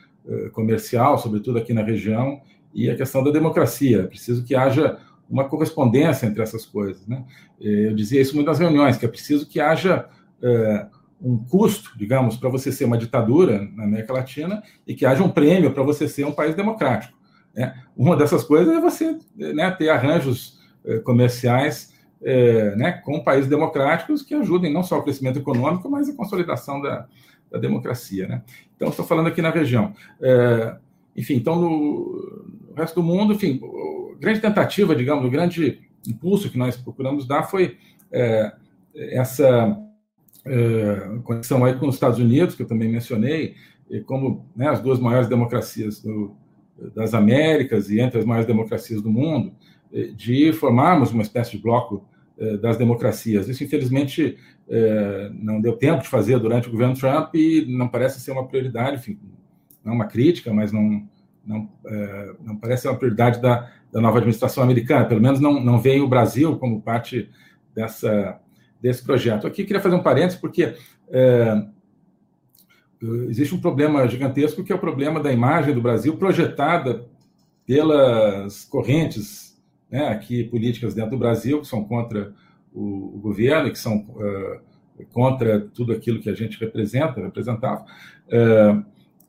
comercial, 0.52 1.18
sobretudo 1.18 1.58
aqui 1.58 1.74
na 1.74 1.82
região, 1.82 2.40
e 2.74 2.90
a 2.90 2.96
questão 2.96 3.22
da 3.22 3.30
democracia. 3.30 4.02
É 4.02 4.06
preciso 4.06 4.44
que 4.44 4.54
haja 4.54 4.98
uma 5.28 5.48
correspondência 5.48 6.26
entre 6.26 6.42
essas 6.42 6.66
coisas. 6.66 7.06
Né? 7.06 7.24
É, 7.60 7.86
eu 7.86 7.94
dizia 7.94 8.20
isso 8.20 8.34
muito 8.34 8.46
nas 8.46 8.58
reuniões, 8.58 8.96
que 8.96 9.04
é 9.04 9.08
preciso 9.08 9.46
que 9.46 9.60
haja 9.60 10.06
é, 10.42 10.86
um 11.20 11.38
custo, 11.38 11.96
digamos, 11.96 12.36
para 12.36 12.48
você 12.48 12.72
ser 12.72 12.84
uma 12.84 12.98
ditadura 12.98 13.66
na 13.74 13.84
América 13.84 14.12
Latina 14.12 14.62
e 14.86 14.94
que 14.94 15.06
haja 15.06 15.22
um 15.22 15.30
prêmio 15.30 15.72
para 15.72 15.82
você 15.82 16.08
ser 16.08 16.26
um 16.26 16.32
país 16.32 16.54
democrático. 16.54 17.16
Né? 17.54 17.74
Uma 17.96 18.16
dessas 18.16 18.44
coisas 18.44 18.74
é 18.74 18.80
você 18.80 19.18
né, 19.36 19.70
ter 19.70 19.88
arranjos 19.88 20.60
comerciais 21.04 21.91
é, 22.24 22.76
né, 22.76 22.92
com 22.92 23.20
países 23.20 23.48
democráticos 23.48 24.22
que 24.22 24.34
ajudem 24.34 24.72
não 24.72 24.82
só 24.82 24.98
o 24.98 25.02
crescimento 25.02 25.38
econômico, 25.38 25.90
mas 25.90 26.08
a 26.08 26.14
consolidação 26.14 26.80
da, 26.80 27.06
da 27.50 27.58
democracia. 27.58 28.26
Né? 28.26 28.42
Então, 28.76 28.88
estou 28.88 29.04
falando 29.04 29.26
aqui 29.26 29.42
na 29.42 29.50
região. 29.50 29.92
É, 30.20 30.76
enfim, 31.16 31.34
então, 31.34 31.60
no, 31.60 32.72
resto 32.76 32.94
do 32.94 33.02
mundo, 33.02 33.34
enfim, 33.34 33.60
grande 34.18 34.40
tentativa, 34.40 34.94
digamos, 34.96 35.24
o 35.24 35.30
grande 35.30 35.80
impulso 36.06 36.50
que 36.50 36.56
nós 36.56 36.76
procuramos 36.76 37.26
dar 37.26 37.42
foi 37.42 37.76
é, 38.10 38.52
essa 38.94 39.78
é, 40.46 41.18
conexão 41.22 41.64
aí 41.64 41.74
com 41.74 41.86
os 41.86 41.96
Estados 41.96 42.18
Unidos, 42.18 42.54
que 42.54 42.62
eu 42.62 42.66
também 42.66 42.88
mencionei, 42.88 43.54
como 44.06 44.46
né, 44.56 44.68
as 44.68 44.80
duas 44.80 44.98
maiores 44.98 45.28
democracias 45.28 46.00
do, 46.00 46.34
das 46.94 47.12
Américas 47.12 47.90
e 47.90 48.00
entre 48.00 48.18
as 48.18 48.24
maiores 48.24 48.46
democracias 48.46 49.02
do 49.02 49.10
mundo, 49.10 49.52
de 50.16 50.50
formarmos 50.54 51.10
uma 51.10 51.22
espécie 51.22 51.58
de 51.58 51.62
bloco 51.62 52.08
das 52.60 52.76
democracias. 52.76 53.48
Isso, 53.48 53.62
infelizmente, 53.62 54.36
é, 54.68 55.30
não 55.34 55.60
deu 55.60 55.76
tempo 55.76 56.02
de 56.02 56.08
fazer 56.08 56.38
durante 56.38 56.68
o 56.68 56.70
governo 56.70 56.96
Trump 56.96 57.34
e 57.34 57.66
não 57.68 57.88
parece 57.88 58.20
ser 58.20 58.32
uma 58.32 58.46
prioridade, 58.46 58.96
enfim, 58.96 59.18
não 59.84 59.94
uma 59.94 60.06
crítica, 60.06 60.52
mas 60.52 60.72
não, 60.72 61.06
não, 61.44 61.68
é, 61.86 62.34
não 62.42 62.56
parece 62.56 62.82
ser 62.82 62.88
uma 62.88 62.98
prioridade 62.98 63.40
da, 63.40 63.70
da 63.92 64.00
nova 64.00 64.18
administração 64.18 64.62
americana, 64.62 65.04
pelo 65.04 65.20
menos 65.20 65.40
não, 65.40 65.62
não 65.62 65.80
veio 65.80 66.04
o 66.04 66.08
Brasil 66.08 66.56
como 66.58 66.80
parte 66.80 67.28
dessa, 67.74 68.40
desse 68.80 69.02
projeto. 69.02 69.46
Aqui 69.46 69.64
queria 69.64 69.82
fazer 69.82 69.96
um 69.96 70.02
parênteses, 70.02 70.40
porque 70.40 70.74
é, 71.10 71.66
existe 73.28 73.54
um 73.54 73.60
problema 73.60 74.06
gigantesco, 74.08 74.64
que 74.64 74.72
é 74.72 74.74
o 74.74 74.80
problema 74.80 75.20
da 75.20 75.32
imagem 75.32 75.74
do 75.74 75.82
Brasil 75.82 76.16
projetada 76.16 77.06
pelas 77.66 78.64
correntes 78.64 79.51
né, 79.92 80.08
aqui 80.08 80.42
políticas 80.44 80.94
dentro 80.94 81.10
do 81.10 81.18
Brasil, 81.18 81.60
que 81.60 81.66
são 81.66 81.84
contra 81.84 82.32
o, 82.72 83.16
o 83.16 83.20
governo, 83.20 83.70
que 83.70 83.78
são 83.78 83.98
uh, 83.98 85.04
contra 85.12 85.60
tudo 85.60 85.92
aquilo 85.92 86.20
que 86.20 86.30
a 86.30 86.34
gente 86.34 86.58
representa, 86.58 87.20
representava, 87.20 87.84
uh, 87.84 88.84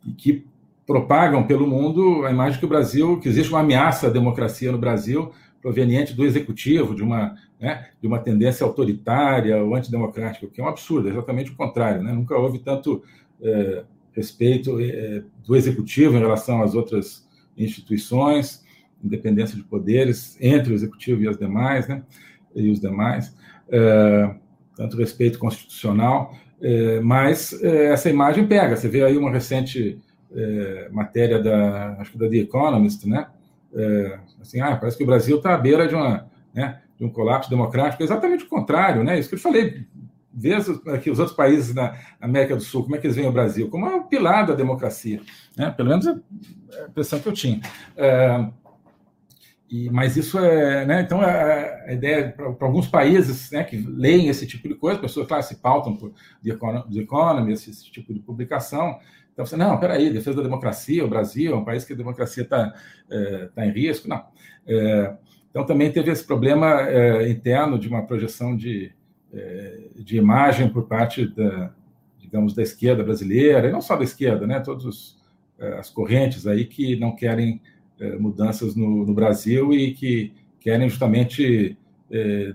e 0.05 0.13
que 0.13 0.45
propagam 0.87 1.45
pelo 1.45 1.67
mundo 1.67 2.25
a 2.25 2.31
imagem 2.31 2.59
que 2.59 2.65
o 2.65 2.69
Brasil, 2.69 3.19
que 3.19 3.27
existe 3.27 3.51
uma 3.51 3.59
ameaça 3.59 4.07
à 4.07 4.09
democracia 4.09 4.71
no 4.71 4.77
Brasil, 4.77 5.31
proveniente 5.61 6.13
do 6.13 6.25
executivo, 6.25 6.93
de 6.95 7.03
uma, 7.03 7.35
né, 7.59 7.89
de 8.01 8.07
uma 8.07 8.19
tendência 8.19 8.65
autoritária 8.65 9.61
ou 9.63 9.75
antidemocrática, 9.75 10.45
o 10.45 10.49
que 10.49 10.59
é 10.59 10.63
um 10.63 10.67
absurdo, 10.67 11.07
é 11.07 11.11
exatamente 11.11 11.51
o 11.51 11.55
contrário. 11.55 12.03
Né? 12.03 12.11
Nunca 12.11 12.37
houve 12.37 12.59
tanto 12.59 13.01
é, 13.41 13.83
respeito 14.11 14.77
é, 14.79 15.23
do 15.45 15.55
executivo 15.55 16.17
em 16.17 16.19
relação 16.19 16.61
às 16.61 16.75
outras 16.75 17.25
instituições, 17.57 18.62
independência 19.03 19.55
de 19.55 19.63
poderes 19.63 20.37
entre 20.39 20.73
o 20.73 20.75
executivo 20.75 21.21
e 21.23 21.27
as 21.27 21.37
demais, 21.37 21.87
né, 21.87 22.03
e 22.55 22.69
os 22.69 22.79
demais, 22.79 23.35
é, 23.69 24.35
tanto 24.75 24.97
respeito 24.97 25.39
constitucional, 25.39 26.33
é, 26.61 26.99
mas 27.01 27.53
é, 27.61 27.91
essa 27.91 28.09
imagem 28.09 28.47
pega. 28.47 28.75
Você 28.75 28.87
vê 28.87 29.03
aí 29.03 29.17
uma 29.17 29.31
recente 29.31 29.99
é, 30.33 30.89
matéria 30.91 31.41
da, 31.41 31.97
acho 31.99 32.11
que 32.11 32.17
da 32.17 32.29
The 32.29 32.37
Economist, 32.37 33.07
né? 33.07 33.27
É, 33.75 34.19
assim, 34.39 34.61
ah, 34.61 34.75
parece 34.75 34.97
que 34.97 35.03
o 35.03 35.07
Brasil 35.07 35.37
está 35.37 35.55
à 35.55 35.57
beira 35.57 35.87
de, 35.87 35.95
uma, 35.95 36.29
né, 36.53 36.79
de 36.97 37.03
um 37.03 37.09
colapso 37.09 37.49
democrático. 37.49 38.01
É 38.01 38.05
exatamente 38.05 38.45
o 38.45 38.47
contrário, 38.47 39.03
né? 39.03 39.19
Isso 39.19 39.29
que 39.29 39.35
eu 39.35 39.39
falei. 39.39 39.85
Veja 40.35 40.79
aqui 40.87 41.11
os 41.11 41.19
outros 41.19 41.37
países 41.37 41.75
na 41.75 41.95
América 42.19 42.55
do 42.55 42.61
Sul, 42.61 42.83
como 42.83 42.95
é 42.95 42.97
que 42.97 43.05
eles 43.05 43.15
veem 43.15 43.27
o 43.27 43.31
Brasil? 43.31 43.69
Como 43.69 43.85
é 43.85 43.95
um 43.95 44.03
pilar 44.03 44.47
da 44.47 44.55
democracia. 44.55 45.21
Né? 45.55 45.69
Pelo 45.69 45.89
menos 45.89 46.07
a 46.07 46.15
impressão 46.87 47.19
que 47.19 47.27
eu 47.27 47.33
tinha. 47.33 47.61
E, 49.73 49.89
mas 49.89 50.15
isso 50.15 50.37
é, 50.37 50.85
né, 50.85 51.01
então 51.01 51.19
a, 51.19 51.25
a 51.25 51.93
ideia 51.93 52.31
para 52.31 52.67
alguns 52.67 52.87
países 52.87 53.49
né, 53.51 53.63
que 53.63 53.77
leem 53.77 54.27
esse 54.27 54.45
tipo 54.45 54.67
de 54.67 54.75
coisa, 54.75 54.99
pessoas, 54.99 55.27
claro, 55.27 55.43
se 55.43 55.55
pautam 55.55 55.95
por 55.95 56.13
The 56.43 56.99
Economy, 56.99 57.53
esse, 57.53 57.71
esse 57.71 57.91
tipo 57.91 58.13
de 58.13 58.19
publicação, 58.19 58.99
então, 59.33 59.45
você, 59.45 59.57
não, 59.57 59.79
peraí, 59.79 60.11
defesa 60.11 60.37
da 60.37 60.43
democracia, 60.43 61.03
o 61.03 61.09
Brasil 61.09 61.53
é 61.53 61.55
um 61.55 61.65
país 61.65 61.83
que 61.83 61.93
a 61.93 61.95
democracia 61.95 62.43
está 62.43 62.73
é, 63.09 63.49
tá 63.53 63.65
em 63.65 63.71
risco. 63.71 64.07
Não. 64.07 64.23
É, 64.65 65.15
então, 65.49 65.65
também 65.65 65.91
teve 65.91 66.11
esse 66.11 66.23
problema 66.23 66.81
é, 66.81 67.29
interno 67.29 67.79
de 67.79 67.87
uma 67.87 68.03
projeção 68.03 68.55
de, 68.55 68.91
é, 69.33 69.79
de 69.95 70.17
imagem 70.17 70.69
por 70.69 70.83
parte 70.87 71.25
da, 71.27 71.73
digamos, 72.19 72.53
da 72.53 72.61
esquerda 72.61 73.03
brasileira, 73.03 73.67
e 73.67 73.71
não 73.71 73.81
só 73.81 73.95
da 73.95 74.03
esquerda, 74.03 74.45
né, 74.45 74.59
todas 74.59 75.17
é, 75.57 75.79
as 75.79 75.89
correntes 75.89 76.45
aí 76.45 76.65
que 76.65 76.95
não 76.95 77.15
querem 77.15 77.59
é, 77.59 77.72
mudanças 78.19 78.75
no, 78.75 79.05
no, 79.05 79.13
Brasil 79.13 79.73
e 79.73 79.93
que 79.93 80.33
querem 80.59 80.89
justamente 80.89 81.77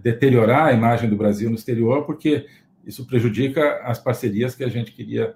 deteriorar 0.03 0.67
a 0.67 0.73
imagem 0.73 1.11
do 1.11 1.17
Brasil 1.17 1.51
no 1.51 1.57
exterior, 1.57 2.05
porque 2.05 2.47
isso 2.87 3.05
prejudica 3.05 3.81
as 3.83 3.99
parcerias 3.99 4.55
que 4.55 4.63
a 4.63 4.69
gente 4.69 4.93
queria 4.93 5.35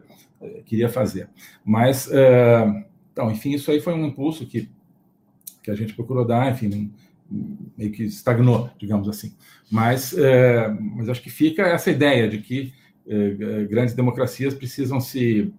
queria 0.65 0.89
fazer. 0.89 1.29
Mas, 1.65 2.09
então, 3.13 3.31
enfim, 3.31 3.53
isso 3.53 3.71
aí 3.71 3.81
foi 3.81 3.95
um 3.95 4.07
impulso 4.07 4.47
que, 4.47 4.69
que 5.63 5.71
a 5.71 5.75
gente 5.75 5.95
procurou 5.95 6.25
dar, 6.25 6.51
enfim, 6.51 6.93
meio 7.77 7.93
que 7.93 8.05
estagnou, 8.05 8.71
digamos 8.79 9.09
assim. 9.09 9.35
Mas, 9.71 10.15
mas 10.97 11.09
acho 11.09 11.23
que 11.23 11.31
fica 11.31 11.63
essa 11.63 11.91
ideia 11.91 12.29
de 12.29 12.39
que 12.39 12.73
grandes 13.69 13.95
democracias 13.95 14.55
precisam 14.55 15.01
se, 15.01 15.53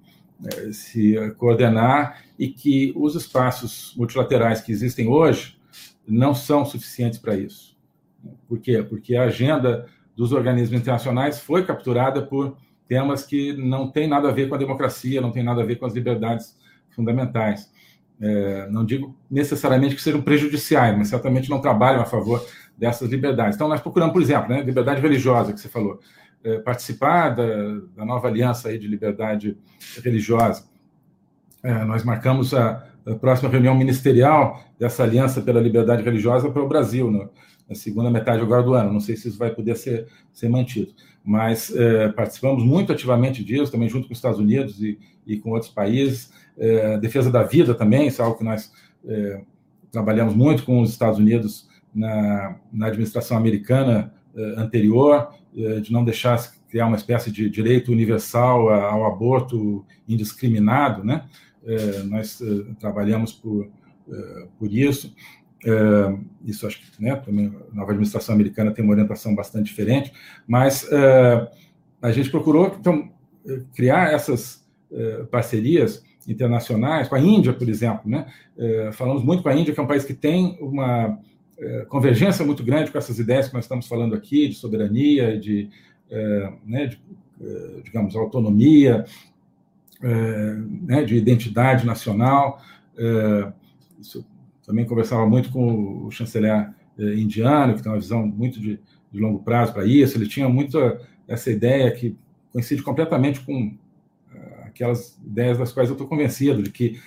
se 0.71 1.15
coordenar 1.37 2.21
e 2.37 2.47
que 2.47 2.93
os 2.95 3.15
espaços 3.15 3.93
multilaterais 3.97 4.61
que 4.61 4.71
existem 4.71 5.07
hoje 5.07 5.57
não 6.07 6.33
são 6.33 6.65
suficientes 6.65 7.19
para 7.19 7.35
isso. 7.35 7.77
Por 8.47 8.59
quê? 8.59 8.83
Porque 8.83 9.15
a 9.15 9.23
agenda 9.23 9.87
dos 10.15 10.31
organismos 10.31 10.79
internacionais 10.79 11.39
foi 11.39 11.65
capturada 11.65 12.21
por 12.21 12.57
temas 12.87 13.25
que 13.25 13.53
não 13.53 13.89
têm 13.89 14.07
nada 14.07 14.29
a 14.29 14.31
ver 14.31 14.47
com 14.49 14.55
a 14.55 14.57
democracia, 14.57 15.21
não 15.21 15.31
tem 15.31 15.43
nada 15.43 15.61
a 15.61 15.65
ver 15.65 15.77
com 15.77 15.85
as 15.85 15.93
liberdades 15.93 16.57
fundamentais. 16.89 17.71
É, 18.21 18.69
não 18.69 18.85
digo 18.85 19.17
necessariamente 19.29 19.95
que 19.95 20.01
sejam 20.01 20.21
prejudiciais, 20.21 20.95
mas 20.97 21.07
certamente 21.07 21.49
não 21.49 21.59
trabalham 21.59 22.01
a 22.01 22.05
favor 22.05 22.45
dessas 22.77 23.09
liberdades. 23.09 23.55
Então, 23.55 23.67
nós 23.67 23.81
procuramos, 23.81 24.13
por 24.13 24.21
exemplo, 24.21 24.49
né, 24.49 24.61
liberdade 24.61 25.01
religiosa, 25.01 25.51
que 25.51 25.59
você 25.59 25.69
falou, 25.69 25.99
participar 26.63 27.29
da, 27.29 27.45
da, 27.95 28.05
nova 28.05 28.27
aliança 28.27 28.69
aí 28.69 28.77
de 28.77 28.87
liberdade 28.87 29.57
religiosa. 30.03 30.65
É, 31.63 31.85
nós 31.85 32.03
marcamos 32.03 32.53
a, 32.53 32.85
a, 33.05 33.15
próxima 33.15 33.49
reunião 33.49 33.73
ministerial 33.75 34.61
dessa 34.77 35.03
aliança 35.03 35.41
pela 35.41 35.61
liberdade 35.61 36.03
religiosa 36.03 36.49
para 36.49 36.61
o 36.61 36.67
Brasil, 36.67 37.09
no, 37.09 37.29
na 37.67 37.75
segunda 37.75 38.11
metade 38.11 38.41
agora 38.41 38.61
do 38.61 38.73
ano. 38.73 38.91
Não 38.91 38.99
sei 38.99 39.15
se 39.15 39.29
isso 39.29 39.37
vai 39.37 39.51
poder 39.51 39.77
ser, 39.77 40.07
ser 40.33 40.49
mantido, 40.49 40.91
mas 41.23 41.73
é, 41.75 42.09
participamos 42.09 42.63
muito 42.63 42.91
ativamente 42.91 43.43
disso, 43.43 43.71
também 43.71 43.87
junto 43.87 44.07
com 44.07 44.13
os 44.13 44.17
Estados 44.17 44.39
Unidos 44.39 44.81
e, 44.81 44.99
e 45.25 45.37
com 45.37 45.51
outros 45.51 45.71
países. 45.71 46.31
É, 46.57 46.97
defesa 46.97 47.31
da 47.31 47.43
vida 47.43 47.73
também, 47.73 48.07
isso 48.07 48.21
é 48.21 48.25
algo 48.25 48.37
que 48.37 48.43
nós 48.43 48.71
é, 49.05 49.41
trabalhamos 49.91 50.35
muito 50.35 50.63
com 50.63 50.81
os 50.81 50.89
Estados 50.89 51.17
Unidos 51.19 51.69
na, 51.95 52.57
na 52.71 52.87
administração 52.87 53.37
americana 53.37 54.13
anterior, 54.57 55.29
é, 55.55 55.79
de 55.79 55.91
não 55.91 56.03
deixar 56.03 56.39
criar 56.69 56.87
uma 56.87 56.97
espécie 56.97 57.31
de 57.31 57.49
direito 57.49 57.91
universal 57.91 58.69
ao 58.69 59.05
aborto 59.05 59.85
indiscriminado, 60.07 61.03
né? 61.03 61.25
É, 61.65 62.03
nós 62.03 62.41
trabalhamos 62.79 63.31
por, 63.31 63.69
por 64.57 64.73
isso. 64.73 65.15
Isso 66.43 66.67
acho 66.67 66.81
que 66.81 67.01
né, 67.01 67.11
a 67.11 67.75
nova 67.75 67.91
administração 67.91 68.35
americana 68.35 68.71
tem 68.71 68.83
uma 68.83 68.91
orientação 68.91 69.33
bastante 69.33 69.67
diferente, 69.67 70.11
mas 70.45 70.89
a 72.01 72.11
gente 72.11 72.29
procurou 72.29 72.75
então 72.77 73.09
criar 73.73 74.11
essas 74.11 74.67
parcerias 75.31 76.03
internacionais 76.27 77.07
com 77.07 77.15
a 77.15 77.19
Índia, 77.21 77.53
por 77.53 77.69
exemplo, 77.69 78.11
né? 78.11 78.25
falamos 78.91 79.23
muito 79.23 79.41
com 79.41 79.47
a 79.47 79.55
Índia, 79.55 79.73
que 79.73 79.79
é 79.79 79.83
um 79.83 79.87
país 79.87 80.03
que 80.03 80.13
tem 80.13 80.57
uma 80.59 81.17
convergência 81.87 82.45
muito 82.45 82.63
grande 82.63 82.91
com 82.91 82.97
essas 82.97 83.19
ideias 83.19 83.47
que 83.47 83.53
nós 83.53 83.65
estamos 83.65 83.87
falando 83.87 84.15
aqui 84.15 84.47
de 84.47 84.55
soberania, 84.55 85.39
de, 85.39 85.69
né, 86.65 86.87
de 86.87 86.99
digamos 87.83 88.15
autonomia, 88.15 89.05
né, 90.01 91.03
de 91.03 91.15
identidade 91.15 91.85
nacional. 91.85 92.61
Isso 93.99 94.25
também 94.65 94.85
conversava 94.85 95.25
muito 95.25 95.51
com 95.51 96.05
o 96.05 96.11
chanceler 96.11 96.69
indiano, 96.97 97.75
que 97.75 97.83
tem 97.83 97.91
uma 97.91 97.99
visão 97.99 98.25
muito 98.25 98.59
de, 98.59 98.79
de 99.11 99.19
longo 99.19 99.39
prazo 99.39 99.73
para 99.73 99.85
isso. 99.85 100.17
Ele 100.17 100.27
tinha 100.27 100.47
muito 100.49 100.77
essa 101.27 101.51
ideia 101.51 101.91
que 101.91 102.15
coincide 102.51 102.83
completamente 102.83 103.41
com 103.41 103.75
aquelas 104.65 105.17
ideias 105.25 105.57
das 105.57 105.71
quais 105.71 105.89
eu 105.89 105.93
estou 105.93 106.07
convencido, 106.07 106.63
de 106.63 106.71
que 106.71 106.99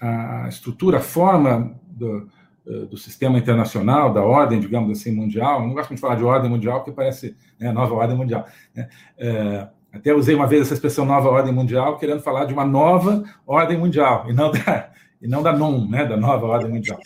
a 0.00 0.46
estrutura, 0.48 0.98
a 0.98 1.00
forma 1.00 1.80
do, 1.88 2.28
do 2.64 2.96
sistema 2.96 3.38
internacional, 3.38 4.12
da 4.12 4.22
ordem, 4.22 4.58
digamos 4.58 4.98
assim, 4.98 5.12
mundial, 5.12 5.60
eu 5.60 5.66
não 5.66 5.74
gosto 5.74 5.90
muito 5.90 5.96
de 5.96 6.00
falar 6.00 6.14
de 6.14 6.24
ordem 6.24 6.50
mundial, 6.50 6.78
porque 6.78 6.92
parece 6.92 7.36
né, 7.60 7.70
nova 7.70 7.94
ordem 7.94 8.16
mundial. 8.16 8.46
Né? 8.74 8.88
até 9.92 10.12
usei 10.12 10.34
uma 10.34 10.46
vez 10.46 10.62
essa 10.62 10.74
expressão 10.74 11.04
nova 11.04 11.28
ordem 11.28 11.52
mundial, 11.52 11.98
querendo 11.98 12.20
falar 12.20 12.46
de 12.46 12.52
uma 12.52 12.64
nova 12.64 13.22
ordem 13.46 13.78
mundial, 13.78 14.26
e 14.28 14.32
não 14.32 14.50
da, 14.50 14.90
e 15.22 15.28
não 15.28 15.42
da 15.42 15.52
NOM, 15.52 15.88
né, 15.88 16.04
da 16.04 16.16
nova 16.16 16.44
ordem 16.46 16.70
mundial, 16.70 16.98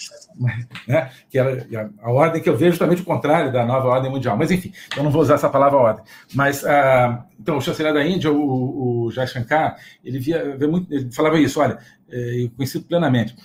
né, 0.89 1.11
que 1.29 1.39
era 1.39 1.65
a, 2.03 2.11
ordem 2.11 2.43
que 2.43 2.49
eu 2.49 2.57
vejo 2.57 2.73
justamente 2.73 3.03
o 3.03 3.05
contrário 3.05 3.53
da 3.53 3.65
nova 3.65 3.89
ordem 3.89 4.11
mundial. 4.11 4.37
Mas 4.37 4.51
enfim, 4.51 4.73
eu 4.97 5.05
não 5.05 5.11
vou 5.11 5.23
usar 5.23 5.35
essa 5.35 5.49
palavra 5.49 5.79
ordem. 5.79 6.05
Mas 6.35 6.65
ah, 6.65 7.25
então 7.39 7.59
o 7.59 7.61
chanceler 7.61 7.93
da 7.93 8.05
Índia, 8.05 8.33
o, 8.33 9.05
o 9.05 9.11
Jai 9.13 9.27
Shankar, 9.27 9.77
ele 10.03 10.19
via, 10.19 10.57
via 10.57 10.69
muito, 10.69 10.93
ele 10.93 11.13
falava 11.13 11.39
isso, 11.39 11.61
olha, 11.61 11.79
é, 12.11 12.45
eu 12.45 12.51
conheci 12.51 12.81
plenamente. 12.81 13.37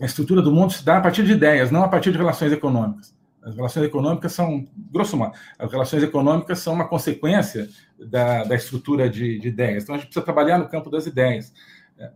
A 0.00 0.06
estrutura 0.06 0.40
do 0.40 0.50
mundo 0.50 0.72
se 0.72 0.84
dá 0.84 0.96
a 0.96 1.00
partir 1.00 1.24
de 1.24 1.32
ideias, 1.32 1.70
não 1.70 1.84
a 1.84 1.88
partir 1.88 2.10
de 2.10 2.18
relações 2.18 2.52
econômicas. 2.52 3.14
As 3.42 3.54
relações 3.54 3.86
econômicas 3.86 4.32
são, 4.32 4.66
grosso 4.90 5.16
modo, 5.16 5.32
as 5.58 5.70
relações 5.70 6.02
econômicas 6.02 6.58
são 6.58 6.74
uma 6.74 6.86
consequência 6.86 7.68
da, 7.98 8.44
da 8.44 8.54
estrutura 8.54 9.08
de, 9.08 9.38
de 9.38 9.48
ideias. 9.48 9.82
Então 9.82 9.94
a 9.94 9.98
gente 9.98 10.08
precisa 10.08 10.24
trabalhar 10.24 10.58
no 10.58 10.68
campo 10.68 10.90
das 10.90 11.06
ideias. 11.06 11.52
É. 11.98 12.10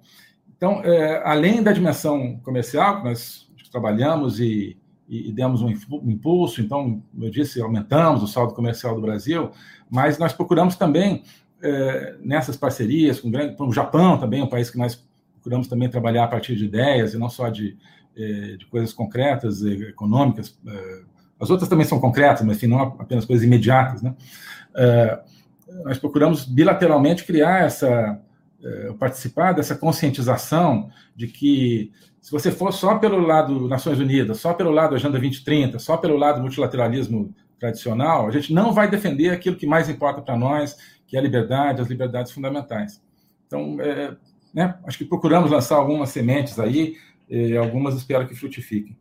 Então, 0.56 0.82
é, 0.84 1.22
além 1.24 1.62
da 1.62 1.72
dimensão 1.72 2.38
comercial, 2.42 3.02
nós 3.02 3.44
trabalhamos 3.74 4.38
e, 4.38 4.78
e, 5.08 5.28
e 5.28 5.32
demos 5.32 5.60
um, 5.60 5.68
impulso, 5.68 6.60
então, 6.60 7.02
como 7.10 7.24
eu 7.24 7.30
disse, 7.30 7.60
aumentamos 7.60 8.22
o 8.22 8.28
saldo 8.28 8.54
comercial 8.54 8.94
do 8.94 9.00
Brasil, 9.00 9.50
mas 9.90 10.16
nós 10.16 10.32
procuramos 10.32 10.76
também, 10.76 11.24
é, 11.60 12.16
nessas 12.20 12.56
parcerias 12.56 13.18
com, 13.18 13.32
com 13.56 13.66
o 13.66 13.72
Japão 13.72 14.16
também, 14.16 14.42
um 14.42 14.46
país 14.46 14.70
que 14.70 14.78
nós 14.78 15.04
procuramos 15.44 15.68
também 15.68 15.90
trabalhar 15.90 16.24
a 16.24 16.28
partir 16.28 16.56
de 16.56 16.64
ideias 16.64 17.12
e 17.12 17.18
não 17.18 17.28
só 17.28 17.50
de, 17.50 17.76
é, 18.16 18.56
de 18.56 18.66
coisas 18.66 18.92
concretas, 18.92 19.62
econômicas. 19.62 20.58
É, 20.66 21.02
as 21.38 21.50
outras 21.50 21.68
também 21.68 21.86
são 21.86 22.00
concretas, 22.00 22.44
mas 22.46 22.56
enfim, 22.56 22.66
não 22.66 22.80
apenas 22.80 23.24
coisas 23.24 23.44
imediatas. 23.44 24.00
Né? 24.02 24.14
Nós 25.84 25.98
procuramos 25.98 26.44
bilateralmente 26.44 27.24
criar 27.24 27.64
essa 27.64 28.18
eh, 28.64 28.94
participar 28.98 29.52
dessa 29.52 29.74
conscientização 29.74 30.88
de 31.14 31.26
que 31.26 31.92
se 32.18 32.32
você 32.32 32.50
for 32.50 32.72
só 32.72 32.96
pelo 32.98 33.18
lado 33.18 33.68
Nações 33.68 33.98
Unidas, 33.98 34.40
só 34.40 34.54
pelo 34.54 34.70
lado 34.70 34.94
Agenda 34.94 35.18
2030, 35.18 35.78
só 35.78 35.98
pelo 35.98 36.16
lado 36.16 36.40
multilateralismo 36.40 37.34
tradicional, 37.60 38.26
a 38.26 38.30
gente 38.30 38.54
não 38.54 38.72
vai 38.72 38.88
defender 38.88 39.28
aquilo 39.28 39.56
que 39.56 39.66
mais 39.66 39.90
importa 39.90 40.22
para 40.22 40.34
nós, 40.34 40.78
que 41.06 41.14
é 41.14 41.20
a 41.20 41.22
liberdade, 41.22 41.82
as 41.82 41.88
liberdades 41.88 42.32
fundamentais. 42.32 43.02
Então, 43.46 43.76
é, 43.82 44.16
né, 44.54 44.78
acho 44.84 44.98
que 44.98 45.04
procuramos 45.04 45.50
lançar 45.50 45.76
algumas 45.76 46.10
sementes 46.10 46.58
aí, 46.60 46.96
e 47.28 47.56
algumas 47.56 47.94
espero 47.96 48.28
que 48.28 48.34
frutifiquem. 48.34 48.96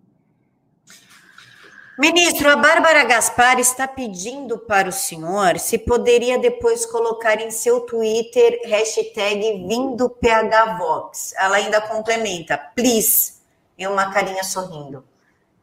Ministro, 1.99 2.49
a 2.49 2.55
Bárbara 2.55 3.03
Gaspar 3.03 3.59
está 3.59 3.87
pedindo 3.87 4.57
para 4.57 4.89
o 4.89 4.91
senhor 4.91 5.59
se 5.59 5.77
poderia 5.77 6.39
depois 6.39 6.87
colocar 6.87 7.39
em 7.39 7.51
seu 7.51 7.81
Twitter 7.81 8.61
hashtag 8.65 9.67
vindo 9.67 10.09
PHVox. 10.09 11.35
Ela 11.37 11.57
ainda 11.57 11.79
complementa, 11.81 12.57
please, 12.75 13.33
e 13.77 13.85
uma 13.85 14.11
carinha 14.11 14.43
sorrindo. 14.43 15.03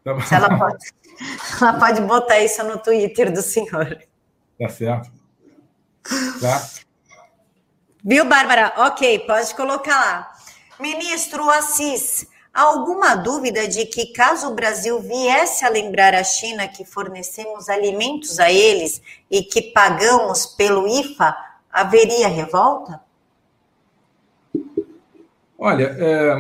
Tá 0.05 0.21
se 0.21 0.33
ela 0.33 0.57
pode, 0.57 0.87
ela 1.61 1.73
pode 1.81 2.01
botar 2.03 2.39
isso 2.39 2.63
no 2.63 2.79
Twitter 2.79 3.33
do 3.33 3.43
senhor. 3.43 3.99
Tá 4.57 4.69
certo. 4.69 5.11
Tá. 6.41 6.69
Viu, 8.03 8.25
Bárbara? 8.25 8.73
Ok, 8.79 9.21
pode 9.21 9.55
colocar 9.55 9.95
lá. 9.95 10.33
Ministro 10.81 11.51
Assis, 11.51 12.27
alguma 12.53 13.15
dúvida 13.15 13.69
de 13.69 13.85
que, 13.85 14.07
caso 14.07 14.49
o 14.49 14.55
Brasil 14.55 14.99
viesse 15.01 15.67
a 15.67 15.69
lembrar 15.69 16.15
a 16.15 16.25
China 16.25 16.67
que 16.67 16.85
fornecemos 16.85 17.69
alimentos 17.69 18.41
a 18.41 18.51
eles 18.51 19.03
e 19.31 19.43
que 19.43 19.61
pagamos 19.73 20.47
pelo 20.47 20.89
IFA, 20.89 21.37
haveria 21.71 22.29
revolta? 22.29 23.01
Olha, 25.59 25.95
é... 25.99 26.35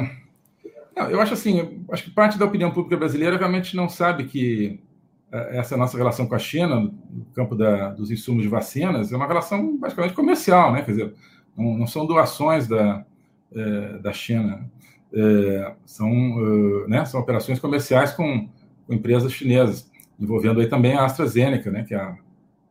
não, 0.97 1.11
eu 1.11 1.21
acho 1.21 1.35
assim, 1.35 1.85
acho 1.93 2.05
que 2.05 2.11
parte 2.11 2.39
da 2.39 2.47
opinião 2.47 2.71
pública 2.71 2.97
brasileira 2.97 3.37
realmente 3.37 3.77
não 3.77 3.87
sabe 3.87 4.25
que 4.25 4.81
é, 5.31 5.59
essa 5.59 5.77
nossa 5.77 5.99
relação 5.99 6.27
com 6.27 6.35
a 6.35 6.39
China, 6.39 6.81
no 6.81 7.25
campo 7.35 7.55
da, 7.55 7.91
dos 7.91 8.11
insumos 8.11 8.43
de 8.43 8.49
vacinas, 8.49 9.13
é 9.13 9.17
uma 9.17 9.27
relação 9.27 9.77
basicamente 9.77 10.15
comercial, 10.15 10.73
né? 10.73 10.83
Quer 10.83 10.93
dizer, 10.93 11.15
não, 11.57 11.79
não 11.79 11.87
são 11.87 12.07
doações 12.07 12.67
da, 12.67 13.05
é, 13.55 13.99
da 13.99 14.13
China 14.13 14.71
é, 15.13 15.73
são, 15.85 16.11
uh, 16.11 16.89
né, 16.89 17.05
são 17.05 17.21
operações 17.21 17.59
comerciais 17.59 18.13
com, 18.13 18.49
com, 18.87 18.95
empresas 18.95 19.33
chinesas, 19.33 19.91
envolvendo 20.19 20.61
aí 20.61 20.69
também 20.69 20.95
a 20.95 21.05
AstraZeneca, 21.05 21.71
né, 21.71 21.85
que 21.85 21.95
é 21.95 21.99
a, 21.99 22.17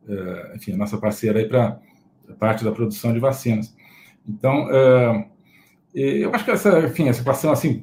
é, 0.08 0.56
enfim, 0.56 0.72
a 0.72 0.76
nossa 0.76 0.96
parceira 0.96 1.38
aí 1.38 1.46
para 1.46 1.78
parte 2.38 2.64
da 2.64 2.72
produção 2.72 3.12
de 3.12 3.18
vacinas. 3.18 3.74
Então, 4.26 4.68
é, 4.70 5.26
eu 5.94 6.32
acho 6.32 6.44
que 6.44 6.50
essa, 6.50 6.80
enfim, 6.80 7.08
essa 7.08 7.20
equação 7.20 7.50
assim, 7.52 7.82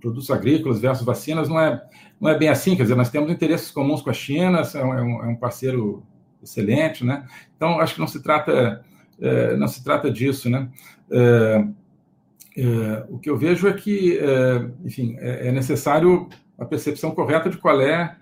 produtos 0.00 0.30
agrícolas 0.30 0.78
versus 0.78 1.04
vacinas 1.04 1.48
não 1.48 1.58
é, 1.58 1.82
não 2.20 2.30
é 2.30 2.38
bem 2.38 2.48
assim, 2.48 2.76
quer 2.76 2.82
dizer, 2.82 2.94
nós 2.94 3.10
temos 3.10 3.30
interesses 3.30 3.70
comuns 3.70 4.02
com 4.02 4.10
a 4.10 4.14
China, 4.14 4.60
é 4.74 4.84
um, 4.84 5.24
é 5.24 5.28
um 5.28 5.36
parceiro 5.36 6.02
excelente, 6.42 7.04
né? 7.04 7.26
Então, 7.56 7.80
acho 7.80 7.94
que 7.94 8.00
não 8.00 8.06
se 8.06 8.22
trata, 8.22 8.84
é, 9.20 9.56
não 9.56 9.68
se 9.68 9.82
trata 9.82 10.10
disso, 10.10 10.48
né? 10.50 10.68
É, 11.10 11.66
é, 12.58 13.06
o 13.08 13.18
que 13.18 13.28
eu 13.28 13.36
vejo 13.36 13.68
é 13.68 13.72
que, 13.72 14.18
enfim, 14.84 15.16
é, 15.18 15.52
necessário 15.52 16.28
a 16.58 16.64
percepção 16.64 17.10
correta 17.10 17.50
de 17.50 17.58
qual 17.58 17.80
é, 17.80 18.16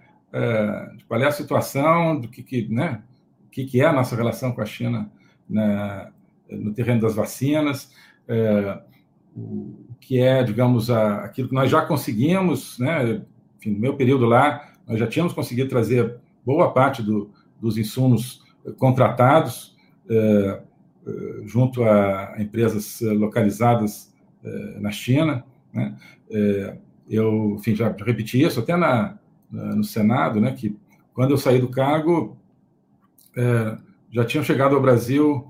de 0.96 1.04
qual 1.04 1.20
é 1.20 1.26
a 1.26 1.32
situação, 1.32 2.20
do 2.20 2.28
que, 2.28 2.42
que, 2.42 2.68
né, 2.68 3.00
que, 3.52 3.64
que 3.64 3.80
é 3.80 3.84
a 3.84 3.92
nossa 3.92 4.16
relação 4.16 4.50
com 4.50 4.60
a 4.60 4.66
China 4.66 5.08
na, 5.48 6.10
no 6.50 6.74
terreno 6.74 7.02
das 7.02 7.14
vacinas, 7.14 7.92
o 9.36 9.94
que 10.00 10.18
é, 10.18 10.42
digamos, 10.42 10.90
a, 10.90 11.18
aquilo 11.18 11.48
que 11.48 11.54
nós 11.54 11.70
já 11.70 11.82
conseguimos, 11.82 12.76
né? 12.80 13.22
Enfim, 13.56 13.70
no 13.70 13.78
meu 13.78 13.96
período 13.96 14.26
lá, 14.26 14.72
nós 14.86 14.98
já 14.98 15.06
tínhamos 15.06 15.32
conseguido 15.32 15.68
trazer 15.68 16.16
boa 16.44 16.72
parte 16.72 17.02
do, 17.02 17.30
dos 17.60 17.78
insumos 17.78 18.42
contratados 18.78 19.74
é 20.08 20.60
junto 21.44 21.84
a 21.84 22.34
empresas 22.38 23.00
localizadas 23.00 24.12
é, 24.42 24.80
na 24.80 24.90
China, 24.90 25.44
né? 25.72 25.96
Eu, 27.08 27.56
enfim, 27.58 27.74
já 27.74 27.94
repeti 28.04 28.42
isso 28.42 28.60
até 28.60 28.76
na, 28.76 29.18
no 29.50 29.84
Senado, 29.84 30.40
né? 30.40 30.52
Que 30.52 30.76
quando 31.12 31.32
eu 31.32 31.36
saí 31.36 31.60
do 31.60 31.68
cargo, 31.68 32.36
já 34.10 34.24
tinham 34.24 34.42
chegado 34.42 34.74
ao 34.74 34.80
Brasil, 34.80 35.46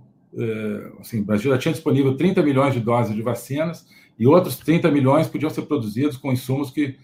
assim, 1.01 1.21
o 1.21 1.25
Brasil 1.25 1.53
já 1.53 1.59
tinha 1.59 1.73
disponível 1.73 2.17
30 2.17 2.43
milhões 2.43 2.75
de 2.75 2.81
doses 2.81 3.15
de 3.15 3.23
vacinas 3.23 3.87
e 4.19 4.27
outros 4.27 4.57
30 4.57 4.91
milhões 4.91 5.29
podiam 5.29 5.49
ser 5.49 5.63
produzidos 5.63 6.17
com 6.17 6.33
insumos 6.33 6.71
que 6.71 6.99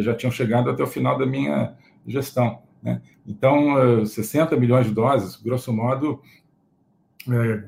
já 0.00 0.14
tinham 0.14 0.32
chegado 0.32 0.68
até 0.68 0.82
o 0.82 0.86
final 0.86 1.16
da 1.16 1.24
minha 1.24 1.74
gestão. 2.06 2.58
Né? 2.82 3.00
Então, 3.26 4.04
60 4.04 4.56
milhões 4.56 4.86
de 4.86 4.92
doses, 4.92 5.36
grosso 5.36 5.72
modo, 5.72 6.20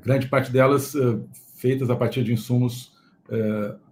grande 0.02 0.28
parte 0.28 0.50
delas 0.50 0.94
feitas 1.56 1.90
a 1.90 1.96
partir 1.96 2.24
de 2.24 2.32
insumos 2.32 2.92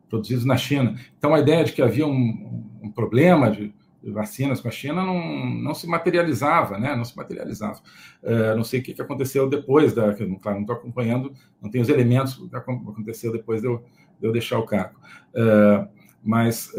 produzidos 0.08 0.44
na 0.44 0.56
China. 0.56 0.94
Então, 1.16 1.34
a 1.34 1.40
ideia 1.40 1.64
de 1.64 1.72
que 1.72 1.80
havia 1.80 2.06
um, 2.06 2.68
um 2.82 2.90
problema 2.90 3.50
de 3.50 3.72
vacinas 4.10 4.60
com 4.60 4.68
a 4.68 4.70
China 4.70 5.04
não, 5.04 5.46
não 5.46 5.74
se 5.74 5.86
materializava, 5.86 6.78
né? 6.78 6.96
Não 6.96 7.04
se 7.04 7.16
materializava. 7.16 7.80
Uh, 8.22 8.56
não 8.56 8.64
sei 8.64 8.80
o 8.80 8.82
que, 8.82 8.92
que 8.92 9.02
aconteceu 9.02 9.48
depois 9.48 9.94
da. 9.94 10.12
Claro, 10.14 10.56
não 10.56 10.62
estou 10.62 10.76
acompanhando, 10.76 11.32
não 11.60 11.70
tenho 11.70 11.82
os 11.82 11.88
elementos 11.88 12.36
do 12.36 12.48
que 12.48 12.56
aconteceu 12.56 13.32
depois 13.32 13.60
de 13.60 13.68
eu, 13.68 13.84
de 14.20 14.26
eu 14.26 14.32
deixar 14.32 14.58
o 14.58 14.66
cargo. 14.66 14.98
Uh, 15.34 15.88
mas 16.22 16.70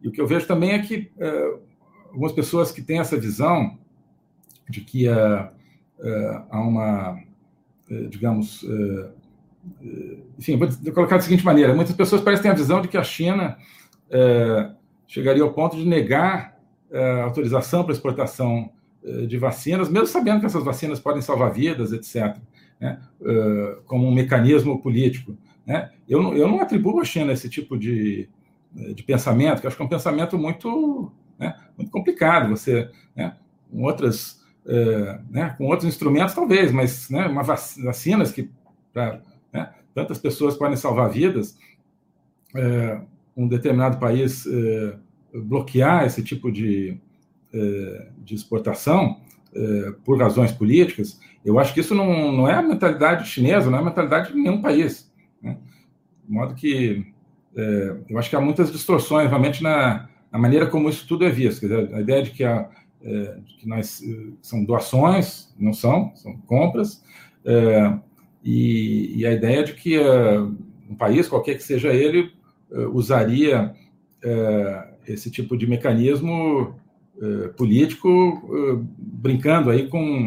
e 0.00 0.08
o 0.08 0.12
que 0.12 0.20
eu 0.20 0.26
vejo 0.26 0.46
também 0.46 0.72
é 0.72 0.78
que 0.78 1.10
algumas 2.10 2.32
pessoas 2.32 2.72
que 2.72 2.80
têm 2.80 2.98
essa 2.98 3.18
visão 3.18 3.78
de 4.70 4.80
que 4.80 5.06
há 5.06 5.52
uma, 6.50 7.22
digamos, 8.10 8.64
enfim, 10.38 10.56
vou 10.56 10.68
colocar 10.92 11.16
da 11.16 11.22
seguinte 11.22 11.44
maneira: 11.44 11.74
muitas 11.74 11.94
pessoas 11.94 12.22
parecem 12.22 12.44
ter 12.44 12.50
a 12.50 12.54
visão 12.54 12.80
de 12.80 12.88
que 12.88 12.96
a 12.96 13.04
China 13.04 13.56
chegaria 15.06 15.42
ao 15.42 15.52
ponto 15.52 15.76
de 15.76 15.86
negar 15.86 16.58
autorização 17.24 17.84
para 17.84 17.92
exportação 17.92 18.70
de 19.28 19.36
vacinas, 19.36 19.90
mesmo 19.90 20.06
sabendo 20.06 20.40
que 20.40 20.46
essas 20.46 20.64
vacinas 20.64 20.98
podem 20.98 21.20
salvar 21.20 21.52
vidas, 21.52 21.92
etc., 21.92 22.36
né, 22.80 23.00
como 23.86 24.06
um 24.06 24.14
mecanismo 24.14 24.80
político. 24.80 25.36
Né? 25.66 25.90
Eu, 26.08 26.22
não, 26.22 26.34
eu 26.34 26.48
não 26.48 26.60
atribuo 26.60 27.00
à 27.00 27.04
China 27.04 27.32
esse 27.32 27.48
tipo 27.48 27.78
de, 27.78 28.28
de 28.72 29.02
pensamento, 29.02 29.60
que 29.60 29.66
acho 29.66 29.76
que 29.76 29.82
é 29.82 29.84
um 29.84 29.88
pensamento 29.88 30.38
muito, 30.38 31.12
né, 31.38 31.54
muito 31.76 31.90
complicado. 31.90 32.50
Você, 32.50 32.90
né, 33.14 33.36
com 33.70 33.82
outras, 33.82 34.43
né, 35.30 35.54
com 35.58 35.66
outros 35.66 35.88
instrumentos 35.88 36.34
talvez, 36.34 36.72
mas 36.72 37.10
né, 37.10 37.26
uma 37.26 37.42
vac 37.42 37.60
vacinas 37.82 38.32
que 38.32 38.50
né, 39.52 39.70
tantas 39.94 40.18
pessoas 40.18 40.56
podem 40.56 40.76
salvar 40.76 41.10
vidas 41.10 41.58
um 43.36 43.48
determinado 43.48 43.98
país 43.98 44.46
eh, 44.46 44.96
bloquear 45.34 46.04
esse 46.04 46.22
tipo 46.22 46.52
de, 46.52 46.96
de 48.18 48.34
exportação 48.34 49.20
por 50.04 50.20
razões 50.20 50.52
políticas, 50.52 51.20
eu 51.44 51.58
acho 51.58 51.74
que 51.74 51.80
isso 51.80 51.94
não, 51.94 52.32
não 52.32 52.48
é 52.48 52.54
a 52.54 52.62
mentalidade 52.62 53.28
chinesa, 53.28 53.70
não 53.70 53.78
é 53.78 53.80
a 53.80 53.84
mentalidade 53.84 54.32
de 54.32 54.38
nenhum 54.38 54.62
país. 54.62 55.12
Né? 55.42 55.58
De 56.24 56.32
modo 56.32 56.54
que 56.54 57.12
eu 58.08 58.18
acho 58.18 58.30
que 58.30 58.36
há 58.36 58.40
muitas 58.40 58.72
distorções, 58.72 59.28
realmente, 59.28 59.62
na, 59.62 60.08
na 60.32 60.38
maneira 60.38 60.66
como 60.66 60.88
isso 60.88 61.06
tudo 61.06 61.24
é 61.24 61.30
visto. 61.30 61.60
Dizer, 61.60 61.94
a 61.94 62.00
ideia 62.00 62.22
de 62.22 62.32
que, 62.32 62.42
a, 62.42 62.68
que 63.58 63.68
nós, 63.68 64.02
são 64.40 64.64
doações, 64.64 65.52
não 65.58 65.72
são, 65.72 66.12
são 66.14 66.36
compras, 66.38 67.02
e, 68.42 69.12
e, 69.16 69.26
a 69.26 69.32
ideia 69.32 69.62
de 69.62 69.74
que 69.74 69.98
um 70.88 70.94
país, 70.94 71.28
qualquer 71.28 71.54
que 71.54 71.62
seja 71.62 71.92
ele, 71.92 72.32
eh, 72.72 72.86
usaria 72.86 73.74
esse 75.06 75.30
tipo 75.30 75.56
de 75.56 75.66
mecanismo 75.66 76.74
político 77.56 78.42
brincando 78.98 79.70
aí 79.70 79.88
com, 79.88 80.26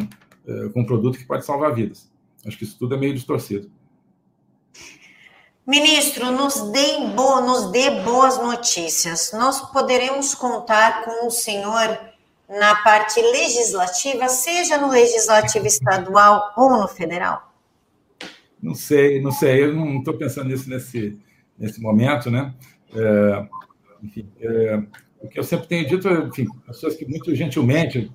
com 0.73 0.81
um 0.81 0.85
produto 0.85 1.17
que 1.17 1.25
pode 1.25 1.45
salvar 1.45 1.73
vidas. 1.73 2.11
Acho 2.45 2.57
que 2.57 2.63
isso 2.63 2.77
tudo 2.77 2.95
é 2.95 2.97
meio 2.97 3.13
distorcido. 3.13 3.69
Ministro, 5.67 6.31
nos 6.31 6.71
dê, 6.71 7.07
bo 7.13 7.41
nos 7.41 7.71
dê 7.71 7.89
boas 8.01 8.37
notícias. 8.37 9.33
Nós 9.33 9.59
poderemos 9.69 10.33
contar 10.33 11.03
com 11.03 11.27
o 11.27 11.29
senhor 11.29 11.99
na 12.49 12.75
parte 12.75 13.21
legislativa, 13.21 14.27
seja 14.29 14.77
no 14.77 14.89
legislativo 14.89 15.67
estadual 15.67 16.53
ou 16.55 16.81
no 16.81 16.87
federal? 16.87 17.53
Não 18.61 18.73
sei, 18.73 19.21
não 19.21 19.31
sei. 19.31 19.63
Eu 19.63 19.75
não 19.75 19.99
estou 19.99 20.13
pensando 20.13 20.49
nisso 20.49 20.69
nesse, 20.69 21.19
nesse 21.57 21.81
momento, 21.81 22.31
né? 22.31 22.53
É, 22.95 23.47
enfim, 24.01 24.29
é, 24.39 24.81
o 25.19 25.27
que 25.27 25.39
eu 25.39 25.43
sempre 25.43 25.67
tenho 25.67 25.87
dito, 25.87 26.07
enfim, 26.09 26.47
pessoas 26.65 26.95
que 26.95 27.05
muito 27.05 27.35
gentilmente 27.35 28.11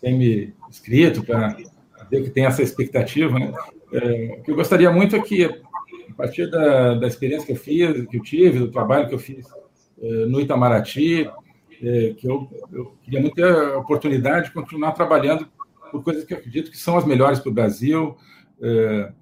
têm 0.00 0.18
me 0.18 0.54
escrito 0.70 1.24
para 1.24 1.56
ver 2.10 2.24
que 2.24 2.30
tem 2.30 2.44
essa 2.44 2.62
expectativa, 2.62 3.38
né? 3.38 3.52
É, 3.92 4.36
o 4.38 4.42
que 4.42 4.50
eu 4.50 4.56
gostaria 4.56 4.90
muito 4.90 5.14
é 5.14 5.20
que, 5.20 5.44
a 5.44 6.14
partir 6.16 6.50
da, 6.50 6.94
da 6.94 7.06
experiência 7.06 7.46
que 7.46 7.52
eu 7.52 7.56
fiz, 7.56 8.06
que 8.06 8.16
eu 8.16 8.22
tive, 8.22 8.58
do 8.58 8.70
trabalho 8.70 9.08
que 9.08 9.14
eu 9.14 9.18
fiz 9.18 9.46
é, 10.02 10.26
no 10.26 10.40
Itamaraty, 10.40 11.30
é, 11.82 12.14
que 12.14 12.28
eu, 12.28 12.48
eu 12.72 12.96
queria 13.02 13.20
muito 13.20 13.34
ter 13.34 13.44
a 13.44 13.78
oportunidade 13.78 14.46
de 14.46 14.52
continuar 14.52 14.92
trabalhando 14.92 15.48
por 15.90 16.02
coisas 16.02 16.24
que 16.24 16.34
eu 16.34 16.38
acredito 16.38 16.70
que 16.70 16.78
são 16.78 16.96
as 16.96 17.04
melhores 17.04 17.38
para 17.38 17.50
o 17.50 17.54
Brasil, 17.54 18.16
é, 18.60 19.12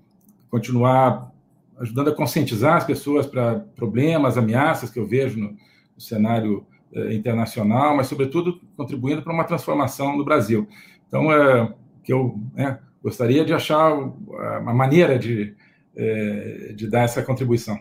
continuar 0.50 1.32
ajudando 1.78 2.08
a 2.08 2.14
conscientizar 2.14 2.76
as 2.76 2.84
pessoas 2.84 3.26
para 3.26 3.60
problemas, 3.74 4.38
ameaças 4.38 4.90
que 4.90 4.98
eu 4.98 5.06
vejo 5.06 5.38
no, 5.38 5.48
no 5.50 6.00
cenário 6.00 6.66
eh, 6.92 7.14
internacional, 7.14 7.96
mas, 7.96 8.06
sobretudo, 8.06 8.60
contribuindo 8.76 9.20
para 9.22 9.32
uma 9.32 9.42
transformação 9.42 10.16
no 10.16 10.24
Brasil. 10.24 10.68
Então, 11.08 11.32
é, 11.32 11.74
que 12.04 12.12
eu 12.12 12.38
né, 12.54 12.78
gostaria 13.02 13.44
de 13.44 13.52
achar 13.52 13.92
uma 13.92 14.72
maneira 14.72 15.18
de, 15.18 15.56
é, 15.96 16.72
de 16.76 16.88
dar 16.88 17.02
essa 17.02 17.22
contribuição. 17.22 17.80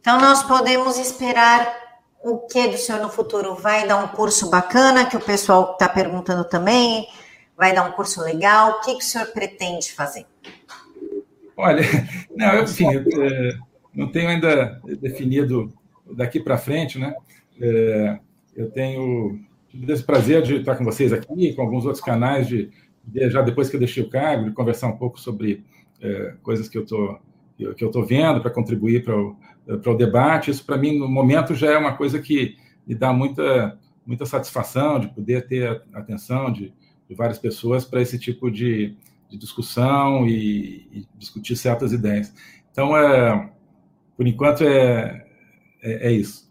Então, 0.00 0.20
nós 0.20 0.42
podemos 0.42 0.98
esperar 0.98 1.85
o 2.26 2.38
que 2.40 2.66
do 2.66 2.76
senhor 2.76 3.00
no 3.00 3.08
futuro? 3.08 3.54
Vai 3.54 3.86
dar 3.86 4.02
um 4.02 4.08
curso 4.08 4.50
bacana, 4.50 5.08
que 5.08 5.16
o 5.16 5.20
pessoal 5.20 5.72
está 5.72 5.88
perguntando 5.88 6.44
também? 6.44 7.06
Vai 7.56 7.72
dar 7.72 7.88
um 7.88 7.92
curso 7.92 8.20
legal? 8.20 8.72
O 8.72 8.80
que, 8.80 8.94
que 8.96 9.04
o 9.04 9.06
senhor 9.06 9.28
pretende 9.28 9.92
fazer? 9.92 10.26
Olha, 11.56 11.82
não, 12.36 12.62
enfim, 12.62 12.92
eu, 12.92 13.22
é, 13.22 13.58
não 13.94 14.10
tenho 14.10 14.28
ainda 14.28 14.80
definido 15.00 15.72
daqui 16.16 16.40
para 16.40 16.58
frente, 16.58 16.98
né? 16.98 17.14
É, 17.60 18.18
eu 18.56 18.70
tenho 18.72 19.38
esse 19.88 20.02
prazer 20.02 20.42
de 20.42 20.56
estar 20.56 20.74
com 20.74 20.84
vocês 20.84 21.12
aqui, 21.12 21.54
com 21.54 21.62
alguns 21.62 21.84
outros 21.84 22.02
canais, 22.02 22.48
de, 22.48 22.70
de 23.04 23.30
já 23.30 23.40
depois 23.40 23.70
que 23.70 23.76
eu 23.76 23.80
deixei 23.80 24.02
o 24.02 24.10
cargo, 24.10 24.46
de 24.46 24.52
conversar 24.52 24.88
um 24.88 24.96
pouco 24.96 25.20
sobre 25.20 25.64
é, 26.02 26.34
coisas 26.42 26.68
que 26.68 26.76
eu 26.76 26.84
tô, 26.84 27.18
que 27.56 27.84
eu 27.84 27.86
estou 27.86 28.04
vendo 28.04 28.40
para 28.40 28.50
contribuir 28.50 29.04
para 29.04 29.16
o, 29.16 29.36
para 29.66 29.92
o 29.92 29.96
debate. 29.96 30.50
Isso, 30.50 30.64
para 30.64 30.76
mim, 30.76 30.98
no 30.98 31.08
momento, 31.08 31.54
já 31.54 31.72
é 31.72 31.78
uma 31.78 31.96
coisa 31.96 32.20
que 32.20 32.56
me 32.86 32.94
dá 32.94 33.12
muita, 33.12 33.78
muita 34.06 34.24
satisfação 34.24 35.00
de 35.00 35.08
poder 35.08 35.46
ter 35.48 35.82
a 35.92 35.98
atenção 35.98 36.52
de, 36.52 36.72
de 37.08 37.14
várias 37.14 37.38
pessoas 37.38 37.84
para 37.84 38.00
esse 38.00 38.18
tipo 38.18 38.50
de, 38.50 38.96
de 39.28 39.36
discussão 39.36 40.26
e, 40.26 40.88
e, 40.92 41.08
discutir 41.16 41.56
certas 41.56 41.92
ideias. 41.92 42.32
Então, 42.70 42.96
é, 42.96 43.50
por 44.16 44.26
enquanto, 44.26 44.62
é, 44.62 45.26
é, 45.82 46.08
é, 46.08 46.12
isso. 46.12 46.46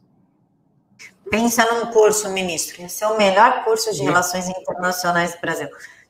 Pensa 1.32 1.66
num 1.74 1.92
curso, 1.92 2.30
ministro. 2.32 2.84
Esse 2.84 3.04
é 3.04 3.08
o 3.08 3.18
melhor 3.18 3.64
curso 3.64 3.94
de 3.94 4.04
relações 4.04 4.48
internacionais 4.50 5.34
do 5.34 5.42
Brasil. 5.42 5.68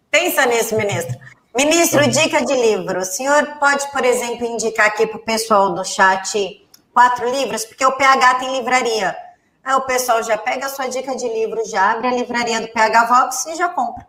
Pensa 0.10 0.46
nisso, 0.46 0.76
ministro. 0.76 1.18
Ministro, 1.56 2.02
tá 2.02 2.08
dica 2.08 2.46
de 2.46 2.54
livro. 2.54 3.00
O 3.00 3.06
senhor 3.06 3.58
pode, 3.60 3.90
por 3.92 4.04
exemplo, 4.04 4.46
indicar 4.46 4.88
aqui 4.88 5.08
para 5.08 5.18
o 5.18 5.24
pessoal 5.24 5.74
do 5.74 5.86
chat 5.86 6.65
quatro 6.96 7.30
livros, 7.30 7.66
porque 7.66 7.86
o 7.86 7.92
PH 7.92 8.36
tem 8.36 8.58
livraria. 8.58 9.14
Aí 9.62 9.76
o 9.76 9.82
pessoal 9.82 10.24
já 10.24 10.38
pega 10.38 10.68
a 10.68 10.70
sua 10.70 10.88
dica 10.88 11.14
de 11.14 11.28
livro, 11.28 11.62
já 11.68 11.92
abre 11.92 12.08
a 12.08 12.16
livraria 12.16 12.62
do 12.62 12.70
PH 12.70 13.06
Vox 13.06 13.46
e 13.48 13.56
já 13.56 13.68
compra. 13.68 14.08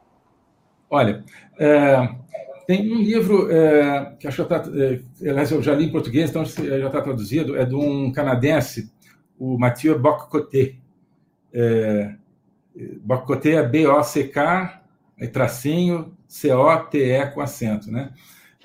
Olha, 0.88 1.24
é, 1.58 2.08
tem 2.64 2.92
um 2.92 2.98
livro 2.98 3.50
é, 3.50 4.14
que 4.20 4.28
acho 4.28 4.44
que 4.44 4.48
tá, 4.48 4.62
é, 4.72 5.00
eu 5.52 5.62
já 5.62 5.74
li 5.74 5.86
em 5.86 5.90
português, 5.90 6.30
então 6.30 6.44
já 6.44 6.86
está 6.86 7.02
traduzido, 7.02 7.56
é 7.56 7.64
de 7.64 7.74
um 7.74 8.12
canadense, 8.12 8.92
o 9.36 9.58
Mathieu 9.58 9.98
Boccoté. 9.98 10.76
É, 11.52 12.14
Boccoté 13.00 13.54
é 13.54 13.62
B-O-C-K, 13.62 14.82
tracinho, 15.32 16.14
C-O-T-E 16.28 17.26
com 17.32 17.40
acento, 17.40 17.90
né? 17.90 18.12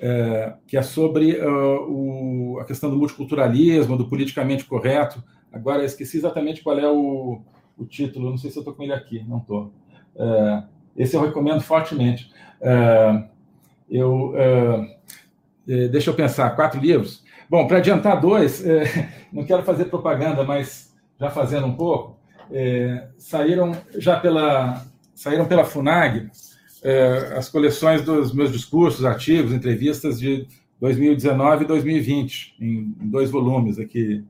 É, 0.03 0.53
que 0.65 0.75
é 0.75 0.81
sobre 0.81 1.39
uh, 1.39 1.87
o, 1.87 2.59
a 2.59 2.65
questão 2.65 2.89
do 2.89 2.97
multiculturalismo, 2.97 3.95
do 3.95 4.09
politicamente 4.09 4.65
correto. 4.65 5.23
Agora, 5.53 5.85
esqueci 5.85 6.17
exatamente 6.17 6.63
qual 6.63 6.79
é 6.79 6.89
o, 6.89 7.39
o 7.77 7.85
título, 7.85 8.31
não 8.31 8.37
sei 8.37 8.49
se 8.49 8.57
eu 8.57 8.61
estou 8.61 8.73
com 8.73 8.81
ele 8.81 8.93
aqui, 8.93 9.23
não 9.27 9.37
estou. 9.37 9.71
É, 10.15 10.63
esse 10.97 11.15
eu 11.15 11.21
recomendo 11.21 11.61
fortemente. 11.61 12.31
É, 12.59 13.23
eu, 13.87 14.33
deixa 15.91 16.09
eu 16.09 16.15
pensar, 16.15 16.49
quatro 16.55 16.79
livros. 16.79 17.23
Bom, 17.47 17.67
para 17.67 17.77
adiantar 17.77 18.19
dois, 18.19 18.63
não 19.31 19.43
quero 19.43 19.61
fazer 19.61 19.85
propaganda, 19.85 20.43
mas 20.43 20.95
já 21.19 21.29
fazendo 21.29 21.67
um 21.67 21.75
pouco, 21.75 22.17
saíram 23.17 23.73
já 23.97 24.19
pela 24.19 24.83
saíram 25.13 25.45
pela 25.45 25.65
Funag 25.65 26.31
é, 26.83 27.33
as 27.37 27.47
coleções 27.47 28.01
dos 28.01 28.33
meus 28.33 28.51
discursos, 28.51 29.05
artigos, 29.05 29.53
entrevistas 29.53 30.19
de 30.19 30.47
2019 30.79 31.63
e 31.63 31.67
2020, 31.67 32.55
em, 32.59 32.95
em 32.99 33.07
dois 33.07 33.29
volumes 33.29 33.77
aqui, 33.77 34.23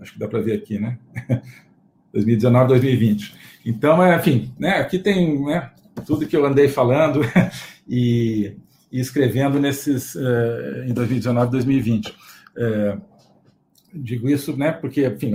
acho 0.00 0.12
que 0.12 0.18
dá 0.18 0.26
para 0.26 0.40
ver 0.40 0.54
aqui, 0.54 0.78
né? 0.78 0.98
2019 2.12 2.64
e 2.64 2.68
2020. 2.68 3.34
Então, 3.66 4.02
é, 4.02 4.16
enfim, 4.16 4.52
né, 4.58 4.78
aqui 4.78 4.98
tem 4.98 5.44
né, 5.44 5.70
tudo 6.06 6.26
que 6.26 6.36
eu 6.36 6.46
andei 6.46 6.68
falando 6.68 7.20
e, 7.88 8.56
e 8.90 9.00
escrevendo 9.00 9.58
nesses 9.58 10.14
uh, 10.14 10.84
em 10.86 10.92
2019 10.92 11.48
e 11.48 11.50
2020. 11.50 12.08
Uh, 12.08 13.00
digo 13.92 14.28
isso, 14.28 14.56
né, 14.56 14.70
porque, 14.70 15.06
enfim, 15.06 15.32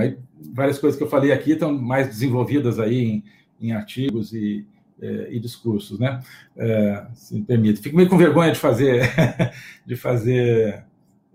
várias 0.53 0.79
coisas 0.79 0.97
que 0.97 1.03
eu 1.03 1.09
falei 1.09 1.31
aqui 1.31 1.51
estão 1.51 1.77
mais 1.77 2.07
desenvolvidas 2.07 2.79
aí 2.79 3.03
em, 3.03 3.23
em 3.59 3.71
artigos 3.73 4.31
e, 4.33 4.65
é, 4.65 4.78
e 5.01 5.39
discursos, 5.39 5.99
né? 5.99 6.21
É, 6.57 7.05
se 7.13 7.35
me 7.35 7.43
permite. 7.43 7.81
Fico 7.81 7.95
meio 7.95 8.09
com 8.09 8.17
vergonha 8.17 8.51
de 8.51 8.59
fazer, 8.59 9.01
de 9.85 9.95
fazer 9.95 10.83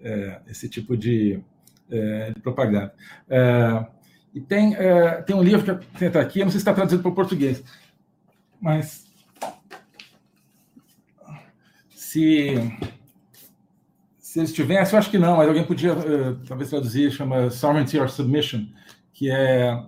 é, 0.00 0.40
esse 0.48 0.68
tipo 0.68 0.96
de, 0.96 1.40
é, 1.90 2.32
de 2.32 2.40
propaganda. 2.40 2.94
E 4.34 4.40
tem, 4.40 4.76
tem 5.26 5.36
um 5.36 5.42
livro 5.42 5.78
que 5.78 5.98
tem 5.98 6.08
aqui, 6.20 6.40
eu 6.40 6.44
não 6.44 6.50
sei 6.50 6.58
se 6.58 6.62
está 6.62 6.74
traduzido 6.74 7.02
para 7.02 7.10
o 7.12 7.14
português, 7.14 7.62
mas 8.60 9.06
se 11.90 12.54
se 14.18 14.40
eles 14.40 14.52
tivessem, 14.52 14.94
eu 14.94 14.98
acho 14.98 15.10
que 15.10 15.18
não, 15.18 15.36
mas 15.36 15.46
alguém 15.46 15.62
podia 15.62 15.94
talvez 16.48 16.68
traduzir, 16.68 17.12
chama 17.12 17.50
Sovereignty 17.50 18.00
or 18.00 18.10
Submission, 18.10 18.66
que 19.12 19.30
é 19.30 19.80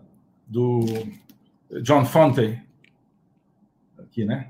do 0.46 0.86
John 1.82 2.04
Fonte, 2.04 2.62
aqui, 4.16 4.24
né? 4.24 4.48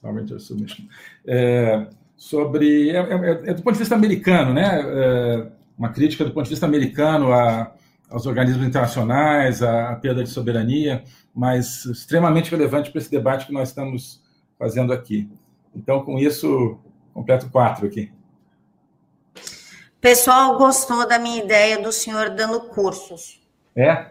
Sovereignty 0.00 0.40
Submission. 0.40 0.84
É, 1.26 1.86
sobre. 2.16 2.90
É, 2.90 2.96
é, 2.96 3.50
é, 3.50 3.54
do 3.54 3.62
ponto 3.62 3.74
de 3.74 3.80
vista 3.80 3.94
americano, 3.94 4.54
né? 4.54 4.80
É, 4.82 5.46
uma 5.76 5.90
crítica 5.90 6.24
do 6.24 6.32
ponto 6.32 6.44
de 6.44 6.50
vista 6.50 6.64
americano 6.64 7.32
a, 7.32 7.74
aos 8.08 8.24
organismos 8.24 8.66
internacionais, 8.66 9.62
à, 9.62 9.94
perda 9.96 10.24
de 10.24 10.30
soberania, 10.30 11.04
mas 11.34 11.84
extremamente 11.84 12.50
relevante 12.50 12.90
para 12.90 13.00
esse 13.00 13.10
debate 13.10 13.46
que 13.46 13.52
nós 13.52 13.68
estamos 13.68 14.22
fazendo 14.58 14.92
aqui. 14.92 15.30
Então, 15.74 16.02
com 16.02 16.18
isso, 16.18 16.78
completo 17.12 17.50
quatro 17.50 17.86
aqui. 17.86 18.10
Pessoal, 20.00 20.56
gostou 20.56 21.06
da 21.06 21.18
minha 21.18 21.42
ideia 21.42 21.82
do 21.82 21.92
senhor 21.92 22.30
dando 22.30 22.60
cursos? 22.68 23.42
É? 23.74 24.06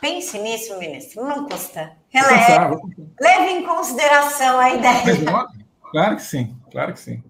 Pense 0.00 0.38
nisso, 0.38 0.78
ministro, 0.78 1.24
não 1.24 1.48
custa. 1.48 1.92
Releve, 2.10 3.07
leve 3.20 3.52
em 3.52 3.64
consideração 3.64 4.58
a 4.58 4.74
ideia. 4.74 5.04
Claro 5.90 6.16
que 6.16 6.22
sim, 6.22 6.56
claro 6.70 6.92
que 6.92 7.00
sim. 7.00 7.22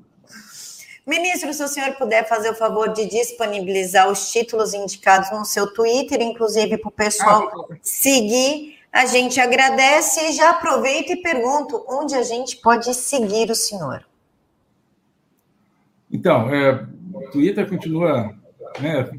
Ministro, 1.07 1.55
se 1.55 1.63
o 1.63 1.69
senhor 1.69 1.95
puder 1.95 2.29
fazer 2.29 2.51
o 2.51 2.55
favor 2.55 2.93
de 2.93 3.07
disponibilizar 3.07 4.11
os 4.11 4.31
títulos 4.31 4.75
indicados 4.75 5.31
no 5.31 5.45
seu 5.45 5.73
Twitter, 5.73 6.21
inclusive 6.21 6.77
para 6.77 6.89
o 6.89 6.93
pessoal 6.93 7.49
ah, 7.49 7.77
seguir, 7.81 8.77
a 8.93 9.07
gente 9.07 9.41
agradece 9.41 10.21
e 10.29 10.33
já 10.33 10.51
aproveita 10.51 11.13
e 11.13 11.23
pergunto 11.23 11.83
onde 11.89 12.15
a 12.15 12.23
gente 12.23 12.57
pode 12.59 12.93
seguir 12.93 13.51
o 13.51 13.55
senhor. 13.55 14.05
Então, 16.13 16.53
é, 16.55 16.87
o 17.15 17.31
Twitter 17.31 17.67
continua, 17.67 18.35
né, 18.79 19.11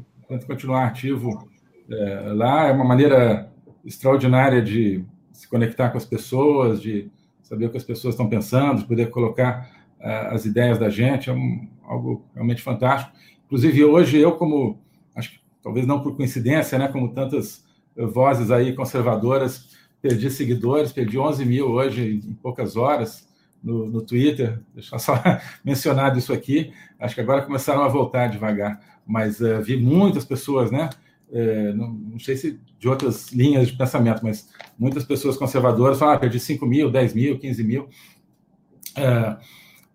continuar 0.46 0.86
ativo 0.86 1.48
é, 1.90 2.32
lá, 2.34 2.68
é 2.68 2.72
uma 2.72 2.84
maneira 2.84 3.50
extraordinária 3.84 4.62
de 4.62 5.04
se 5.40 5.48
conectar 5.48 5.88
com 5.88 5.96
as 5.96 6.04
pessoas, 6.04 6.82
de 6.82 7.10
saber 7.42 7.64
o 7.64 7.70
que 7.70 7.78
as 7.78 7.82
pessoas 7.84 8.12
estão 8.12 8.28
pensando, 8.28 8.80
de 8.80 8.86
poder 8.86 9.08
colocar 9.08 9.70
uh, 9.98 10.34
as 10.34 10.44
ideias 10.44 10.78
da 10.78 10.90
gente, 10.90 11.30
é 11.30 11.32
um, 11.32 11.66
algo 11.82 12.26
realmente 12.34 12.60
fantástico. 12.60 13.16
Inclusive, 13.46 13.82
hoje, 13.86 14.18
eu, 14.18 14.32
como, 14.32 14.78
acho 15.16 15.30
que 15.30 15.40
talvez 15.62 15.86
não 15.86 16.02
por 16.02 16.14
coincidência, 16.14 16.78
né, 16.78 16.88
como 16.88 17.14
tantas 17.14 17.64
vozes 17.96 18.50
aí 18.50 18.74
conservadoras, 18.74 19.74
perdi 20.02 20.30
seguidores, 20.30 20.92
perdi 20.92 21.18
11 21.18 21.46
mil 21.46 21.70
hoje 21.70 22.20
em 22.22 22.34
poucas 22.34 22.76
horas 22.76 23.26
no, 23.64 23.86
no 23.86 24.02
Twitter, 24.02 24.60
deixa 24.74 24.94
eu 24.94 24.98
só 24.98 25.14
mencionar 25.64 26.14
isso 26.18 26.34
aqui, 26.34 26.70
acho 26.98 27.14
que 27.14 27.20
agora 27.22 27.40
começaram 27.40 27.82
a 27.82 27.88
voltar 27.88 28.26
devagar, 28.26 28.78
mas 29.06 29.40
uh, 29.40 29.62
vi 29.62 29.78
muitas 29.78 30.26
pessoas, 30.26 30.70
né, 30.70 30.90
é, 31.32 31.72
não, 31.72 31.92
não, 31.92 32.18
sei 32.18 32.36
se 32.36 32.60
de 32.78 32.88
outras 32.88 33.30
linhas 33.32 33.68
de 33.68 33.76
pensamento, 33.76 34.20
mas 34.22 34.48
muitas 34.78 35.04
pessoas 35.04 35.36
conservadoras 35.36 35.98
falam, 35.98 36.14
ah, 36.14 36.18
perdi 36.18 36.40
5 36.40 36.66
mil, 36.66 36.90
10 36.90 37.14
mil, 37.14 37.38
15 37.38 37.64
mil. 37.64 37.88
É, 38.96 39.36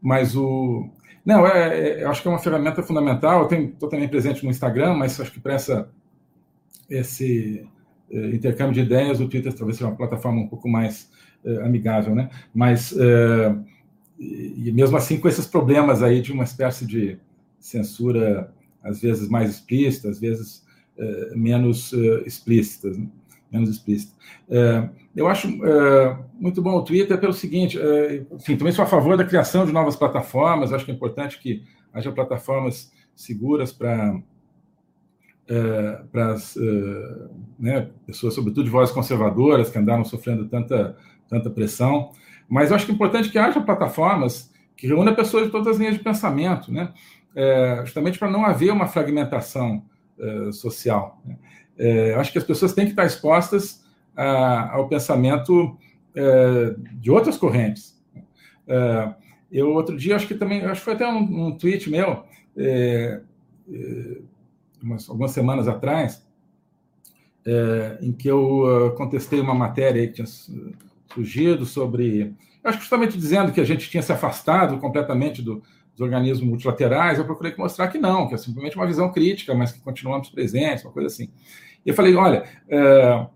mas 0.01 0.35
o. 0.35 0.89
Não, 1.25 1.45
é, 1.45 1.77
é, 1.77 2.03
eu 2.03 2.09
acho 2.09 2.21
que 2.21 2.27
é 2.27 2.31
uma 2.31 2.39
ferramenta 2.39 2.83
fundamental. 2.83 3.49
Eu 3.49 3.65
estou 3.65 3.89
também 3.89 4.07
presente 4.07 4.43
no 4.43 4.51
Instagram, 4.51 4.93
mas 4.93 5.19
acho 5.19 5.31
que 5.31 5.39
para 5.39 5.55
essa, 5.55 5.89
esse 6.89 7.67
é, 8.09 8.29
intercâmbio 8.29 8.73
de 8.73 8.81
ideias, 8.81 9.19
o 9.19 9.27
Twitter 9.27 9.53
talvez 9.53 9.77
seja 9.77 9.89
uma 9.89 9.97
plataforma 9.97 10.39
um 10.41 10.47
pouco 10.47 10.69
mais 10.69 11.09
é, 11.43 11.63
amigável, 11.63 12.15
né? 12.15 12.29
Mas, 12.53 12.95
e 14.17 14.71
mesmo 14.71 14.95
assim, 14.95 15.19
com 15.19 15.27
esses 15.27 15.45
problemas 15.45 16.01
aí 16.01 16.21
de 16.21 16.31
uma 16.31 16.45
espécie 16.45 16.85
de 16.85 17.17
censura, 17.59 18.53
às 18.81 19.01
vezes 19.01 19.27
mais 19.27 19.49
explícita, 19.49 20.09
às 20.09 20.19
vezes 20.19 20.64
menos 21.35 21.93
eh, 21.93 22.23
explícitas. 22.25 22.97
Né? 22.97 23.07
Menos 23.51 23.69
explícita. 23.69 24.13
Eh, 24.49 24.89
eu 25.15 25.27
acho 25.27 25.47
muito 26.39 26.61
bom 26.61 26.75
o 26.75 26.83
Twitter 26.83 27.17
pelo 27.17 27.33
seguinte, 27.33 27.79
enfim, 28.31 28.57
também 28.57 28.73
sou 28.73 28.83
a 28.83 28.87
favor 28.87 29.15
da 29.15 29.23
criação 29.23 29.65
de 29.65 29.71
novas 29.71 29.95
plataformas, 29.95 30.73
acho 30.73 30.83
que 30.83 30.91
é 30.91 30.93
importante 30.93 31.39
que 31.39 31.63
haja 31.93 32.11
plataformas 32.11 32.91
seguras 33.15 33.71
para 33.71 34.19
para 36.11 36.33
as 36.33 36.57
né, 37.59 37.87
pessoas, 38.05 38.33
sobretudo 38.33 38.63
de 38.63 38.69
vozes 38.71 38.93
conservadoras, 38.93 39.69
que 39.69 39.77
andaram 39.77 40.03
sofrendo 40.03 40.49
tanta, 40.49 40.97
tanta 41.29 41.51
pressão. 41.51 42.09
Mas 42.49 42.71
eu 42.71 42.75
acho 42.75 42.85
que 42.85 42.91
é 42.91 42.95
importante 42.95 43.29
que 43.29 43.37
haja 43.37 43.61
plataformas 43.61 44.51
que 44.75 44.87
reúnam 44.87 45.15
pessoas 45.15 45.45
de 45.45 45.51
todas 45.51 45.67
as 45.67 45.77
linhas 45.77 45.95
de 45.95 46.03
pensamento, 46.03 46.71
né? 46.71 46.93
É, 47.35 47.81
justamente 47.81 48.17
para 48.17 48.29
não 48.29 48.45
haver 48.45 48.71
uma 48.71 48.87
fragmentação 48.87 49.83
uh, 50.19 50.51
social. 50.53 51.21
Uh, 51.77 52.19
acho 52.19 52.31
que 52.31 52.37
as 52.37 52.43
pessoas 52.43 52.73
têm 52.73 52.85
que 52.85 52.91
estar 52.91 53.05
expostas 53.05 53.83
a, 54.15 54.73
ao 54.73 54.87
pensamento 54.87 55.77
uh, 56.15 56.81
de 56.93 57.11
outras 57.11 57.37
correntes. 57.37 57.95
eu, 59.51 59.73
outro 59.73 59.97
dia, 59.97 60.15
acho 60.15 60.27
que 60.27 60.35
também, 60.35 60.63
acho 60.63 60.81
que 60.81 60.85
foi 60.85 60.93
até 60.93 61.07
um, 61.07 61.47
um 61.47 61.57
tweet 61.57 61.89
meu, 61.89 62.23
umas, 64.81 65.09
algumas 65.09 65.31
semanas 65.31 65.67
atrás, 65.67 66.25
em 68.01 68.11
que 68.11 68.27
eu 68.27 68.93
contestei 68.97 69.39
uma 69.39 69.53
matéria 69.53 70.07
que 70.07 70.13
tinha 70.13 70.27
surgido 71.13 71.65
sobre. 71.65 72.33
Acho 72.63 72.77
que 72.77 72.83
justamente 72.83 73.17
dizendo 73.17 73.51
que 73.51 73.61
a 73.61 73.65
gente 73.65 73.87
tinha 73.89 74.01
se 74.01 74.11
afastado 74.11 74.79
completamente 74.79 75.43
do, 75.43 75.61
dos 75.95 76.01
organismos 76.01 76.47
multilaterais, 76.47 77.17
eu 77.17 77.25
procurei 77.25 77.53
mostrar 77.57 77.87
que 77.87 77.97
não, 77.97 78.27
que 78.27 78.35
é 78.35 78.37
simplesmente 78.37 78.75
uma 78.75 78.85
visão 78.85 79.11
crítica, 79.11 79.55
mas 79.55 79.71
que 79.71 79.79
continuamos 79.79 80.29
presentes, 80.29 80.83
uma 80.83 80.91
coisa 80.91 81.07
assim. 81.07 81.29
E 81.85 81.89
eu 81.89 81.95
falei, 81.95 82.15
olha, 82.15 82.43
é, 82.67 83.27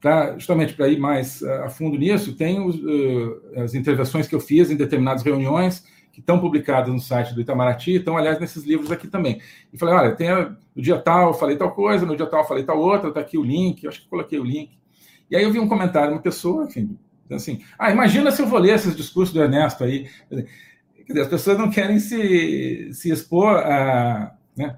pra, 0.00 0.34
justamente 0.34 0.74
para 0.74 0.88
ir 0.88 0.98
mais 0.98 1.42
é, 1.42 1.64
a 1.64 1.68
fundo 1.68 1.96
nisso, 1.96 2.34
tem 2.34 2.60
os, 2.60 2.76
uh, 2.76 3.60
as 3.62 3.74
intervenções 3.74 4.26
que 4.26 4.34
eu 4.34 4.40
fiz 4.40 4.70
em 4.70 4.76
determinadas 4.76 5.22
reuniões 5.22 5.84
que 6.12 6.18
estão 6.18 6.40
publicadas 6.40 6.92
no 6.92 6.98
site 6.98 7.32
do 7.32 7.40
Itamaraty, 7.40 7.96
estão, 7.96 8.16
aliás, 8.16 8.40
nesses 8.40 8.64
livros 8.64 8.90
aqui 8.90 9.06
também. 9.06 9.40
E 9.72 9.78
falei, 9.78 9.94
olha, 9.94 10.16
tem 10.16 10.28
no 10.74 10.82
dia 10.82 10.98
tal 10.98 11.28
eu 11.28 11.34
falei 11.34 11.56
tal 11.56 11.70
coisa, 11.72 12.04
no 12.04 12.16
dia 12.16 12.26
tal 12.26 12.40
eu 12.40 12.48
falei 12.48 12.64
tal 12.64 12.80
outra, 12.80 13.08
está 13.08 13.20
aqui 13.20 13.38
o 13.38 13.44
link, 13.44 13.86
acho 13.86 14.02
que 14.02 14.08
coloquei 14.08 14.40
o 14.40 14.44
link. 14.44 14.76
E 15.30 15.36
aí 15.36 15.44
eu 15.44 15.52
vi 15.52 15.60
um 15.60 15.68
comentário 15.68 16.08
de 16.08 16.14
uma 16.14 16.22
pessoa, 16.22 16.64
enfim, 16.64 16.98
assim, 17.30 17.60
ah, 17.78 17.92
imagina 17.92 18.32
se 18.32 18.42
eu 18.42 18.46
vou 18.46 18.58
ler 18.58 18.74
esses 18.74 18.96
discursos 18.96 19.32
do 19.32 19.40
Ernesto 19.40 19.84
aí. 19.84 20.08
Dizer, 21.10 21.22
as 21.22 21.28
pessoas 21.28 21.58
não 21.58 21.70
querem 21.70 21.98
se, 21.98 22.92
se 22.92 23.10
expor 23.10 23.56
a, 23.56 24.32
né, 24.56 24.76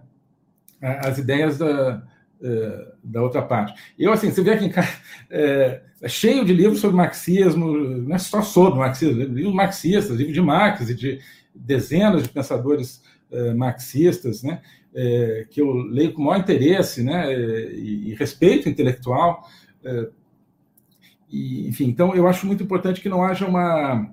às 0.80 1.18
ideias 1.18 1.58
da, 1.58 2.02
é, 2.42 2.92
da 3.04 3.22
outra 3.22 3.42
parte. 3.42 3.72
Eu, 3.98 4.12
assim, 4.12 4.30
você 4.30 4.42
vê 4.42 4.52
aqui 4.52 4.64
em 4.64 4.70
casa, 4.70 4.88
é, 5.30 5.82
é, 6.00 6.08
cheio 6.08 6.44
de 6.44 6.52
livros 6.52 6.80
sobre 6.80 6.96
marxismo, 6.96 7.72
não 7.72 8.16
é 8.16 8.18
só 8.18 8.42
sobre 8.42 8.80
marxismo, 8.80 9.22
livros 9.22 9.54
marxistas, 9.54 10.16
livros 10.16 10.34
de 10.34 10.40
Marx 10.40 10.88
e 10.88 10.94
de, 10.94 11.20
dezenas 11.54 12.22
de 12.22 12.30
pensadores 12.30 13.02
uh, 13.30 13.54
marxistas, 13.54 14.42
né, 14.42 14.62
uh, 14.92 15.48
que 15.50 15.60
eu 15.60 15.70
leio 15.70 16.14
com 16.14 16.22
maior 16.22 16.40
interesse 16.40 17.04
né, 17.04 17.32
e, 17.32 18.10
e 18.10 18.14
respeito 18.14 18.68
intelectual. 18.68 19.46
E, 21.30 21.68
enfim, 21.68 21.84
então 21.84 22.14
eu 22.14 22.26
acho 22.26 22.46
muito 22.46 22.62
importante 22.62 23.00
que 23.00 23.08
não 23.08 23.22
haja 23.22 23.46
uma, 23.46 24.10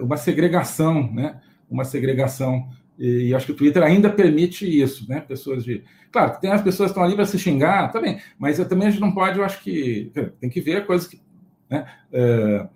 uma 0.00 0.16
segregação, 0.16 1.12
né, 1.12 1.40
uma 1.70 1.84
segregação 1.84 2.68
e, 2.98 3.28
e 3.28 3.34
acho 3.34 3.46
que 3.46 3.52
o 3.52 3.56
Twitter 3.56 3.82
ainda 3.82 4.10
permite 4.10 4.64
isso, 4.64 5.08
né? 5.08 5.20
Pessoas 5.20 5.64
de. 5.64 5.82
Claro, 6.10 6.38
tem 6.40 6.52
as 6.52 6.62
pessoas 6.62 6.90
que 6.90 6.92
estão 6.92 7.02
ali 7.02 7.14
para 7.14 7.24
se 7.24 7.38
xingar, 7.38 7.90
tá 7.90 8.00
bem, 8.00 8.20
mas 8.38 8.58
eu, 8.58 8.68
também 8.68 8.88
a 8.88 8.90
gente 8.90 9.00
não 9.00 9.12
pode, 9.12 9.38
eu 9.38 9.44
acho 9.44 9.62
que. 9.62 10.12
Tem 10.38 10.50
que 10.50 10.60
ver 10.60 10.86
coisas 10.86 11.08
que. 11.08 11.20
Né, 11.68 11.86
é, 12.12 12.68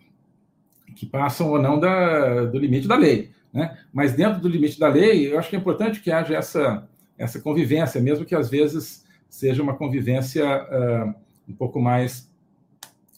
que 0.95 1.05
passam 1.05 1.51
ou 1.51 1.61
não 1.61 1.79
da, 1.79 2.47
do 2.47 2.59
limite 2.59 2.89
da 2.89 2.97
lei. 2.97 3.31
Né? 3.53 3.77
Mas 3.93 4.15
dentro 4.15 4.41
do 4.41 4.49
limite 4.49 4.81
da 4.81 4.89
lei, 4.89 5.31
eu 5.31 5.39
acho 5.39 5.51
que 5.51 5.57
é 5.57 5.59
importante 5.59 6.01
que 6.01 6.11
haja 6.11 6.35
essa, 6.35 6.89
essa 7.19 7.39
convivência, 7.39 8.01
mesmo 8.01 8.25
que 8.25 8.35
às 8.35 8.49
vezes 8.49 9.05
seja 9.29 9.63
uma 9.63 9.75
convivência 9.77 10.45
uh, 10.45 11.15
um 11.47 11.53
pouco 11.53 11.81
mais. 11.81 12.33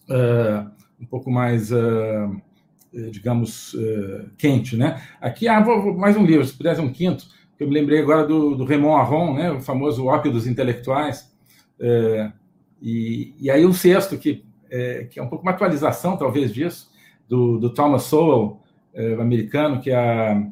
Uh, 0.08 0.68
um 1.00 1.06
pouco 1.06 1.30
mais. 1.30 1.70
Uh, 1.70 2.40
digamos, 2.92 3.74
eh, 3.74 4.24
quente, 4.36 4.76
né? 4.76 5.02
Aqui, 5.20 5.46
ah, 5.46 5.60
vou, 5.60 5.94
mais 5.94 6.16
um 6.16 6.24
livro, 6.24 6.44
se 6.44 6.56
pudesse 6.56 6.80
um 6.80 6.92
quinto, 6.92 7.26
eu 7.58 7.66
me 7.66 7.74
lembrei 7.74 8.00
agora 8.00 8.26
do, 8.26 8.54
do 8.54 8.64
Raymond 8.64 9.00
Aron, 9.00 9.34
né? 9.34 9.50
O 9.50 9.60
famoso 9.60 10.06
ópio 10.06 10.30
dos 10.30 10.46
intelectuais. 10.46 11.34
É, 11.80 12.32
e, 12.80 13.34
e 13.38 13.50
aí 13.50 13.64
o 13.64 13.72
sexto, 13.72 14.16
que 14.16 14.44
é, 14.70 15.04
que 15.04 15.18
é 15.18 15.22
um 15.22 15.28
pouco 15.28 15.44
uma 15.44 15.52
atualização, 15.52 16.16
talvez, 16.16 16.52
disso, 16.52 16.90
do, 17.28 17.58
do 17.58 17.70
Thomas 17.70 18.02
Sowell, 18.04 18.60
é, 18.94 19.14
americano, 19.14 19.80
que 19.80 19.90
é 19.90 19.96
a, 19.96 20.42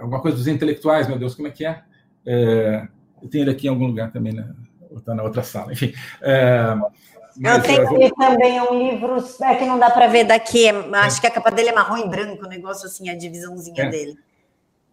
alguma 0.00 0.20
coisa 0.20 0.36
dos 0.36 0.46
intelectuais, 0.46 1.08
meu 1.08 1.18
Deus, 1.18 1.34
como 1.34 1.48
é 1.48 1.50
que 1.50 1.64
é? 1.64 1.82
é 2.24 2.88
eu 3.22 3.28
tenho 3.28 3.44
ele 3.44 3.50
aqui 3.50 3.66
em 3.66 3.70
algum 3.70 3.86
lugar 3.86 4.12
também, 4.12 4.32
né? 4.32 4.48
Ou 4.90 4.98
está 4.98 5.14
na 5.14 5.22
outra 5.22 5.42
sala, 5.42 5.72
enfim. 5.72 5.92
É, 6.22 6.74
eu 7.40 7.62
tenho 7.62 7.82
aqui 7.82 8.14
também 8.16 8.60
um 8.60 8.78
livro 8.78 9.16
é 9.42 9.54
que 9.56 9.64
não 9.64 9.78
dá 9.78 9.90
para 9.90 10.06
ver 10.06 10.24
daqui. 10.24 10.66
É, 10.66 10.70
acho 10.98 11.20
que 11.20 11.26
a 11.26 11.30
capa 11.30 11.50
dele 11.50 11.68
é 11.68 11.74
marrom 11.74 11.98
e 11.98 12.08
branco, 12.08 12.42
o 12.42 12.46
um 12.46 12.48
negócio 12.48 12.86
assim, 12.86 13.08
a 13.08 13.16
divisãozinha 13.16 13.84
é. 13.84 13.88
dele. 13.88 14.18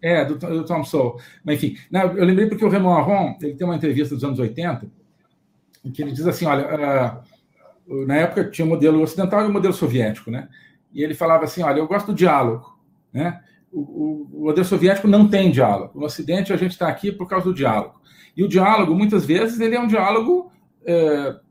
É, 0.01 0.25
do, 0.25 0.35
do 0.35 0.65
Tom 0.65 0.83
Sowell. 0.83 1.17
Mas, 1.43 1.55
enfim, 1.55 1.77
não, 1.89 2.01
eu 2.01 2.25
lembrei 2.25 2.47
porque 2.47 2.65
o 2.65 2.69
Raymond 2.69 3.01
Aron, 3.01 3.37
ele 3.41 3.55
tem 3.55 3.65
uma 3.65 3.75
entrevista 3.75 4.13
dos 4.13 4.23
anos 4.23 4.37
80, 4.37 4.85
em 5.85 5.91
que 5.91 6.01
ele 6.01 6.11
diz 6.11 6.27
assim, 6.27 6.45
olha, 6.45 7.23
uh, 7.87 8.05
na 8.05 8.17
época 8.17 8.49
tinha 8.49 8.65
o 8.65 8.69
modelo 8.69 9.01
ocidental 9.01 9.43
e 9.43 9.47
o 9.47 9.53
modelo 9.53 9.73
soviético, 9.73 10.29
né? 10.29 10.49
E 10.91 11.01
ele 11.01 11.13
falava 11.13 11.45
assim, 11.45 11.63
olha, 11.63 11.79
eu 11.79 11.87
gosto 11.87 12.07
do 12.07 12.13
diálogo, 12.13 12.77
né? 13.13 13.41
O, 13.71 13.79
o, 13.79 14.29
o 14.33 14.43
modelo 14.45 14.65
soviético 14.65 15.07
não 15.07 15.27
tem 15.27 15.49
diálogo. 15.49 15.97
No 15.97 16.05
Ocidente, 16.05 16.51
a 16.51 16.57
gente 16.57 16.71
está 16.71 16.87
aqui 16.87 17.11
por 17.11 17.27
causa 17.27 17.45
do 17.45 17.53
diálogo. 17.53 18.01
E 18.35 18.43
o 18.43 18.47
diálogo, 18.47 18.93
muitas 18.93 19.25
vezes, 19.25 19.59
ele 19.59 19.75
é 19.75 19.79
um 19.79 19.87
diálogo... 19.87 20.51
Uh, 20.81 21.42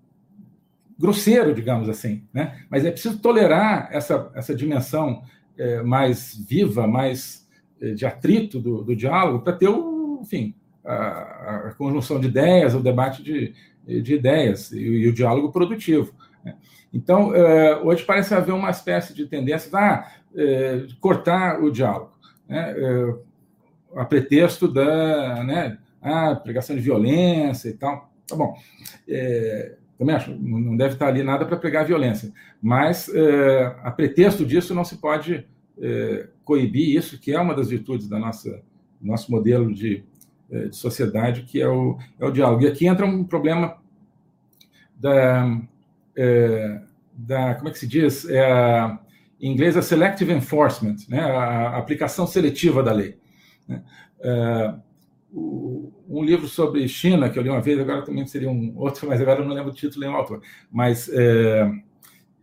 grosseiro, 0.98 1.54
digamos 1.54 1.88
assim, 1.88 2.26
né? 2.32 2.60
Mas 2.70 2.84
é 2.84 2.90
preciso 2.90 3.18
tolerar 3.18 3.88
essa, 3.90 4.30
essa 4.34 4.54
dimensão 4.54 5.22
é, 5.58 5.82
mais 5.82 6.36
viva, 6.48 6.86
mais 6.86 7.48
é, 7.80 7.92
de 7.92 8.06
atrito 8.06 8.60
do, 8.60 8.82
do 8.82 8.96
diálogo, 8.96 9.40
para 9.40 9.52
ter 9.52 9.68
o, 9.68 10.20
enfim, 10.22 10.54
a, 10.84 11.68
a, 11.68 11.74
conjunção 11.76 12.20
de 12.20 12.28
ideias, 12.28 12.74
o 12.74 12.80
debate 12.80 13.22
de, 13.22 13.54
de 13.86 14.14
ideias 14.14 14.72
e, 14.72 14.80
e 14.80 15.08
o 15.08 15.12
diálogo 15.12 15.50
produtivo. 15.50 16.12
Né? 16.44 16.56
Então, 16.92 17.34
é, 17.34 17.76
hoje 17.78 18.04
parece 18.04 18.34
haver 18.34 18.52
uma 18.52 18.70
espécie 18.70 19.14
de 19.14 19.26
tendência 19.26 19.70
ah, 19.76 20.10
é, 20.34 20.86
cortar 21.00 21.62
o 21.62 21.70
diálogo, 21.70 22.12
né? 22.48 22.74
É, 22.76 23.32
a 23.94 24.04
pretexto 24.04 24.66
da 24.66 25.44
né, 25.44 25.78
a 26.00 26.34
pregação 26.34 26.74
de 26.74 26.82
violência 26.82 27.68
e 27.68 27.74
tal. 27.74 28.10
Tá 28.26 28.34
bom. 28.34 28.56
É, 29.06 29.76
também 30.02 30.16
acho, 30.16 30.34
não 30.34 30.76
deve 30.76 30.94
estar 30.94 31.06
ali 31.06 31.22
nada 31.22 31.46
para 31.46 31.56
pregar 31.56 31.86
violência. 31.86 32.32
Mas, 32.60 33.08
é, 33.08 33.76
a 33.84 33.90
pretexto 33.90 34.44
disso, 34.44 34.74
não 34.74 34.84
se 34.84 34.96
pode 34.96 35.46
é, 35.80 36.28
coibir 36.44 36.96
isso, 36.96 37.20
que 37.20 37.32
é 37.32 37.40
uma 37.40 37.54
das 37.54 37.70
virtudes 37.70 38.08
da 38.08 38.18
nossa 38.18 38.60
nosso 39.00 39.32
modelo 39.32 39.72
de, 39.74 40.04
é, 40.50 40.68
de 40.68 40.76
sociedade, 40.76 41.42
que 41.42 41.60
é 41.60 41.68
o, 41.68 41.98
é 42.20 42.24
o 42.24 42.30
diálogo. 42.30 42.62
E 42.62 42.68
aqui 42.68 42.86
entra 42.86 43.04
um 43.04 43.24
problema 43.24 43.76
da, 44.96 45.60
é, 46.16 46.82
da 47.12 47.54
como 47.56 47.68
é 47.68 47.72
que 47.72 47.78
se 47.78 47.86
diz? 47.86 48.28
É 48.28 48.50
a, 48.50 48.98
em 49.40 49.52
inglês, 49.52 49.76
a 49.76 49.82
selective 49.82 50.32
enforcement, 50.32 50.96
né? 51.08 51.20
a, 51.20 51.76
aplicação 51.76 52.26
seletiva 52.26 52.82
da 52.82 52.92
lei. 52.92 53.18
Né? 53.66 53.82
É, 54.20 54.74
um 55.32 56.22
livro 56.22 56.46
sobre 56.46 56.86
China, 56.86 57.30
que 57.30 57.38
eu 57.38 57.42
li 57.42 57.48
uma 57.48 57.60
vez, 57.60 57.78
agora 57.78 58.02
também 58.02 58.26
seria 58.26 58.50
um 58.50 58.74
outro, 58.76 59.06
mas 59.08 59.20
agora 59.20 59.40
eu 59.40 59.46
não 59.46 59.54
lembro 59.54 59.70
o 59.70 59.74
título 59.74 60.04
nem 60.04 60.14
o 60.14 60.16
autor. 60.16 60.42
Mas 60.70 61.08
é, 61.12 61.70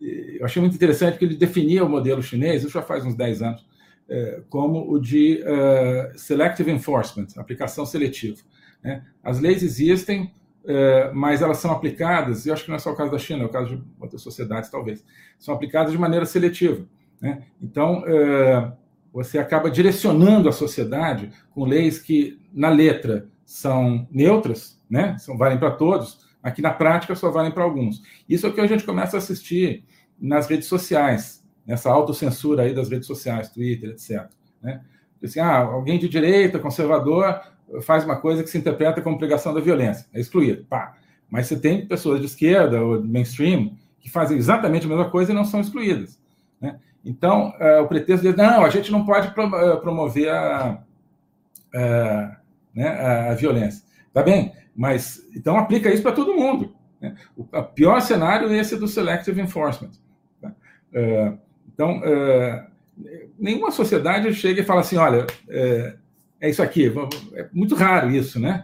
eu 0.01 0.45
achei 0.45 0.61
muito 0.61 0.75
interessante 0.75 1.17
que 1.17 1.25
ele 1.25 1.35
definia 1.35 1.83
o 1.83 1.89
modelo 1.89 2.23
chinês, 2.23 2.63
isso 2.63 2.73
já 2.73 2.81
faz 2.81 3.05
uns 3.05 3.15
10 3.15 3.41
anos, 3.41 3.67
é, 4.09 4.41
como 4.49 4.91
o 4.91 4.99
de 4.99 5.43
uh, 5.43 6.17
selective 6.17 6.71
enforcement, 6.71 7.27
aplicação 7.37 7.85
seletiva. 7.85 8.37
Né? 8.83 9.03
As 9.23 9.39
leis 9.39 9.61
existem, 9.61 10.33
é, 10.65 11.11
mas 11.13 11.41
elas 11.41 11.57
são 11.57 11.71
aplicadas, 11.71 12.45
e 12.45 12.49
eu 12.49 12.53
acho 12.53 12.63
que 12.63 12.69
não 12.69 12.75
é 12.75 12.79
só 12.79 12.91
o 12.91 12.95
caso 12.95 13.11
da 13.11 13.19
China, 13.19 13.43
é 13.43 13.45
o 13.45 13.49
caso 13.49 13.75
de 13.75 13.83
outras 13.99 14.21
sociedades, 14.21 14.69
talvez, 14.69 15.05
são 15.37 15.53
aplicadas 15.53 15.91
de 15.91 15.97
maneira 15.97 16.25
seletiva. 16.25 16.85
Né? 17.21 17.43
Então, 17.61 18.03
é, 18.07 18.71
você 19.11 19.37
acaba 19.37 19.69
direcionando 19.69 20.47
a 20.47 20.51
sociedade 20.51 21.31
com 21.51 21.65
leis 21.65 21.99
que, 21.99 22.38
na 22.53 22.69
letra, 22.69 23.27
são 23.45 24.07
neutras, 24.11 24.79
né? 24.89 25.17
São, 25.17 25.37
valem 25.37 25.57
para 25.57 25.71
todos, 25.71 26.27
aqui 26.41 26.61
na 26.61 26.71
prática 26.71 27.15
só 27.15 27.29
valem 27.29 27.51
para 27.51 27.63
alguns. 27.63 28.01
Isso 28.27 28.45
é 28.45 28.49
o 28.49 28.53
que 28.53 28.61
a 28.61 28.67
gente 28.67 28.83
começa 28.83 29.17
a 29.17 29.19
assistir 29.19 29.83
nas 30.19 30.47
redes 30.47 30.67
sociais, 30.67 31.43
nessa 31.65 31.89
autocensura 31.89 32.63
aí 32.63 32.73
das 32.73 32.89
redes 32.89 33.07
sociais, 33.07 33.49
Twitter, 33.49 33.91
etc. 33.91 34.27
Né? 34.61 34.81
Assim, 35.23 35.39
ah, 35.39 35.57
alguém 35.57 35.99
de 35.99 36.07
direita, 36.07 36.59
conservador, 36.59 37.41
faz 37.81 38.03
uma 38.03 38.17
coisa 38.17 38.43
que 38.43 38.49
se 38.49 38.57
interpreta 38.57 39.01
como 39.01 39.17
pregação 39.17 39.53
da 39.53 39.59
violência, 39.59 40.07
é 40.13 40.19
excluído. 40.19 40.65
Pá. 40.65 40.95
Mas 41.29 41.47
você 41.47 41.59
tem 41.59 41.85
pessoas 41.85 42.19
de 42.19 42.25
esquerda 42.25 42.81
ou 42.81 43.01
de 43.01 43.07
mainstream 43.07 43.73
que 43.99 44.09
fazem 44.09 44.37
exatamente 44.37 44.85
a 44.85 44.89
mesma 44.89 45.09
coisa 45.09 45.31
e 45.31 45.35
não 45.35 45.45
são 45.45 45.61
excluídas. 45.61 46.19
Né? 46.59 46.79
Então, 47.05 47.53
uh, 47.59 47.83
o 47.83 47.87
pretexto 47.87 48.29
de 48.29 48.35
não, 48.35 48.65
a 48.65 48.69
gente 48.69 48.91
não 48.91 49.05
pode 49.05 49.27
uh, 49.27 49.81
promover 49.81 50.29
a, 50.29 50.81
uh, 51.73 52.38
né, 52.73 52.87
a, 52.87 53.31
a, 53.31 53.35
violência. 53.35 53.83
Tá 54.13 54.23
bem, 54.23 54.53
mas 54.75 55.21
então 55.35 55.57
aplica 55.57 55.91
isso 55.91 56.03
para 56.03 56.11
todo 56.11 56.35
mundo. 56.35 56.73
Né? 57.01 57.15
O 57.35 57.43
pior 57.43 58.01
cenário 58.01 58.51
é 58.51 58.57
esse 58.57 58.75
do 58.75 58.87
selective 58.87 59.41
enforcement. 59.41 59.91
Tá? 60.41 60.53
então, 61.71 62.01
nenhuma 63.37 63.71
sociedade 63.71 64.33
chega 64.33 64.61
e 64.61 64.65
fala 64.65 64.81
assim: 64.81 64.97
olha, 64.97 65.25
é 65.47 66.49
isso 66.49 66.61
aqui, 66.61 66.91
é 67.35 67.47
muito 67.53 67.75
raro 67.75 68.09
isso, 68.09 68.39
né? 68.39 68.63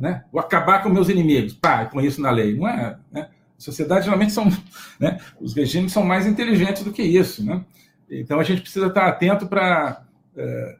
né? 0.00 0.24
Vou 0.32 0.40
acabar 0.40 0.82
com 0.82 0.88
meus 0.88 1.08
inimigos, 1.08 1.52
pá, 1.52 1.84
com 1.84 2.00
isso 2.00 2.20
na 2.20 2.30
lei. 2.30 2.56
Não 2.56 2.66
é, 2.66 2.98
né? 3.12 3.28
sociedades 3.58 4.04
geralmente 4.04 4.32
são, 4.32 4.46
né, 5.00 5.18
os 5.40 5.54
regimes 5.54 5.92
são 5.92 6.04
mais 6.04 6.26
inteligentes 6.26 6.82
do 6.82 6.92
que 6.92 7.02
isso, 7.02 7.44
né? 7.44 7.64
Então 8.08 8.38
a 8.38 8.44
gente 8.44 8.60
precisa 8.60 8.86
estar 8.86 9.06
atento 9.06 9.46
para 9.46 10.04
é, 10.36 10.76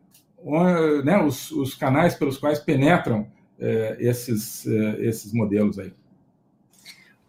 né, 1.05 1.23
os, 1.23 1.51
os, 1.51 1.75
canais 1.75 2.15
pelos 2.15 2.39
quais 2.39 2.59
penetram 2.59 3.27
é, 3.59 3.97
esses, 4.01 4.67
é, 4.67 5.07
esses 5.07 5.33
modelos 5.33 5.79
aí. 5.79 5.93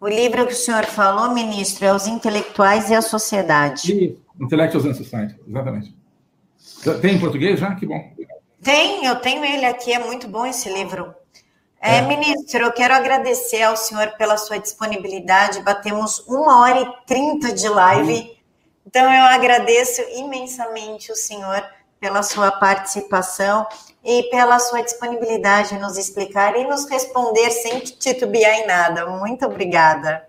O 0.00 0.06
livro 0.06 0.46
que 0.46 0.52
o 0.52 0.56
senhor 0.56 0.84
falou, 0.84 1.34
ministro, 1.34 1.84
é 1.84 1.92
Os 1.92 2.06
Intelectuais 2.06 2.88
e 2.88 2.94
a 2.94 3.02
Sociedade. 3.02 3.92
E 3.92 4.18
Intellectuals 4.40 4.86
and 4.86 4.94
Society, 4.94 5.36
exatamente. 5.48 5.96
Tem 7.00 7.16
em 7.16 7.20
português 7.20 7.58
já? 7.58 7.74
Que 7.74 7.84
bom. 7.84 8.12
Tem, 8.62 9.04
eu 9.04 9.16
tenho 9.16 9.44
ele 9.44 9.64
aqui, 9.64 9.92
é 9.92 9.98
muito 9.98 10.28
bom 10.28 10.46
esse 10.46 10.72
livro. 10.72 11.12
É, 11.80 11.98
é, 11.98 12.02
ministro, 12.02 12.60
eu 12.60 12.72
quero 12.72 12.94
agradecer 12.94 13.62
ao 13.62 13.76
senhor 13.76 14.12
pela 14.16 14.36
sua 14.36 14.58
disponibilidade. 14.58 15.62
Batemos 15.62 16.20
uma 16.26 16.60
hora 16.60 16.80
e 16.80 17.06
trinta 17.06 17.52
de 17.52 17.68
live. 17.68 18.38
Então, 18.86 19.02
eu 19.04 19.24
agradeço 19.24 20.00
imensamente 20.16 21.12
o 21.12 21.16
senhor 21.16 21.64
pela 22.00 22.22
sua 22.22 22.50
participação 22.52 23.66
e 24.04 24.24
pela 24.30 24.58
sua 24.58 24.82
disponibilidade 24.82 25.74
em 25.74 25.80
nos 25.80 25.96
explicar 25.96 26.56
e 26.56 26.64
nos 26.64 26.88
responder 26.88 27.50
sem 27.50 27.80
titubear 27.80 28.54
em 28.60 28.66
nada. 28.66 29.06
Muito 29.06 29.44
obrigada. 29.44 30.26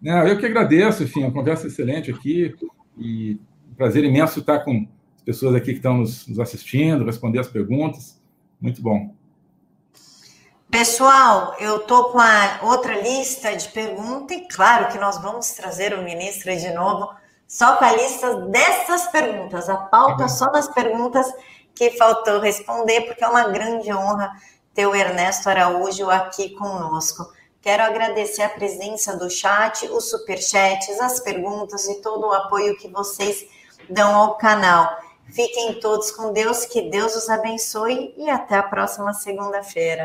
Não, 0.00 0.26
eu 0.26 0.38
que 0.38 0.46
agradeço, 0.46 1.04
enfim, 1.04 1.22
uma 1.22 1.32
conversa 1.32 1.66
excelente 1.68 2.10
aqui 2.10 2.54
e 2.98 3.38
um 3.70 3.74
prazer 3.74 4.04
imenso 4.04 4.40
estar 4.40 4.60
com 4.60 4.88
as 5.16 5.22
pessoas 5.22 5.54
aqui 5.54 5.66
que 5.66 5.78
estão 5.78 5.98
nos, 5.98 6.26
nos 6.26 6.40
assistindo, 6.40 7.04
responder 7.04 7.38
as 7.38 7.48
perguntas. 7.48 8.20
Muito 8.60 8.82
bom. 8.82 9.14
Pessoal, 10.70 11.54
eu 11.60 11.76
estou 11.76 12.04
com 12.04 12.18
a 12.18 12.60
outra 12.62 13.00
lista 13.00 13.54
de 13.54 13.68
perguntas 13.68 14.36
e 14.36 14.48
claro 14.48 14.90
que 14.90 14.98
nós 14.98 15.20
vamos 15.20 15.50
trazer 15.52 15.92
o 15.92 16.02
ministro 16.02 16.50
de 16.56 16.72
novo. 16.72 17.10
Só 17.52 17.76
com 17.76 17.84
a 17.84 17.92
lista 17.92 18.34
dessas 18.46 19.08
perguntas, 19.08 19.68
a 19.68 19.76
pauta 19.76 20.26
só 20.26 20.46
das 20.46 20.68
perguntas 20.68 21.30
que 21.74 21.90
faltou 21.98 22.40
responder, 22.40 23.02
porque 23.02 23.22
é 23.22 23.28
uma 23.28 23.48
grande 23.48 23.92
honra 23.92 24.32
ter 24.72 24.86
o 24.86 24.94
Ernesto 24.94 25.50
Araújo 25.50 26.08
aqui 26.08 26.56
conosco. 26.56 27.30
Quero 27.60 27.82
agradecer 27.82 28.40
a 28.40 28.48
presença 28.48 29.18
do 29.18 29.28
chat, 29.28 29.86
os 29.88 30.08
superchats, 30.08 30.98
as 30.98 31.20
perguntas 31.20 31.86
e 31.88 32.00
todo 32.00 32.26
o 32.26 32.32
apoio 32.32 32.74
que 32.78 32.88
vocês 32.88 33.44
dão 33.86 34.16
ao 34.16 34.38
canal. 34.38 34.88
Fiquem 35.30 35.78
todos 35.78 36.10
com 36.10 36.32
Deus, 36.32 36.64
que 36.64 36.88
Deus 36.88 37.14
os 37.14 37.28
abençoe 37.28 38.14
e 38.16 38.30
até 38.30 38.56
a 38.56 38.62
próxima 38.62 39.12
segunda-feira. 39.12 40.00